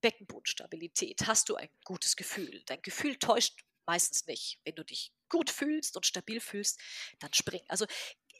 Beckenbodenstabilität? 0.01 1.26
Hast 1.26 1.49
du 1.49 1.57
ein 1.57 1.68
gutes 1.84 2.16
Gefühl? 2.16 2.62
Dein 2.66 2.82
Gefühl 2.82 3.16
täuscht 3.18 3.61
meistens 3.86 4.26
nicht. 4.26 4.61
Wenn 4.64 4.74
du 4.74 4.84
dich 4.84 5.12
gut 5.28 5.51
fühlst 5.51 5.96
und 5.96 6.07
stabil 6.07 6.40
fühlst, 6.40 6.80
dann 7.18 7.32
spring. 7.32 7.62
Also 7.68 7.86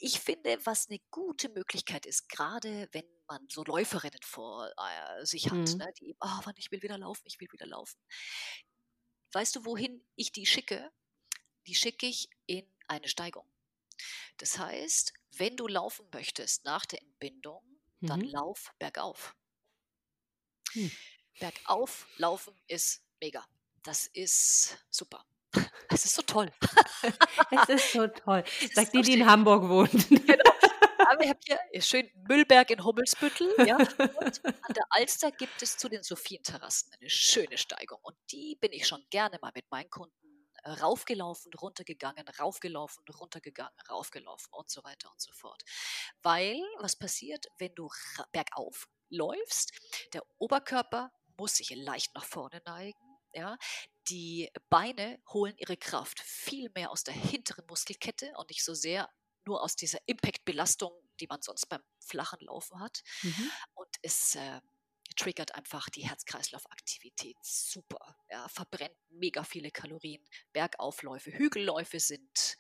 ich 0.01 0.21
finde, 0.21 0.59
was 0.65 0.89
eine 0.89 1.01
gute 1.11 1.49
Möglichkeit 1.49 2.07
ist, 2.07 2.29
gerade 2.29 2.89
wenn 2.93 3.07
man 3.27 3.47
so 3.49 3.65
Läuferinnen 3.65 4.21
vor 4.23 4.71
äh, 4.77 5.25
sich 5.25 5.47
hat, 5.47 5.59
mhm. 5.59 5.79
ne, 5.79 5.93
die, 6.01 6.17
oh, 6.21 6.41
wann 6.45 6.55
ich 6.57 6.71
will 6.71 6.83
wieder 6.83 6.99
laufen, 6.99 7.23
ich 7.25 7.41
will 7.41 7.49
wieder 7.51 7.67
laufen. 7.67 7.99
Weißt 9.33 9.57
du, 9.57 9.65
wohin 9.65 10.07
ich 10.15 10.33
die 10.33 10.47
schicke? 10.47 10.91
Die 11.67 11.75
schicke 11.75 12.07
ich 12.07 12.29
in 12.47 12.67
eine 12.87 13.09
Steigung. 13.09 13.47
Das 14.39 14.59
heißt, 14.59 15.13
wenn 15.33 15.57
du 15.57 15.67
laufen 15.67 16.07
möchtest 16.13 16.65
nach 16.65 16.87
der 16.87 17.03
Entbindung, 17.03 17.63
dann 18.01 18.21
mhm. 18.21 18.29
lauf 18.29 18.73
bergauf. 18.79 19.35
Hm. 20.73 20.91
Bergauf 21.39 22.07
laufen 22.17 22.55
ist 22.67 23.03
mega. 23.21 23.45
Das 23.83 24.07
ist 24.09 24.79
super. 24.91 25.25
Es 25.91 26.05
ist 26.05 26.15
so 26.15 26.23
toll. 26.23 26.53
es 27.51 27.69
ist 27.69 27.93
so 27.93 28.07
toll. 28.07 28.45
Sagt 28.73 28.95
die, 28.95 29.03
die 29.03 29.15
in 29.15 29.27
Hamburg 29.27 29.69
wohnt. 29.69 30.09
Genau. 30.27 30.45
Aber 31.11 31.25
ich 31.25 31.31
habe 31.31 31.41
hier 31.71 31.81
schön 31.81 32.11
Müllberg 32.29 32.71
in 32.71 32.85
Hummelsbüttel. 32.85 33.49
Ja. 33.67 33.77
Und 33.79 34.45
an 34.45 34.75
der 34.75 34.85
Alster 34.91 35.31
gibt 35.31 35.63
es 35.63 35.79
zu 35.79 35.89
den 35.89 36.03
Sophienterrassen 36.03 36.93
eine 37.01 37.09
schöne 37.09 37.57
Steigung. 37.57 37.99
Und 38.03 38.17
die 38.31 38.57
bin 38.61 38.73
ich 38.73 38.87
schon 38.87 39.03
gerne 39.09 39.39
mal 39.41 39.53
mit 39.55 39.71
meinen 39.71 39.89
Kunden 39.89 40.51
äh, 40.65 40.71
raufgelaufen, 40.71 41.51
runtergegangen, 41.55 42.29
raufgelaufen, 42.39 43.03
runtergegangen, 43.09 43.73
raufgelaufen 43.89 44.53
und 44.53 44.69
so 44.71 44.85
weiter 44.85 45.11
und 45.11 45.21
so 45.21 45.33
fort. 45.33 45.63
Weil, 46.23 46.61
was 46.79 46.97
passiert, 46.97 47.47
wenn 47.59 47.75
du 47.75 47.89
bergauf 48.33 48.87
läufst? 49.09 49.73
Der 50.13 50.23
Oberkörper 50.37 51.11
muss 51.39 51.57
sich 51.57 51.71
leicht 51.71 52.15
nach 52.15 52.25
vorne 52.25 52.61
neigen. 52.65 52.99
Ja, 53.35 53.59
die 54.09 54.51
Beine 54.71 55.21
holen 55.29 55.55
ihre 55.59 55.77
Kraft 55.77 56.21
viel 56.21 56.71
mehr 56.75 56.91
aus 56.91 57.05
der 57.05 57.15
hinteren 57.15 57.67
Muskelkette 57.67 58.33
und 58.37 58.49
nicht 58.49 58.65
so 58.65 58.75
sehr 58.75 59.09
nur 59.45 59.63
aus 59.63 59.77
dieser 59.77 59.99
Impact-Belastung, 60.07 60.93
die 61.21 61.27
man 61.27 61.43
sonst 61.43 61.67
beim 61.67 61.83
flachen 62.01 62.41
Laufen 62.41 62.81
hat. 62.81 63.03
Mhm. 63.23 63.51
Und 63.75 63.89
es 64.03 64.35
äh, 64.35 64.61
triggert 65.17 65.55
einfach 65.55 65.89
die 65.91 66.07
Herz-Kreislauf-Aktivität 66.09 67.37
super. 67.43 68.17
Ja, 68.31 68.49
verbrennt 68.49 68.97
mega 69.09 69.43
viele 69.45 69.71
Kalorien. 69.71 70.23
Bergaufläufe, 70.53 71.33
Hügelläufe 71.33 72.01
sind, 72.01 72.57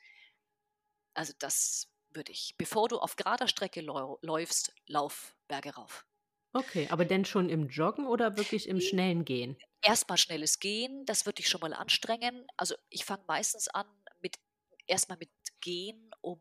also 1.14 1.32
das 1.38 1.88
würde 2.10 2.32
ich, 2.32 2.54
bevor 2.56 2.88
du 2.88 2.98
auf 2.98 3.16
gerader 3.16 3.48
Strecke 3.48 3.80
läufst, 3.80 4.74
lauf 4.86 5.36
Berge 5.46 5.74
rauf. 5.74 6.06
Okay, 6.58 6.88
aber 6.90 7.04
denn 7.04 7.24
schon 7.24 7.48
im 7.48 7.68
Joggen 7.68 8.04
oder 8.04 8.36
wirklich 8.36 8.68
im 8.68 8.80
schnellen 8.80 9.24
Gehen? 9.24 9.56
Erstmal 9.80 10.18
schnelles 10.18 10.58
Gehen, 10.58 11.06
das 11.06 11.24
würde 11.24 11.38
ich 11.40 11.48
schon 11.48 11.60
mal 11.60 11.72
anstrengen. 11.72 12.48
Also 12.56 12.74
ich 12.90 13.04
fange 13.04 13.22
meistens 13.28 13.68
an 13.68 13.86
mit 14.20 14.36
erstmal 14.88 15.18
mit 15.18 15.30
Gehen, 15.60 16.10
um 16.20 16.40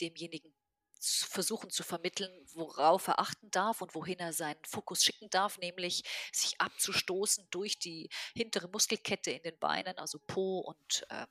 demjenigen 0.00 0.54
versuchen 1.00 1.70
zu 1.70 1.82
vermitteln, 1.82 2.30
worauf 2.52 3.08
er 3.08 3.18
achten 3.18 3.50
darf 3.50 3.80
und 3.82 3.96
wohin 3.96 4.20
er 4.20 4.32
seinen 4.32 4.64
Fokus 4.64 5.02
schicken 5.02 5.30
darf, 5.30 5.58
nämlich 5.58 6.04
sich 6.30 6.60
abzustoßen 6.60 7.48
durch 7.50 7.80
die 7.80 8.08
hintere 8.36 8.68
Muskelkette 8.68 9.32
in 9.32 9.42
den 9.42 9.58
Beinen, 9.58 9.98
also 9.98 10.20
Po 10.28 10.60
und 10.60 11.06
äh, 11.08 11.26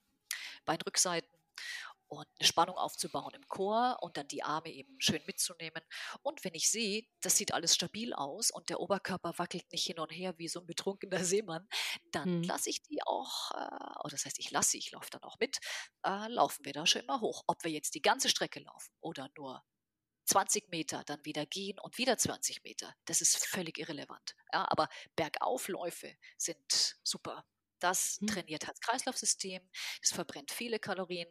Beinrückseiten 0.66 1.30
und 2.10 2.26
eine 2.40 2.48
Spannung 2.48 2.76
aufzubauen 2.76 3.34
im 3.36 3.48
Chor 3.48 3.98
und 4.02 4.18
dann 4.18 4.28
die 4.28 4.44
Arme 4.44 4.70
eben 4.70 5.00
schön 5.00 5.22
mitzunehmen. 5.26 5.82
Und 6.24 6.44
wenn 6.44 6.56
ich 6.56 6.70
sehe, 6.72 7.04
das 7.22 7.38
sieht 7.38 7.54
alles 7.54 7.76
stabil 7.76 8.14
aus 8.14 8.52
und 8.52 8.70
der 8.70 8.80
Oberkörper 8.80 9.34
wackelt 9.38 9.72
nicht 9.72 9.86
hin 9.86 10.00
und 10.00 10.10
her 10.10 10.38
wie 10.38 10.48
so 10.48 10.60
ein 10.60 10.66
betrunkener 10.66 11.24
Seemann, 11.24 11.68
dann 12.12 12.26
hm. 12.26 12.44
lasse 12.44 12.70
ich 12.70 12.82
die 12.82 13.02
auch, 13.04 13.52
äh, 13.52 14.00
oder 14.04 14.12
das 14.12 14.26
heißt, 14.26 14.40
ich 14.40 14.52
lasse 14.52 14.72
sie, 14.72 14.80
ich 14.80 14.92
laufe 14.92 15.10
dann 15.12 15.24
auch 15.24 15.38
mit, 15.40 15.58
äh, 16.04 16.28
laufen 16.28 16.66
wir 16.66 16.74
da 16.74 16.86
schön 16.86 17.06
mal 17.06 17.22
hoch. 17.22 17.44
Ob 17.48 17.64
wir 17.64 17.72
jetzt 17.72 17.94
die 17.94 18.02
ganze 18.02 18.30
Strecke 18.30 18.60
laufen 18.60 18.92
oder 19.02 19.30
nur 19.38 19.64
20 20.26 20.70
Meter, 20.70 21.04
dann 21.06 21.24
wieder 21.26 21.46
gehen 21.46 21.80
und 21.80 21.98
wieder 21.98 22.18
20 22.18 22.64
Meter. 22.64 22.96
Das 23.06 23.22
ist 23.22 23.46
völlig 23.46 23.78
irrelevant. 23.80 24.36
Ja, 24.54 24.66
aber 24.70 24.88
Bergaufläufe 25.16 26.16
sind 26.38 26.98
super. 27.04 27.46
Das 27.80 28.18
hm. 28.20 28.28
trainiert 28.28 28.68
Herz-Kreislauf-System, 28.68 29.62
das 30.02 30.12
verbrennt 30.12 30.52
viele 30.52 30.80
Kalorien, 30.80 31.30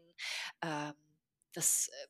ähm, 0.63 0.95
das 1.53 1.89
äh, 1.89 2.07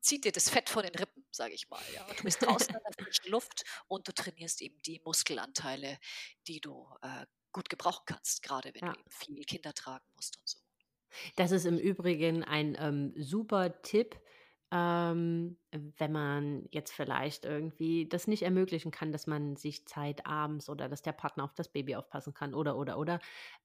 zieht 0.00 0.24
dir 0.24 0.32
das 0.32 0.50
Fett 0.50 0.68
von 0.68 0.82
den 0.82 0.94
Rippen, 0.94 1.24
sage 1.30 1.54
ich 1.54 1.68
mal. 1.70 1.82
Ja. 1.94 2.06
Du 2.16 2.24
bist 2.24 2.42
draußen 2.42 2.74
in 2.74 2.80
der 2.80 2.92
frischen 3.04 3.30
Luft 3.30 3.64
und 3.88 4.06
du 4.06 4.12
trainierst 4.12 4.60
eben 4.62 4.78
die 4.82 5.00
Muskelanteile, 5.04 5.98
die 6.46 6.60
du 6.60 6.86
äh, 7.02 7.26
gut 7.52 7.70
gebrauchen 7.70 8.04
kannst, 8.06 8.42
gerade 8.42 8.74
wenn 8.74 8.86
ja. 8.86 8.92
du 8.92 9.00
eben 9.00 9.10
viel 9.10 9.44
Kinder 9.44 9.72
tragen 9.72 10.04
musst 10.14 10.36
und 10.38 10.48
so. 10.48 10.58
Das 11.36 11.52
ist 11.52 11.64
im 11.64 11.78
Übrigen 11.78 12.44
ein 12.44 12.76
ähm, 12.78 13.14
super 13.16 13.80
Tipp 13.82 14.20
ähm, 14.70 15.56
wenn 15.98 16.12
man 16.12 16.66
jetzt 16.70 16.92
vielleicht 16.92 17.44
irgendwie 17.44 18.08
das 18.08 18.26
nicht 18.26 18.42
ermöglichen 18.42 18.90
kann, 18.90 19.12
dass 19.12 19.26
man 19.26 19.56
sich 19.56 19.86
Zeit 19.86 20.26
abends 20.26 20.68
oder 20.68 20.88
dass 20.88 21.02
der 21.02 21.12
Partner 21.12 21.44
auf 21.44 21.54
das 21.54 21.68
Baby 21.68 21.96
aufpassen 21.96 22.34
kann 22.34 22.54
oder 22.54 22.76
oder 22.76 22.98
oder. 22.98 23.18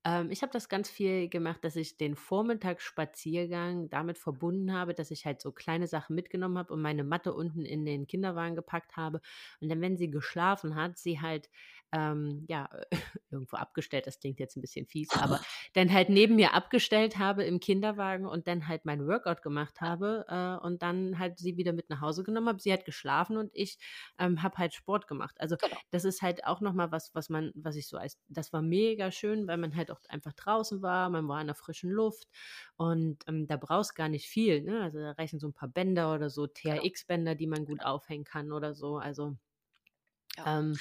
Ähm, 0.03 0.31
ich 0.31 0.41
habe 0.41 0.51
das 0.51 0.69
ganz 0.69 0.89
viel 0.89 1.29
gemacht, 1.29 1.63
dass 1.63 1.75
ich 1.75 1.97
den 1.97 2.15
Vormittagsspaziergang 2.15 3.89
damit 3.89 4.17
verbunden 4.17 4.73
habe, 4.73 4.93
dass 4.93 5.11
ich 5.11 5.25
halt 5.25 5.41
so 5.41 5.51
kleine 5.51 5.87
Sachen 5.87 6.15
mitgenommen 6.15 6.57
habe 6.57 6.73
und 6.73 6.81
meine 6.81 7.03
Matte 7.03 7.33
unten 7.33 7.65
in 7.65 7.85
den 7.85 8.07
Kinderwagen 8.07 8.55
gepackt 8.55 8.97
habe. 8.97 9.21
Und 9.61 9.69
dann, 9.69 9.81
wenn 9.81 9.97
sie 9.97 10.09
geschlafen 10.09 10.75
hat, 10.75 10.97
sie 10.97 11.21
halt 11.21 11.49
ähm, 11.91 12.45
ja, 12.47 12.69
irgendwo 13.31 13.57
abgestellt, 13.57 14.07
das 14.07 14.19
klingt 14.19 14.39
jetzt 14.39 14.55
ein 14.57 14.61
bisschen 14.61 14.85
fies, 14.85 15.09
aber 15.11 15.39
dann 15.73 15.91
halt 15.91 16.09
neben 16.09 16.35
mir 16.35 16.53
abgestellt 16.53 17.17
habe 17.17 17.43
im 17.43 17.59
Kinderwagen 17.59 18.25
und 18.25 18.47
dann 18.47 18.67
halt 18.67 18.85
mein 18.85 19.07
Workout 19.07 19.41
gemacht 19.41 19.81
habe 19.81 20.25
äh, 20.27 20.65
und 20.65 20.81
dann 20.81 21.19
halt 21.19 21.39
sie 21.39 21.57
wieder 21.57 21.73
mit 21.73 21.89
nach 21.89 21.98
Hause 22.01 22.23
genommen 22.23 22.47
habe. 22.47 22.61
Sie 22.61 22.71
hat 22.71 22.85
geschlafen 22.85 23.37
und 23.37 23.51
ich 23.53 23.77
ähm, 24.17 24.43
habe 24.43 24.57
halt 24.57 24.73
Sport 24.73 25.07
gemacht. 25.07 25.35
Also 25.39 25.57
genau. 25.57 25.77
das 25.91 26.05
ist 26.05 26.21
halt 26.21 26.45
auch 26.45 26.61
nochmal 26.61 26.91
was, 26.91 27.13
was 27.13 27.29
man, 27.29 27.51
was 27.55 27.75
ich 27.75 27.87
so 27.87 27.97
als, 27.97 28.17
das 28.27 28.53
war 28.53 28.61
mega 28.61 29.11
schön, 29.11 29.47
weil 29.47 29.57
man 29.57 29.75
halt 29.75 29.91
auch 29.91 29.99
einfach 30.09 30.33
draußen 30.33 30.81
war, 30.81 31.09
man 31.09 31.27
war 31.27 31.41
in 31.41 31.47
der 31.47 31.55
frischen 31.55 31.91
Luft 31.91 32.27
und 32.77 33.23
ähm, 33.27 33.47
da 33.47 33.57
brauchst 33.57 33.95
gar 33.95 34.09
nicht 34.09 34.27
viel. 34.27 34.61
Ne? 34.61 34.81
Also 34.81 34.99
da 34.99 35.11
reichen 35.11 35.39
so 35.39 35.47
ein 35.47 35.53
paar 35.53 35.69
Bänder 35.69 36.13
oder 36.13 36.29
so, 36.29 36.47
genau. 36.47 36.81
TRX-Bänder, 36.81 37.35
die 37.35 37.47
man 37.47 37.65
gut 37.65 37.79
genau. 37.79 37.93
aufhängen 37.93 38.23
kann 38.23 38.51
oder 38.51 38.73
so. 38.73 38.97
Also 38.97 39.35
ja. 40.37 40.59
Ähm, 40.59 40.77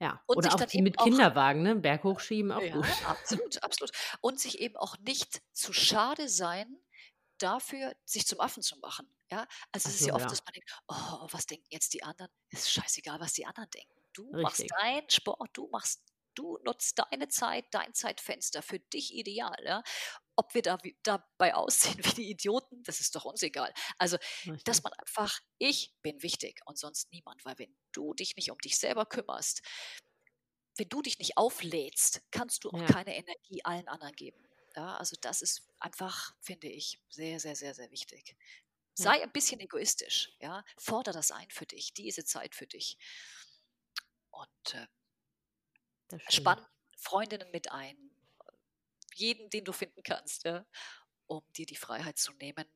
ja, 0.00 0.18
und 0.26 0.38
oder 0.38 0.54
auch 0.54 0.64
die 0.64 0.80
mit 0.80 0.96
Kinderwagen, 0.96 1.62
ne? 1.62 1.76
Berg 1.76 2.04
hochschieben, 2.04 2.52
auch 2.52 2.62
ja, 2.62 2.72
gut. 2.72 2.86
Absolut, 3.06 3.62
absolut. 3.62 3.92
Und 4.22 4.40
sich 4.40 4.58
eben 4.58 4.76
auch 4.76 4.96
nicht 4.98 5.42
zu 5.52 5.74
schade 5.74 6.30
sein, 6.30 6.78
dafür 7.36 7.94
sich 8.06 8.26
zum 8.26 8.40
Affen 8.40 8.62
zu 8.62 8.78
machen. 8.78 9.06
Ja, 9.30 9.46
also 9.72 9.88
es 9.88 9.98
so, 9.98 10.04
ist 10.04 10.06
ja 10.08 10.14
oft, 10.14 10.24
ja. 10.24 10.28
dass 10.28 10.44
man 10.44 10.52
denkt, 10.52 10.70
oh, 10.88 11.28
was 11.30 11.46
denken 11.46 11.66
jetzt 11.70 11.92
die 11.94 12.02
anderen? 12.02 12.32
Ist 12.48 12.70
scheißegal, 12.70 13.20
was 13.20 13.32
die 13.32 13.46
anderen 13.46 13.70
denken. 13.70 13.94
Du 14.12 14.24
Richtig. 14.30 14.42
machst 14.42 14.64
deinen 14.70 15.10
Sport, 15.10 15.50
du 15.52 15.68
machst 15.68 16.02
du 16.34 16.58
nutzt 16.64 16.98
deine 16.98 17.28
Zeit, 17.28 17.66
dein 17.70 17.94
Zeitfenster 17.94 18.62
für 18.62 18.78
dich 18.78 19.14
ideal. 19.14 19.56
Ja? 19.64 19.82
Ob 20.36 20.54
wir 20.54 20.62
da 20.62 20.78
dabei 21.02 21.54
aussehen 21.54 21.98
wie 22.04 22.14
die 22.14 22.30
Idioten, 22.30 22.82
das 22.82 23.00
ist 23.00 23.14
doch 23.14 23.24
uns 23.24 23.42
egal. 23.42 23.72
Also, 23.98 24.16
Richtig. 24.46 24.64
dass 24.64 24.82
man 24.82 24.92
einfach, 24.94 25.40
ich 25.58 25.94
bin 26.02 26.22
wichtig 26.22 26.60
und 26.64 26.78
sonst 26.78 27.12
niemand, 27.12 27.44
weil 27.44 27.58
wenn 27.58 27.76
du 27.92 28.14
dich 28.14 28.36
nicht 28.36 28.50
um 28.50 28.58
dich 28.58 28.78
selber 28.78 29.06
kümmerst, 29.06 29.62
wenn 30.76 30.88
du 30.88 31.02
dich 31.02 31.18
nicht 31.18 31.36
auflädst, 31.36 32.22
kannst 32.30 32.64
du 32.64 32.70
auch 32.70 32.80
ja. 32.80 32.86
keine 32.86 33.16
Energie 33.16 33.64
allen 33.64 33.88
anderen 33.88 34.14
geben. 34.14 34.42
Ja, 34.76 34.96
also 34.96 35.16
das 35.20 35.42
ist 35.42 35.68
einfach, 35.80 36.34
finde 36.40 36.68
ich, 36.68 37.02
sehr, 37.08 37.40
sehr, 37.40 37.56
sehr, 37.56 37.74
sehr 37.74 37.90
wichtig. 37.90 38.36
Sei 38.94 39.22
ein 39.22 39.32
bisschen 39.32 39.60
egoistisch, 39.60 40.32
ja, 40.40 40.64
fordere 40.76 41.14
das 41.14 41.30
ein 41.30 41.50
für 41.50 41.66
dich, 41.66 41.94
diese 41.94 42.24
Zeit 42.24 42.54
für 42.54 42.66
dich. 42.66 42.98
Und 44.30 44.74
äh, 44.74 46.18
Spann 46.28 46.64
Freundinnen 46.96 47.50
mit 47.50 47.72
ein, 47.72 47.96
jeden, 49.14 49.48
den 49.50 49.64
du 49.64 49.72
finden 49.72 50.02
kannst, 50.02 50.44
ja, 50.44 50.66
um 51.26 51.42
dir 51.56 51.66
die 51.66 51.76
Freiheit 51.76 52.18
zu 52.18 52.32
nehmen, 52.34 52.66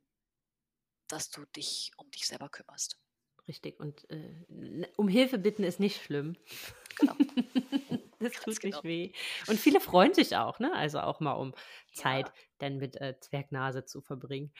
dass 1.08 1.30
du 1.30 1.44
dich 1.46 1.92
um 1.96 2.10
dich 2.10 2.26
selber 2.26 2.48
kümmerst. 2.48 2.98
Richtig. 3.46 3.78
Und 3.78 4.08
äh, 4.10 4.88
um 4.96 5.08
Hilfe 5.08 5.38
bitten 5.38 5.64
ist 5.64 5.80
nicht 5.80 6.02
schlimm. 6.02 6.36
Genau. 6.98 7.14
das 8.18 8.32
tut 8.32 8.60
genau. 8.60 8.76
nicht 8.76 8.84
weh. 8.84 9.12
Und 9.46 9.58
viele 9.58 9.80
freuen 9.80 10.14
sich 10.14 10.36
auch, 10.36 10.58
ne? 10.58 10.72
Also 10.74 11.00
auch 11.00 11.20
mal 11.20 11.32
um 11.32 11.54
Zeit 11.92 12.28
ja. 12.28 12.34
dann 12.58 12.78
mit 12.78 12.96
äh, 13.00 13.18
Zwergnase 13.20 13.84
zu 13.84 14.00
verbringen. 14.00 14.54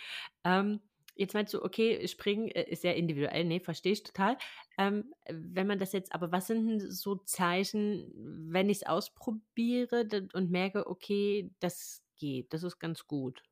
Ähm, 0.44 0.80
Jetzt 1.16 1.34
meinst 1.34 1.54
du, 1.54 1.62
okay, 1.62 2.06
springen 2.08 2.48
äh, 2.48 2.64
ist 2.70 2.82
sehr 2.82 2.96
individuell. 2.96 3.44
Nee, 3.44 3.60
verstehe 3.60 3.92
ich 3.92 4.02
total. 4.02 4.36
Ähm, 4.78 5.14
wenn 5.28 5.66
man 5.66 5.78
das 5.78 5.92
jetzt, 5.92 6.12
aber 6.12 6.32
was 6.32 6.48
sind 6.48 6.66
denn 6.66 6.90
so 6.90 7.16
Zeichen, 7.16 8.10
wenn 8.50 8.68
ich 8.68 8.78
es 8.78 8.86
ausprobiere 8.86 10.08
und 10.32 10.50
merke, 10.50 10.88
okay, 10.88 11.52
das 11.60 12.02
geht, 12.16 12.52
das 12.52 12.62
ist 12.62 12.78
ganz 12.78 13.06
gut? 13.06 13.42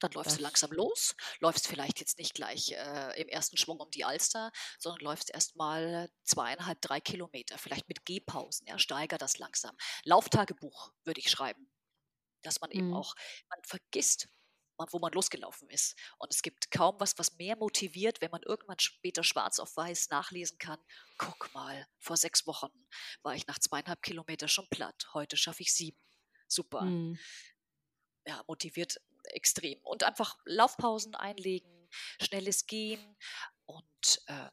Dann 0.00 0.12
läufst 0.12 0.32
das. 0.32 0.36
du 0.38 0.42
langsam 0.42 0.72
los, 0.72 1.14
läufst 1.38 1.68
vielleicht 1.68 2.00
jetzt 2.00 2.18
nicht 2.18 2.34
gleich 2.34 2.72
äh, 2.72 3.20
im 3.20 3.28
ersten 3.28 3.56
Schwung 3.56 3.78
um 3.78 3.90
die 3.90 4.04
Alster, 4.04 4.50
sondern 4.78 5.04
läufst 5.04 5.32
erst 5.32 5.54
mal 5.56 6.10
zweieinhalb, 6.24 6.80
drei 6.80 7.00
Kilometer, 7.00 7.56
vielleicht 7.56 7.88
mit 7.88 8.04
Gehpausen, 8.04 8.66
ja, 8.66 8.78
steiger 8.78 9.16
das 9.16 9.38
langsam. 9.38 9.76
Lauftagebuch 10.04 10.92
würde 11.04 11.20
ich 11.20 11.30
schreiben, 11.30 11.70
dass 12.42 12.60
man 12.60 12.72
eben 12.72 12.88
mhm. 12.88 12.94
auch, 12.94 13.14
man 13.48 13.60
vergisst 13.62 14.28
wo 14.90 14.98
man 14.98 15.12
losgelaufen 15.12 15.68
ist. 15.70 15.96
Und 16.18 16.32
es 16.32 16.42
gibt 16.42 16.70
kaum 16.70 16.98
was, 16.98 17.18
was 17.18 17.36
mehr 17.36 17.56
motiviert, 17.56 18.20
wenn 18.20 18.30
man 18.30 18.42
irgendwann 18.42 18.78
später 18.78 19.22
schwarz 19.22 19.58
auf 19.58 19.76
weiß 19.76 20.08
nachlesen 20.10 20.58
kann. 20.58 20.78
Guck 21.18 21.52
mal, 21.54 21.86
vor 21.98 22.16
sechs 22.16 22.46
Wochen 22.46 22.72
war 23.22 23.34
ich 23.34 23.46
nach 23.46 23.58
zweieinhalb 23.58 24.02
Kilometer 24.02 24.48
schon 24.48 24.68
platt. 24.68 25.08
Heute 25.14 25.36
schaffe 25.36 25.62
ich 25.62 25.72
sieben. 25.72 25.98
Super. 26.48 26.82
Mhm. 26.82 27.18
Ja, 28.26 28.42
motiviert 28.46 29.00
extrem. 29.24 29.78
Und 29.82 30.04
einfach 30.04 30.38
Laufpausen 30.44 31.14
einlegen, 31.14 31.88
schnelles 32.20 32.66
Gehen 32.66 33.16
und 33.66 34.22
äh, 34.26 34.50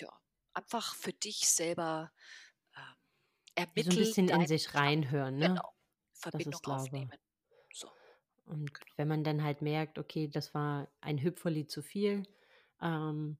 ja, 0.00 0.20
einfach 0.52 0.94
für 0.94 1.12
dich 1.12 1.48
selber 1.48 2.12
äh, 2.74 3.60
ermitteln. 3.60 3.92
So 3.92 4.00
ein 4.00 4.04
bisschen 4.04 4.28
in 4.28 4.46
sich 4.46 4.74
reinhören, 4.74 5.36
ne? 5.36 5.48
Genau. 5.48 5.74
Verbindung 6.12 6.60
das 6.62 6.82
ist, 6.82 6.86
aufnehmen. 6.86 7.12
Und 8.46 8.70
wenn 8.96 9.08
man 9.08 9.24
dann 9.24 9.42
halt 9.42 9.62
merkt, 9.62 9.98
okay, 9.98 10.28
das 10.28 10.54
war 10.54 10.88
ein 11.00 11.22
Hüpferli 11.22 11.66
zu 11.66 11.82
viel, 11.82 12.24
ähm, 12.82 13.38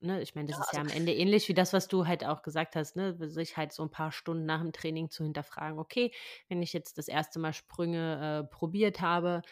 ne, 0.00 0.22
ich 0.22 0.34
meine, 0.34 0.48
das 0.48 0.58
ja, 0.58 0.64
ist 0.64 0.72
ja 0.72 0.78
also 0.80 0.92
am 0.92 0.96
Ende 0.96 1.14
ähnlich 1.14 1.48
wie 1.48 1.54
das, 1.54 1.72
was 1.72 1.88
du 1.88 2.06
halt 2.06 2.24
auch 2.24 2.42
gesagt 2.42 2.76
hast, 2.76 2.96
ne, 2.96 3.14
sich 3.28 3.56
halt 3.56 3.72
so 3.72 3.82
ein 3.82 3.90
paar 3.90 4.12
Stunden 4.12 4.46
nach 4.46 4.60
dem 4.60 4.72
Training 4.72 5.10
zu 5.10 5.24
hinterfragen, 5.24 5.78
okay, 5.78 6.12
wenn 6.48 6.62
ich 6.62 6.72
jetzt 6.72 6.98
das 6.98 7.08
erste 7.08 7.38
Mal 7.38 7.52
Sprünge 7.52 8.44
äh, 8.44 8.54
probiert 8.54 9.00
habe, 9.00 9.42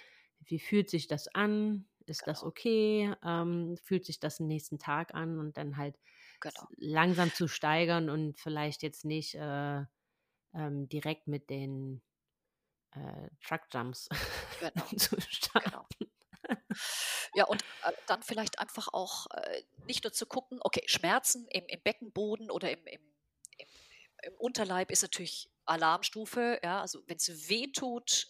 wie 0.40 0.58
fühlt 0.58 0.90
sich 0.90 1.06
das 1.06 1.28
an? 1.28 1.86
Ist 2.06 2.24
genau. 2.24 2.32
das 2.32 2.44
okay? 2.44 3.14
Ähm, 3.24 3.76
fühlt 3.82 4.04
sich 4.04 4.20
das 4.20 4.36
den 4.36 4.46
nächsten 4.46 4.78
Tag 4.78 5.14
an 5.14 5.38
und 5.38 5.56
dann 5.56 5.76
halt 5.76 5.98
genau. 6.40 6.68
langsam 6.76 7.32
zu 7.32 7.48
steigern 7.48 8.10
und 8.10 8.38
vielleicht 8.38 8.82
jetzt 8.82 9.04
nicht 9.04 9.34
äh, 9.34 9.82
ähm, 10.54 10.88
direkt 10.88 11.28
mit 11.28 11.48
den 11.48 12.02
äh, 12.94 13.28
Truckjumps 13.46 14.08
genau. 14.60 14.86
zu 14.96 15.20
starten. 15.20 15.70
Genau. 15.70 15.86
Ja, 17.34 17.44
und 17.46 17.62
äh, 17.62 17.92
dann 18.06 18.22
vielleicht 18.22 18.58
einfach 18.58 18.88
auch 18.92 19.26
äh, 19.30 19.62
nicht 19.86 20.04
nur 20.04 20.12
zu 20.12 20.26
gucken, 20.26 20.58
okay, 20.62 20.82
Schmerzen 20.86 21.46
im, 21.48 21.66
im 21.66 21.80
Beckenboden 21.82 22.50
oder 22.50 22.70
im, 22.70 22.86
im, 22.86 23.00
im, 23.58 23.68
im, 24.22 24.34
Unterleib 24.38 24.90
ist 24.90 25.02
natürlich 25.02 25.50
Alarmstufe. 25.64 26.60
Ja, 26.62 26.80
also 26.80 27.02
wenn 27.06 27.16
es 27.16 27.48
weh 27.48 27.68
tut, 27.68 28.28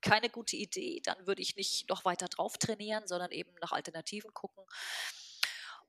keine 0.00 0.30
gute 0.30 0.56
Idee, 0.56 1.00
dann 1.04 1.26
würde 1.26 1.42
ich 1.42 1.56
nicht 1.56 1.88
noch 1.88 2.04
weiter 2.04 2.28
drauf 2.28 2.56
trainieren, 2.58 3.06
sondern 3.06 3.32
eben 3.32 3.52
nach 3.60 3.72
Alternativen 3.72 4.32
gucken. 4.32 4.64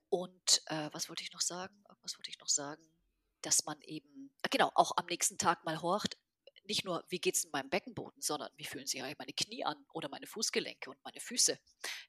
Und 0.10 0.64
äh, 0.66 0.90
was 0.91 1.08
wollte 1.08 1.24
ich 1.24 1.32
noch 1.32 1.41
sagen? 1.41 1.84
Was 2.02 2.18
wollte 2.18 2.32
ich 2.32 2.40
noch 2.40 2.50
sagen? 2.50 2.84
Dass 3.41 3.66
man 3.66 3.80
eben, 3.82 4.32
genau, 4.50 4.72
auch 4.74 4.94
am 4.98 5.06
nächsten 5.06 5.38
Tag 5.38 5.64
mal 5.64 5.82
horcht, 5.82 6.18
nicht 6.70 6.86
nur, 6.86 7.04
wie 7.10 7.20
geht 7.20 7.36
es 7.36 7.44
in 7.44 7.52
meinem 7.52 7.70
Beckenboden, 7.70 8.22
sondern 8.22 8.50
wie 8.56 8.64
fühlen 8.64 8.86
sich 8.86 9.02
eigentlich 9.02 9.18
meine 9.18 9.34
Knie 9.34 9.66
an 9.66 9.86
oder 9.91 10.08
meine 10.08 10.28
Fußgelenke 10.28 10.90
und 10.90 11.04
meine 11.04 11.20
Füße. 11.20 11.60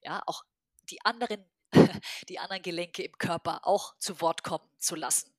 Ja, 0.02 0.22
auch 0.26 0.44
die 0.90 1.04
anderen, 1.04 1.44
die 2.28 2.38
anderen 2.38 2.62
Gelenke 2.62 3.02
im 3.02 3.16
Körper 3.18 3.66
auch 3.66 3.96
zu 3.98 4.20
Wort 4.20 4.44
kommen 4.44 4.68
zu 4.78 4.94
lassen. 4.94 5.34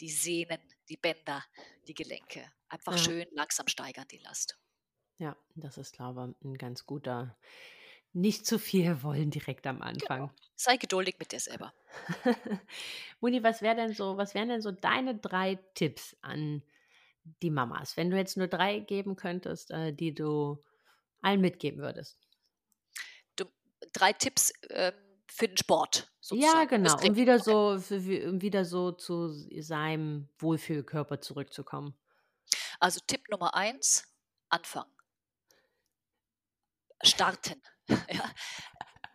Die 0.00 0.10
Sehnen, 0.10 0.60
die 0.88 0.96
Bänder, 0.96 1.42
die 1.86 1.94
Gelenke. 1.94 2.52
Einfach 2.68 2.92
ja. 2.92 2.98
schön 2.98 3.26
langsam 3.32 3.68
steigern 3.68 4.06
die 4.08 4.18
Last. 4.18 4.58
Ja, 5.18 5.36
das 5.54 5.78
ist, 5.78 5.94
glaube 5.94 6.34
ich, 6.40 6.44
ein 6.44 6.58
ganz 6.58 6.84
guter. 6.84 7.38
Nicht 8.12 8.46
zu 8.46 8.58
viel 8.58 9.02
wollen 9.02 9.30
direkt 9.30 9.66
am 9.66 9.80
Anfang. 9.80 10.28
Genau. 10.28 10.32
Sei 10.56 10.76
geduldig 10.76 11.16
mit 11.18 11.32
dir 11.32 11.40
selber. 11.40 11.72
Muni, 13.20 13.42
was 13.42 13.62
wäre 13.62 13.76
denn 13.76 13.94
so, 13.94 14.16
was 14.16 14.34
wären 14.34 14.48
denn 14.48 14.60
so 14.60 14.72
deine 14.72 15.16
drei 15.16 15.56
Tipps 15.74 16.16
an 16.20 16.62
die 17.42 17.50
Mamas, 17.50 17.96
wenn 17.96 18.10
du 18.10 18.16
jetzt 18.16 18.36
nur 18.36 18.48
drei 18.48 18.80
geben 18.80 19.16
könntest, 19.16 19.70
äh, 19.70 19.92
die 19.92 20.14
du 20.14 20.62
allen 21.20 21.40
mitgeben 21.40 21.80
würdest? 21.80 22.18
Du, 23.36 23.44
drei 23.92 24.12
Tipps 24.12 24.50
äh, 24.68 24.92
für 25.28 25.48
den 25.48 25.56
Sport. 25.56 26.12
Sozusagen. 26.20 26.58
Ja, 26.58 26.64
genau. 26.64 27.08
Um 27.08 27.16
wieder 27.16 27.38
so, 27.38 27.78
für, 27.78 28.28
um 28.28 28.40
wieder 28.40 28.64
so 28.64 28.92
zu 28.92 29.28
seinem 29.60 30.28
Wohlfühlkörper 30.38 31.20
zurückzukommen. 31.20 31.98
Also 32.80 33.00
Tipp 33.06 33.28
Nummer 33.30 33.54
eins: 33.54 34.04
Anfangen. 34.48 34.94
Starten. 37.02 37.60
ja. 37.88 38.30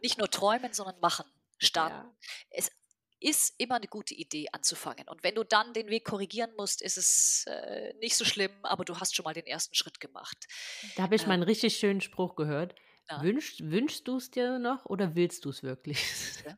Nicht 0.01 0.17
nur 0.17 0.29
träumen, 0.29 0.73
sondern 0.73 0.99
machen. 0.99 1.25
Starten. 1.57 2.07
Ja. 2.07 2.15
Es 2.51 2.71
ist 3.19 3.55
immer 3.57 3.75
eine 3.75 3.87
gute 3.87 4.13
Idee 4.13 4.47
anzufangen. 4.51 5.07
Und 5.07 5.23
wenn 5.23 5.35
du 5.35 5.43
dann 5.43 5.73
den 5.73 5.89
Weg 5.89 6.05
korrigieren 6.05 6.51
musst, 6.57 6.81
ist 6.81 6.97
es 6.97 7.45
äh, 7.47 7.93
nicht 7.95 8.15
so 8.15 8.25
schlimm, 8.25 8.51
aber 8.63 8.85
du 8.85 8.97
hast 8.97 9.15
schon 9.15 9.23
mal 9.23 9.33
den 9.33 9.45
ersten 9.45 9.75
Schritt 9.75 9.99
gemacht. 9.99 10.47
Da 10.95 11.03
habe 11.03 11.15
ich 11.15 11.23
äh, 11.23 11.27
mal 11.27 11.33
einen 11.33 11.43
richtig 11.43 11.77
schönen 11.77 12.01
Spruch 12.01 12.35
gehört. 12.35 12.75
Ja. 13.09 13.21
Wünschst, 13.21 13.61
wünschst 13.69 14.07
du 14.07 14.17
es 14.17 14.31
dir 14.31 14.59
noch 14.59 14.85
oder 14.85 15.15
willst 15.15 15.45
du 15.45 15.49
es 15.49 15.63
wirklich? 15.63 15.99
Ja. 16.45 16.57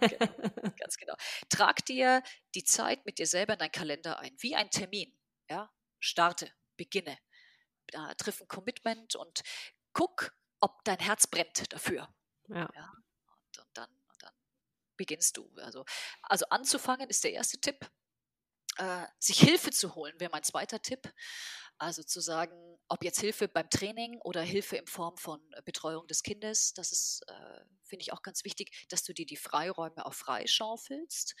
genau, 0.00 0.72
ganz 0.78 0.96
genau. 0.96 1.14
Trag 1.48 1.84
dir 1.84 2.22
die 2.54 2.64
Zeit 2.64 3.04
mit 3.06 3.18
dir 3.18 3.26
selber 3.26 3.52
in 3.52 3.58
deinen 3.58 3.72
Kalender 3.72 4.18
ein, 4.18 4.34
wie 4.38 4.56
ein 4.56 4.70
Termin. 4.70 5.12
Ja? 5.48 5.70
Starte, 6.00 6.50
beginne. 6.76 7.18
Da 7.88 8.14
triff 8.14 8.40
ein 8.40 8.48
Commitment 8.48 9.14
und 9.16 9.42
guck, 9.92 10.32
ob 10.60 10.84
dein 10.84 10.98
Herz 10.98 11.26
brennt 11.26 11.72
dafür. 11.72 12.08
Ja. 12.48 12.68
ja? 12.74 12.92
Beginnst 14.98 15.38
du. 15.38 15.50
Also, 15.56 15.86
also 16.22 16.44
anzufangen 16.50 17.08
ist 17.08 17.24
der 17.24 17.32
erste 17.32 17.58
Tipp. 17.58 17.90
Äh, 18.76 19.06
sich 19.18 19.40
Hilfe 19.40 19.70
zu 19.70 19.94
holen 19.94 20.14
wäre 20.20 20.30
mein 20.30 20.42
zweiter 20.42 20.82
Tipp. 20.82 21.12
Also 21.78 22.02
zu 22.02 22.20
sagen, 22.20 22.78
ob 22.88 23.04
jetzt 23.04 23.20
Hilfe 23.20 23.48
beim 23.48 23.70
Training 23.70 24.20
oder 24.22 24.42
Hilfe 24.42 24.76
in 24.76 24.86
Form 24.86 25.16
von 25.16 25.40
Betreuung 25.64 26.06
des 26.08 26.22
Kindes, 26.22 26.74
das 26.74 26.92
ist, 26.92 27.22
äh, 27.28 27.64
finde 27.84 28.02
ich 28.02 28.12
auch 28.12 28.22
ganz 28.22 28.44
wichtig, 28.44 28.86
dass 28.88 29.04
du 29.04 29.14
dir 29.14 29.26
die 29.26 29.36
Freiräume 29.36 30.04
auch 30.04 30.14
freischaufelst, 30.14 31.34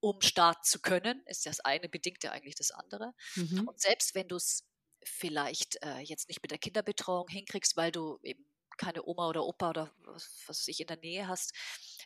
um 0.00 0.20
starten 0.20 0.62
zu 0.62 0.80
können. 0.80 1.22
Ist 1.26 1.44
das 1.44 1.60
eine 1.60 1.88
bedingt 1.88 2.24
ja 2.24 2.30
eigentlich 2.30 2.54
das 2.54 2.70
andere. 2.70 3.12
Mhm. 3.34 3.68
Und 3.68 3.80
selbst 3.80 4.14
wenn 4.14 4.28
du 4.28 4.36
es 4.36 4.64
vielleicht 5.04 5.82
äh, 5.82 5.98
jetzt 6.00 6.28
nicht 6.28 6.42
mit 6.42 6.50
der 6.50 6.58
Kinderbetreuung 6.58 7.28
hinkriegst, 7.28 7.76
weil 7.76 7.92
du 7.92 8.18
eben 8.22 8.49
keine 8.80 9.06
Oma 9.06 9.28
oder 9.28 9.44
Opa 9.44 9.70
oder 9.70 9.94
was, 9.98 10.42
was 10.46 10.66
ich 10.66 10.80
in 10.80 10.86
der 10.86 10.96
Nähe 10.96 11.28
hast, 11.28 11.52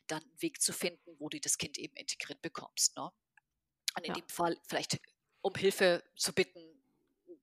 dann 0.08 0.22
einen 0.22 0.42
Weg 0.42 0.60
zu 0.60 0.72
finden, 0.72 1.16
wo 1.20 1.28
du 1.28 1.38
das 1.38 1.56
Kind 1.56 1.78
eben 1.78 1.94
integriert 1.94 2.42
bekommst. 2.42 2.96
Ne? 2.96 3.04
Und 3.96 4.04
in 4.04 4.06
ja. 4.06 4.14
dem 4.14 4.28
Fall 4.28 4.60
vielleicht 4.66 4.98
um 5.40 5.54
Hilfe 5.54 6.02
zu 6.16 6.32
bitten 6.32 6.84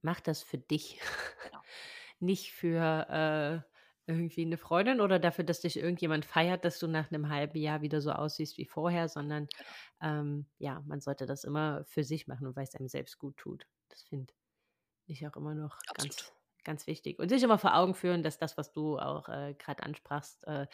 mach 0.01 0.21
das 0.21 0.43
für 0.43 0.59
dich. 0.59 1.01
Genau. 1.45 1.61
Nicht 2.21 2.53
für 2.53 3.65
äh, 3.67 3.80
irgendwie 4.07 4.43
eine 4.43 4.57
Freundin 4.57 5.01
oder 5.01 5.19
dafür, 5.19 5.45
dass 5.45 5.61
dich 5.61 5.77
irgendjemand 5.77 6.25
feiert, 6.25 6.65
dass 6.65 6.79
du 6.79 6.89
nach 6.89 7.11
einem 7.11 7.29
halben 7.29 7.59
Jahr 7.59 7.83
wieder 7.83 8.01
so 8.01 8.13
aussiehst 8.13 8.59
wie 8.59 8.65
vorher, 8.65 9.09
sondern 9.09 9.47
genau. 9.47 10.21
ähm, 10.21 10.47
ja, 10.59 10.83
man 10.87 11.01
sollte 11.01 11.27
das 11.27 11.45
immer 11.45 11.85
für 11.85 12.05
sich 12.05 12.27
machen 12.27 12.47
und 12.47 12.57
weil 12.57 12.65
es 12.65 12.75
einem 12.75 12.89
selbst 12.89 13.19
gut 13.19 13.37
tut. 13.37 13.67
Das 13.89 14.03
finde 14.03 14.33
ich 15.07 15.27
auch 15.27 15.37
immer 15.37 15.55
noch 15.55 15.79
ganz, 15.95 16.33
ganz 16.65 16.87
wichtig. 16.87 17.19
Und 17.19 17.29
sich 17.29 17.43
immer 17.43 17.59
vor 17.59 17.77
Augen 17.77 17.95
führen, 17.95 18.23
dass 18.23 18.39
das, 18.39 18.57
was 18.57 18.73
du 18.73 18.99
auch 18.99 19.29
äh, 19.29 19.55
gerade 19.59 19.83
ansprachst, 19.83 20.47
äh, 20.47 20.67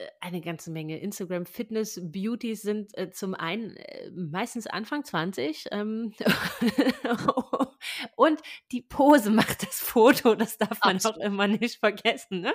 äh, 0.00 0.06
eine 0.20 0.40
ganze 0.40 0.70
Menge 0.70 0.98
Instagram 0.98 1.46
Fitness 1.46 2.00
Beauties 2.02 2.62
sind 2.62 2.96
äh, 2.96 3.10
zum 3.10 3.34
einen 3.34 3.76
äh, 3.76 4.10
meistens 4.10 4.66
Anfang 4.66 5.04
20 5.04 5.66
ähm, 5.70 6.12
und 8.16 8.40
die 8.72 8.82
Pose 8.82 9.30
macht 9.30 9.62
das 9.62 9.80
Foto, 9.80 10.34
das 10.34 10.58
darf 10.58 10.80
man 10.82 10.96
Absolut. 10.96 11.18
auch 11.18 11.22
immer 11.22 11.48
nicht 11.48 11.78
vergessen. 11.78 12.40
Ne? 12.40 12.54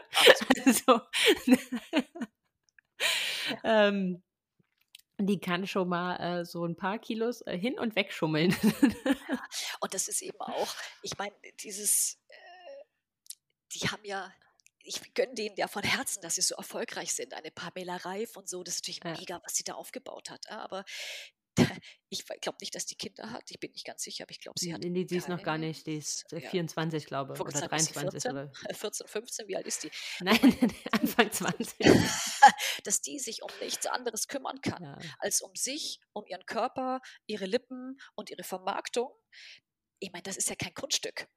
Also, 0.66 1.02
ähm, 3.64 4.24
die 5.18 5.40
kann 5.40 5.66
schon 5.66 5.90
mal 5.90 6.18
äh, 6.18 6.46
so 6.46 6.66
ein 6.66 6.76
paar 6.76 7.00
Kilos 7.00 7.42
äh, 7.42 7.58
hin 7.58 7.80
und 7.80 7.96
weg 7.96 8.12
schummeln. 8.12 8.56
ja, 9.30 9.40
und 9.80 9.94
das 9.94 10.08
ist 10.08 10.22
eben 10.22 10.40
auch, 10.40 10.76
ich 11.04 11.18
meine, 11.18 11.36
dieses, 11.62 12.20
äh, 12.28 12.84
die 13.74 13.88
haben 13.88 14.04
ja, 14.04 14.32
ich 14.80 15.14
gönne 15.14 15.34
denen 15.34 15.56
ja 15.56 15.68
von 15.68 15.84
Herzen, 15.84 16.22
dass 16.22 16.36
sie 16.36 16.42
so 16.42 16.56
erfolgreich 16.56 17.14
sind. 17.14 17.34
Eine 17.34 17.50
Pamela 17.50 17.96
Reif 17.98 18.36
und 18.36 18.50
so, 18.50 18.64
das 18.64 18.76
ist 18.76 18.84
natürlich 18.84 19.04
ja. 19.04 19.20
mega, 19.20 19.42
was 19.44 19.56
sie 19.56 19.64
da 19.64 19.74
aufgebaut 19.74 20.30
hat. 20.30 20.50
Aber 20.50 20.84
ich 22.10 22.26
glaube 22.42 22.58
nicht, 22.62 22.76
dass 22.76 22.86
die 22.86 22.96
Kinder 22.96 23.32
hat. 23.32 23.44
Ich 23.50 23.60
bin 23.60 23.72
nicht 23.72 23.86
ganz 23.86 24.04
sicher, 24.04 24.24
aber 24.24 24.32
ich 24.32 24.40
glaube, 24.40 24.60
sie 24.60 24.74
hat. 24.74 24.82
Nee, 24.82 25.06
die 25.06 25.16
ist 25.16 25.30
noch 25.30 25.44
gar 25.44 25.58
nicht. 25.58 25.86
Die 25.88 25.98
ist 25.98 26.26
ja. 26.32 26.40
24, 26.40 27.06
glaube 27.06 27.34
ich. 27.34 27.40
Oder 27.40 27.52
23. 27.52 28.12
14, 28.12 28.32
oder? 28.32 28.52
14, 28.74 29.08
15, 29.08 29.48
wie 29.48 29.56
alt 29.56 29.68
ist 29.68 29.84
die? 29.84 29.92
Nein, 30.22 30.40
Anfang 30.92 31.32
20. 31.32 31.78
dass 32.84 33.02
die 33.02 33.20
sich 33.20 33.42
um 33.44 33.50
nichts 33.62 33.86
anderes 33.86 34.28
kümmern 34.28 34.62
kann, 34.62 34.84
ja. 34.84 34.98
als 35.20 35.42
um 35.42 35.56
sich, 35.56 36.00
um 36.14 36.26
ihren 36.28 36.46
Körper, 36.46 37.02
ihre 37.28 37.46
Lippen 37.46 37.98
und 38.16 38.30
ihre 38.30 38.44
Vermarktung. 38.44 39.12
Ich 40.00 40.12
meine, 40.12 40.24
das 40.24 40.38
ist 40.38 40.50
ja 40.50 40.56
kein 40.56 40.74
Kunststück. 40.74 41.28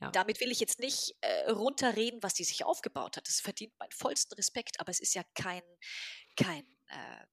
Ja. 0.00 0.10
Damit 0.10 0.40
will 0.40 0.50
ich 0.50 0.60
jetzt 0.60 0.78
nicht 0.78 1.14
äh, 1.22 1.50
runterreden, 1.50 2.22
was 2.22 2.34
die 2.34 2.44
sich 2.44 2.64
aufgebaut 2.64 3.16
hat. 3.16 3.26
Das 3.26 3.40
verdient 3.40 3.72
meinen 3.78 3.92
vollsten 3.92 4.34
Respekt, 4.34 4.78
aber 4.78 4.90
es 4.90 5.00
ist 5.00 5.14
ja 5.14 5.22
kein, 5.34 5.62
kein 6.36 6.66
äh, 6.88 7.26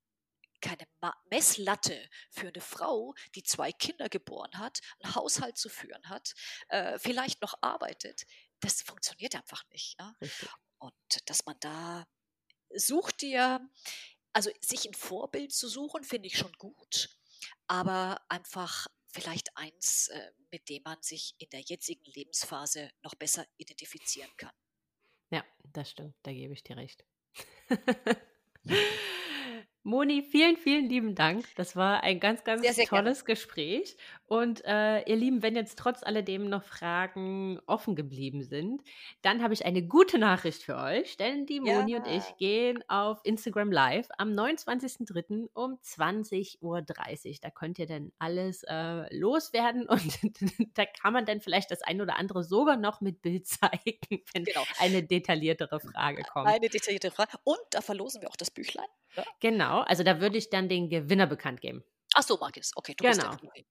keine 0.63 0.87
Messlatte 1.29 2.09
für 2.31 2.47
eine 2.47 2.61
Frau, 2.61 3.13
die 3.35 3.43
zwei 3.43 3.71
Kinder 3.73 4.07
geboren 4.07 4.57
hat, 4.57 4.79
einen 5.01 5.13
Haushalt 5.13 5.57
zu 5.57 5.69
führen 5.69 6.09
hat, 6.09 6.33
äh, 6.69 6.97
vielleicht 6.97 7.41
noch 7.41 7.55
arbeitet. 7.61 8.23
Das 8.61 8.81
funktioniert 8.81 9.35
einfach 9.35 9.63
nicht. 9.69 9.99
Ja? 9.99 10.15
Und 10.79 10.93
dass 11.25 11.45
man 11.45 11.57
da 11.59 12.07
sucht 12.73 13.21
dir, 13.21 13.59
also 14.31 14.49
sich 14.61 14.85
ein 14.85 14.93
Vorbild 14.93 15.53
zu 15.53 15.67
suchen, 15.67 16.05
finde 16.05 16.27
ich 16.27 16.37
schon 16.37 16.53
gut, 16.53 17.09
aber 17.67 18.21
einfach 18.29 18.87
vielleicht 19.11 19.55
eins, 19.57 20.07
äh, 20.07 20.31
mit 20.49 20.69
dem 20.69 20.81
man 20.83 21.01
sich 21.01 21.35
in 21.39 21.49
der 21.49 21.61
jetzigen 21.61 22.05
Lebensphase 22.05 22.89
noch 23.01 23.15
besser 23.15 23.45
identifizieren 23.57 24.31
kann. 24.37 24.53
Ja, 25.29 25.43
das 25.73 25.91
stimmt, 25.91 26.15
da 26.23 26.31
gebe 26.31 26.53
ich 26.53 26.63
dir 26.63 26.77
recht. 26.77 27.03
Moni, 29.85 30.21
vielen, 30.23 30.55
vielen 30.55 30.87
lieben 30.87 31.13
Dank. 31.13 31.45
Das 31.55 31.75
war 31.75 32.03
ein 32.03 32.21
ganz, 32.21 32.45
ganz 32.45 32.61
Sehr, 32.61 32.73
sehr 32.73 32.85
gerne. 32.85 33.03
tolles 33.03 33.25
Gespräch. 33.25 33.97
Und 34.25 34.63
äh, 34.63 35.01
ihr 35.03 35.17
Lieben, 35.17 35.41
wenn 35.43 35.57
jetzt 35.57 35.77
trotz 35.77 36.03
alledem 36.03 36.47
noch 36.47 36.63
Fragen 36.63 37.59
offen 37.65 37.93
geblieben 37.95 38.43
sind, 38.43 38.81
dann 39.23 39.43
habe 39.43 39.53
ich 39.53 39.65
eine 39.65 39.85
gute 39.85 40.17
Nachricht 40.19 40.63
für 40.63 40.77
euch, 40.77 41.17
denn 41.17 41.45
die 41.45 41.59
Moni 41.59 41.97
und 41.97 42.07
ich 42.07 42.23
Ja. 42.29 42.35
gehen 42.37 42.83
auf 42.87 43.19
Instagram 43.25 43.73
Live 43.73 44.07
am 44.17 44.29
29.03. 44.31 45.49
um 45.53 45.77
20.30 45.83 46.61
Uhr. 46.61 46.81
Da 47.41 47.49
könnt 47.49 47.77
ihr 47.77 47.85
dann 47.85 48.13
alles 48.19 48.63
äh, 48.63 49.13
loswerden 49.13 49.85
und 49.89 50.01
da 50.77 50.85
kann 50.85 51.11
man 51.11 51.25
dann 51.25 51.41
vielleicht 51.41 51.71
das 51.71 51.81
ein 51.81 51.99
oder 52.01 52.17
andere 52.17 52.45
sogar 52.45 52.77
noch 52.77 53.01
mit 53.01 53.21
Bild 53.21 53.45
zeigen, 53.47 54.23
wenn 54.33 54.45
Genau. 54.45 54.63
eine 54.79 55.03
detailliertere 55.03 55.81
Frage 55.81 56.23
kommt. 56.23 56.47
Eine 56.47 56.69
detaillierte 56.69 57.11
Frage. 57.11 57.37
Und 57.43 57.59
da 57.71 57.81
verlosen 57.81 58.21
wir 58.21 58.29
auch 58.29 58.37
das 58.37 58.49
Büchlein. 58.49 58.87
Genau, 59.39 59.81
also 59.81 60.03
da 60.03 60.19
würde 60.21 60.37
ich 60.37 60.49
dann 60.49 60.69
den 60.69 60.89
Gewinner 60.89 61.27
bekannt 61.27 61.61
geben. 61.61 61.83
Ach 62.15 62.23
so, 62.23 62.37
Margis. 62.37 62.71
Okay, 62.75 62.93
du 62.95 63.05
bist 63.05 63.19
Genau. 63.19 63.31
der 63.31 63.37
Profi. 63.37 63.65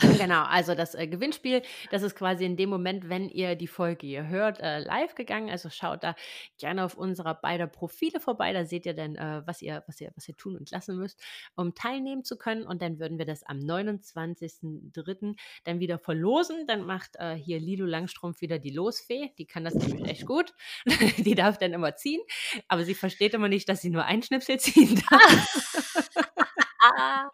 Genau, 0.00 0.44
also 0.44 0.74
das 0.74 0.94
äh, 0.94 1.06
Gewinnspiel, 1.06 1.62
das 1.90 2.02
ist 2.02 2.14
quasi 2.14 2.44
in 2.44 2.56
dem 2.56 2.70
Moment, 2.70 3.08
wenn 3.08 3.28
ihr 3.28 3.54
die 3.54 3.66
Folge 3.66 4.06
hier 4.06 4.28
hört, 4.28 4.60
äh, 4.60 4.78
live 4.80 5.14
gegangen. 5.14 5.50
Also 5.50 5.68
schaut 5.70 6.02
da 6.02 6.14
gerne 6.58 6.84
auf 6.84 6.96
unserer 6.96 7.34
beider 7.34 7.66
Profile 7.66 8.20
vorbei. 8.20 8.52
Da 8.52 8.64
seht 8.64 8.86
ihr 8.86 8.94
dann, 8.94 9.16
äh, 9.16 9.42
was, 9.46 9.62
ihr, 9.62 9.82
was, 9.86 10.00
ihr, 10.00 10.12
was 10.14 10.28
ihr 10.28 10.36
tun 10.36 10.56
und 10.56 10.70
lassen 10.70 10.96
müsst, 10.96 11.22
um 11.54 11.74
teilnehmen 11.74 12.24
zu 12.24 12.36
können. 12.38 12.64
Und 12.64 12.82
dann 12.82 12.98
würden 12.98 13.18
wir 13.18 13.26
das 13.26 13.42
am 13.44 13.58
29.03. 13.58 15.36
dann 15.64 15.80
wieder 15.80 15.98
verlosen. 15.98 16.66
Dann 16.66 16.84
macht 16.86 17.16
äh, 17.16 17.34
hier 17.34 17.60
Lilo 17.60 17.86
Langstrumpf 17.86 18.40
wieder 18.40 18.58
die 18.58 18.70
Losfee. 18.70 19.32
Die 19.38 19.46
kann 19.46 19.64
das 19.64 19.74
nämlich 19.74 20.08
echt 20.08 20.26
gut. 20.26 20.54
die 21.18 21.34
darf 21.34 21.58
dann 21.58 21.72
immer 21.72 21.96
ziehen. 21.96 22.20
Aber 22.68 22.84
sie 22.84 22.94
versteht 22.94 23.34
immer 23.34 23.48
nicht, 23.48 23.68
dass 23.68 23.82
sie 23.82 23.90
nur 23.90 24.04
einen 24.04 24.22
Schnipsel 24.22 24.58
ziehen 24.58 25.00
darf. 25.10 25.70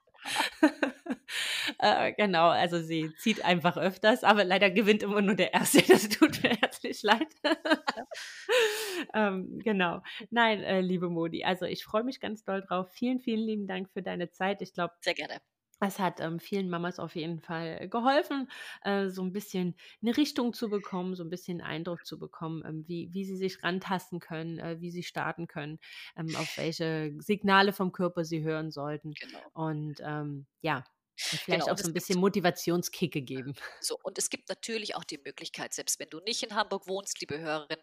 Äh, 1.79 2.13
genau, 2.13 2.49
also 2.49 2.81
sie 2.81 3.13
zieht 3.19 3.45
einfach 3.45 3.77
öfters, 3.77 4.25
aber 4.25 4.45
leider 4.45 4.71
gewinnt 4.71 5.03
immer 5.03 5.23
nur 5.23 5.35
der 5.35 5.53
Erste. 5.55 5.83
Das 5.97 6.09
tut 6.09 6.43
mir 6.43 6.51
herzlich 6.51 7.03
leid. 7.03 7.27
ähm, 9.15 9.59
genau. 9.63 10.03
Nein, 10.31 10.63
äh, 10.63 10.81
liebe 10.81 11.09
Modi, 11.09 11.45
also 11.45 11.65
ich 11.67 11.85
freue 11.85 12.05
mich 12.05 12.21
ganz 12.21 12.45
doll 12.45 12.63
drauf. 12.63 12.91
Vielen, 12.93 13.21
vielen 13.21 13.41
lieben 13.41 13.67
Dank 13.67 13.91
für 13.91 14.03
deine 14.03 14.31
Zeit. 14.31 14.63
Ich 14.63 14.73
glaube, 14.73 14.95
Sehr 15.01 15.15
gerne. 15.15 15.41
es 15.81 15.99
hat 15.99 16.21
ähm, 16.21 16.39
vielen 16.41 16.69
Mamas 16.69 16.99
auf 16.99 17.15
jeden 17.17 17.41
Fall 17.41 17.89
geholfen, 17.89 18.49
äh, 18.83 19.09
so 19.09 19.23
ein 19.23 19.33
bisschen 19.33 19.77
eine 20.03 20.17
Richtung 20.17 20.53
zu 20.53 20.69
bekommen, 20.71 21.15
so 21.15 21.25
ein 21.25 21.31
bisschen 21.31 21.61
Eindruck 21.61 22.07
zu 22.07 22.19
bekommen, 22.19 22.63
ähm, 22.67 22.85
wie, 22.87 23.11
wie 23.13 23.25
sie 23.25 23.37
sich 23.37 23.63
rantasten 23.63 24.21
können, 24.21 24.59
äh, 24.59 24.81
wie 24.81 24.91
sie 24.91 25.03
starten 25.03 25.47
können, 25.47 25.79
ähm, 26.17 26.35
auf 26.37 26.57
welche 26.57 27.15
Signale 27.19 27.73
vom 27.73 27.93
Körper 27.93 28.25
sie 28.25 28.43
hören 28.43 28.71
sollten. 28.71 29.13
Genau. 29.15 29.41
Und 29.53 30.01
ähm, 30.05 30.47
ja, 30.61 30.85
und 31.31 31.43
vielleicht 31.43 31.69
Genau, 31.69 31.71
auch 31.71 31.79
so 31.79 31.89
ein 31.89 31.95
bisschen 31.95 32.19
Motivationskicke 32.19 33.23
geben. 33.23 33.55
So, 33.81 33.99
und 34.03 34.19
es 34.19 34.31
gibt 34.31 34.49
natürlich 34.49 34.95
auch 34.97 35.05
die 35.05 35.19
Möglichkeit, 35.19 35.75
selbst 35.75 35.99
wenn 36.01 36.11
du 36.11 36.21
nicht 36.21 36.43
in 36.43 36.55
Hamburg 36.55 36.87
wohnst, 36.89 37.21
liebe 37.21 37.39
Hörerin, 37.39 37.79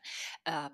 ähm, 0.45 0.71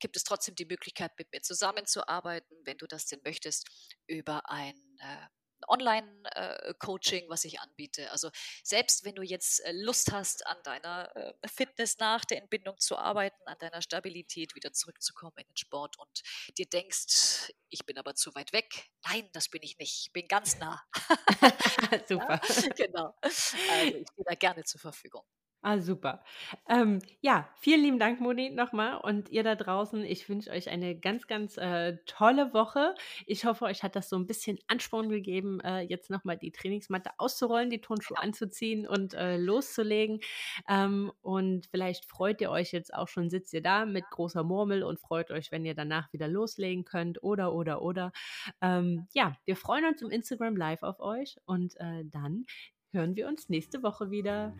gibt 0.00 0.16
es 0.16 0.24
trotzdem 0.24 0.54
die 0.54 0.64
Möglichkeit, 0.64 1.12
mit 1.18 1.30
mir 1.32 1.42
zusammenzuarbeiten, 1.42 2.56
wenn 2.64 2.78
du 2.78 2.86
das 2.86 3.06
denn 3.06 3.20
möchtest, 3.24 3.68
über 4.06 4.48
ein 4.50 4.74
äh, 4.98 5.28
Online-Coaching, 5.68 7.28
was 7.28 7.44
ich 7.44 7.60
anbiete. 7.60 8.10
Also 8.10 8.30
selbst 8.62 9.04
wenn 9.04 9.14
du 9.14 9.22
jetzt 9.22 9.64
äh, 9.64 9.72
Lust 9.72 10.12
hast, 10.12 10.46
an 10.46 10.56
deiner 10.64 11.14
äh, 11.16 11.48
Fitness 11.48 11.98
nach 11.98 12.24
der 12.24 12.38
Entbindung 12.38 12.78
zu 12.78 12.96
arbeiten, 12.96 13.40
an 13.46 13.56
deiner 13.58 13.82
Stabilität 13.82 14.54
wieder 14.54 14.72
zurückzukommen 14.72 15.34
in 15.36 15.46
den 15.46 15.56
Sport 15.56 15.98
und 15.98 16.22
dir 16.58 16.66
denkst, 16.66 17.52
ich 17.68 17.84
bin 17.86 17.98
aber 17.98 18.14
zu 18.14 18.34
weit 18.34 18.52
weg. 18.52 18.90
Nein, 19.08 19.28
das 19.32 19.48
bin 19.48 19.62
ich 19.62 19.78
nicht. 19.78 20.06
Ich 20.06 20.12
bin 20.12 20.28
ganz 20.28 20.58
nah. 20.58 20.82
super. 22.08 22.40
genau. 22.76 23.14
Also 23.20 23.56
ich 23.56 24.06
stehe 24.12 24.24
da 24.24 24.34
gerne 24.34 24.64
zur 24.64 24.80
Verfügung. 24.80 25.24
Ah, 25.66 25.78
super. 25.78 26.22
Ähm, 26.68 26.98
ja, 27.22 27.48
vielen 27.56 27.80
lieben 27.80 27.98
Dank, 27.98 28.20
Moni, 28.20 28.50
nochmal. 28.50 28.98
Und 28.98 29.30
ihr 29.30 29.42
da 29.42 29.54
draußen, 29.54 30.04
ich 30.04 30.28
wünsche 30.28 30.50
euch 30.50 30.68
eine 30.68 30.94
ganz, 30.94 31.26
ganz 31.26 31.56
äh, 31.56 31.96
tolle 32.04 32.52
Woche. 32.52 32.94
Ich 33.24 33.46
hoffe, 33.46 33.64
euch 33.64 33.82
hat 33.82 33.96
das 33.96 34.10
so 34.10 34.16
ein 34.16 34.26
bisschen 34.26 34.58
Ansporn 34.66 35.08
gegeben, 35.08 35.60
äh, 35.60 35.80
jetzt 35.80 36.10
nochmal 36.10 36.36
die 36.36 36.52
Trainingsmatte 36.52 37.12
auszurollen, 37.16 37.70
die 37.70 37.80
Turnschuhe 37.80 38.18
anzuziehen 38.18 38.86
und 38.86 39.14
äh, 39.14 39.38
loszulegen. 39.38 40.20
Ähm, 40.68 41.10
und 41.22 41.64
vielleicht 41.70 42.04
freut 42.04 42.42
ihr 42.42 42.50
euch 42.50 42.72
jetzt 42.72 42.92
auch 42.92 43.08
schon, 43.08 43.30
sitzt 43.30 43.54
ihr 43.54 43.62
da 43.62 43.86
mit 43.86 44.04
großer 44.10 44.44
Murmel 44.44 44.82
und 44.82 45.00
freut 45.00 45.30
euch, 45.30 45.50
wenn 45.50 45.64
ihr 45.64 45.74
danach 45.74 46.12
wieder 46.12 46.28
loslegen 46.28 46.84
könnt 46.84 47.22
oder, 47.22 47.54
oder, 47.54 47.80
oder. 47.80 48.12
Ähm, 48.60 49.06
ja, 49.14 49.34
wir 49.46 49.56
freuen 49.56 49.86
uns 49.86 50.02
im 50.02 50.10
Instagram 50.10 50.56
Live 50.58 50.82
auf 50.82 51.00
euch 51.00 51.38
und 51.46 51.74
äh, 51.80 52.04
dann 52.04 52.44
hören 52.92 53.16
wir 53.16 53.28
uns 53.28 53.48
nächste 53.48 53.82
Woche 53.82 54.10
wieder. 54.10 54.52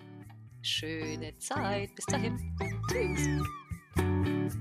Schöne 0.64 1.38
Zeit. 1.38 1.94
Bis 1.94 2.06
dahin. 2.06 2.38
Tschüss. 2.90 4.56